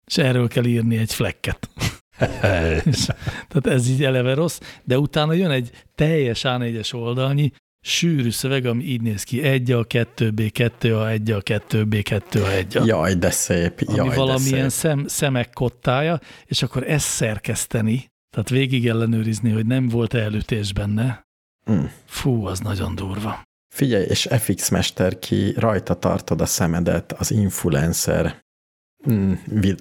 És 0.06 0.18
erről 0.18 0.48
kell 0.48 0.66
írni 0.66 0.98
egy 0.98 1.14
flekket. 1.14 1.70
Tehát 3.48 3.68
ez 3.68 3.90
így 3.90 4.04
eleve 4.04 4.34
rossz, 4.34 4.60
de 4.84 4.98
utána 5.00 5.34
jön 5.34 5.52
egy 5.52 5.72
teljes 5.96 6.42
A4-es 6.44 6.94
oldalnyi, 6.94 7.52
sűrű 7.86 8.30
szöveg, 8.30 8.66
ami 8.66 8.84
így 8.84 9.02
néz 9.02 9.24
ki. 9.24 9.44
1 9.44 9.72
a 9.72 9.86
2B, 9.86 10.50
2 10.54 10.96
a 10.96 11.10
1 11.10 11.32
a 11.32 11.42
2B, 11.42 12.02
2 12.04 12.44
a 12.44 12.52
1 12.52 12.78
a 12.78 12.86
Jaj, 12.86 13.14
de 13.14 13.30
szép. 13.30 13.82
ami 13.86 13.98
Jaj, 13.98 14.10
de 14.10 14.16
valamilyen 14.16 14.70
szép. 14.70 14.92
szem, 14.92 15.08
szemek 15.08 15.50
kottája, 15.54 16.20
és 16.46 16.62
akkor 16.62 16.90
ezt 16.90 17.08
szerkeszteni, 17.08 18.08
tehát 18.36 18.50
végig 18.50 18.88
ellenőrizni, 18.88 19.50
hogy 19.50 19.66
nem 19.66 19.90
volt 19.90 20.14
elütés 20.14 20.74
benne. 20.74 21.24
Mm. 21.72 21.84
Fú, 22.06 22.46
az 22.46 22.60
nagyon 22.60 22.96
durva. 22.96 23.44
Figyelj, 23.74 24.06
és 24.06 24.28
FX 24.32 24.70
Mester 24.70 25.20
ki 25.20 25.54
rajta 25.58 25.94
tartod 25.94 26.42
a 26.42 26.46
szemedet 26.46 27.12
az 27.12 27.32
influencer 27.32 28.44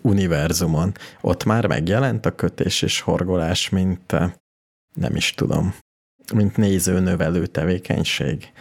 univerzumon. 0.03 0.93
Ott 1.21 1.45
már 1.45 1.67
megjelent 1.67 2.27
a 2.27 2.35
kötés 2.35 2.83
és 2.83 3.01
horgolás, 3.01 3.69
mint 3.69 4.13
nem 4.95 5.17
is 5.17 5.33
tudom, 5.33 5.75
mint 6.35 6.57
nézőnövelő 6.57 7.47
tevékenység. 7.47 8.53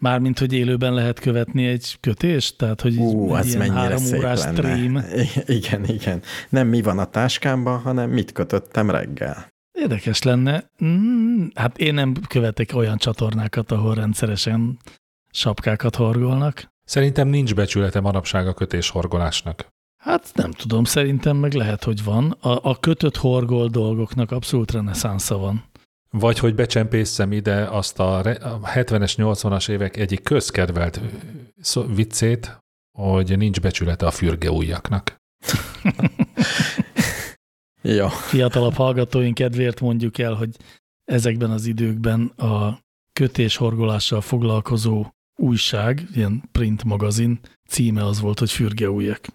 Mármint, 0.00 0.38
hogy 0.38 0.52
élőben 0.52 0.94
lehet 0.94 1.18
követni 1.18 1.66
egy 1.66 1.96
kötést, 2.00 2.56
tehát, 2.56 2.80
hogy 2.80 2.96
Ú, 2.96 3.34
egy 3.34 3.40
az 3.40 3.46
ilyen 3.46 3.58
mennyire 3.58 3.78
három 3.80 3.98
szép 3.98 4.18
órás 4.18 4.40
lenne. 4.40 4.52
stream. 4.56 5.04
Igen, 5.46 5.84
igen. 5.84 6.22
Nem 6.48 6.66
mi 6.68 6.82
van 6.82 6.98
a 6.98 7.04
táskámban, 7.04 7.80
hanem 7.80 8.10
mit 8.10 8.32
kötöttem 8.32 8.90
reggel. 8.90 9.48
Érdekes 9.78 10.22
lenne. 10.22 10.70
Mm, 10.84 11.46
hát 11.54 11.78
én 11.78 11.94
nem 11.94 12.14
követek 12.28 12.70
olyan 12.74 12.96
csatornákat, 12.96 13.72
ahol 13.72 13.94
rendszeresen 13.94 14.78
sapkákat 15.30 15.96
horgolnak. 15.96 16.68
Szerintem 16.84 17.28
nincs 17.28 17.54
becsülete 17.54 18.00
manapság 18.00 18.46
a 18.46 18.54
kötés 18.54 18.90
horgolásnak. 18.90 19.68
Hát 20.08 20.30
nem 20.34 20.50
tudom, 20.50 20.84
szerintem 20.84 21.36
meg 21.36 21.52
lehet, 21.52 21.84
hogy 21.84 22.04
van. 22.04 22.30
A, 22.30 22.58
a 22.62 22.80
kötött 22.80 23.16
horgol 23.16 23.68
dolgoknak 23.68 24.30
abszolút 24.30 24.70
reneszánsza 24.70 25.38
van. 25.38 25.64
Vagy 26.10 26.38
hogy 26.38 26.54
becsempészem 26.54 27.32
ide 27.32 27.64
azt 27.64 27.98
a 27.98 28.22
re- 28.22 28.32
a 28.32 28.60
70-es, 28.60 29.14
80-as 29.16 29.68
évek 29.68 29.96
egyik 29.96 30.22
közkedvelt 30.22 31.00
viccét, 31.94 32.58
hogy 32.98 33.36
nincs 33.36 33.60
becsülete 33.60 34.06
a 34.06 34.10
fürge 34.10 34.50
ujjaknak. 34.50 35.16
Jó, 37.98 38.08
fiatalabb 38.08 38.74
hallgatóink 38.74 39.34
kedvéért 39.34 39.80
mondjuk 39.80 40.18
el, 40.18 40.34
hogy 40.34 40.56
ezekben 41.04 41.50
az 41.50 41.66
időkben 41.66 42.26
a 42.26 42.80
kötéshorgolással 43.12 44.20
foglalkozó 44.20 45.06
újság, 45.36 46.06
ilyen 46.14 46.42
print 46.52 46.84
magazin 46.84 47.40
címe 47.68 48.04
az 48.04 48.20
volt, 48.20 48.38
hogy 48.38 48.50
Fürge 48.50 48.90
ujjak. 48.90 49.26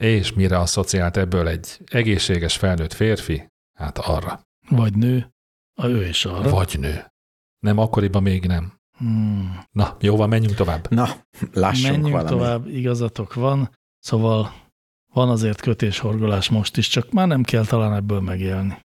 És 0.00 0.32
mire 0.32 0.58
asszociált 0.58 1.16
ebből 1.16 1.48
egy 1.48 1.80
egészséges 1.86 2.56
felnőtt 2.56 2.92
férfi? 2.92 3.46
Hát 3.78 3.98
arra. 3.98 4.40
Vagy 4.68 4.96
nő, 4.96 5.30
a 5.74 5.86
ő 5.86 6.06
is 6.06 6.24
arra. 6.24 6.50
Vagy 6.50 6.76
nő. 6.78 7.04
Nem, 7.58 7.78
akkoriban 7.78 8.22
még 8.22 8.46
nem. 8.46 8.72
Hmm. 8.98 9.60
Na, 9.70 9.96
jó 10.00 10.16
van, 10.16 10.28
menjünk 10.28 10.54
tovább. 10.54 10.90
na, 10.90 11.08
lássunk 11.52 11.92
Menjünk 11.92 12.10
valami. 12.12 12.28
tovább, 12.28 12.66
igazatok 12.68 13.34
van. 13.34 13.70
Szóval 13.98 14.52
van 15.12 15.28
azért 15.28 15.60
kötéshorgolás 15.60 16.48
most 16.48 16.76
is, 16.76 16.88
csak 16.88 17.12
már 17.12 17.26
nem 17.26 17.42
kell 17.42 17.64
talán 17.64 17.94
ebből 17.94 18.20
megélni. 18.20 18.78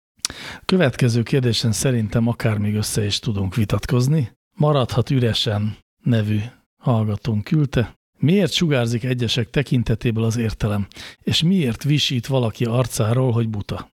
Következő 0.64 1.22
kérdésen 1.22 1.72
szerintem 1.72 2.26
akár 2.26 2.58
még 2.58 2.74
össze 2.74 3.04
is 3.04 3.18
tudunk 3.18 3.54
vitatkozni. 3.54 4.32
Maradhat 4.56 5.10
üresen 5.10 5.76
nevű 6.02 6.40
hallgatónk 6.82 7.44
küldte. 7.44 7.94
Miért 8.26 8.52
sugárzik 8.52 9.04
egyesek 9.04 9.50
tekintetéből 9.50 10.24
az 10.24 10.36
értelem, 10.36 10.86
és 11.22 11.42
miért 11.42 11.82
visít 11.82 12.26
valaki 12.26 12.64
arcáról, 12.64 13.32
hogy 13.32 13.48
buta? 13.48 13.90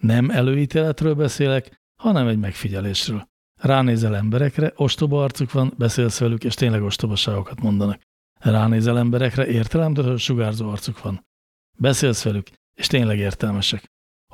Nem 0.00 0.30
előítéletről 0.30 1.14
beszélek, 1.14 1.80
hanem 2.02 2.28
egy 2.28 2.38
megfigyelésről. 2.38 3.28
Ránézel 3.60 4.16
emberekre, 4.16 4.72
ostoba 4.76 5.22
arcuk 5.22 5.52
van, 5.52 5.74
beszélsz 5.78 6.18
velük, 6.18 6.44
és 6.44 6.54
tényleg 6.54 6.82
ostobaságokat 6.82 7.60
mondanak. 7.60 8.00
Ránézel 8.40 8.98
emberekre, 8.98 9.46
értelemtől 9.46 10.18
sugárzó 10.18 10.68
arcuk 10.68 11.02
van. 11.02 11.24
Beszélsz 11.78 12.22
velük, 12.22 12.46
és 12.74 12.86
tényleg 12.86 13.18
értelmesek. 13.18 13.84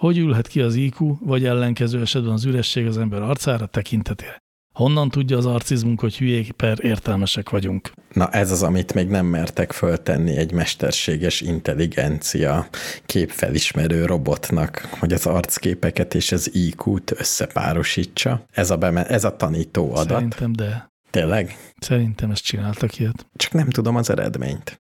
Hogy 0.00 0.18
ülhet 0.18 0.46
ki 0.46 0.60
az 0.60 0.74
IQ, 0.74 1.16
vagy 1.20 1.44
ellenkező 1.44 2.00
esetben 2.00 2.32
az 2.32 2.44
üresség 2.44 2.86
az 2.86 2.98
ember 2.98 3.22
arcára 3.22 3.66
tekintetére? 3.66 4.42
Honnan 4.72 5.08
tudja 5.08 5.36
az 5.36 5.46
arcizmunk, 5.46 6.00
hogy 6.00 6.16
hülyék 6.16 6.52
per 6.52 6.78
értelmesek 6.80 7.50
vagyunk? 7.50 7.92
Na 8.12 8.28
ez 8.28 8.50
az, 8.50 8.62
amit 8.62 8.94
még 8.94 9.08
nem 9.08 9.26
mertek 9.26 9.72
föltenni 9.72 10.36
egy 10.36 10.52
mesterséges 10.52 11.40
intelligencia 11.40 12.68
képfelismerő 13.06 14.04
robotnak, 14.04 14.88
hogy 14.98 15.12
az 15.12 15.26
arcképeket 15.26 16.14
és 16.14 16.32
az 16.32 16.54
IQ-t 16.54 17.10
összepárosítsa. 17.10 18.44
Ez 18.50 18.70
a, 18.70 18.76
beme- 18.76 19.08
ez 19.10 19.24
a 19.24 19.36
tanító 19.36 19.90
adat. 19.90 20.08
Szerintem, 20.08 20.52
de. 20.52 20.90
Tényleg? 21.10 21.56
Szerintem 21.78 22.30
ezt 22.30 22.44
csináltak 22.44 22.98
ilyet. 22.98 23.26
Csak 23.36 23.52
nem 23.52 23.70
tudom 23.70 23.96
az 23.96 24.10
eredményt. 24.10 24.80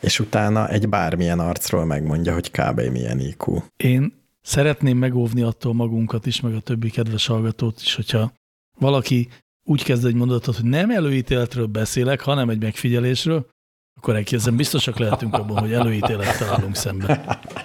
És 0.00 0.20
utána 0.20 0.68
egy 0.68 0.88
bármilyen 0.88 1.38
arcról 1.38 1.84
megmondja, 1.84 2.32
hogy 2.32 2.50
kb. 2.50 2.80
milyen 2.80 3.20
IQ. 3.20 3.62
Én 3.76 4.12
szeretném 4.42 4.98
megóvni 4.98 5.42
attól 5.42 5.74
magunkat 5.74 6.26
is, 6.26 6.40
meg 6.40 6.54
a 6.54 6.60
többi 6.60 6.90
kedves 6.90 7.26
hallgatót 7.26 7.80
is, 7.80 7.94
hogyha 7.94 8.32
valaki 8.78 9.28
úgy 9.64 9.84
kezd 9.84 10.04
egy 10.04 10.14
mondatot, 10.14 10.56
hogy 10.56 10.64
nem 10.64 10.90
előítéletről 10.90 11.66
beszélek, 11.66 12.20
hanem 12.20 12.48
egy 12.48 12.62
megfigyelésről, 12.62 13.46
akkor 13.96 14.14
elkézem 14.14 14.56
biztosak 14.56 14.98
lehetünk 14.98 15.34
abban, 15.34 15.58
hogy 15.58 15.72
előítélettel 15.72 16.48
állunk 16.48 16.76
szemben. 16.76 17.06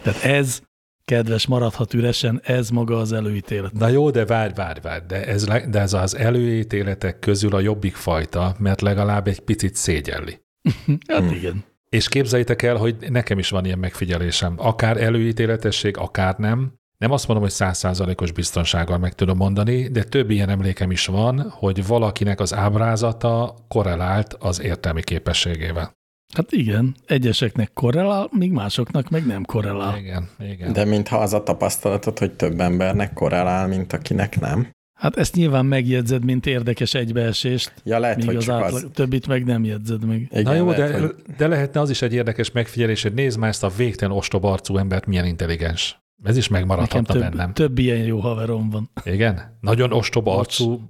Tehát 0.02 0.24
ez, 0.24 0.62
kedves, 1.06 1.48
maradhat 1.48 1.94
üresen, 1.94 2.42
ez 2.44 2.70
maga 2.70 2.98
az 2.98 3.12
előítélet. 3.12 3.74
Na 3.74 3.88
jó, 3.88 4.10
de 4.10 4.26
várj, 4.26 4.54
várj, 4.54 4.80
várj, 4.82 5.06
de 5.08 5.26
ez, 5.26 5.44
de 5.44 5.80
ez 5.80 5.94
az 5.94 6.16
előítéletek 6.16 7.20
közül 7.20 7.56
a 7.56 7.60
jobbik 7.60 7.96
fajta, 7.96 8.56
mert 8.60 8.82
legalább 8.82 9.28
egy 9.28 9.40
picit 9.40 9.76
szégyelli. 9.76 10.42
hát 11.08 11.32
igen. 11.32 11.64
És 11.90 12.08
képzeljétek 12.08 12.62
el, 12.62 12.76
hogy 12.76 12.96
nekem 13.10 13.40
is 13.40 13.50
van 13.50 13.66
ilyen 13.66 13.80
megfigyelésem. 13.80 14.54
Akár 14.58 15.02
előítéletesség, 15.02 15.98
akár 15.98 16.38
nem. 16.38 16.74
Nem 17.04 17.12
azt 17.12 17.28
mondom, 17.28 17.46
hogy 17.46 17.56
százszázalékos 17.56 18.32
biztonsággal 18.32 18.98
meg 18.98 19.14
tudom 19.14 19.38
mondani, 19.38 19.88
de 19.88 20.04
több 20.04 20.30
ilyen 20.30 20.50
emlékem 20.50 20.92
is 20.92 21.06
van, 21.06 21.50
hogy 21.50 21.88
valakinek 21.88 22.40
az 22.40 22.54
ábrázata 22.54 23.56
korrelált 23.68 24.34
az 24.40 24.62
értelmi 24.62 25.04
képességével. 25.04 25.92
Hát 26.36 26.52
igen, 26.52 26.96
egyeseknek 27.06 27.74
korrelál, 27.74 28.30
míg 28.32 28.52
másoknak 28.52 29.10
meg 29.10 29.26
nem 29.26 29.44
korrelál. 29.44 29.98
Igen, 29.98 30.30
igen. 30.40 30.74
De 30.74 30.86
mintha 30.86 31.18
az 31.18 31.34
a 31.34 31.44
tapasztalatod, 31.44 32.20
hogy 32.20 32.32
több 32.32 32.60
embernek 32.60 33.14
korrelál, 33.14 33.68
mint 33.68 33.94
akinek 33.94 34.40
nem. 34.40 34.70
Hát 35.00 35.18
ezt 35.18 35.36
nyilván 35.36 35.66
megjegyzed, 35.66 36.24
mint 36.24 36.46
érdekes 36.46 36.94
egybeesést, 36.94 37.74
Ja, 37.84 38.00
lehet, 38.00 38.18
míg 38.18 38.26
hogy 38.26 38.36
az 38.36 38.44
csak 38.44 38.64
átlag, 38.64 38.84
az... 38.84 38.90
többit 38.94 39.28
meg 39.28 39.46
nem 39.46 39.64
jegyzed 39.64 40.06
meg. 40.06 40.28
Igen, 40.32 40.44
Na 40.44 40.54
jó, 40.54 40.70
lehet, 40.70 40.92
de, 40.92 41.00
hogy... 41.00 41.16
de 41.38 41.48
lehetne 41.48 41.80
az 41.80 41.90
is 41.90 42.02
egy 42.02 42.14
érdekes 42.14 42.52
megfigyelés, 42.52 43.02
hogy 43.02 43.14
nézd 43.14 43.40
már 43.40 43.50
ezt 43.50 43.64
a 43.64 43.70
végtelen 43.70 44.16
ostoba 44.16 44.52
arcú 44.52 44.78
embert, 44.78 45.06
milyen 45.06 45.26
intelligens. 45.26 46.02
Ez 46.24 46.38
is 46.38 46.48
Nekem 46.48 46.68
megmaradhatna 46.68 47.14
több, 47.14 47.22
bennem. 47.22 47.54
több 47.54 47.78
ilyen 47.78 48.04
jó 48.06 48.20
haverom 48.20 48.70
van. 48.70 48.90
Igen? 49.04 49.58
Nagyon 49.62 49.92
ostoba 49.92 50.36
Bocs. 50.36 50.60
arcú 50.60 50.82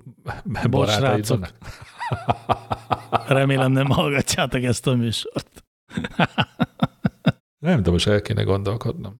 barátaid 0.70 1.28
vannak? 1.28 1.54
Remélem 3.28 3.72
nem 3.72 3.90
hallgatjátok 3.90 4.64
ezt 4.64 4.88
a 4.88 4.96
műsort. 4.96 5.64
Nem 7.60 7.76
tudom, 7.78 7.94
most 7.94 8.08
el 8.08 8.22
kéne 8.22 8.44
gondolkodnom. 8.44 9.16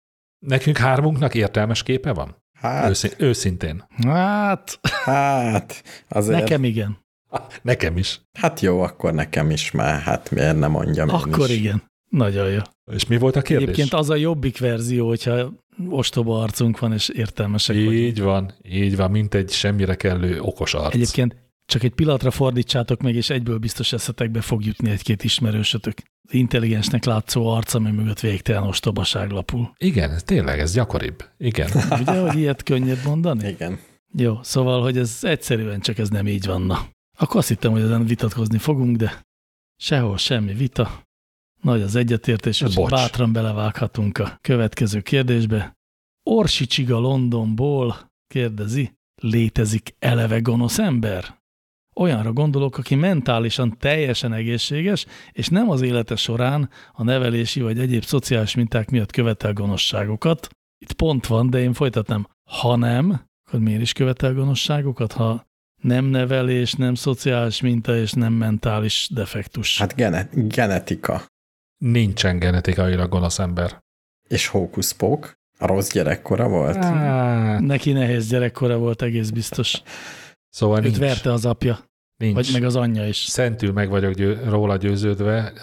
Nekünk 0.46 0.78
hármunknak 0.78 1.36
értelmes 1.36 1.84
képe 1.84 2.14
van? 2.14 2.36
Hát, 2.60 2.90
Őszin, 2.90 3.12
őszintén. 3.18 3.84
Hát, 4.04 4.80
hát, 5.06 5.84
azért... 6.10 6.40
nekem 6.40 6.64
igen. 6.64 6.98
Nekem 7.62 7.98
is. 7.98 8.22
Hát 8.40 8.60
jó, 8.60 8.82
akkor 8.82 9.14
nekem 9.14 9.50
is 9.50 9.72
már, 9.72 10.02
hát 10.02 10.32
miért 10.32 10.60
nem 10.60 10.72
mondjam 10.72 11.08
én 11.08 11.14
Akkor 11.16 11.50
is. 11.50 11.56
igen. 11.58 11.84
Nagyon 12.10 12.50
jó. 12.50 12.60
És 12.92 13.06
mi 13.08 13.18
volt 13.18 13.36
a 13.36 13.42
kérdés? 13.42 13.68
Egyébként 13.68 13.94
az 13.94 14.10
a 14.10 14.16
jobbik 14.16 14.60
verzió, 14.60 15.08
hogyha 15.08 15.52
ostoba 15.90 16.42
arcunk 16.42 16.80
van, 16.80 16.94
és 16.94 17.10
értelmesek 17.10 17.76
vagyunk. 17.76 17.94
Így 17.94 18.22
van, 18.22 18.54
így 18.64 18.96
van, 18.96 19.12
mint 19.12 19.34
egy 19.34 19.52
semmire 19.52 19.96
kellő 19.96 20.40
okos 20.42 20.74
arc. 20.74 20.94
Egyébként 20.94 21.36
csak 21.66 21.84
egy 21.84 21.94
pillanatra 21.94 22.32
fordítsátok 22.32 23.02
meg, 23.02 23.16
és 23.16 23.30
egyből 23.30 23.58
biztos 23.58 23.94
eszetekbe 23.94 24.42
fog 24.42 24.66
jutni 24.66 24.90
egy-két 24.90 25.24
ismerősötök. 25.24 25.94
Az 26.28 26.34
intelligensnek 26.34 27.04
látszó 27.04 27.48
arca, 27.48 27.78
ami 27.78 27.92
mögött 27.92 28.20
végtelen 28.20 28.64
ostobaság 28.64 29.30
lapul. 29.30 29.74
Igen, 29.78 30.20
tényleg, 30.26 30.60
ez 30.60 30.74
gyakoribb. 30.74 31.24
Igen. 31.38 31.70
Ugye, 32.02 32.20
hogy 32.20 32.38
ilyet 32.38 32.64
könnyed 32.64 33.00
mondani? 33.06 33.48
Igen. 33.48 33.80
Jó, 34.16 34.40
szóval, 34.44 34.82
hogy 34.82 34.98
ez 34.98 35.18
egyszerűen 35.22 35.80
csak 35.80 35.98
ez 35.98 36.10
nem 36.10 36.28
így 36.28 36.46
vanna. 36.46 36.88
Akkor 37.18 37.38
azt 37.38 37.48
hittem, 37.48 37.72
hogy 37.72 37.82
ezen 37.82 38.06
vitatkozni 38.06 38.58
fogunk, 38.58 38.98
de 38.98 39.22
sehol 39.76 40.18
semmi 40.18 40.54
vita. 40.54 41.03
Nagy 41.64 41.82
az 41.82 41.96
egyetértés, 41.96 42.62
és 42.62 42.76
Bocs. 42.76 42.90
bátran 42.90 43.34
belevághatunk 43.34 44.18
a 44.18 44.38
következő 44.42 45.02
kérdésbe. 45.02 45.78
Orsi 46.24 46.66
Csiga 46.66 47.00
Londonból 47.00 48.12
kérdezi, 48.28 48.98
létezik 49.22 49.96
eleve 50.00 50.40
gonosz 50.40 50.80
ember? 50.80 51.42
Olyanra 51.96 52.34
gondolok, 52.34 52.78
aki 52.78 52.96
mentálisan 52.96 53.78
teljesen 53.78 54.34
egészséges, 54.34 55.06
és 55.32 55.48
nem 55.48 55.70
az 55.70 55.82
élete 55.82 56.16
során 56.16 56.70
a 56.92 57.04
nevelési 57.04 57.62
vagy 57.62 57.80
egyéb 57.80 58.04
szociális 58.04 58.56
minták 58.56 58.90
miatt 58.90 59.12
követel 59.12 59.54
gonoszságokat. 59.54 60.50
Itt 60.78 60.94
pont 60.94 61.28
van, 61.28 61.50
de 61.50 61.60
én 61.60 61.74
folytatnám. 61.74 62.28
Ha 62.50 62.76
nem, 62.76 63.22
akkor 63.48 63.60
miért 63.60 63.82
is 63.82 63.94
követel 63.94 64.34
gonoszságokat, 64.34 65.12
ha 65.12 65.46
nem 65.82 66.06
nevelés, 66.06 66.74
nem 66.74 66.96
szociális 66.96 67.62
minta 67.62 67.98
és 67.98 68.12
nem 68.12 68.34
mentális 68.34 69.10
defektus? 69.14 69.80
Hát 69.80 69.96
gene- 69.96 70.48
genetika 70.48 71.32
Nincsen 71.84 72.40
genetikailag 72.40 73.10
gonosz 73.10 73.40
ember. 73.40 73.82
és 74.28 74.48
hókuszpók. 74.48 75.34
A 75.58 75.66
rossz 75.68 75.92
gyerekkora 75.92 76.48
volt? 76.48 76.76
Hát, 76.76 77.60
Neki 77.60 77.92
nehéz 77.92 78.28
gyerekkora 78.30 78.78
volt, 78.78 79.02
egész 79.02 79.30
biztos. 79.30 79.82
szóval 80.50 80.78
Őt 80.78 80.84
nincs. 80.84 80.98
verte 80.98 81.32
az 81.32 81.46
apja, 81.46 81.80
nincs. 82.18 82.34
vagy 82.36 82.50
meg 82.54 82.64
az 82.64 82.76
anyja 82.76 83.08
is. 83.08 83.18
Szentül 83.18 83.72
meg 83.72 83.90
vagyok 83.90 84.14
győ, 84.14 84.44
róla 84.44 84.78
győződve. 84.78 85.54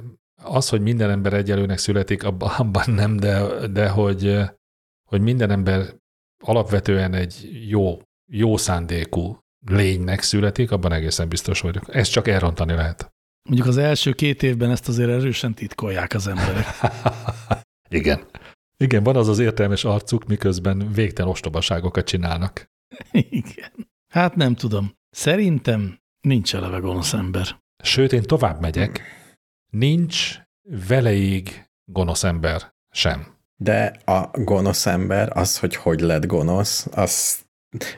Az, 0.42 0.68
hogy 0.68 0.80
minden 0.80 1.10
ember 1.10 1.32
egyelőnek 1.32 1.78
születik, 1.78 2.22
abban, 2.24 2.50
abban 2.58 2.84
nem, 2.94 3.16
de, 3.16 3.66
de 3.66 3.88
hogy, 3.88 4.38
hogy 5.08 5.20
minden 5.20 5.50
ember 5.50 5.94
alapvetően 6.44 7.14
egy 7.14 7.64
jó, 7.68 7.98
jó 8.32 8.56
szándékú 8.56 9.38
lénynek 9.66 10.22
születik, 10.22 10.70
abban 10.70 10.92
egészen 10.92 11.28
biztos 11.28 11.60
vagyok. 11.60 11.94
Ezt 11.94 12.10
csak 12.10 12.28
elrontani 12.28 12.72
lehet. 12.72 13.10
Mondjuk 13.42 13.68
az 13.68 13.76
első 13.76 14.12
két 14.12 14.42
évben 14.42 14.70
ezt 14.70 14.88
azért 14.88 15.10
erősen 15.10 15.54
titkolják 15.54 16.14
az 16.14 16.26
emberek. 16.26 16.66
Igen. 17.88 18.26
Igen, 18.76 19.02
van 19.02 19.16
az 19.16 19.28
az 19.28 19.38
értelmes 19.38 19.84
arcuk, 19.84 20.26
miközben 20.26 20.92
végtelen 20.92 21.30
ostobaságokat 21.30 22.06
csinálnak. 22.06 22.70
Igen. 23.12 23.88
Hát 24.12 24.34
nem 24.34 24.54
tudom. 24.54 24.92
Szerintem 25.10 25.98
nincs 26.20 26.54
eleve 26.54 26.78
gonosz 26.78 27.12
ember. 27.12 27.60
Sőt, 27.82 28.12
én 28.12 28.22
tovább 28.22 28.60
megyek. 28.60 29.02
Nincs 29.70 30.38
veleig 30.88 31.70
gonosz 31.84 32.24
ember 32.24 32.74
sem. 32.90 33.38
De 33.56 34.00
a 34.04 34.30
gonosz 34.32 34.86
ember, 34.86 35.36
az, 35.36 35.58
hogy 35.58 35.76
hogy 35.76 36.00
lett 36.00 36.26
gonosz, 36.26 36.86
az 36.90 37.44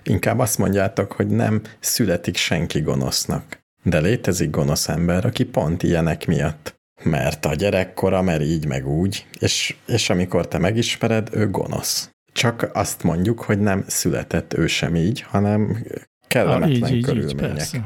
inkább 0.02 0.38
azt 0.38 0.58
mondjátok, 0.58 1.12
hogy 1.12 1.26
nem 1.26 1.62
születik 1.80 2.36
senki 2.36 2.80
gonosznak. 2.80 3.61
De 3.82 4.00
létezik 4.00 4.50
gonosz 4.50 4.88
ember, 4.88 5.24
aki 5.24 5.44
pont 5.44 5.82
ilyenek 5.82 6.26
miatt. 6.26 6.80
Mert 7.02 7.44
a 7.44 7.54
gyerekkora, 7.54 8.22
mert 8.22 8.42
így 8.42 8.66
meg 8.66 8.88
úgy, 8.88 9.26
és, 9.38 9.76
és 9.86 10.10
amikor 10.10 10.48
te 10.48 10.58
megismered, 10.58 11.28
ő 11.32 11.50
gonosz. 11.50 12.10
Csak 12.32 12.70
azt 12.72 13.02
mondjuk, 13.02 13.40
hogy 13.40 13.58
nem 13.58 13.84
született 13.86 14.54
ő 14.54 14.66
sem 14.66 14.96
így, 14.96 15.20
hanem 15.20 15.84
kellemetlen 16.26 16.72
így, 16.72 16.88
így, 16.88 16.96
így, 16.96 17.04
körülmények. 17.04 17.54
persze. 17.54 17.84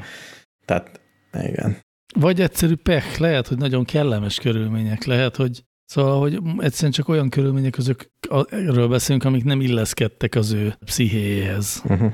Tehát 0.64 1.00
igen. 1.42 1.76
Vagy 2.14 2.40
egyszerű 2.40 2.74
pech, 2.74 3.20
lehet, 3.20 3.46
hogy 3.46 3.58
nagyon 3.58 3.84
kellemes 3.84 4.38
körülmények, 4.38 5.04
lehet, 5.04 5.36
hogy 5.36 5.64
Szóval, 5.86 6.20
hogy 6.20 6.38
egyszerűen 6.58 6.92
csak 6.92 7.08
olyan 7.08 7.28
körülmények 7.28 7.72
között 7.72 8.10
erről 8.48 8.88
beszélünk, 8.88 9.24
amik 9.24 9.44
nem 9.44 9.60
illeszkedtek 9.60 10.34
az 10.34 10.52
ő 10.52 10.74
pszichéjéhez. 10.84 11.82
Uh-huh. 11.84 12.12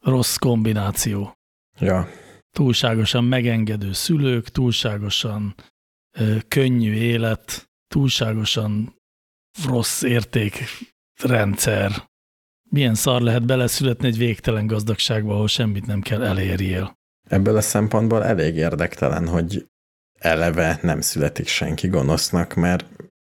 Rossz 0.00 0.36
kombináció. 0.36 1.32
Ja, 1.78 2.08
Túlságosan 2.56 3.24
megengedő 3.24 3.92
szülők, 3.92 4.48
túlságosan 4.48 5.54
ö, 6.18 6.36
könnyű 6.48 6.92
élet, 6.92 7.70
túlságosan 7.88 8.96
rossz 9.66 10.02
értékrendszer. 10.02 12.10
Milyen 12.70 12.94
szar 12.94 13.20
lehet 13.20 13.46
beleszületni 13.46 14.06
egy 14.06 14.18
végtelen 14.18 14.66
gazdagságba, 14.66 15.34
ahol 15.34 15.48
semmit 15.48 15.86
nem 15.86 16.00
kell 16.00 16.22
elérjél. 16.22 16.94
ebből 17.28 17.56
a 17.56 17.60
szempontból 17.60 18.24
elég 18.24 18.56
érdektelen, 18.56 19.28
hogy 19.28 19.66
eleve 20.18 20.78
nem 20.82 21.00
születik 21.00 21.46
senki 21.46 21.88
gonosznak, 21.88 22.54
mert 22.54 22.86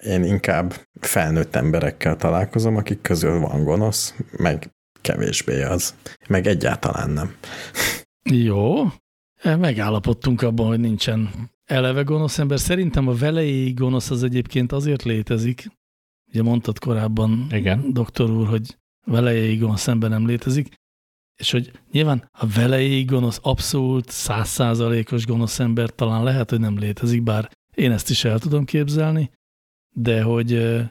én 0.04 0.24
inkább 0.24 0.74
felnőtt 1.00 1.56
emberekkel 1.56 2.16
találkozom, 2.16 2.76
akik 2.76 3.02
közül 3.02 3.40
van 3.40 3.64
gonosz, 3.64 4.16
meg 4.32 4.70
kevésbé 5.02 5.64
az. 5.64 5.96
Meg 6.28 6.48
egyáltalán 6.48 7.10
nem. 7.10 7.36
Jó, 8.30 8.84
megállapodtunk 9.46 10.42
abban, 10.42 10.68
hogy 10.68 10.80
nincsen 10.80 11.50
eleve 11.66 12.02
gonosz 12.02 12.40
ember. 12.40 12.60
Szerintem 12.60 13.08
a 13.08 13.14
velejéig 13.14 13.76
gonosz 13.76 14.10
az 14.10 14.24
egyébként 14.24 14.72
azért 14.72 15.04
létezik, 15.04 15.68
ugye 16.28 16.44
mondtad 16.44 16.80
korábban, 16.80 17.48
Igen. 17.52 17.94
doktor 17.94 18.30
úr, 18.30 18.48
hogy 18.48 18.78
velejéig 19.06 19.60
gonosz 19.60 19.88
ember 19.88 20.10
nem 20.10 20.28
létezik, 20.28 20.74
és 21.36 21.52
hogy 21.52 21.72
nyilván 21.92 22.30
a 22.32 22.48
velejéig 22.48 23.10
gonosz, 23.10 23.40
abszolút 23.42 24.10
százszázalékos 24.10 25.26
gonosz 25.26 25.60
ember 25.60 25.90
talán 25.90 26.24
lehet, 26.24 26.50
hogy 26.50 26.60
nem 26.60 26.78
létezik, 26.78 27.24
bár 27.24 27.52
én 27.74 27.92
ezt 27.92 28.10
is 28.10 28.24
el 28.24 28.40
tudom 28.40 28.66
képzelni, 28.66 29.32
de 29.96 30.22
hogy 30.22 30.82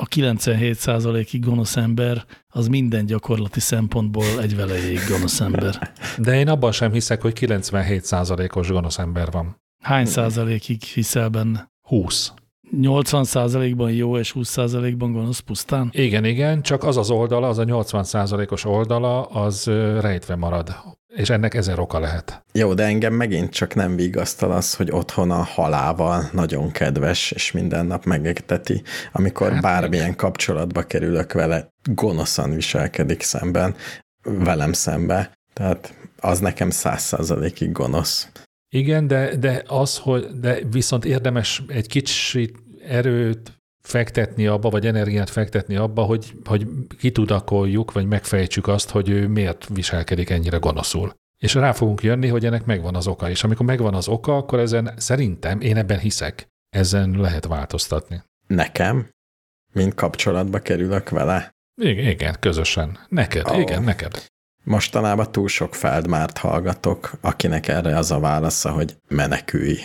a 0.00 0.06
97%-ig 0.06 1.44
gonosz 1.44 1.76
ember 1.76 2.24
az 2.48 2.68
minden 2.68 3.06
gyakorlati 3.06 3.60
szempontból 3.60 4.40
egy 4.40 4.56
velejéig 4.56 5.00
gonosz 5.08 5.40
ember. 5.40 5.92
De 6.18 6.38
én 6.38 6.48
abban 6.48 6.72
sem 6.72 6.92
hiszek, 6.92 7.22
hogy 7.22 7.32
97%-os 7.40 8.68
gonosz 8.68 8.98
ember 8.98 9.30
van. 9.30 9.60
Hány 9.82 10.06
százalékig 10.06 10.82
hiszel 10.82 11.28
benne? 11.28 11.70
20. 11.82 12.32
80 12.70 13.24
százalékban 13.24 13.90
jó 13.90 14.18
és 14.18 14.32
20 14.32 14.48
százalékban 14.48 15.12
gonosz 15.12 15.38
pusztán? 15.38 15.88
Igen, 15.92 16.24
igen, 16.24 16.62
csak 16.62 16.84
az 16.84 16.96
az 16.96 17.10
oldala, 17.10 17.48
az 17.48 17.58
a 17.58 17.64
80%-os 17.64 18.64
oldala, 18.64 19.22
az 19.22 19.66
rejtve 20.00 20.36
marad. 20.36 20.74
És 21.18 21.30
ennek 21.30 21.54
ezer 21.54 21.78
oka 21.78 21.98
lehet. 21.98 22.44
Jó, 22.52 22.74
de 22.74 22.84
engem 22.84 23.14
megint 23.14 23.50
csak 23.50 23.74
nem 23.74 23.96
vigasztal 23.96 24.52
az, 24.52 24.74
hogy 24.74 24.90
otthon 24.90 25.30
a 25.30 25.42
halával 25.42 26.28
nagyon 26.32 26.70
kedves, 26.70 27.30
és 27.30 27.52
minden 27.52 27.86
nap 27.86 28.04
megegteti, 28.04 28.82
amikor 29.12 29.52
hát 29.52 29.62
bármilyen 29.62 30.16
kapcsolatba 30.16 30.82
kerülök 30.82 31.32
vele, 31.32 31.68
gonoszan 31.90 32.54
viselkedik 32.54 33.22
szemben, 33.22 33.74
velem 34.22 34.72
szembe. 34.72 35.32
Tehát 35.52 35.94
az 36.20 36.38
nekem 36.38 36.70
száz 36.70 37.02
százalékig 37.02 37.72
gonosz. 37.72 38.28
Igen, 38.68 39.06
de, 39.06 39.36
de 39.36 39.62
az, 39.66 39.98
hogy 39.98 40.26
de 40.40 40.58
viszont 40.70 41.04
érdemes 41.04 41.62
egy 41.68 41.86
kicsit 41.86 42.56
erőt 42.86 43.57
fektetni 43.88 44.46
abba, 44.46 44.70
vagy 44.70 44.86
energiát 44.86 45.30
fektetni 45.30 45.76
abba, 45.76 46.02
hogy, 46.02 46.32
hogy 46.44 46.66
kitudakoljuk, 46.98 47.92
vagy 47.92 48.06
megfejtsük 48.06 48.68
azt, 48.68 48.90
hogy 48.90 49.08
ő 49.08 49.28
miért 49.28 49.66
viselkedik 49.74 50.30
ennyire 50.30 50.56
gonoszul. 50.56 51.14
És 51.38 51.54
rá 51.54 51.72
fogunk 51.72 52.02
jönni, 52.02 52.28
hogy 52.28 52.44
ennek 52.44 52.64
megvan 52.64 52.94
az 52.94 53.06
oka. 53.06 53.30
És 53.30 53.44
amikor 53.44 53.66
megvan 53.66 53.94
az 53.94 54.08
oka, 54.08 54.36
akkor 54.36 54.58
ezen 54.58 54.94
szerintem, 54.96 55.60
én 55.60 55.76
ebben 55.76 55.98
hiszek, 55.98 56.46
ezen 56.68 57.10
lehet 57.10 57.46
változtatni. 57.46 58.22
Nekem, 58.46 59.08
mint 59.72 59.94
kapcsolatba 59.94 60.58
kerülök 60.58 61.08
vele. 61.08 61.50
Igen, 61.82 62.06
igen 62.06 62.36
közösen. 62.40 62.98
Neked, 63.08 63.48
oh. 63.48 63.58
igen, 63.60 63.82
neked. 63.82 64.26
Mostanában 64.64 65.32
túl 65.32 65.48
sok 65.48 65.74
Feldmárt 65.74 66.38
hallgatok, 66.38 67.10
akinek 67.20 67.68
erre 67.68 67.96
az 67.96 68.10
a 68.10 68.20
válasza, 68.20 68.70
hogy 68.70 68.96
menekülj. 69.08 69.76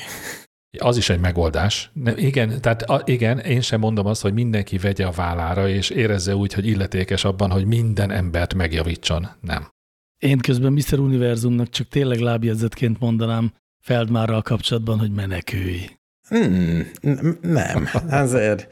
Az 0.78 0.98
is 0.98 1.10
egy 1.10 1.20
megoldás. 1.20 1.90
Nem, 1.94 2.18
igen, 2.18 2.62
tehát 2.62 2.82
a, 2.82 3.02
igen, 3.06 3.40
én 3.40 3.62
sem 3.62 3.80
mondom 3.80 4.06
azt, 4.06 4.22
hogy 4.22 4.34
mindenki 4.34 4.78
vegye 4.78 5.06
a 5.06 5.12
vállára, 5.12 5.70
és 5.70 5.90
érezze 5.90 6.36
úgy, 6.36 6.54
hogy 6.54 6.68
illetékes 6.68 7.24
abban, 7.24 7.52
hogy 7.52 7.66
minden 7.66 8.12
embert 8.12 8.54
megjavítson. 8.54 9.28
Nem. 9.42 9.72
Én 10.18 10.38
közben 10.38 10.74
Mr. 10.74 11.00
Univerzumnak 11.00 11.70
csak 11.70 11.88
tényleg 11.88 12.20
lábjegyzetként 12.20 13.00
mondanám 13.00 13.54
Feldmárral 13.84 14.42
kapcsolatban, 14.42 15.00
hogy 15.00 15.12
menekülj. 15.12 15.86
N- 16.34 17.42
nem, 17.42 17.90
azért 18.10 18.68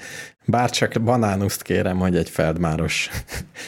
bárcsak 0.45 1.01
banánuszt 1.03 1.61
kérem, 1.61 1.97
hogy 1.97 2.15
egy 2.15 2.29
feldmáros, 2.29 3.09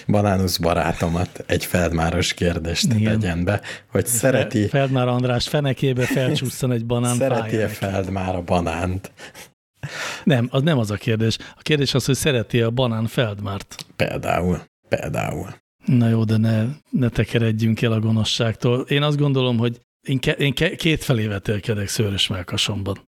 banánusz 0.07 0.57
barátomat 0.57 1.43
egy 1.47 1.65
feldmáros 1.65 2.33
kérdést 2.33 2.93
Igen. 2.93 3.19
tegyen 3.19 3.43
be, 3.43 3.61
hogy 3.91 4.05
szereti, 4.05 4.67
Feldmár 4.67 5.07
András 5.07 5.47
fenekébe 5.47 6.05
felcsúszson 6.15 6.71
egy 6.71 6.85
banán 6.85 7.15
szereti-e. 7.15 7.67
Feldmár 7.67 8.35
a 8.35 8.41
banánt? 8.41 9.11
Nem, 10.23 10.47
az 10.51 10.61
nem 10.61 10.77
az 10.77 10.91
a 10.91 10.95
kérdés. 10.95 11.37
A 11.55 11.61
kérdés 11.61 11.93
az, 11.93 12.05
hogy 12.05 12.15
szereti 12.15 12.61
a 12.61 12.69
banán 12.69 13.07
Feldmárt. 13.07 13.85
Például, 13.95 14.61
például. 14.89 15.55
Na 15.85 16.09
jó, 16.09 16.23
de 16.23 16.37
ne, 16.37 16.65
ne 16.89 17.09
tekeredjünk 17.09 17.81
el 17.81 17.91
a 17.91 17.99
gonoszságtól. 17.99 18.81
Én 18.81 19.01
azt 19.01 19.17
gondolom, 19.17 19.57
hogy 19.57 19.79
én, 20.07 20.19
ke, 20.19 20.31
én 20.31 20.53
ke, 20.53 20.75
kétfelé 20.75 21.25
vetélkedek 21.25 21.87
szőrös 21.87 22.27
melkasomban. 22.27 23.11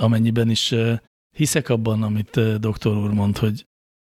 Amennyiben 0.00 0.50
is 0.50 0.74
hiszek 1.36 1.68
abban, 1.68 2.02
amit 2.02 2.58
doktor 2.60 2.96
úr 2.96 3.12
mond, 3.12 3.38
hogy, 3.38 3.66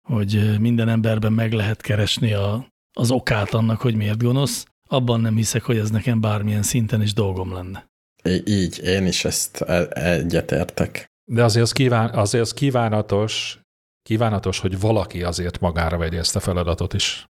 hogy 0.08 0.60
minden 0.60 0.88
emberben 0.88 1.32
meg 1.32 1.52
lehet 1.52 1.80
keresni 1.80 2.32
a, 2.32 2.68
az 2.92 3.10
okát 3.10 3.54
annak, 3.54 3.80
hogy 3.80 3.94
miért 3.94 4.22
gonosz, 4.22 4.66
abban 4.88 5.20
nem 5.20 5.36
hiszek, 5.36 5.62
hogy 5.62 5.78
ez 5.78 5.90
nekem 5.90 6.20
bármilyen 6.20 6.62
szinten 6.62 7.02
is 7.02 7.12
dolgom 7.12 7.52
lenne. 7.52 7.88
Í- 8.24 8.48
így, 8.48 8.80
én 8.82 9.06
is 9.06 9.24
ezt 9.24 9.60
e- 9.60 9.88
egyetértek. 9.88 11.06
De 11.24 11.44
azért 11.44 11.64
az, 11.64 11.72
kíván, 11.72 12.14
azért 12.14 12.44
az 12.44 12.52
kívánatos, 12.52 13.60
kívánatos, 14.02 14.58
hogy 14.58 14.80
valaki 14.80 15.22
azért 15.22 15.60
magára 15.60 15.98
vegye 15.98 16.18
ezt 16.18 16.36
a 16.36 16.40
feladatot 16.40 16.94
is. 16.94 17.24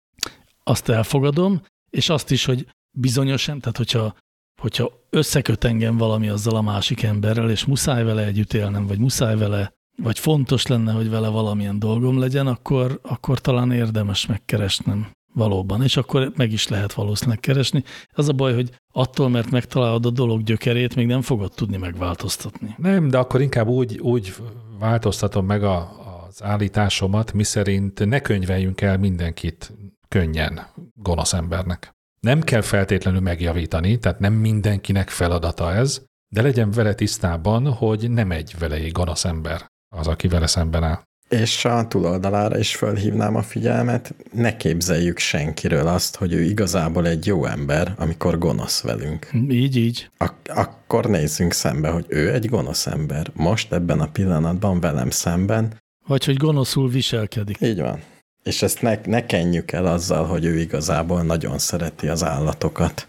Azt 0.62 0.88
elfogadom, 0.88 1.62
és 1.90 2.08
azt 2.08 2.30
is, 2.30 2.44
hogy 2.44 2.66
bizonyosan, 2.90 3.60
tehát 3.60 3.76
hogyha, 3.76 4.16
hogyha 4.60 4.92
összeköt 5.10 5.64
engem 5.64 5.96
valami 5.96 6.28
azzal 6.28 6.56
a 6.56 6.62
másik 6.62 7.02
emberrel, 7.02 7.50
és 7.50 7.64
muszáj 7.64 8.04
vele 8.04 8.24
együtt 8.24 8.52
élnem, 8.52 8.86
vagy 8.86 8.98
muszáj 8.98 9.36
vele, 9.36 9.74
vagy 10.02 10.18
fontos 10.18 10.66
lenne, 10.66 10.92
hogy 10.92 11.10
vele 11.10 11.28
valamilyen 11.28 11.78
dolgom 11.78 12.18
legyen, 12.18 12.46
akkor, 12.46 13.00
akkor 13.02 13.40
talán 13.40 13.72
érdemes 13.72 14.26
megkeresnem 14.26 15.10
valóban, 15.36 15.82
és 15.82 15.96
akkor 15.96 16.32
meg 16.36 16.52
is 16.52 16.68
lehet 16.68 16.92
valószínűleg 16.92 17.40
keresni. 17.40 17.84
Az 18.12 18.28
a 18.28 18.32
baj, 18.32 18.54
hogy 18.54 18.70
attól, 18.92 19.28
mert 19.28 19.50
megtalálod 19.50 20.06
a 20.06 20.10
dolog 20.10 20.42
gyökerét, 20.42 20.94
még 20.94 21.06
nem 21.06 21.22
fogod 21.22 21.52
tudni 21.54 21.76
megváltoztatni. 21.76 22.74
Nem, 22.78 23.08
de 23.08 23.18
akkor 23.18 23.40
inkább 23.40 23.66
úgy, 23.66 23.98
úgy 23.98 24.34
változtatom 24.78 25.46
meg 25.46 25.62
a, 25.62 25.90
az 26.26 26.42
állításomat, 26.42 27.32
miszerint 27.32 28.04
ne 28.04 28.20
könyveljünk 28.20 28.80
el 28.80 28.98
mindenkit 28.98 29.72
könnyen 30.08 30.66
gonosz 30.94 31.32
embernek. 31.32 31.95
Nem 32.20 32.40
kell 32.40 32.60
feltétlenül 32.60 33.20
megjavítani, 33.20 33.98
tehát 33.98 34.18
nem 34.18 34.32
mindenkinek 34.32 35.08
feladata 35.08 35.74
ez, 35.74 36.02
de 36.28 36.42
legyen 36.42 36.70
vele 36.70 36.94
tisztában, 36.94 37.72
hogy 37.72 38.10
nem 38.10 38.30
egy 38.30 38.54
velei 38.58 38.88
gonosz 38.88 39.24
ember 39.24 39.66
az, 39.96 40.06
aki 40.06 40.28
vele 40.28 40.46
szemben 40.46 40.82
áll. 40.82 41.02
És 41.28 41.64
a 41.64 41.86
túloldalára 41.86 42.58
is 42.58 42.76
felhívnám 42.76 43.36
a 43.36 43.42
figyelmet, 43.42 44.14
ne 44.32 44.56
képzeljük 44.56 45.18
senkiről 45.18 45.86
azt, 45.86 46.16
hogy 46.16 46.32
ő 46.32 46.42
igazából 46.42 47.06
egy 47.06 47.26
jó 47.26 47.44
ember, 47.44 47.94
amikor 47.98 48.38
gonosz 48.38 48.80
velünk. 48.80 49.30
Így, 49.48 49.76
így. 49.76 50.10
Ak- 50.16 50.48
akkor 50.48 51.04
nézzünk 51.04 51.52
szembe, 51.52 51.88
hogy 51.88 52.04
ő 52.08 52.32
egy 52.32 52.46
gonosz 52.48 52.86
ember. 52.86 53.30
Most 53.34 53.72
ebben 53.72 54.00
a 54.00 54.10
pillanatban 54.10 54.80
velem 54.80 55.10
szemben. 55.10 55.82
Vagy 56.06 56.24
hogy 56.24 56.36
gonoszul 56.36 56.88
viselkedik. 56.88 57.60
Így 57.60 57.80
van. 57.80 58.00
És 58.46 58.62
ezt 58.62 58.82
ne, 58.82 59.00
ne 59.04 59.26
kenjük 59.26 59.72
el 59.72 59.86
azzal, 59.86 60.26
hogy 60.26 60.44
ő 60.44 60.58
igazából 60.58 61.22
nagyon 61.22 61.58
szereti 61.58 62.08
az 62.08 62.24
állatokat. 62.24 63.08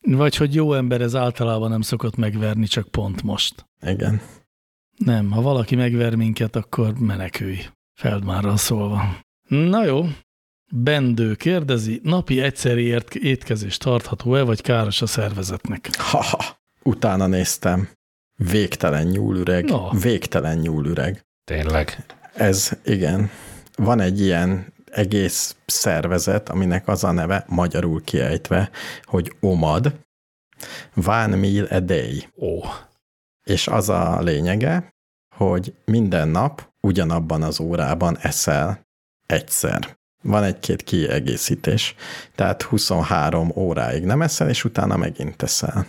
Vagy 0.00 0.36
hogy 0.36 0.54
jó 0.54 0.72
ember 0.74 1.00
ez 1.00 1.14
általában 1.14 1.70
nem 1.70 1.80
szokott 1.80 2.16
megverni, 2.16 2.66
csak 2.66 2.88
pont 2.88 3.22
most. 3.22 3.66
Igen. 3.86 4.20
Nem, 4.96 5.30
ha 5.30 5.40
valaki 5.40 5.74
megver 5.74 6.14
minket, 6.14 6.56
akkor 6.56 6.98
menekülj. 6.98 7.58
Feldmárral 7.94 8.56
szólva. 8.56 9.16
Na 9.48 9.84
jó. 9.84 10.04
Bendő 10.72 11.34
kérdezi, 11.34 12.00
napi 12.02 12.40
egyszeri 12.40 12.98
étkezés 13.12 13.76
tartható-e, 13.76 14.42
vagy 14.42 14.60
káros 14.60 15.02
a 15.02 15.06
szervezetnek? 15.06 15.88
Ha-ha. 15.96 16.44
Utána 16.82 17.26
néztem. 17.26 17.88
Végtelen 18.36 19.06
nyúlüreg. 19.06 19.64
Na. 19.64 19.90
Végtelen 19.90 20.58
nyúlüreg. 20.58 21.26
Tényleg. 21.44 22.06
Ez, 22.34 22.70
igen. 22.84 23.30
Van 23.76 24.00
egy 24.00 24.20
ilyen 24.20 24.72
egész 24.90 25.56
szervezet, 25.66 26.48
aminek 26.48 26.88
az 26.88 27.04
a 27.04 27.10
neve, 27.12 27.44
magyarul 27.48 28.02
kiejtve, 28.04 28.70
hogy 29.04 29.36
OMAD, 29.40 29.94
One 30.94 31.36
Meal 31.36 31.64
a 31.64 31.80
Day. 31.80 32.28
Ó, 32.36 32.60
És 33.42 33.68
az 33.68 33.88
a 33.88 34.20
lényege, 34.20 34.94
hogy 35.34 35.74
minden 35.84 36.28
nap 36.28 36.72
ugyanabban 36.80 37.42
az 37.42 37.60
órában 37.60 38.18
eszel 38.18 38.86
egyszer. 39.26 39.96
Van 40.22 40.42
egy-két 40.42 40.82
kiegészítés, 40.82 41.94
tehát 42.34 42.62
23 42.62 43.52
óráig 43.54 44.04
nem 44.04 44.22
eszel, 44.22 44.48
és 44.48 44.64
utána 44.64 44.96
megint 44.96 45.42
eszel. 45.42 45.86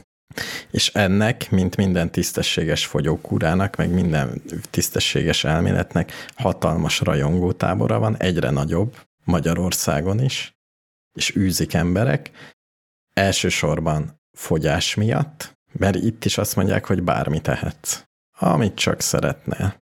És 0.72 0.88
ennek, 0.94 1.52
mint 1.52 1.76
minden 1.76 2.12
tisztességes 2.12 2.86
fogyókúrának, 2.86 3.76
meg 3.76 3.90
minden 3.90 4.42
tisztességes 4.70 5.44
elméletnek 5.44 6.12
hatalmas 6.36 7.00
rajongótábora 7.00 8.00
van, 8.00 8.18
egyre 8.18 8.50
nagyobb 8.50 8.96
Magyarországon 9.24 10.24
is, 10.24 10.56
és 11.14 11.36
űzik 11.36 11.74
emberek, 11.74 12.32
elsősorban 13.14 14.22
fogyás 14.32 14.96
miatt, 14.96 15.58
mert 15.72 15.96
itt 15.96 16.26
is 16.26 16.38
azt 16.38 16.56
mondják, 16.56 16.86
hogy 16.86 17.04
bármit 17.04 17.42
tehetsz, 17.42 18.04
amit 18.40 18.76
csak 18.76 19.02
szeretnél. 19.02 19.84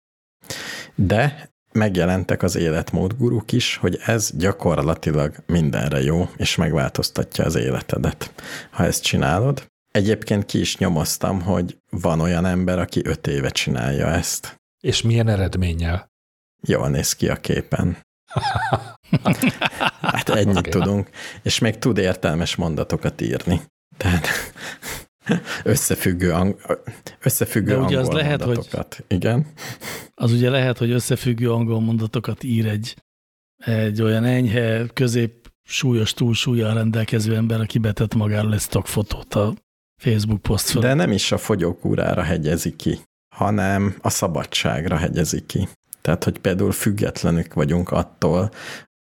De 0.96 1.52
megjelentek 1.72 2.44
az 2.44 2.56
életmódguruk 2.56 3.52
is, 3.52 3.76
hogy 3.76 4.00
ez 4.06 4.32
gyakorlatilag 4.38 5.36
mindenre 5.46 6.02
jó, 6.02 6.30
és 6.38 6.56
megváltoztatja 6.56 7.46
az 7.46 7.56
életedet, 7.56 8.34
ha 8.72 8.84
ezt 8.84 9.04
csinálod. 9.04 9.71
Egyébként 9.92 10.46
ki 10.46 10.60
is 10.60 10.78
nyomoztam, 10.78 11.42
hogy 11.42 11.78
van 11.90 12.20
olyan 12.20 12.46
ember, 12.46 12.80
aki 12.80 13.02
öt 13.06 13.28
éve 13.28 13.50
csinálja 13.50 14.08
ezt. 14.08 14.62
És 14.80 15.02
milyen 15.02 15.28
eredménnyel? 15.28 16.12
Jól 16.62 16.90
néz 16.90 17.14
ki 17.14 17.30
a 17.30 17.36
képen. 17.36 17.98
hát 20.02 20.30
ennyit 20.30 20.58
okay. 20.58 20.72
tudunk, 20.72 21.10
és 21.42 21.60
még 21.60 21.78
tud 21.78 21.98
értelmes 21.98 22.56
mondatokat 22.56 23.22
írni. 23.22 23.62
Tehát 23.98 24.28
összefüggő, 25.64 26.32
ang- 26.32 26.60
összefüggő 27.22 27.72
De 27.72 27.78
ugye 27.78 27.98
angol 27.98 28.00
az 28.00 28.08
lehet, 28.08 28.46
mondatokat. 28.46 28.96
Hogy, 28.96 29.06
Igen. 29.08 29.46
Az 30.14 30.32
ugye 30.32 30.50
lehet, 30.50 30.78
hogy 30.78 30.92
összefüggő 30.92 31.52
angol 31.52 31.82
mondatokat 31.82 32.44
ír 32.44 32.68
egy, 32.68 32.96
egy 33.58 34.02
olyan 34.02 34.24
enyhe, 34.24 34.86
közép 34.94 35.52
súlyos 35.64 36.14
túlsúlyjal 36.14 36.74
rendelkező 36.74 37.36
ember, 37.36 37.62
aki 37.62 37.78
betett 37.78 38.14
magáról 38.14 38.54
egy 38.54 38.60
stockfotót 38.60 39.36
a 39.36 39.54
Facebook 40.02 40.42
poszt. 40.42 40.80
De 40.80 40.94
nem 40.94 41.12
is 41.12 41.32
a 41.32 41.38
fogyókúrára 41.38 42.22
hegyezi 42.22 42.76
ki, 42.76 43.00
hanem 43.36 43.96
a 44.02 44.10
szabadságra 44.10 44.98
hegyezi 44.98 45.46
ki. 45.46 45.68
Tehát, 46.02 46.24
hogy 46.24 46.40
például 46.40 46.72
függetlenük 46.72 47.54
vagyunk 47.54 47.92
attól, 47.92 48.52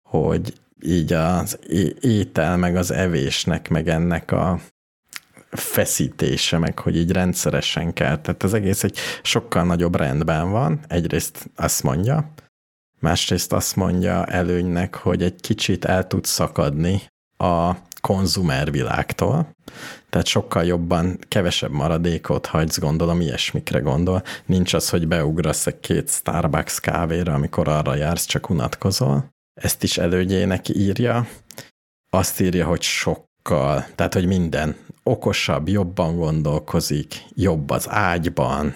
hogy 0.09 0.53
így 0.81 1.13
az 1.13 1.59
étel, 2.01 2.57
meg 2.57 2.75
az 2.75 2.91
evésnek, 2.91 3.69
meg 3.69 3.87
ennek 3.87 4.31
a 4.31 4.59
feszítése, 5.51 6.57
meg 6.57 6.79
hogy 6.79 6.95
így 6.95 7.11
rendszeresen 7.11 7.93
kell. 7.93 8.21
Tehát 8.21 8.43
az 8.43 8.53
egész 8.53 8.83
egy 8.83 8.97
sokkal 9.21 9.63
nagyobb 9.63 9.95
rendben 9.95 10.51
van. 10.51 10.79
Egyrészt 10.87 11.49
azt 11.55 11.83
mondja, 11.83 12.33
másrészt 12.99 13.53
azt 13.53 13.75
mondja 13.75 14.25
előnynek, 14.25 14.95
hogy 14.95 15.23
egy 15.23 15.41
kicsit 15.41 15.85
el 15.85 16.07
tud 16.07 16.25
szakadni 16.25 17.01
a 17.37 17.71
konzumervilágtól, 18.01 19.55
tehát 20.09 20.25
sokkal 20.27 20.65
jobban, 20.65 21.19
kevesebb 21.27 21.71
maradékot 21.71 22.45
hagysz, 22.45 22.79
gondolom, 22.79 23.21
ilyesmikre 23.21 23.79
gondol. 23.79 24.23
Nincs 24.45 24.73
az, 24.73 24.89
hogy 24.89 25.07
beugrasz 25.07 25.67
egy 25.67 25.79
két 25.79 26.09
Starbucks 26.09 26.79
kávéra, 26.79 27.33
amikor 27.33 27.67
arra 27.67 27.95
jársz, 27.95 28.25
csak 28.25 28.49
unatkozol. 28.49 29.29
Ezt 29.53 29.83
is 29.83 29.97
elődjének 29.97 30.69
írja. 30.69 31.27
Azt 32.09 32.41
írja, 32.41 32.65
hogy 32.65 32.81
sokkal, 32.81 33.85
tehát, 33.95 34.13
hogy 34.13 34.25
minden 34.25 34.75
okosabb, 35.03 35.67
jobban 35.67 36.15
gondolkozik, 36.15 37.25
jobb 37.33 37.69
az 37.69 37.89
ágyban, 37.89 38.75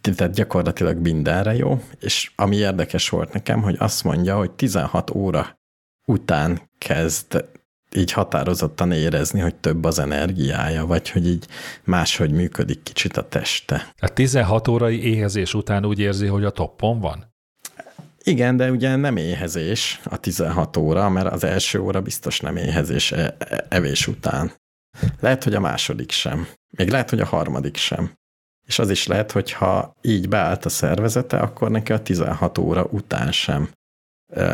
tehát 0.00 0.34
gyakorlatilag 0.34 0.98
mindenre 0.98 1.54
jó, 1.54 1.82
és 2.00 2.32
ami 2.36 2.56
érdekes 2.56 3.08
volt 3.08 3.32
nekem, 3.32 3.62
hogy 3.62 3.76
azt 3.78 4.04
mondja, 4.04 4.36
hogy 4.36 4.50
16 4.50 5.10
óra 5.10 5.58
után 6.06 6.70
kezd 6.78 7.44
így 7.96 8.12
határozottan 8.12 8.92
érezni, 8.92 9.40
hogy 9.40 9.54
több 9.54 9.84
az 9.84 9.98
energiája, 9.98 10.86
vagy 10.86 11.10
hogy 11.10 11.26
így 11.26 11.46
máshogy 11.84 12.30
működik 12.30 12.82
kicsit 12.82 13.16
a 13.16 13.28
teste. 13.28 13.94
A 13.98 14.08
16 14.08 14.68
órai 14.68 15.04
éhezés 15.04 15.54
után 15.54 15.86
úgy 15.86 15.98
érzi, 15.98 16.26
hogy 16.26 16.44
a 16.44 16.50
toppon 16.50 17.00
van? 17.00 17.32
Igen, 18.22 18.56
de 18.56 18.70
ugye 18.70 18.96
nem 18.96 19.16
éhezés 19.16 20.00
a 20.04 20.16
16 20.16 20.76
óra, 20.76 21.08
mert 21.08 21.32
az 21.32 21.44
első 21.44 21.80
óra 21.80 22.00
biztos 22.00 22.40
nem 22.40 22.56
éhezés 22.56 23.12
e, 23.12 23.36
e, 23.38 23.66
evés 23.68 24.06
után. 24.06 24.52
Lehet, 25.20 25.44
hogy 25.44 25.54
a 25.54 25.60
második 25.60 26.10
sem. 26.10 26.48
Még 26.76 26.88
lehet, 26.88 27.10
hogy 27.10 27.20
a 27.20 27.26
harmadik 27.26 27.76
sem. 27.76 28.12
És 28.66 28.78
az 28.78 28.90
is 28.90 29.06
lehet, 29.06 29.32
hogy 29.32 29.52
ha 29.52 29.96
így 30.02 30.28
beállt 30.28 30.64
a 30.64 30.68
szervezete, 30.68 31.38
akkor 31.38 31.70
neki 31.70 31.92
a 31.92 32.02
16 32.02 32.58
óra 32.58 32.84
után 32.90 33.32
sem 33.32 33.68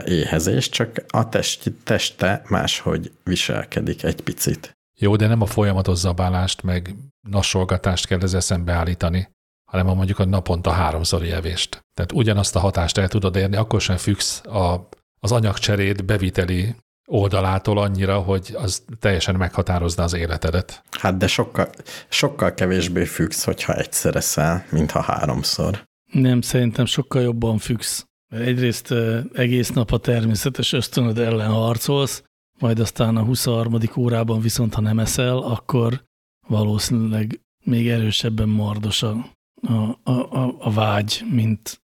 éhezés, 0.05 0.69
csak 0.69 1.05
a 1.09 1.29
test, 1.29 1.73
teste 1.85 2.43
máshogy 2.49 3.13
viselkedik 3.25 4.03
egy 4.03 4.23
picit. 4.23 4.73
Jó, 4.99 5.17
de 5.17 5.27
nem 5.27 5.41
a 5.41 5.47
folyamatos 5.47 5.99
zabálást, 5.99 6.63
meg 6.63 6.95
nasolgatást 7.29 8.07
kell 8.07 8.21
ezzel 8.23 8.41
szembeállítani, 8.41 9.29
hanem 9.71 9.89
a 9.89 9.95
mondjuk 9.95 10.19
a 10.19 10.25
naponta 10.25 10.71
háromszori 10.71 11.31
evést. 11.31 11.85
Tehát 11.95 12.13
ugyanazt 12.13 12.57
a 12.57 12.61
hatást 12.61 12.99
el 12.99 13.09
tudod 13.09 13.37
érni, 13.37 13.57
akkor 13.57 13.81
sem 13.81 13.97
függsz 13.97 14.47
a, 14.47 14.89
az 15.21 15.33
anyagcserét 15.33 16.05
beviteli 16.05 16.75
oldalától 17.09 17.79
annyira, 17.79 18.19
hogy 18.19 18.57
az 18.59 18.83
teljesen 18.99 19.35
meghatározna 19.35 20.03
az 20.03 20.15
életedet. 20.15 20.83
Hát 20.91 21.17
de 21.17 21.27
sokkal, 21.27 21.71
sokkal 22.09 22.55
kevésbé 22.55 23.05
függsz, 23.05 23.45
hogyha 23.45 23.75
egyszer 23.75 24.17
eszel, 24.17 24.65
mint 24.71 24.91
ha 24.91 25.01
háromszor. 25.01 25.89
Nem, 26.13 26.41
szerintem 26.41 26.85
sokkal 26.85 27.23
jobban 27.23 27.59
függsz. 27.59 28.05
Egyrészt 28.31 28.95
egész 29.33 29.71
nap 29.71 29.93
a 29.93 29.99
természetes 29.99 30.73
ösztönöd 30.73 31.19
ellen 31.19 31.51
harcolsz, 31.51 32.23
majd 32.59 32.79
aztán 32.79 33.17
a 33.17 33.23
23. 33.23 33.79
órában 33.97 34.41
viszont, 34.41 34.75
ha 34.75 34.81
nem 34.81 34.99
eszel, 34.99 35.39
akkor 35.39 36.05
valószínűleg 36.49 37.41
még 37.65 37.89
erősebben 37.89 38.49
mardos 38.49 39.03
a, 39.03 39.27
a, 39.63 40.11
a, 40.11 40.55
a 40.59 40.73
vágy, 40.73 41.23
mint 41.31 41.83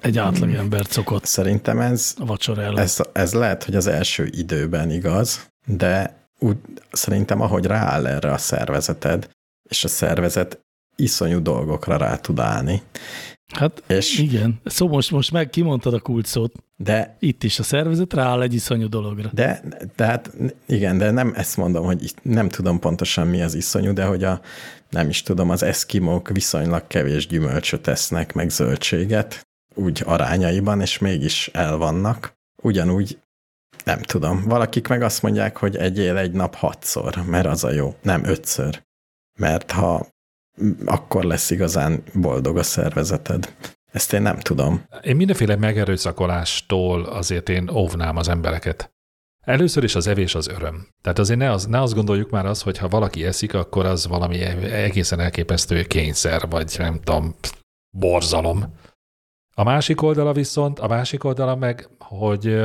egy 0.00 0.18
átlagember 0.18 0.86
szokott. 0.88 1.24
Szerintem 1.24 1.78
ez, 1.78 2.14
a 2.18 2.24
vacsora 2.24 2.62
előtt. 2.62 2.78
Ez, 2.78 3.00
ez 3.12 3.32
lehet, 3.32 3.64
hogy 3.64 3.74
az 3.74 3.86
első 3.86 4.26
időben 4.26 4.90
igaz, 4.90 5.50
de 5.66 6.24
úgy, 6.38 6.56
szerintem 6.92 7.40
ahogy 7.40 7.64
rááll 7.64 8.06
erre 8.06 8.32
a 8.32 8.38
szervezeted, 8.38 9.30
és 9.70 9.84
a 9.84 9.88
szervezet 9.88 10.60
iszonyú 10.96 11.42
dolgokra 11.42 11.96
rá 11.96 12.16
tud 12.16 12.38
állni, 12.38 12.82
Hát 13.50 13.82
és 13.86 14.18
igen. 14.18 14.60
Szóval 14.64 14.94
most, 14.94 15.10
most 15.10 15.32
meg 15.32 15.50
kimondtad 15.50 15.94
a 15.94 16.00
kult 16.00 16.26
szót. 16.26 16.52
De 16.76 17.16
itt 17.18 17.42
is 17.42 17.58
a 17.58 17.62
szervezet 17.62 18.12
rááll 18.12 18.42
egy 18.42 18.54
iszonyú 18.54 18.88
dologra. 18.88 19.30
De, 19.32 19.62
de 19.96 20.04
hát 20.04 20.30
igen, 20.66 20.98
de 20.98 21.10
nem 21.10 21.32
ezt 21.36 21.56
mondom, 21.56 21.84
hogy 21.84 22.14
nem 22.22 22.48
tudom 22.48 22.78
pontosan 22.78 23.26
mi 23.26 23.42
az 23.42 23.54
iszonyú, 23.54 23.92
de 23.92 24.04
hogy 24.04 24.24
a, 24.24 24.40
nem 24.90 25.08
is 25.08 25.22
tudom, 25.22 25.50
az 25.50 25.62
eszkimók 25.62 26.28
viszonylag 26.28 26.86
kevés 26.86 27.26
gyümölcsöt 27.26 27.86
esznek, 27.86 28.32
meg 28.32 28.50
zöldséget, 28.50 29.46
úgy 29.74 30.02
arányaiban, 30.06 30.80
és 30.80 30.98
mégis 30.98 31.48
elvannak. 31.52 32.32
Ugyanúgy 32.62 33.18
nem 33.84 34.00
tudom. 34.02 34.42
Valakik 34.44 34.88
meg 34.88 35.02
azt 35.02 35.22
mondják, 35.22 35.56
hogy 35.56 35.76
egyél 35.76 36.16
egy 36.16 36.32
nap 36.32 36.54
hatszor, 36.54 37.22
mert 37.26 37.46
az 37.46 37.64
a 37.64 37.70
jó. 37.70 37.94
Nem 38.02 38.24
ötször. 38.24 38.82
Mert 39.38 39.70
ha 39.70 40.06
akkor 40.84 41.24
lesz 41.24 41.50
igazán 41.50 42.02
boldog 42.14 42.56
a 42.56 42.62
szervezeted. 42.62 43.54
Ezt 43.92 44.12
én 44.12 44.22
nem 44.22 44.38
tudom. 44.38 44.84
Én 45.02 45.16
mindenféle 45.16 45.56
megerőszakolástól 45.56 47.04
azért 47.04 47.48
én 47.48 47.70
óvnám 47.70 48.16
az 48.16 48.28
embereket. 48.28 48.92
Először 49.40 49.84
is 49.84 49.94
az 49.94 50.06
evés 50.06 50.34
az 50.34 50.48
öröm. 50.48 50.88
Tehát 51.02 51.18
azért 51.18 51.38
ne, 51.38 51.50
az, 51.50 51.66
ne 51.66 51.80
azt 51.80 51.94
gondoljuk 51.94 52.30
már 52.30 52.46
az, 52.46 52.62
hogy 52.62 52.78
ha 52.78 52.88
valaki 52.88 53.24
eszik, 53.24 53.54
akkor 53.54 53.86
az 53.86 54.06
valami 54.06 54.40
egészen 54.40 55.20
elképesztő 55.20 55.82
kényszer, 55.82 56.48
vagy 56.48 56.74
nem 56.78 57.00
tudom, 57.00 57.34
borzalom. 57.90 58.74
A 59.54 59.64
másik 59.64 60.02
oldala 60.02 60.32
viszont, 60.32 60.78
a 60.78 60.88
másik 60.88 61.24
oldala 61.24 61.56
meg, 61.56 61.88
hogy 61.98 62.62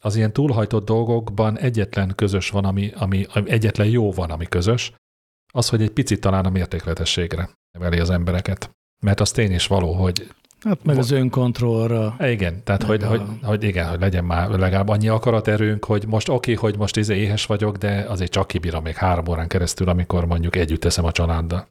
az 0.00 0.16
ilyen 0.16 0.32
túlhajtott 0.32 0.84
dolgokban 0.84 1.58
egyetlen 1.58 2.12
közös 2.14 2.50
van, 2.50 2.64
ami, 2.64 2.92
ami 2.94 3.26
egyetlen 3.32 3.86
jó 3.86 4.12
van, 4.12 4.30
ami 4.30 4.46
közös, 4.46 4.92
az, 5.56 5.68
hogy 5.68 5.82
egy 5.82 5.90
picit 5.90 6.20
talán 6.20 6.44
a 6.44 6.50
mértékletességre 6.50 7.50
neveli 7.78 7.98
az 7.98 8.10
embereket. 8.10 8.70
Mert 9.02 9.20
az 9.20 9.30
tény 9.30 9.52
is 9.52 9.66
való, 9.66 9.92
hogy 9.92 10.26
Hát 10.60 10.84
meg 10.84 10.98
az 10.98 11.10
önkontrollra. 11.10 12.16
Igen, 12.20 12.64
tehát 12.64 12.82
hogy, 12.82 13.02
a... 13.02 13.06
hogy, 13.06 13.22
hogy, 13.42 13.62
igen, 13.62 13.88
hogy 13.88 14.00
legyen 14.00 14.24
már 14.24 14.48
legalább 14.48 14.88
annyi 14.88 15.08
akaraterőnk, 15.08 15.84
hogy 15.84 16.06
most 16.06 16.28
oké, 16.28 16.52
okay, 16.52 16.70
hogy 16.70 16.78
most 16.78 16.96
izé 16.96 17.16
éhes 17.16 17.46
vagyok, 17.46 17.76
de 17.76 18.04
azért 18.08 18.32
csak 18.32 18.46
kibírom 18.46 18.82
még 18.82 18.94
három 18.94 19.28
órán 19.28 19.48
keresztül, 19.48 19.88
amikor 19.88 20.26
mondjuk 20.26 20.56
együtt 20.56 20.80
teszem 20.80 21.04
a 21.04 21.12
családdal. 21.12 21.68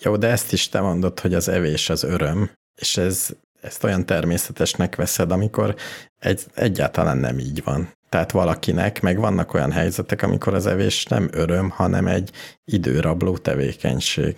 Jó, 0.00 0.16
de 0.16 0.26
ezt 0.26 0.52
is 0.52 0.68
te 0.68 0.80
mondod, 0.80 1.20
hogy 1.20 1.34
az 1.34 1.48
evés 1.48 1.90
az 1.90 2.02
öröm, 2.02 2.50
és 2.80 2.96
ez, 2.96 3.28
ezt 3.60 3.84
olyan 3.84 4.06
természetesnek 4.06 4.96
veszed, 4.96 5.30
amikor 5.30 5.74
egy, 6.18 6.42
egyáltalán 6.54 7.18
nem 7.18 7.38
így 7.38 7.62
van. 7.64 7.88
Tehát 8.08 8.30
valakinek, 8.30 9.00
meg 9.00 9.18
vannak 9.18 9.54
olyan 9.54 9.72
helyzetek, 9.72 10.22
amikor 10.22 10.54
az 10.54 10.66
evés 10.66 11.04
nem 11.04 11.28
öröm, 11.32 11.70
hanem 11.70 12.06
egy 12.06 12.30
időrabló 12.64 13.36
tevékenység. 13.36 14.36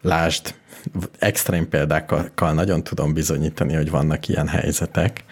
Lásd, 0.00 0.54
extrém 1.18 1.68
példákkal 1.68 2.52
nagyon 2.52 2.84
tudom 2.84 3.12
bizonyítani, 3.12 3.74
hogy 3.74 3.90
vannak 3.90 4.28
ilyen 4.28 4.48
helyzetek. 4.48 5.24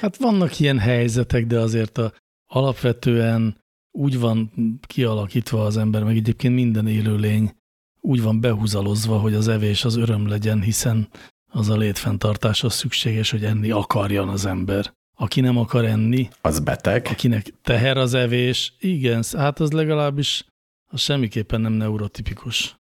Hát 0.00 0.16
vannak 0.16 0.60
ilyen 0.60 0.78
helyzetek, 0.78 1.46
de 1.46 1.58
azért 1.58 1.98
a, 1.98 2.12
alapvetően 2.46 3.56
úgy 3.90 4.18
van 4.18 4.52
kialakítva 4.86 5.64
az 5.64 5.76
ember, 5.76 6.04
meg 6.04 6.16
egyébként 6.16 6.54
minden 6.54 6.86
élőlény 6.86 7.52
úgy 8.00 8.22
van 8.22 8.40
behúzalozva, 8.40 9.18
hogy 9.18 9.34
az 9.34 9.48
evés 9.48 9.84
az 9.84 9.96
öröm 9.96 10.28
legyen, 10.28 10.62
hiszen 10.62 11.08
az 11.50 11.68
a 11.68 11.76
létfenntartáshoz 11.76 12.74
szükséges, 12.74 13.30
hogy 13.30 13.44
enni 13.44 13.70
akarjan 13.70 14.28
az 14.28 14.46
ember. 14.46 14.92
Aki 15.14 15.40
nem 15.40 15.58
akar 15.58 15.84
enni. 15.84 16.28
Az 16.40 16.60
beteg. 16.60 17.06
Akinek 17.10 17.54
teher 17.62 17.96
az 17.96 18.14
evés. 18.14 18.74
Igen, 18.78 19.24
hát 19.36 19.60
az 19.60 19.72
legalábbis 19.72 20.44
az 20.90 21.00
semmiképpen 21.00 21.60
nem 21.60 21.72
neurotipikus. 21.72 22.76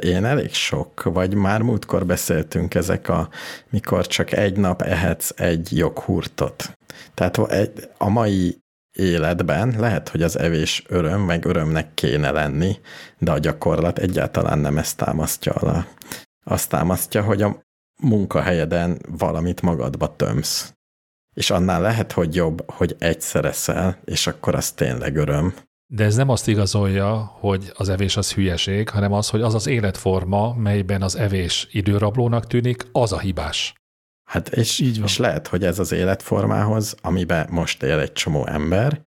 Én 0.00 0.24
elég 0.24 0.52
sok, 0.52 1.02
vagy 1.02 1.34
már 1.34 1.62
múltkor 1.62 2.06
beszéltünk 2.06 2.74
ezek 2.74 3.08
a, 3.08 3.28
mikor 3.70 4.06
csak 4.06 4.32
egy 4.32 4.56
nap 4.56 4.82
ehetsz 4.82 5.32
egy 5.36 5.76
joghurtot. 5.76 6.72
Tehát 7.14 7.38
a 7.98 8.08
mai 8.08 8.58
életben 8.92 9.74
lehet, 9.78 10.08
hogy 10.08 10.22
az 10.22 10.38
evés 10.38 10.84
öröm, 10.88 11.20
meg 11.20 11.44
örömnek 11.44 11.94
kéne 11.94 12.30
lenni, 12.30 12.76
de 13.18 13.30
a 13.30 13.38
gyakorlat 13.38 13.98
egyáltalán 13.98 14.58
nem 14.58 14.78
ezt 14.78 14.96
támasztja 14.96 15.52
alá. 15.52 15.86
Azt 16.44 16.68
támasztja, 16.68 17.22
hogy 17.22 17.42
a 17.42 17.62
munkahelyeden 18.02 18.98
valamit 19.18 19.62
magadba 19.62 20.16
tömsz. 20.16 20.74
És 21.34 21.50
annál 21.50 21.80
lehet, 21.80 22.12
hogy 22.12 22.34
jobb, 22.34 22.70
hogy 22.70 22.96
egyszer 22.98 23.44
eszel, 23.44 23.98
és 24.04 24.26
akkor 24.26 24.54
az 24.54 24.72
tényleg 24.72 25.16
öröm. 25.16 25.54
De 25.86 26.04
ez 26.04 26.14
nem 26.14 26.28
azt 26.28 26.48
igazolja, 26.48 27.14
hogy 27.40 27.72
az 27.74 27.88
evés 27.88 28.16
az 28.16 28.32
hülyeség, 28.32 28.88
hanem 28.88 29.12
az, 29.12 29.28
hogy 29.28 29.40
az 29.42 29.54
az 29.54 29.66
életforma, 29.66 30.54
melyben 30.54 31.02
az 31.02 31.16
evés 31.16 31.68
időrablónak 31.70 32.46
tűnik, 32.46 32.86
az 32.92 33.12
a 33.12 33.18
hibás. 33.18 33.74
Hát 34.30 34.48
és, 34.48 34.78
Így 34.78 34.96
van. 34.96 35.06
és 35.06 35.18
lehet, 35.18 35.48
hogy 35.48 35.64
ez 35.64 35.78
az 35.78 35.92
életformához, 35.92 36.94
amiben 37.02 37.48
most 37.50 37.82
él 37.82 37.98
egy 37.98 38.12
csomó 38.12 38.46
ember, 38.46 39.02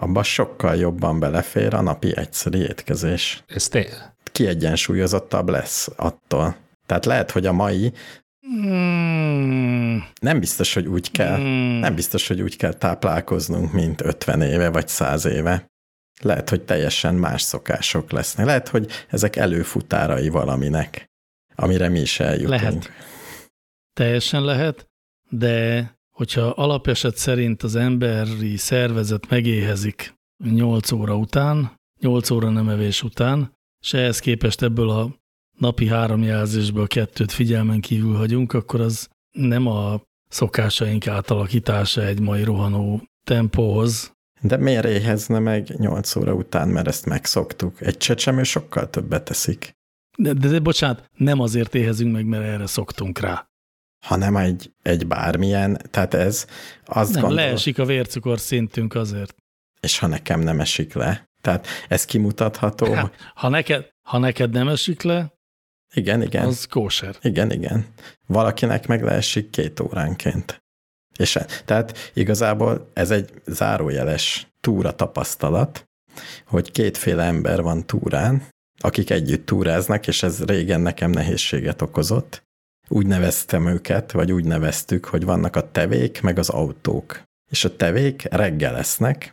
abban 0.00 0.22
sokkal 0.22 0.76
jobban 0.76 1.18
belefér 1.18 1.74
a 1.74 1.80
napi 1.80 2.16
egyszeri 2.16 2.58
étkezés. 2.58 3.44
Ez 3.46 3.68
tényleg. 3.68 4.14
Kiegyensúlyozottabb 4.32 5.48
lesz 5.48 5.88
attól. 5.96 6.56
Tehát 6.86 7.04
lehet, 7.04 7.30
hogy 7.30 7.46
a 7.46 7.52
mai 7.52 7.92
mm. 8.48 9.98
nem 10.20 10.40
biztos, 10.40 10.74
hogy 10.74 10.86
úgy 10.86 11.10
kell, 11.10 11.38
mm. 11.38 11.78
nem 11.78 11.94
biztos, 11.94 12.28
hogy 12.28 12.40
úgy 12.40 12.56
kell 12.56 12.72
táplálkoznunk, 12.72 13.72
mint 13.72 14.00
50 14.00 14.42
éve 14.42 14.70
vagy 14.70 14.88
100 14.88 15.24
éve. 15.24 15.72
Lehet, 16.22 16.48
hogy 16.48 16.62
teljesen 16.62 17.14
más 17.14 17.42
szokások 17.42 18.10
lesznek. 18.10 18.46
Lehet, 18.46 18.68
hogy 18.68 18.90
ezek 19.08 19.36
előfutárai 19.36 20.28
valaminek, 20.28 21.10
amire 21.54 21.88
mi 21.88 22.00
is 22.00 22.20
eljutunk. 22.20 22.60
Lehet. 22.60 22.90
Teljesen 23.92 24.44
lehet, 24.44 24.88
de 25.30 25.90
hogyha 26.10 26.46
alapeset 26.46 27.16
szerint 27.16 27.62
az 27.62 27.76
emberi 27.76 28.56
szervezet 28.56 29.28
megéhezik 29.28 30.14
8 30.44 30.92
óra 30.92 31.16
után, 31.16 31.80
8 32.00 32.30
óra 32.30 32.50
nem 32.50 32.68
evés 32.68 33.02
után, 33.02 33.52
és 33.80 33.92
ehhez 33.92 34.18
képest 34.18 34.62
ebből 34.62 34.90
a 34.90 35.22
napi 35.64 35.88
három 35.88 36.22
jelzésből 36.22 36.86
kettőt 36.86 37.32
figyelmen 37.32 37.80
kívül 37.80 38.16
hagyunk, 38.16 38.52
akkor 38.52 38.80
az 38.80 39.08
nem 39.32 39.66
a 39.66 40.00
szokásaink 40.28 41.06
átalakítása 41.06 42.04
egy 42.04 42.20
mai 42.20 42.42
rohanó 42.42 43.02
tempóhoz. 43.26 44.12
De 44.40 44.56
miért 44.56 44.84
éhezne 44.84 45.38
meg 45.38 45.68
8 45.78 46.16
óra 46.16 46.34
után, 46.34 46.68
mert 46.68 46.86
ezt 46.86 47.06
megszoktuk? 47.06 47.80
Egy 47.80 47.96
csecsemő 47.96 48.42
sokkal 48.42 48.90
többet 48.90 49.24
teszik. 49.24 49.72
De, 50.16 50.32
de, 50.32 50.48
de 50.48 50.60
bocsánat, 50.60 51.10
nem 51.16 51.40
azért 51.40 51.74
éhezünk 51.74 52.12
meg, 52.12 52.26
mert 52.26 52.44
erre 52.44 52.66
szoktunk 52.66 53.18
rá 53.18 53.48
hanem 54.04 54.36
egy, 54.36 54.72
egy 54.82 55.06
bármilyen, 55.06 55.78
tehát 55.90 56.14
ez 56.14 56.46
azt 56.84 57.12
Nem, 57.12 57.20
gondol... 57.20 57.38
leesik 57.38 57.78
a 57.78 57.84
vércukor 57.84 58.38
szintünk 58.38 58.94
azért. 58.94 59.34
És 59.80 59.98
ha 59.98 60.06
nekem 60.06 60.40
nem 60.40 60.60
esik 60.60 60.94
le, 60.94 61.28
tehát 61.40 61.66
ez 61.88 62.04
kimutatható. 62.04 62.94
Ha, 62.94 63.10
ha, 63.34 63.48
neked, 63.48 63.88
ha 64.02 64.18
neked 64.18 64.50
nem 64.50 64.68
esik 64.68 65.02
le, 65.02 65.33
igen, 65.94 66.22
igen. 66.22 66.46
Az 66.46 66.64
kóser. 66.64 67.16
Igen, 67.20 67.52
igen. 67.52 67.86
Valakinek 68.26 68.86
meg 68.86 69.02
leesik 69.02 69.50
két 69.50 69.80
óránként. 69.80 70.62
És 71.16 71.38
tehát 71.64 72.10
igazából 72.14 72.90
ez 72.92 73.10
egy 73.10 73.30
zárójeles 73.46 74.48
túra 74.60 74.94
tapasztalat, 74.94 75.88
hogy 76.46 76.70
kétféle 76.70 77.22
ember 77.22 77.62
van 77.62 77.86
túrán, 77.86 78.42
akik 78.80 79.10
együtt 79.10 79.46
túráznak, 79.46 80.06
és 80.06 80.22
ez 80.22 80.44
régen 80.44 80.80
nekem 80.80 81.10
nehézséget 81.10 81.82
okozott 81.82 82.44
úgy 82.88 83.06
neveztem 83.06 83.66
őket, 83.66 84.12
vagy 84.12 84.32
úgy 84.32 84.44
neveztük, 84.44 85.04
hogy 85.04 85.24
vannak 85.24 85.56
a 85.56 85.70
tevék, 85.70 86.22
meg 86.22 86.38
az 86.38 86.48
autók. 86.48 87.22
És 87.50 87.64
a 87.64 87.76
tevék 87.76 88.22
reggel 88.30 88.72
lesznek, 88.72 89.32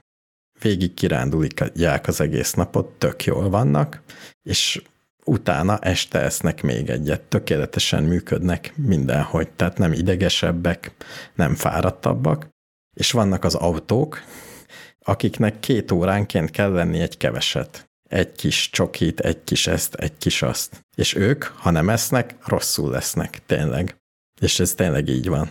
végig 0.59 0.93
kirándulják 0.93 2.07
az 2.07 2.21
egész 2.21 2.53
napot, 2.53 2.87
tök 2.87 3.25
jól 3.25 3.49
vannak, 3.49 4.01
és 4.41 4.81
utána 5.25 5.77
este 5.79 6.19
esznek 6.19 6.61
még 6.61 6.89
egyet, 6.89 7.21
tökéletesen 7.21 8.03
működnek 8.03 8.73
mindenhogy, 8.75 9.49
tehát 9.51 9.77
nem 9.77 9.93
idegesebbek, 9.93 10.91
nem 11.35 11.55
fáradtabbak, 11.55 12.47
és 12.97 13.11
vannak 13.11 13.43
az 13.43 13.55
autók, 13.55 14.23
akiknek 14.99 15.59
két 15.59 15.91
óránként 15.91 16.51
kell 16.51 16.71
lenni 16.71 16.99
egy 16.99 17.17
keveset 17.17 17.91
egy 18.11 18.31
kis 18.31 18.69
csokit, 18.69 19.19
egy 19.19 19.43
kis 19.43 19.67
ezt, 19.67 19.93
egy 19.93 20.17
kis 20.17 20.41
azt. 20.41 20.85
És 20.95 21.15
ők, 21.15 21.43
ha 21.43 21.71
nem 21.71 21.89
esznek, 21.89 22.35
rosszul 22.45 22.91
lesznek, 22.91 23.41
tényleg. 23.45 23.95
És 24.41 24.59
ez 24.59 24.73
tényleg 24.73 25.07
így 25.07 25.27
van. 25.27 25.49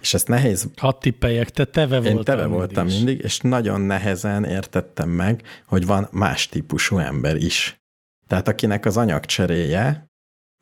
És 0.00 0.14
ezt 0.14 0.28
nehéz... 0.28 0.68
Ha 0.76 0.98
tippeljek, 0.98 1.50
te 1.50 1.64
teve 1.64 2.00
voltam 2.00 2.16
Én 2.16 2.24
teve 2.24 2.42
mindig 2.42 2.58
voltam 2.58 2.86
mindig, 2.86 3.20
és 3.20 3.38
nagyon 3.38 3.80
nehezen 3.80 4.44
értettem 4.44 5.08
meg, 5.08 5.42
hogy 5.66 5.86
van 5.86 6.08
más 6.12 6.48
típusú 6.48 6.98
ember 6.98 7.36
is. 7.36 7.80
Tehát 8.28 8.48
akinek 8.48 8.86
az 8.86 8.96
anyagcseréje, 8.96 10.08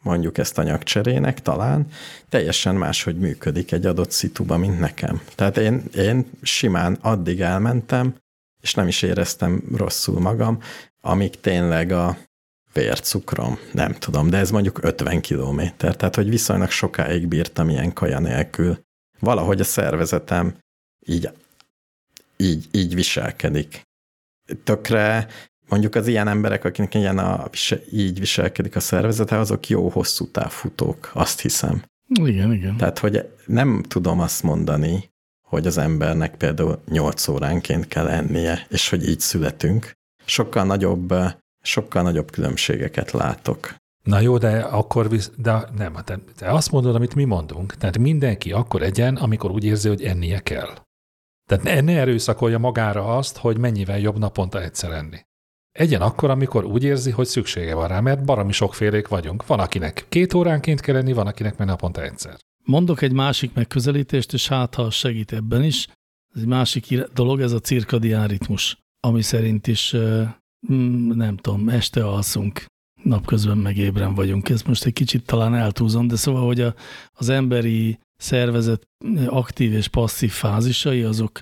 mondjuk 0.03 0.39
ezt 0.39 0.59
anyagcserének 0.59 1.43
talán, 1.43 1.87
teljesen 2.29 2.75
máshogy 2.75 3.19
működik 3.19 3.73
egy 3.73 3.87
adott 3.87 4.11
szituba, 4.11 4.57
mint 4.57 4.79
nekem. 4.79 5.21
Tehát 5.35 5.57
én, 5.57 5.83
én 5.95 6.31
simán 6.43 6.99
addig 7.01 7.41
elmentem, 7.41 8.15
és 8.63 8.75
nem 8.75 8.89
is 8.89 9.03
éreztem 9.03 9.63
rosszul 9.77 10.21
magam, 10.21 10.59
amíg 11.01 11.41
tényleg 11.41 11.91
a 11.93 12.17
vércukrom, 12.73 13.59
nem 13.73 13.93
tudom, 13.93 14.31
de 14.31 14.37
ez 14.37 14.51
mondjuk 14.51 14.83
50 14.83 15.21
kilométer, 15.21 15.97
tehát 15.97 16.15
hogy 16.15 16.29
viszonylag 16.29 16.71
sokáig 16.71 17.27
bírtam 17.27 17.69
ilyen 17.69 17.93
kaja 17.93 18.19
nélkül. 18.19 18.79
Valahogy 19.19 19.61
a 19.61 19.65
szervezetem 19.65 20.57
így, 21.07 21.31
így, 22.37 22.69
így 22.73 22.95
viselkedik. 22.95 23.83
Tökre 24.65 25.29
mondjuk 25.69 25.95
az 25.95 26.07
ilyen 26.07 26.29
emberek, 26.29 26.65
akiknek 26.65 26.95
ilyen 26.95 27.19
a, 27.19 27.49
így 27.93 28.19
viselkedik 28.19 28.77
a 28.77 28.81
szervezete, 28.81 29.39
azok 29.39 29.69
jó 29.69 29.89
hosszú 29.89 30.31
távfutók, 30.31 31.11
azt 31.15 31.41
hiszem. 31.41 31.83
Igen, 32.09 32.53
igen. 32.53 32.77
Tehát, 32.77 32.99
hogy 32.99 33.29
nem 33.47 33.83
tudom 33.89 34.21
azt 34.21 34.43
mondani, 34.43 35.11
hogy 35.49 35.67
az 35.67 35.79
embernek 35.79 36.37
például 36.37 36.83
8 36.91 37.29
óránként 37.29 37.89
kell 37.89 38.09
ennie, 38.09 38.67
és 38.69 38.89
hogy 38.89 39.09
így 39.09 39.21
születünk, 39.21 39.93
sokkal 40.25 40.65
nagyobb, 40.65 41.15
sokkal 41.63 42.03
nagyobb 42.03 42.31
különbségeket 42.31 43.11
látok. 43.11 43.75
Na 44.03 44.21
jó, 44.21 44.39
de 44.39 44.59
akkor 44.59 45.09
visz, 45.09 45.31
de 45.37 45.69
nem, 45.77 45.97
te, 46.05 46.19
te 46.37 46.53
azt 46.53 46.71
mondod, 46.71 46.95
amit 46.95 47.15
mi 47.15 47.25
mondunk. 47.25 47.75
Tehát 47.75 47.99
mindenki 47.99 48.53
akkor 48.53 48.83
egyen, 48.83 49.17
amikor 49.17 49.51
úgy 49.51 49.65
érzi, 49.65 49.89
hogy 49.89 50.03
ennie 50.03 50.41
kell. 50.41 50.75
Tehát 51.49 51.65
ne, 51.65 51.81
ne 51.81 51.99
erőszakolja 51.99 52.59
magára 52.59 53.17
azt, 53.17 53.37
hogy 53.37 53.59
mennyivel 53.59 53.99
jobb 53.99 54.19
naponta 54.19 54.63
egyszer 54.63 54.91
enni. 54.91 55.19
Egyen 55.77 56.01
akkor, 56.01 56.31
amikor 56.31 56.65
úgy 56.65 56.85
érzi, 56.85 57.11
hogy 57.11 57.27
szüksége 57.27 57.75
van 57.75 57.89
rá, 57.89 58.01
mert 58.01 58.25
barami 58.25 58.53
sokfélék 58.53 59.09
vagyunk. 59.09 59.47
Van, 59.47 59.61
akinek 59.61 60.07
két 60.09 60.35
óránként 60.35 60.81
kell 60.81 60.97
enni, 60.97 61.13
van, 61.13 61.27
akinek 61.27 61.57
meg 61.57 61.67
naponta 61.67 62.03
egyszer. 62.03 62.37
Mondok 62.65 63.03
egy 63.03 63.13
másik 63.13 63.55
megközelítést, 63.55 64.33
és 64.33 64.49
hát 64.49 64.75
ha 64.75 64.91
segít 64.91 65.33
ebben 65.33 65.65
is. 65.65 65.87
Ez 66.35 66.41
egy 66.41 66.49
másik 66.49 67.01
dolog, 67.15 67.41
ez 67.41 67.53
a 67.53 67.59
cirkadián 67.59 68.27
ritmus 68.27 68.77
ami 69.07 69.23
szerint 69.23 69.67
is 69.67 69.95
mm, 70.73 71.11
nem 71.11 71.37
tudom, 71.37 71.69
este 71.69 72.05
alszunk, 72.05 72.65
napközben 73.03 73.59
meg 73.59 73.77
ébren 73.77 74.15
vagyunk. 74.15 74.49
Ezt 74.49 74.67
most 74.67 74.85
egy 74.85 74.93
kicsit 74.93 75.27
talán 75.27 75.55
eltúzom, 75.55 76.07
de 76.07 76.17
szóval, 76.17 76.47
hogy 76.47 76.61
a, 76.61 76.75
az 77.13 77.29
emberi 77.29 77.99
szervezet 78.17 78.87
aktív 79.27 79.73
és 79.73 79.89
passzív 79.89 80.31
fázisai, 80.31 81.03
azok 81.03 81.41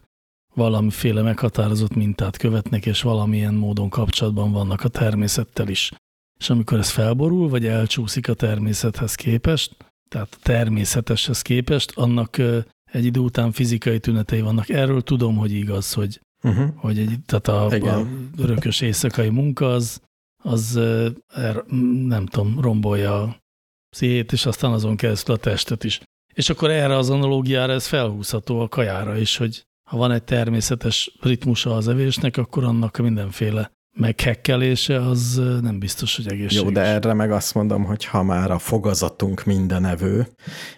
valamiféle 0.54 1.22
meghatározott 1.22 1.94
mintát 1.94 2.36
követnek, 2.36 2.86
és 2.86 3.02
valamilyen 3.02 3.54
módon 3.54 3.88
kapcsolatban 3.88 4.52
vannak 4.52 4.84
a 4.84 4.88
természettel 4.88 5.68
is. 5.68 5.92
És 6.38 6.50
amikor 6.50 6.78
ez 6.78 6.90
felborul, 6.90 7.48
vagy 7.48 7.66
elcsúszik 7.66 8.28
a 8.28 8.34
természethez 8.34 9.14
képest, 9.14 9.76
tehát 10.08 10.28
a 10.30 10.42
természeteshez 10.42 11.42
képest, 11.42 11.92
annak 11.96 12.38
egy 12.84 13.04
idő 13.04 13.20
után 13.20 13.52
fizikai 13.52 14.00
tünetei 14.00 14.40
vannak. 14.40 14.68
Erről 14.68 15.02
tudom, 15.02 15.36
hogy 15.36 15.52
igaz, 15.52 15.92
hogy 15.92 16.20
uh-huh. 16.42 16.68
hogy 16.76 16.98
egy, 16.98 17.18
tehát 17.26 17.48
a, 17.48 17.98
a 17.98 18.06
örökös 18.38 18.80
éjszakai 18.80 19.28
munka 19.28 19.72
az, 19.72 20.00
az 20.42 20.76
er, 21.34 21.64
nem 22.06 22.26
tudom, 22.26 22.60
rombolja 22.60 23.22
a 23.22 23.36
pszichét, 23.90 24.32
és 24.32 24.46
aztán 24.46 24.72
azon 24.72 24.96
keresztül 24.96 25.34
a 25.34 25.38
testet 25.38 25.84
is. 25.84 26.00
És 26.34 26.50
akkor 26.50 26.70
erre 26.70 26.96
az 26.96 27.10
analógiára 27.10 27.72
ez 27.72 27.86
felhúzható 27.86 28.60
a 28.60 28.68
kajára 28.68 29.16
is, 29.16 29.36
hogy 29.36 29.62
ha 29.84 29.96
van 29.96 30.12
egy 30.12 30.24
természetes 30.24 31.16
ritmusa 31.20 31.74
az 31.74 31.88
evésnek, 31.88 32.36
akkor 32.36 32.64
annak 32.64 32.96
mindenféle 32.96 33.72
meghekkelése 33.96 35.00
az 35.00 35.40
nem 35.60 35.78
biztos, 35.78 36.16
hogy 36.16 36.26
egészséges. 36.26 36.62
Jó, 36.64 36.70
de 36.70 36.80
erre 36.80 37.12
meg 37.12 37.32
azt 37.32 37.54
mondom, 37.54 37.84
hogy 37.84 38.04
ha 38.04 38.22
már 38.22 38.50
a 38.50 38.58
fogazatunk 38.58 39.44
mindenevő, 39.44 40.26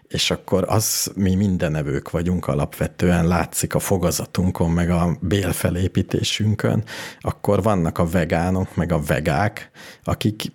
és 0.08 0.30
akkor 0.30 0.64
az 0.68 1.12
mi 1.14 1.34
mindenevők 1.34 2.10
vagyunk 2.10 2.46
alapvetően, 2.46 3.26
látszik 3.26 3.74
a 3.74 3.78
fogazatunkon, 3.78 4.70
meg 4.70 4.90
a 4.90 5.16
bélfelépítésünkön, 5.20 6.84
akkor 7.20 7.62
vannak 7.62 7.98
a 7.98 8.06
vegánok, 8.06 8.76
meg 8.76 8.92
a 8.92 9.00
vegák, 9.00 9.70
akik 10.04 10.52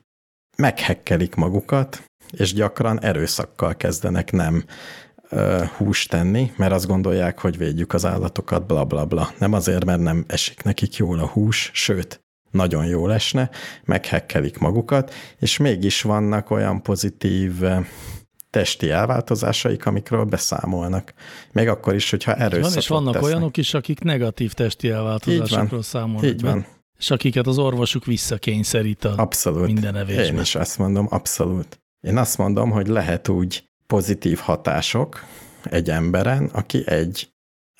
meghekkelik 0.57 1.36
magukat, 1.36 2.03
és 2.32 2.53
gyakran 2.53 3.03
erőszakkal 3.03 3.76
kezdenek 3.76 4.32
nem 4.32 4.64
ö, 5.32 5.64
húst 5.78 6.10
tenni, 6.10 6.52
mert 6.58 6.72
azt 6.74 6.88
gondolják, 6.88 7.40
hogy 7.40 7.58
védjük 7.58 7.94
az 7.94 8.06
állatokat, 8.06 8.66
bla 8.66 8.86
bla 8.86 9.06
bla. 9.06 9.32
Nem 9.38 9.53
azért, 9.53 9.86
mert 9.86 9.99
nem 10.02 10.24
esik 10.28 10.64
nekik 10.64 10.95
jól 10.95 11.20
a 11.20 11.28
hús, 11.28 11.72
sőt, 11.74 12.24
nagyon 12.52 12.86
jól 12.86 13.14
esne, 13.14 13.49
meghekkelik 13.84 14.58
magukat, 14.58 15.14
és 15.40 15.58
mégis 15.58 16.02
vannak 16.02 16.49
olyan 16.52 16.82
pozitív 16.82 17.62
testi 18.49 18.90
elváltozásaik, 18.90 19.86
amikről 19.86 20.24
beszámolnak. 20.24 21.14
Még 21.52 21.68
akkor 21.68 21.95
is, 21.95 22.10
hogyha 22.10 22.34
erőszakot 22.34 22.70
van, 22.70 22.78
és 22.78 22.88
vannak 22.88 23.14
tesznek. 23.14 23.32
olyanok 23.32 23.58
is, 23.58 23.74
akik 23.74 23.99
negatív 23.99 24.53
testi 24.53 24.90
elváltozásokról 24.90 25.82
számolnak 25.82 26.26
Így 26.26 26.41
van. 26.41 26.60
be, 26.60 26.68
és 26.99 27.12
akiket 27.12 27.48
az 27.48 27.58
orvosuk 27.58 28.06
visszakényszerít 28.06 29.03
a 29.06 29.14
Abszolút. 29.18 29.66
minden 29.66 29.95
evésbe. 29.95 30.26
Én 30.26 30.40
is 30.40 30.56
azt 30.56 30.78
mondom, 30.78 31.08
abszolút. 31.10 31.80
Én 32.02 32.18
azt 32.18 32.38
mondom, 32.38 32.70
hogy 32.72 32.88
lehet 32.88 33.28
úgy 33.28 33.70
pozitív 33.91 34.38
hatások 34.38 35.26
egy 35.63 35.89
emberen, 35.89 36.45
aki 36.45 36.84
egy 36.85 37.34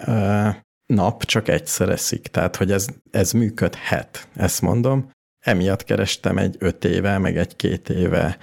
ö, 0.05 0.47
nap 0.85 1.25
csak 1.25 1.47
egyszer 1.47 1.89
eszik. 1.89 2.27
Tehát, 2.27 2.55
hogy 2.55 2.71
ez, 2.71 2.88
ez 3.11 3.31
működhet, 3.31 4.27
ezt 4.35 4.61
mondom. 4.61 5.11
Emiatt 5.45 5.83
kerestem 5.83 6.38
egy 6.38 6.55
öt 6.59 6.85
éve, 6.85 7.17
meg 7.17 7.38
egy 7.38 7.55
két 7.55 7.89
éve 7.89 8.38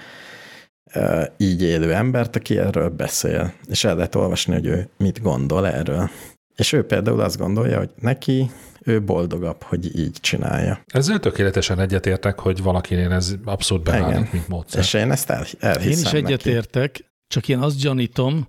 ö, 0.92 1.22
így 1.36 1.62
élő 1.62 1.94
embert, 1.94 2.36
aki 2.36 2.58
erről 2.58 2.88
beszél. 2.88 3.52
És 3.66 3.84
el 3.84 3.94
lehet 3.94 4.14
olvasni, 4.14 4.52
hogy 4.52 4.66
ő 4.66 4.88
mit 4.96 5.22
gondol 5.22 5.68
erről. 5.68 6.10
És 6.56 6.72
ő 6.72 6.86
például 6.86 7.20
azt 7.20 7.38
gondolja, 7.38 7.78
hogy 7.78 7.90
neki 8.00 8.50
ő 8.82 9.02
boldogabb, 9.02 9.62
hogy 9.62 9.98
így 9.98 10.16
csinálja. 10.20 10.80
Ezzel 10.86 11.18
tökéletesen 11.18 11.80
egyetértek, 11.80 12.38
hogy 12.38 12.62
valakinél 12.62 13.12
ez 13.12 13.34
abszolút 13.44 13.84
beválik, 13.84 14.32
mint 14.32 14.48
módszer. 14.48 14.80
És 14.80 14.94
én 14.94 15.10
ezt 15.10 15.30
el, 15.30 15.46
elhiszem 15.58 15.90
Én 15.90 15.98
is 15.98 16.12
egyetértek, 16.12 17.07
csak 17.28 17.48
én 17.48 17.58
azt 17.58 17.80
gyanítom, 17.80 18.48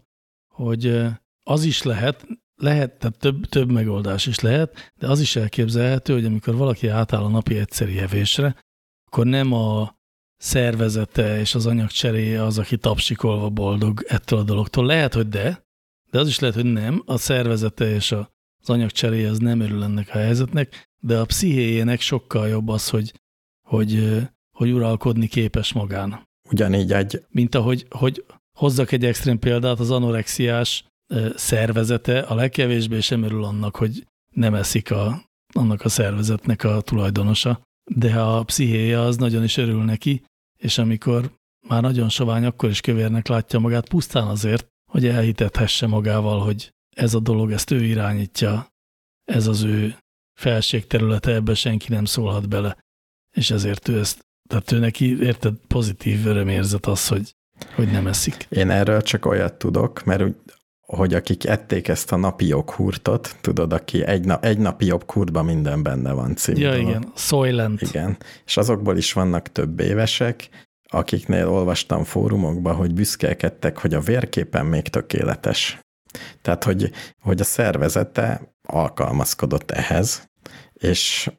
hogy 0.54 1.02
az 1.44 1.64
is 1.64 1.84
lehet, 1.84 2.28
lehet, 2.56 3.00
tehát 3.00 3.18
több, 3.18 3.46
több 3.46 3.72
megoldás 3.72 4.26
is 4.26 4.40
lehet, 4.40 4.92
de 5.00 5.08
az 5.08 5.20
is 5.20 5.36
elképzelhető, 5.36 6.14
hogy 6.14 6.26
amikor 6.26 6.56
valaki 6.56 6.88
átáll 6.88 7.24
a 7.24 7.30
napi 7.30 7.58
egyszeri 7.58 7.98
evésre, 7.98 8.56
akkor 9.06 9.26
nem 9.26 9.54
a 9.54 9.98
szervezete 10.38 11.40
és 11.40 11.56
az 11.56 11.66
anyagcseréje 11.66 12.44
az, 12.44 12.58
aki 12.58 12.78
tapsikolva 12.78 13.50
boldog 13.50 14.04
ettől 14.08 14.40
a 14.40 14.44
dologtól. 14.44 14.86
Lehet, 14.86 15.14
hogy 15.14 15.28
de, 15.28 15.64
de 16.12 16.20
az 16.20 16.28
is 16.28 16.40
lehet, 16.40 16.56
hogy 16.56 16.72
nem. 16.72 17.04
A 17.06 17.18
szervezete 17.18 17.90
és 17.94 18.12
az 18.12 18.70
anyagcseréje 18.70 19.30
az 19.30 19.40
nem 19.40 19.60
örül 19.60 19.84
ennek 19.84 20.10
a 20.10 20.18
helyzetnek, 20.18 20.90
de 21.02 21.20
a 21.20 21.26
pszichéjének 21.26 22.02
sokkal 22.02 22.48
jobb 22.48 22.68
az, 22.68 22.90
hogy, 22.90 23.14
hogy, 23.68 24.18
hogy 24.52 24.72
uralkodni 24.72 25.28
képes 25.28 25.74
magán 25.74 26.28
Ugyanígy 26.50 26.94
egy 26.94 27.26
mint 27.30 27.56
ahogy 27.56 27.86
hogy 27.90 28.26
hozzak 28.60 28.92
egy 28.92 29.06
extrém 29.06 29.40
példát, 29.40 29.80
az 29.80 29.92
anorexiás 29.92 30.84
szervezete 31.36 32.20
a 32.20 32.36
legkevésbé 32.36 33.00
sem 33.00 33.24
örül 33.24 33.44
annak, 33.44 33.76
hogy 33.76 34.08
nem 34.36 34.54
eszik 34.54 34.92
a, 34.92 35.24
annak 35.54 35.82
a 35.82 35.90
szervezetnek 35.90 36.64
a 36.64 36.82
tulajdonosa, 36.82 37.62
de 37.92 38.20
a 38.20 38.44
pszichéje 38.44 39.00
az 39.00 39.18
nagyon 39.18 39.44
is 39.44 39.58
örül 39.58 39.84
neki, 39.84 40.24
és 40.58 40.78
amikor 40.78 41.32
már 41.68 41.82
nagyon 41.82 42.10
sovány, 42.10 42.46
akkor 42.46 42.70
is 42.70 42.82
kövérnek 42.82 43.28
látja 43.28 43.60
magát, 43.60 43.90
pusztán 43.90 44.28
azért, 44.28 44.68
hogy 44.92 45.06
elhitethesse 45.06 45.88
magával, 45.88 46.40
hogy 46.40 46.72
ez 46.96 47.14
a 47.14 47.20
dolog, 47.20 47.52
ezt 47.52 47.72
ő 47.72 47.84
irányítja, 47.84 48.68
ez 49.24 49.48
az 49.48 49.64
ő 49.64 49.98
felségterülete, 50.40 51.34
ebbe 51.34 51.54
senki 51.54 51.92
nem 51.92 52.06
szólhat 52.06 52.50
bele, 52.50 52.78
és 53.38 53.52
ezért 53.52 53.88
ő 53.88 54.00
ezt, 54.00 54.26
tehát 54.50 54.72
ő 54.72 54.80
neki, 54.80 55.20
érted, 55.20 55.56
pozitív 55.68 56.26
örömérzet 56.26 56.86
az, 56.86 57.08
hogy, 57.08 57.34
hogy 57.76 57.92
nem 57.92 58.08
eszik. 58.08 58.46
Én 58.50 58.70
erről 58.70 59.02
csak 59.02 59.26
olyat 59.26 59.54
tudok, 59.54 60.04
mert 60.04 60.22
úgy, 60.22 60.36
hogy 60.82 61.14
akik 61.14 61.46
ették 61.48 61.88
ezt 61.88 62.12
a 62.12 62.16
napi 62.16 62.48
joghurtot, 62.48 63.36
tudod, 63.42 63.74
aki 63.74 64.06
egy, 64.06 64.26
na, 64.26 64.40
egy 64.42 64.58
napi 64.58 64.86
joghurtban 64.86 65.46
minden 65.46 65.84
benne 65.84 66.12
van 66.12 66.36
című 66.36 66.60
Ja, 66.60 66.72
dolog. 66.72 66.88
igen, 66.88 67.12
Soylent. 67.16 67.82
Igen, 67.82 68.18
és 68.46 68.58
azokból 68.58 68.98
is 68.98 69.14
vannak 69.14 69.48
több 69.52 69.80
évesek, 69.80 70.50
akiknél 70.92 71.48
olvastam 71.50 72.04
fórumokban, 72.04 72.76
hogy 72.76 72.94
büszkelkedtek, 72.94 73.78
hogy 73.78 73.94
a 73.94 74.00
vérképen 74.00 74.66
még 74.66 74.88
tökéletes. 74.88 75.80
Tehát, 76.42 76.64
hogy, 76.64 76.92
hogy 77.22 77.40
a 77.40 77.44
szervezete 77.44 78.54
alkalmazkodott 78.68 79.72
ehhez, 79.72 80.30
és 80.74 81.32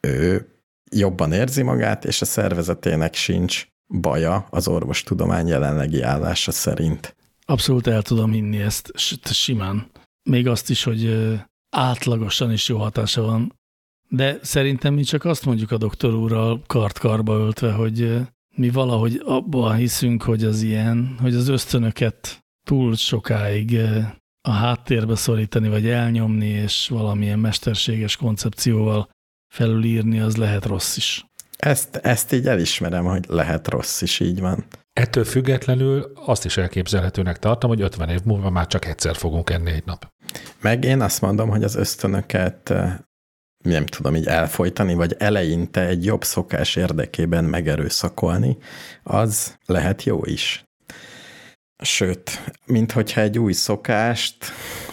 ő 0.00 0.46
jobban 0.90 1.32
érzi 1.32 1.62
magát, 1.62 2.04
és 2.04 2.20
a 2.20 2.24
szervezetének 2.24 3.14
sincs 3.14 3.66
baja 4.00 4.46
az 4.50 4.68
orvostudomány 4.68 5.46
jelenlegi 5.46 6.02
állása 6.02 6.50
szerint. 6.50 7.16
Abszolút 7.44 7.86
el 7.86 8.02
tudom 8.02 8.30
hinni 8.30 8.60
ezt 8.60 8.92
simán. 9.24 9.90
Még 10.22 10.48
azt 10.48 10.70
is, 10.70 10.82
hogy 10.82 11.32
átlagosan 11.70 12.52
is 12.52 12.68
jó 12.68 12.78
hatása 12.78 13.22
van. 13.22 13.60
De 14.08 14.38
szerintem 14.42 14.94
mi 14.94 15.02
csak 15.02 15.24
azt 15.24 15.44
mondjuk 15.44 15.70
a 15.70 15.76
doktor 15.76 16.14
úrral 16.14 16.62
kart-karba 16.66 17.34
öltve, 17.34 17.72
hogy 17.72 18.20
mi 18.54 18.70
valahogy 18.70 19.20
abban 19.24 19.76
hiszünk, 19.76 20.22
hogy 20.22 20.44
az 20.44 20.62
ilyen, 20.62 21.16
hogy 21.20 21.34
az 21.34 21.48
ösztönöket 21.48 22.44
túl 22.66 22.94
sokáig 22.96 23.78
a 24.40 24.50
háttérbe 24.50 25.14
szorítani, 25.14 25.68
vagy 25.68 25.88
elnyomni, 25.88 26.46
és 26.46 26.88
valamilyen 26.88 27.38
mesterséges 27.38 28.16
koncepcióval 28.16 29.08
felülírni, 29.52 30.20
az 30.20 30.36
lehet 30.36 30.64
rossz 30.64 30.96
is. 30.96 31.24
Ezt, 31.66 31.96
ezt 31.96 32.32
így 32.32 32.46
elismerem, 32.46 33.04
hogy 33.04 33.24
lehet 33.28 33.68
rossz 33.68 34.00
is, 34.00 34.20
így 34.20 34.40
van. 34.40 34.64
Ettől 34.92 35.24
függetlenül 35.24 36.12
azt 36.14 36.44
is 36.44 36.56
elképzelhetőnek 36.56 37.38
tartom, 37.38 37.70
hogy 37.70 37.80
50 37.80 38.08
év 38.08 38.20
múlva 38.24 38.50
már 38.50 38.66
csak 38.66 38.84
egyszer 38.86 39.16
fogunk 39.16 39.50
enni 39.50 39.70
egy 39.70 39.84
nap. 39.84 40.12
Meg 40.60 40.84
én 40.84 41.00
azt 41.00 41.20
mondom, 41.20 41.48
hogy 41.48 41.64
az 41.64 41.74
ösztönöket 41.74 42.70
eh, 42.70 42.94
nem 43.64 43.86
tudom 43.86 44.16
így 44.16 44.26
elfolytani, 44.26 44.94
vagy 44.94 45.14
eleinte 45.18 45.80
egy 45.80 46.04
jobb 46.04 46.24
szokás 46.24 46.76
érdekében 46.76 47.44
megerőszakolni, 47.44 48.56
az 49.02 49.56
lehet 49.66 50.02
jó 50.02 50.24
is. 50.24 50.64
Sőt, 51.82 52.30
mint 52.66 52.92
hogyha 52.92 53.20
egy 53.20 53.38
új 53.38 53.52
szokást 53.52 54.44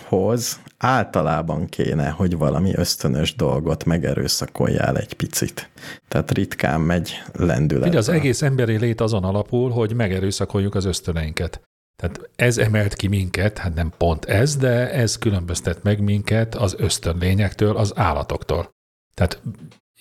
hoz, 0.08 0.60
általában 0.80 1.66
kéne, 1.66 2.10
hogy 2.10 2.38
valami 2.38 2.72
ösztönös 2.76 3.36
dolgot 3.36 3.86
megerőszakoljál 3.86 4.98
egy 4.98 5.14
picit. 5.14 5.70
Tehát 6.08 6.32
ritkán 6.32 6.82
megy 6.82 7.22
lendület. 7.34 7.88
Ugye 7.88 7.98
az 7.98 8.10
egész 8.10 8.42
emberi 8.42 8.78
lét 8.78 9.02
azon 9.02 9.24
alapul, 9.24 9.72
hogy 9.72 9.94
megerőszakoljuk 9.94 10.76
az 10.76 10.86
ösztöneinket. 10.86 11.62
Tehát 11.96 12.30
ez 12.36 12.58
emelt 12.58 12.94
ki 12.94 13.08
minket, 13.08 13.58
hát 13.58 13.74
nem 13.74 13.94
pont 13.98 14.26
ez, 14.26 14.56
de 14.56 14.92
ez 14.92 15.18
különböztet 15.18 15.84
meg 15.84 16.02
minket 16.02 16.56
az 16.56 16.76
ösztönlényektől, 16.78 17.78
az 17.78 17.92
állatoktól. 17.96 18.70
Tehát 19.14 19.42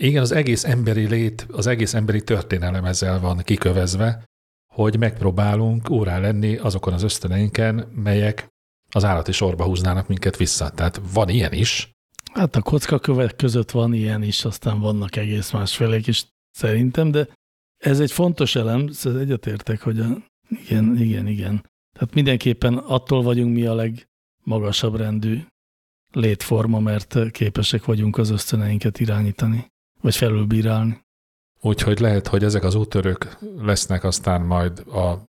igen, 0.00 0.22
az 0.22 0.32
egész 0.32 0.64
emberi 0.64 1.06
lét, 1.06 1.46
az 1.50 1.66
egész 1.66 1.94
emberi 1.94 2.22
történelem 2.22 2.84
ezzel 2.84 3.20
van 3.20 3.38
kikövezve, 3.38 4.24
hogy 4.74 4.98
megpróbálunk 4.98 5.90
órá 5.90 6.18
lenni 6.18 6.56
azokon 6.56 6.92
az 6.92 7.02
ösztöneinken, 7.02 7.88
melyek 7.94 8.48
az 8.92 9.04
állati 9.04 9.32
sorba 9.32 9.64
húznának 9.64 10.08
minket 10.08 10.36
vissza. 10.36 10.70
Tehát 10.70 11.00
van 11.12 11.28
ilyen 11.28 11.52
is. 11.52 11.90
Hát 12.32 12.56
a 12.56 12.62
kockakövek 12.62 13.36
között 13.36 13.70
van 13.70 13.92
ilyen 13.92 14.22
is, 14.22 14.44
aztán 14.44 14.80
vannak 14.80 15.16
egész 15.16 15.50
másfélék 15.50 16.06
is 16.06 16.26
szerintem, 16.50 17.10
de 17.10 17.28
ez 17.78 18.00
egy 18.00 18.12
fontos 18.12 18.54
elem, 18.54 18.88
szóval 18.88 19.20
egyetértek, 19.20 19.82
hogy 19.82 20.00
a, 20.00 20.06
igen, 20.48 20.96
igen, 20.96 21.26
igen. 21.26 21.66
Tehát 21.92 22.14
mindenképpen 22.14 22.74
attól 22.74 23.22
vagyunk 23.22 23.54
mi 23.54 23.66
a 23.66 23.74
legmagasabb 23.74 24.96
rendű 24.96 25.40
létforma, 26.12 26.80
mert 26.80 27.30
képesek 27.30 27.84
vagyunk 27.84 28.18
az 28.18 28.30
ösztöneinket 28.30 29.00
irányítani, 29.00 29.66
vagy 30.00 30.16
felülbírálni. 30.16 31.00
Úgyhogy 31.60 32.00
lehet, 32.00 32.26
hogy 32.26 32.44
ezek 32.44 32.64
az 32.64 32.74
úttörők 32.74 33.38
lesznek 33.56 34.04
aztán 34.04 34.42
majd 34.42 34.78
a 34.78 35.27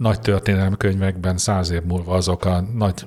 nagy 0.00 0.20
történelemkönyvekben 0.20 1.38
száz 1.38 1.70
év 1.70 1.82
múlva 1.82 2.14
azok 2.14 2.44
a 2.44 2.60
nagy 2.60 3.06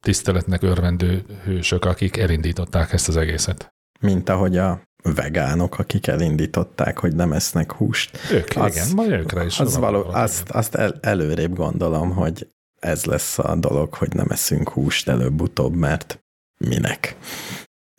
tiszteletnek 0.00 0.62
örvendő 0.62 1.24
hősök, 1.44 1.84
akik 1.84 2.16
elindították 2.16 2.92
ezt 2.92 3.08
az 3.08 3.16
egészet. 3.16 3.74
Mint 4.00 4.28
ahogy 4.28 4.56
a 4.56 4.82
vegánok, 5.02 5.78
akik 5.78 6.06
elindították, 6.06 6.98
hogy 6.98 7.14
nem 7.14 7.32
esznek 7.32 7.72
húst. 7.72 8.18
Ők, 8.32 8.48
Az- 8.54 8.76
igen, 8.76 8.88
majd 8.94 9.10
őkre 9.10 9.44
is. 9.44 9.60
Az 9.60 9.76
való, 9.76 10.04
azt, 10.10 10.50
azt 10.50 10.74
el, 10.74 10.98
előrébb 11.00 11.54
gondolom, 11.54 12.10
hogy 12.10 12.48
ez 12.80 13.04
lesz 13.04 13.38
a 13.38 13.56
dolog, 13.56 13.94
hogy 13.94 14.14
nem 14.14 14.26
eszünk 14.30 14.68
húst 14.68 15.08
előbb-utóbb, 15.08 15.74
mert 15.74 16.24
minek? 16.56 17.16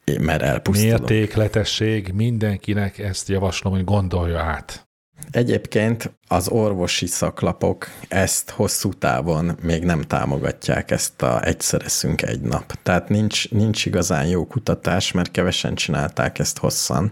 Én, 0.03 0.21
mert 0.21 0.41
elpusztulok. 0.41 0.99
Mértékletesség, 0.99 2.13
mindenkinek 2.13 2.97
ezt 2.97 3.27
javaslom, 3.27 3.73
hogy 3.73 3.83
gondolja 3.83 4.39
át. 4.39 4.84
Egyébként 5.31 6.17
az 6.27 6.47
orvosi 6.47 7.05
szaklapok 7.05 7.87
ezt 8.07 8.49
hosszú 8.49 8.93
távon 8.93 9.57
még 9.61 9.83
nem 9.83 10.01
támogatják, 10.01 10.91
ezt 10.91 11.21
a 11.21 11.45
egyszer 11.45 11.81
eszünk 11.83 12.21
egy 12.21 12.41
nap. 12.41 12.73
Tehát 12.83 13.09
nincs, 13.09 13.51
nincs 13.51 13.85
igazán 13.85 14.27
jó 14.27 14.45
kutatás, 14.45 15.11
mert 15.11 15.31
kevesen 15.31 15.75
csinálták 15.75 16.39
ezt 16.39 16.57
hosszan, 16.57 17.11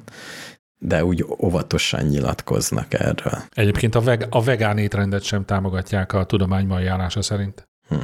de 0.80 1.05
úgy 1.05 1.25
óvatosan 1.39 2.03
nyilatkoznak 2.03 2.93
erről. 2.93 3.43
Egyébként 3.49 3.95
a, 3.95 4.01
veg, 4.01 4.27
a 4.30 4.43
vegán 4.43 4.77
étrendet 4.77 5.23
sem 5.23 5.45
támogatják 5.45 6.13
a 6.13 6.23
tudomány 6.25 6.65
mai 6.65 6.85
állása 6.85 7.21
szerint. 7.21 7.67
Hm. 7.88 7.95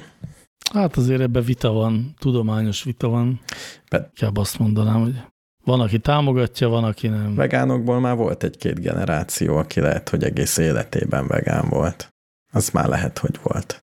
Hát 0.74 0.98
azért 0.98 1.22
ebben 1.22 1.44
vita 1.44 1.72
van, 1.72 2.14
tudományos 2.20 2.84
vita 2.84 3.08
van. 3.08 3.42
Be- 3.90 4.10
Inkább 4.10 4.38
azt 4.38 4.60
mondanám, 4.60 5.02
hogy 5.02 5.22
van, 5.70 5.80
aki 5.80 6.00
támogatja, 6.00 6.68
van, 6.68 6.84
aki 6.84 7.08
nem. 7.08 7.36
Vegánokból 7.36 8.00
már 8.00 8.16
volt 8.16 8.44
egy-két 8.44 8.80
generáció, 8.80 9.58
aki 9.58 9.80
lehet, 9.80 10.10
hogy 10.10 10.24
egész 10.24 10.58
életében 10.58 11.28
vegán 11.28 11.70
volt. 11.70 12.10
Az 12.52 12.70
már 12.70 12.88
lehet, 12.88 13.18
hogy 13.18 13.40
volt. 13.44 13.84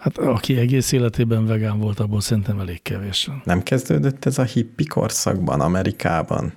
Hát 0.00 0.18
aki 0.18 0.56
egész 0.56 0.92
életében 0.92 1.46
vegán 1.46 1.78
volt, 1.78 2.00
abból 2.00 2.20
szerintem 2.20 2.60
elég 2.60 2.82
kevés. 2.82 3.30
Nem 3.44 3.62
kezdődött 3.62 4.24
ez 4.24 4.38
a 4.38 4.42
hippi 4.42 4.84
korszakban, 4.84 5.60
Amerikában? 5.60 6.52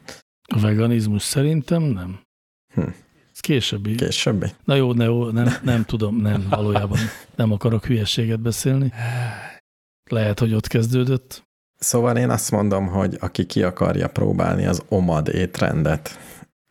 A 0.56 0.60
veganizmus 0.60 1.24
szerintem 1.24 1.84
nem. 1.84 2.20
Hm. 2.74 2.82
Ez 3.32 3.40
későbbi. 3.40 3.96
Későbbi? 3.96 4.48
Na 4.64 4.76
jó, 4.76 4.94
ne, 4.94 5.04
jó 5.04 5.30
nem, 5.30 5.54
nem 5.64 5.86
tudom, 5.86 6.16
nem, 6.16 6.46
valójában 6.50 7.00
nem 7.36 7.52
akarok 7.52 7.86
hülyeséget 7.86 8.40
beszélni. 8.40 8.92
Lehet, 10.10 10.40
hogy 10.40 10.54
ott 10.54 10.68
kezdődött. 10.68 11.49
Szóval 11.80 12.18
én 12.18 12.30
azt 12.30 12.52
mondom, 12.52 12.88
hogy 12.88 13.18
aki 13.20 13.46
ki 13.46 13.64
akarja 13.64 14.08
próbálni 14.08 14.66
az 14.66 14.84
omad 14.88 15.28
étrendet, 15.28 16.20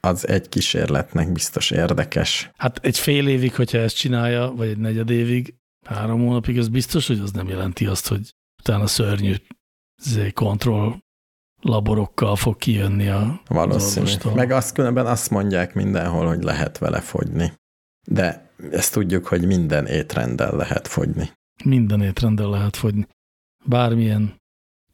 az 0.00 0.28
egy 0.28 0.48
kísérletnek 0.48 1.32
biztos 1.32 1.70
érdekes. 1.70 2.50
Hát 2.56 2.78
egy 2.82 2.98
fél 2.98 3.28
évig, 3.28 3.54
hogyha 3.54 3.78
ezt 3.78 3.96
csinálja, 3.96 4.52
vagy 4.56 4.68
egy 4.68 4.78
negyed 4.78 5.10
évig, 5.10 5.54
három 5.86 6.20
hónapig, 6.20 6.58
az 6.58 6.68
biztos, 6.68 7.06
hogy 7.06 7.18
az 7.18 7.30
nem 7.32 7.48
jelenti 7.48 7.86
azt, 7.86 8.08
hogy 8.08 8.34
utána 8.58 8.86
szörnyű 8.86 9.34
kontroll 10.32 10.96
laborokkal 11.60 12.36
fog 12.36 12.56
kijönni 12.56 13.08
a 13.08 13.40
Valószínű. 13.46 14.06
az. 14.06 14.34
Meg 14.34 14.50
azt 14.50 14.74
különben 14.74 15.06
azt 15.06 15.30
mondják 15.30 15.74
mindenhol, 15.74 16.26
hogy 16.26 16.42
lehet 16.42 16.78
vele 16.78 17.00
fogyni. 17.00 17.52
De 18.06 18.50
ezt 18.70 18.92
tudjuk, 18.92 19.26
hogy 19.26 19.46
minden 19.46 19.86
étrenddel 19.86 20.56
lehet 20.56 20.88
fogyni. 20.88 21.30
Minden 21.64 22.02
étrendel 22.02 22.48
lehet 22.48 22.76
fogyni. 22.76 23.06
Bármilyen 23.64 24.37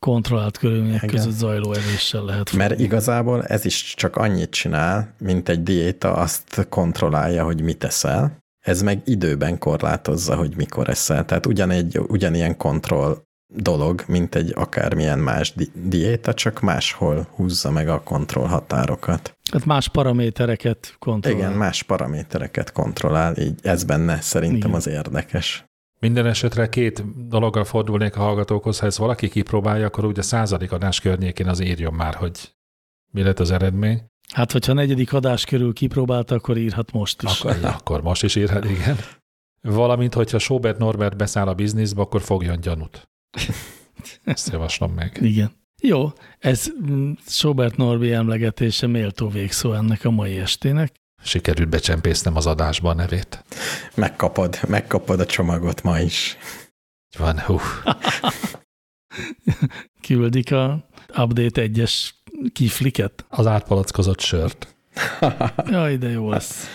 kontrollált 0.04 0.58
körülmények 0.58 1.02
Igen. 1.02 1.14
között 1.14 1.32
zajló 1.32 1.72
evéssel 1.72 2.24
lehet 2.24 2.48
fogyni. 2.48 2.66
Mert 2.66 2.80
igazából 2.80 3.44
ez 3.44 3.64
is 3.64 3.94
csak 3.94 4.16
annyit 4.16 4.50
csinál, 4.50 5.14
mint 5.18 5.48
egy 5.48 5.62
diéta 5.62 6.12
azt 6.12 6.66
kontrollálja, 6.68 7.44
hogy 7.44 7.60
mit 7.62 7.84
eszel. 7.84 8.36
Ez 8.64 8.82
meg 8.82 9.02
időben 9.04 9.58
korlátozza, 9.58 10.36
hogy 10.36 10.56
mikor 10.56 10.88
eszel. 10.88 11.24
Tehát 11.24 11.46
ugyanegy, 11.46 11.98
ugyanilyen 11.98 12.56
kontroll 12.56 13.22
dolog, 13.54 14.04
mint 14.06 14.34
egy 14.34 14.52
akármilyen 14.54 15.18
más 15.18 15.54
di- 15.54 15.70
diéta, 15.74 16.34
csak 16.34 16.60
máshol 16.60 17.26
húzza 17.30 17.70
meg 17.70 17.88
a 17.88 18.02
kontroll 18.02 18.46
határokat. 18.46 19.36
Hát 19.52 19.64
más 19.64 19.88
paramétereket 19.88 20.96
kontrollál. 20.98 21.38
Igen, 21.38 21.52
más 21.52 21.82
paramétereket 21.82 22.72
kontrollál, 22.72 23.36
így 23.36 23.58
ez 23.62 23.84
benne 23.84 24.20
szerintem 24.20 24.68
Igen. 24.68 24.74
az 24.74 24.86
érdekes. 24.88 25.64
Minden 25.98 26.26
esetre 26.26 26.68
két 26.68 27.26
dologgal 27.28 27.64
fordulnék 27.64 28.16
a 28.16 28.20
hallgatókhoz, 28.20 28.78
ha 28.78 28.86
ezt 28.86 28.98
valaki 28.98 29.28
kipróbálja, 29.28 29.86
akkor 29.86 30.04
ugye 30.04 30.20
a 30.20 30.24
századik 30.24 30.72
adás 30.72 31.00
környékén 31.00 31.48
az 31.48 31.60
írjon 31.60 31.94
már, 31.94 32.14
hogy 32.14 32.54
mi 33.10 33.22
lett 33.22 33.40
az 33.40 33.50
eredmény. 33.50 34.02
Hát, 34.32 34.52
hogyha 34.52 34.72
a 34.72 34.74
negyedik 34.74 35.12
adás 35.12 35.44
körül 35.44 35.72
kipróbálta, 35.72 36.34
akkor 36.34 36.56
írhat 36.56 36.92
most 36.92 37.22
is. 37.22 37.40
Akkor, 37.40 37.58
akkor 37.62 38.02
most 38.02 38.22
is 38.22 38.36
írhat, 38.36 38.64
igen. 38.64 38.96
Valamint, 39.60 40.14
hogyha 40.14 40.38
Sobert 40.38 40.78
Norbert 40.78 41.16
beszáll 41.16 41.48
a 41.48 41.54
bizniszbe, 41.54 42.00
akkor 42.00 42.22
fogjon 42.22 42.60
gyanút. 42.60 43.08
Ezt 44.24 44.52
javaslom 44.52 44.92
meg. 44.92 45.18
Igen. 45.20 45.52
Jó, 45.82 46.12
ez 46.38 46.72
mm, 46.90 47.12
Sobert 47.26 47.76
Norbi 47.76 48.12
emlegetése 48.12 48.86
méltó 48.86 49.28
végszó 49.28 49.72
ennek 49.72 50.04
a 50.04 50.10
mai 50.10 50.38
estének. 50.38 50.92
Sikerült 51.24 51.68
becsempésznem 51.68 52.36
az 52.36 52.46
adásba 52.46 52.90
a 52.90 52.94
nevét. 52.94 53.44
Megkapod, 53.94 54.58
megkapod 54.68 55.20
a 55.20 55.26
csomagot 55.26 55.82
ma 55.82 56.00
is. 56.00 56.36
Így 57.14 57.20
Van, 57.20 57.38
hú. 57.40 57.58
Küldik 60.06 60.52
a 60.52 60.88
Update 61.16 61.66
1-es 61.66 62.10
kifliket. 62.52 63.24
Az 63.28 63.46
átpalackozott 63.46 64.20
sört. 64.20 64.76
Jaj, 65.70 65.96
de 65.96 66.08
jó 66.08 66.28
lesz. 66.28 66.66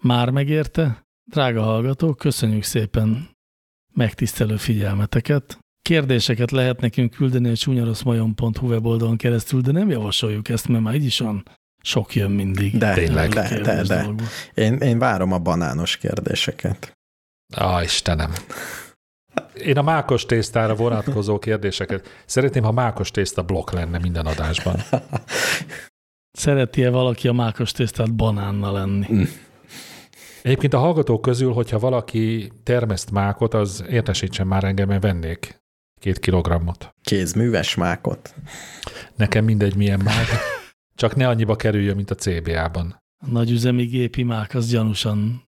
Már 0.00 0.30
megérte? 0.30 1.06
Drága 1.24 1.62
hallgatók, 1.62 2.16
köszönjük 2.16 2.62
szépen 2.62 3.36
megtisztelő 3.92 4.56
figyelmeteket. 4.56 5.58
Kérdéseket 5.82 6.50
lehet 6.50 6.80
nekünk 6.80 7.10
küldeni 7.10 7.48
a 7.48 7.56
csúnyaroszmajon.hu 7.56 8.66
weboldalon 8.68 9.16
keresztül, 9.16 9.60
de 9.60 9.72
nem 9.72 9.90
javasoljuk 9.90 10.48
ezt, 10.48 10.68
mert 10.68 10.82
már 10.82 10.94
így 10.94 11.04
is 11.04 11.20
olyan 11.20 11.44
sok 11.86 12.14
jön 12.14 12.30
mindig. 12.30 12.78
De, 12.78 12.94
Tényleg. 12.94 13.28
de, 13.28 13.60
de, 13.60 13.82
de. 13.82 14.06
Én, 14.54 14.74
én 14.74 14.98
várom 14.98 15.32
a 15.32 15.38
banános 15.38 15.96
kérdéseket. 15.96 16.96
Á, 17.54 17.82
Istenem. 17.82 18.32
Én 19.54 19.78
a 19.78 19.82
mákos 19.82 20.26
tésztára 20.26 20.74
vonatkozó 20.74 21.38
kérdéseket. 21.38 22.22
Szeretném, 22.26 22.62
ha 22.62 22.72
mákos 22.72 23.10
tészta 23.10 23.42
blokk 23.42 23.70
lenne 23.70 23.98
minden 23.98 24.26
adásban. 24.26 24.76
Szereti-e 26.38 26.90
valaki 26.90 27.28
a 27.28 27.32
mákos 27.32 27.72
tésztát 27.72 28.14
banánnal 28.14 28.78
enni? 28.78 29.26
Egyébként 30.42 30.74
a 30.74 30.78
hallgatók 30.78 31.22
közül, 31.22 31.52
hogyha 31.52 31.78
valaki 31.78 32.52
termeszt 32.62 33.10
mákot, 33.10 33.54
az 33.54 33.84
értesítsen 33.90 34.46
már 34.46 34.64
engem, 34.64 34.88
mert 34.88 35.02
vennék 35.02 35.60
két 36.00 36.18
kilogrammot. 36.18 36.94
Kézműves 37.02 37.74
mákot. 37.74 38.34
Nekem 39.16 39.44
mindegy, 39.44 39.76
milyen 39.76 40.00
mák. 40.04 40.26
Csak 40.96 41.16
ne 41.16 41.28
annyiba 41.28 41.56
kerüljön, 41.56 41.96
mint 41.96 42.10
a 42.10 42.14
CBA-ban. 42.14 43.02
A 43.24 43.30
nagyüzemi 43.30 43.84
gépi 43.84 44.22
mák 44.22 44.54
az 44.54 44.68
gyanúsan 44.68 45.42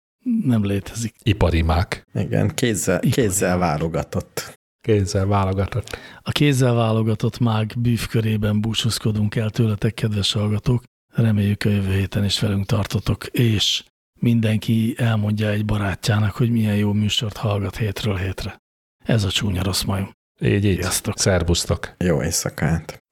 nem 0.44 0.66
létezik. 0.66 1.16
Ipari 1.24 1.62
mák. 1.62 2.04
Igen, 2.14 2.50
kézzel, 2.50 2.96
Ipari 2.96 3.12
kézzel 3.12 3.58
válogatott. 3.58 4.56
Kézzel 4.82 5.26
válogatott. 5.26 5.98
A 6.22 6.32
kézzel 6.32 6.74
válogatott 6.74 7.40
mák 7.40 7.74
bűvkörében 7.80 8.62
búcsúzkodunk 8.62 9.36
el 9.36 9.50
tőletek, 9.50 9.94
kedves 9.94 10.32
hallgatók. 10.32 10.84
Reméljük 11.14 11.64
a 11.66 11.70
jövő 11.70 11.94
héten 11.94 12.24
is 12.24 12.40
velünk 12.40 12.66
tartotok, 12.66 13.26
és 13.26 13.84
mindenki 14.20 14.94
elmondja 14.98 15.50
egy 15.50 15.66
barátjának, 15.66 16.32
hogy 16.32 16.50
milyen 16.50 16.76
jó 16.76 16.94
műsort 16.94 17.38
hallgat 17.38 17.78
hétről 17.78 18.16
hétre. 18.16 18.58
Ez 19.06 19.24
a 19.24 19.30
csúnya 19.30 19.64
rossz 19.64 19.84
majom. 19.84 20.12
Így, 20.42 20.66
így. 20.66 20.82
Sziasztok. 20.82 21.20
Szerbusztok. 21.20 21.96
Jó 21.98 22.24
éjszakát! 22.24 23.07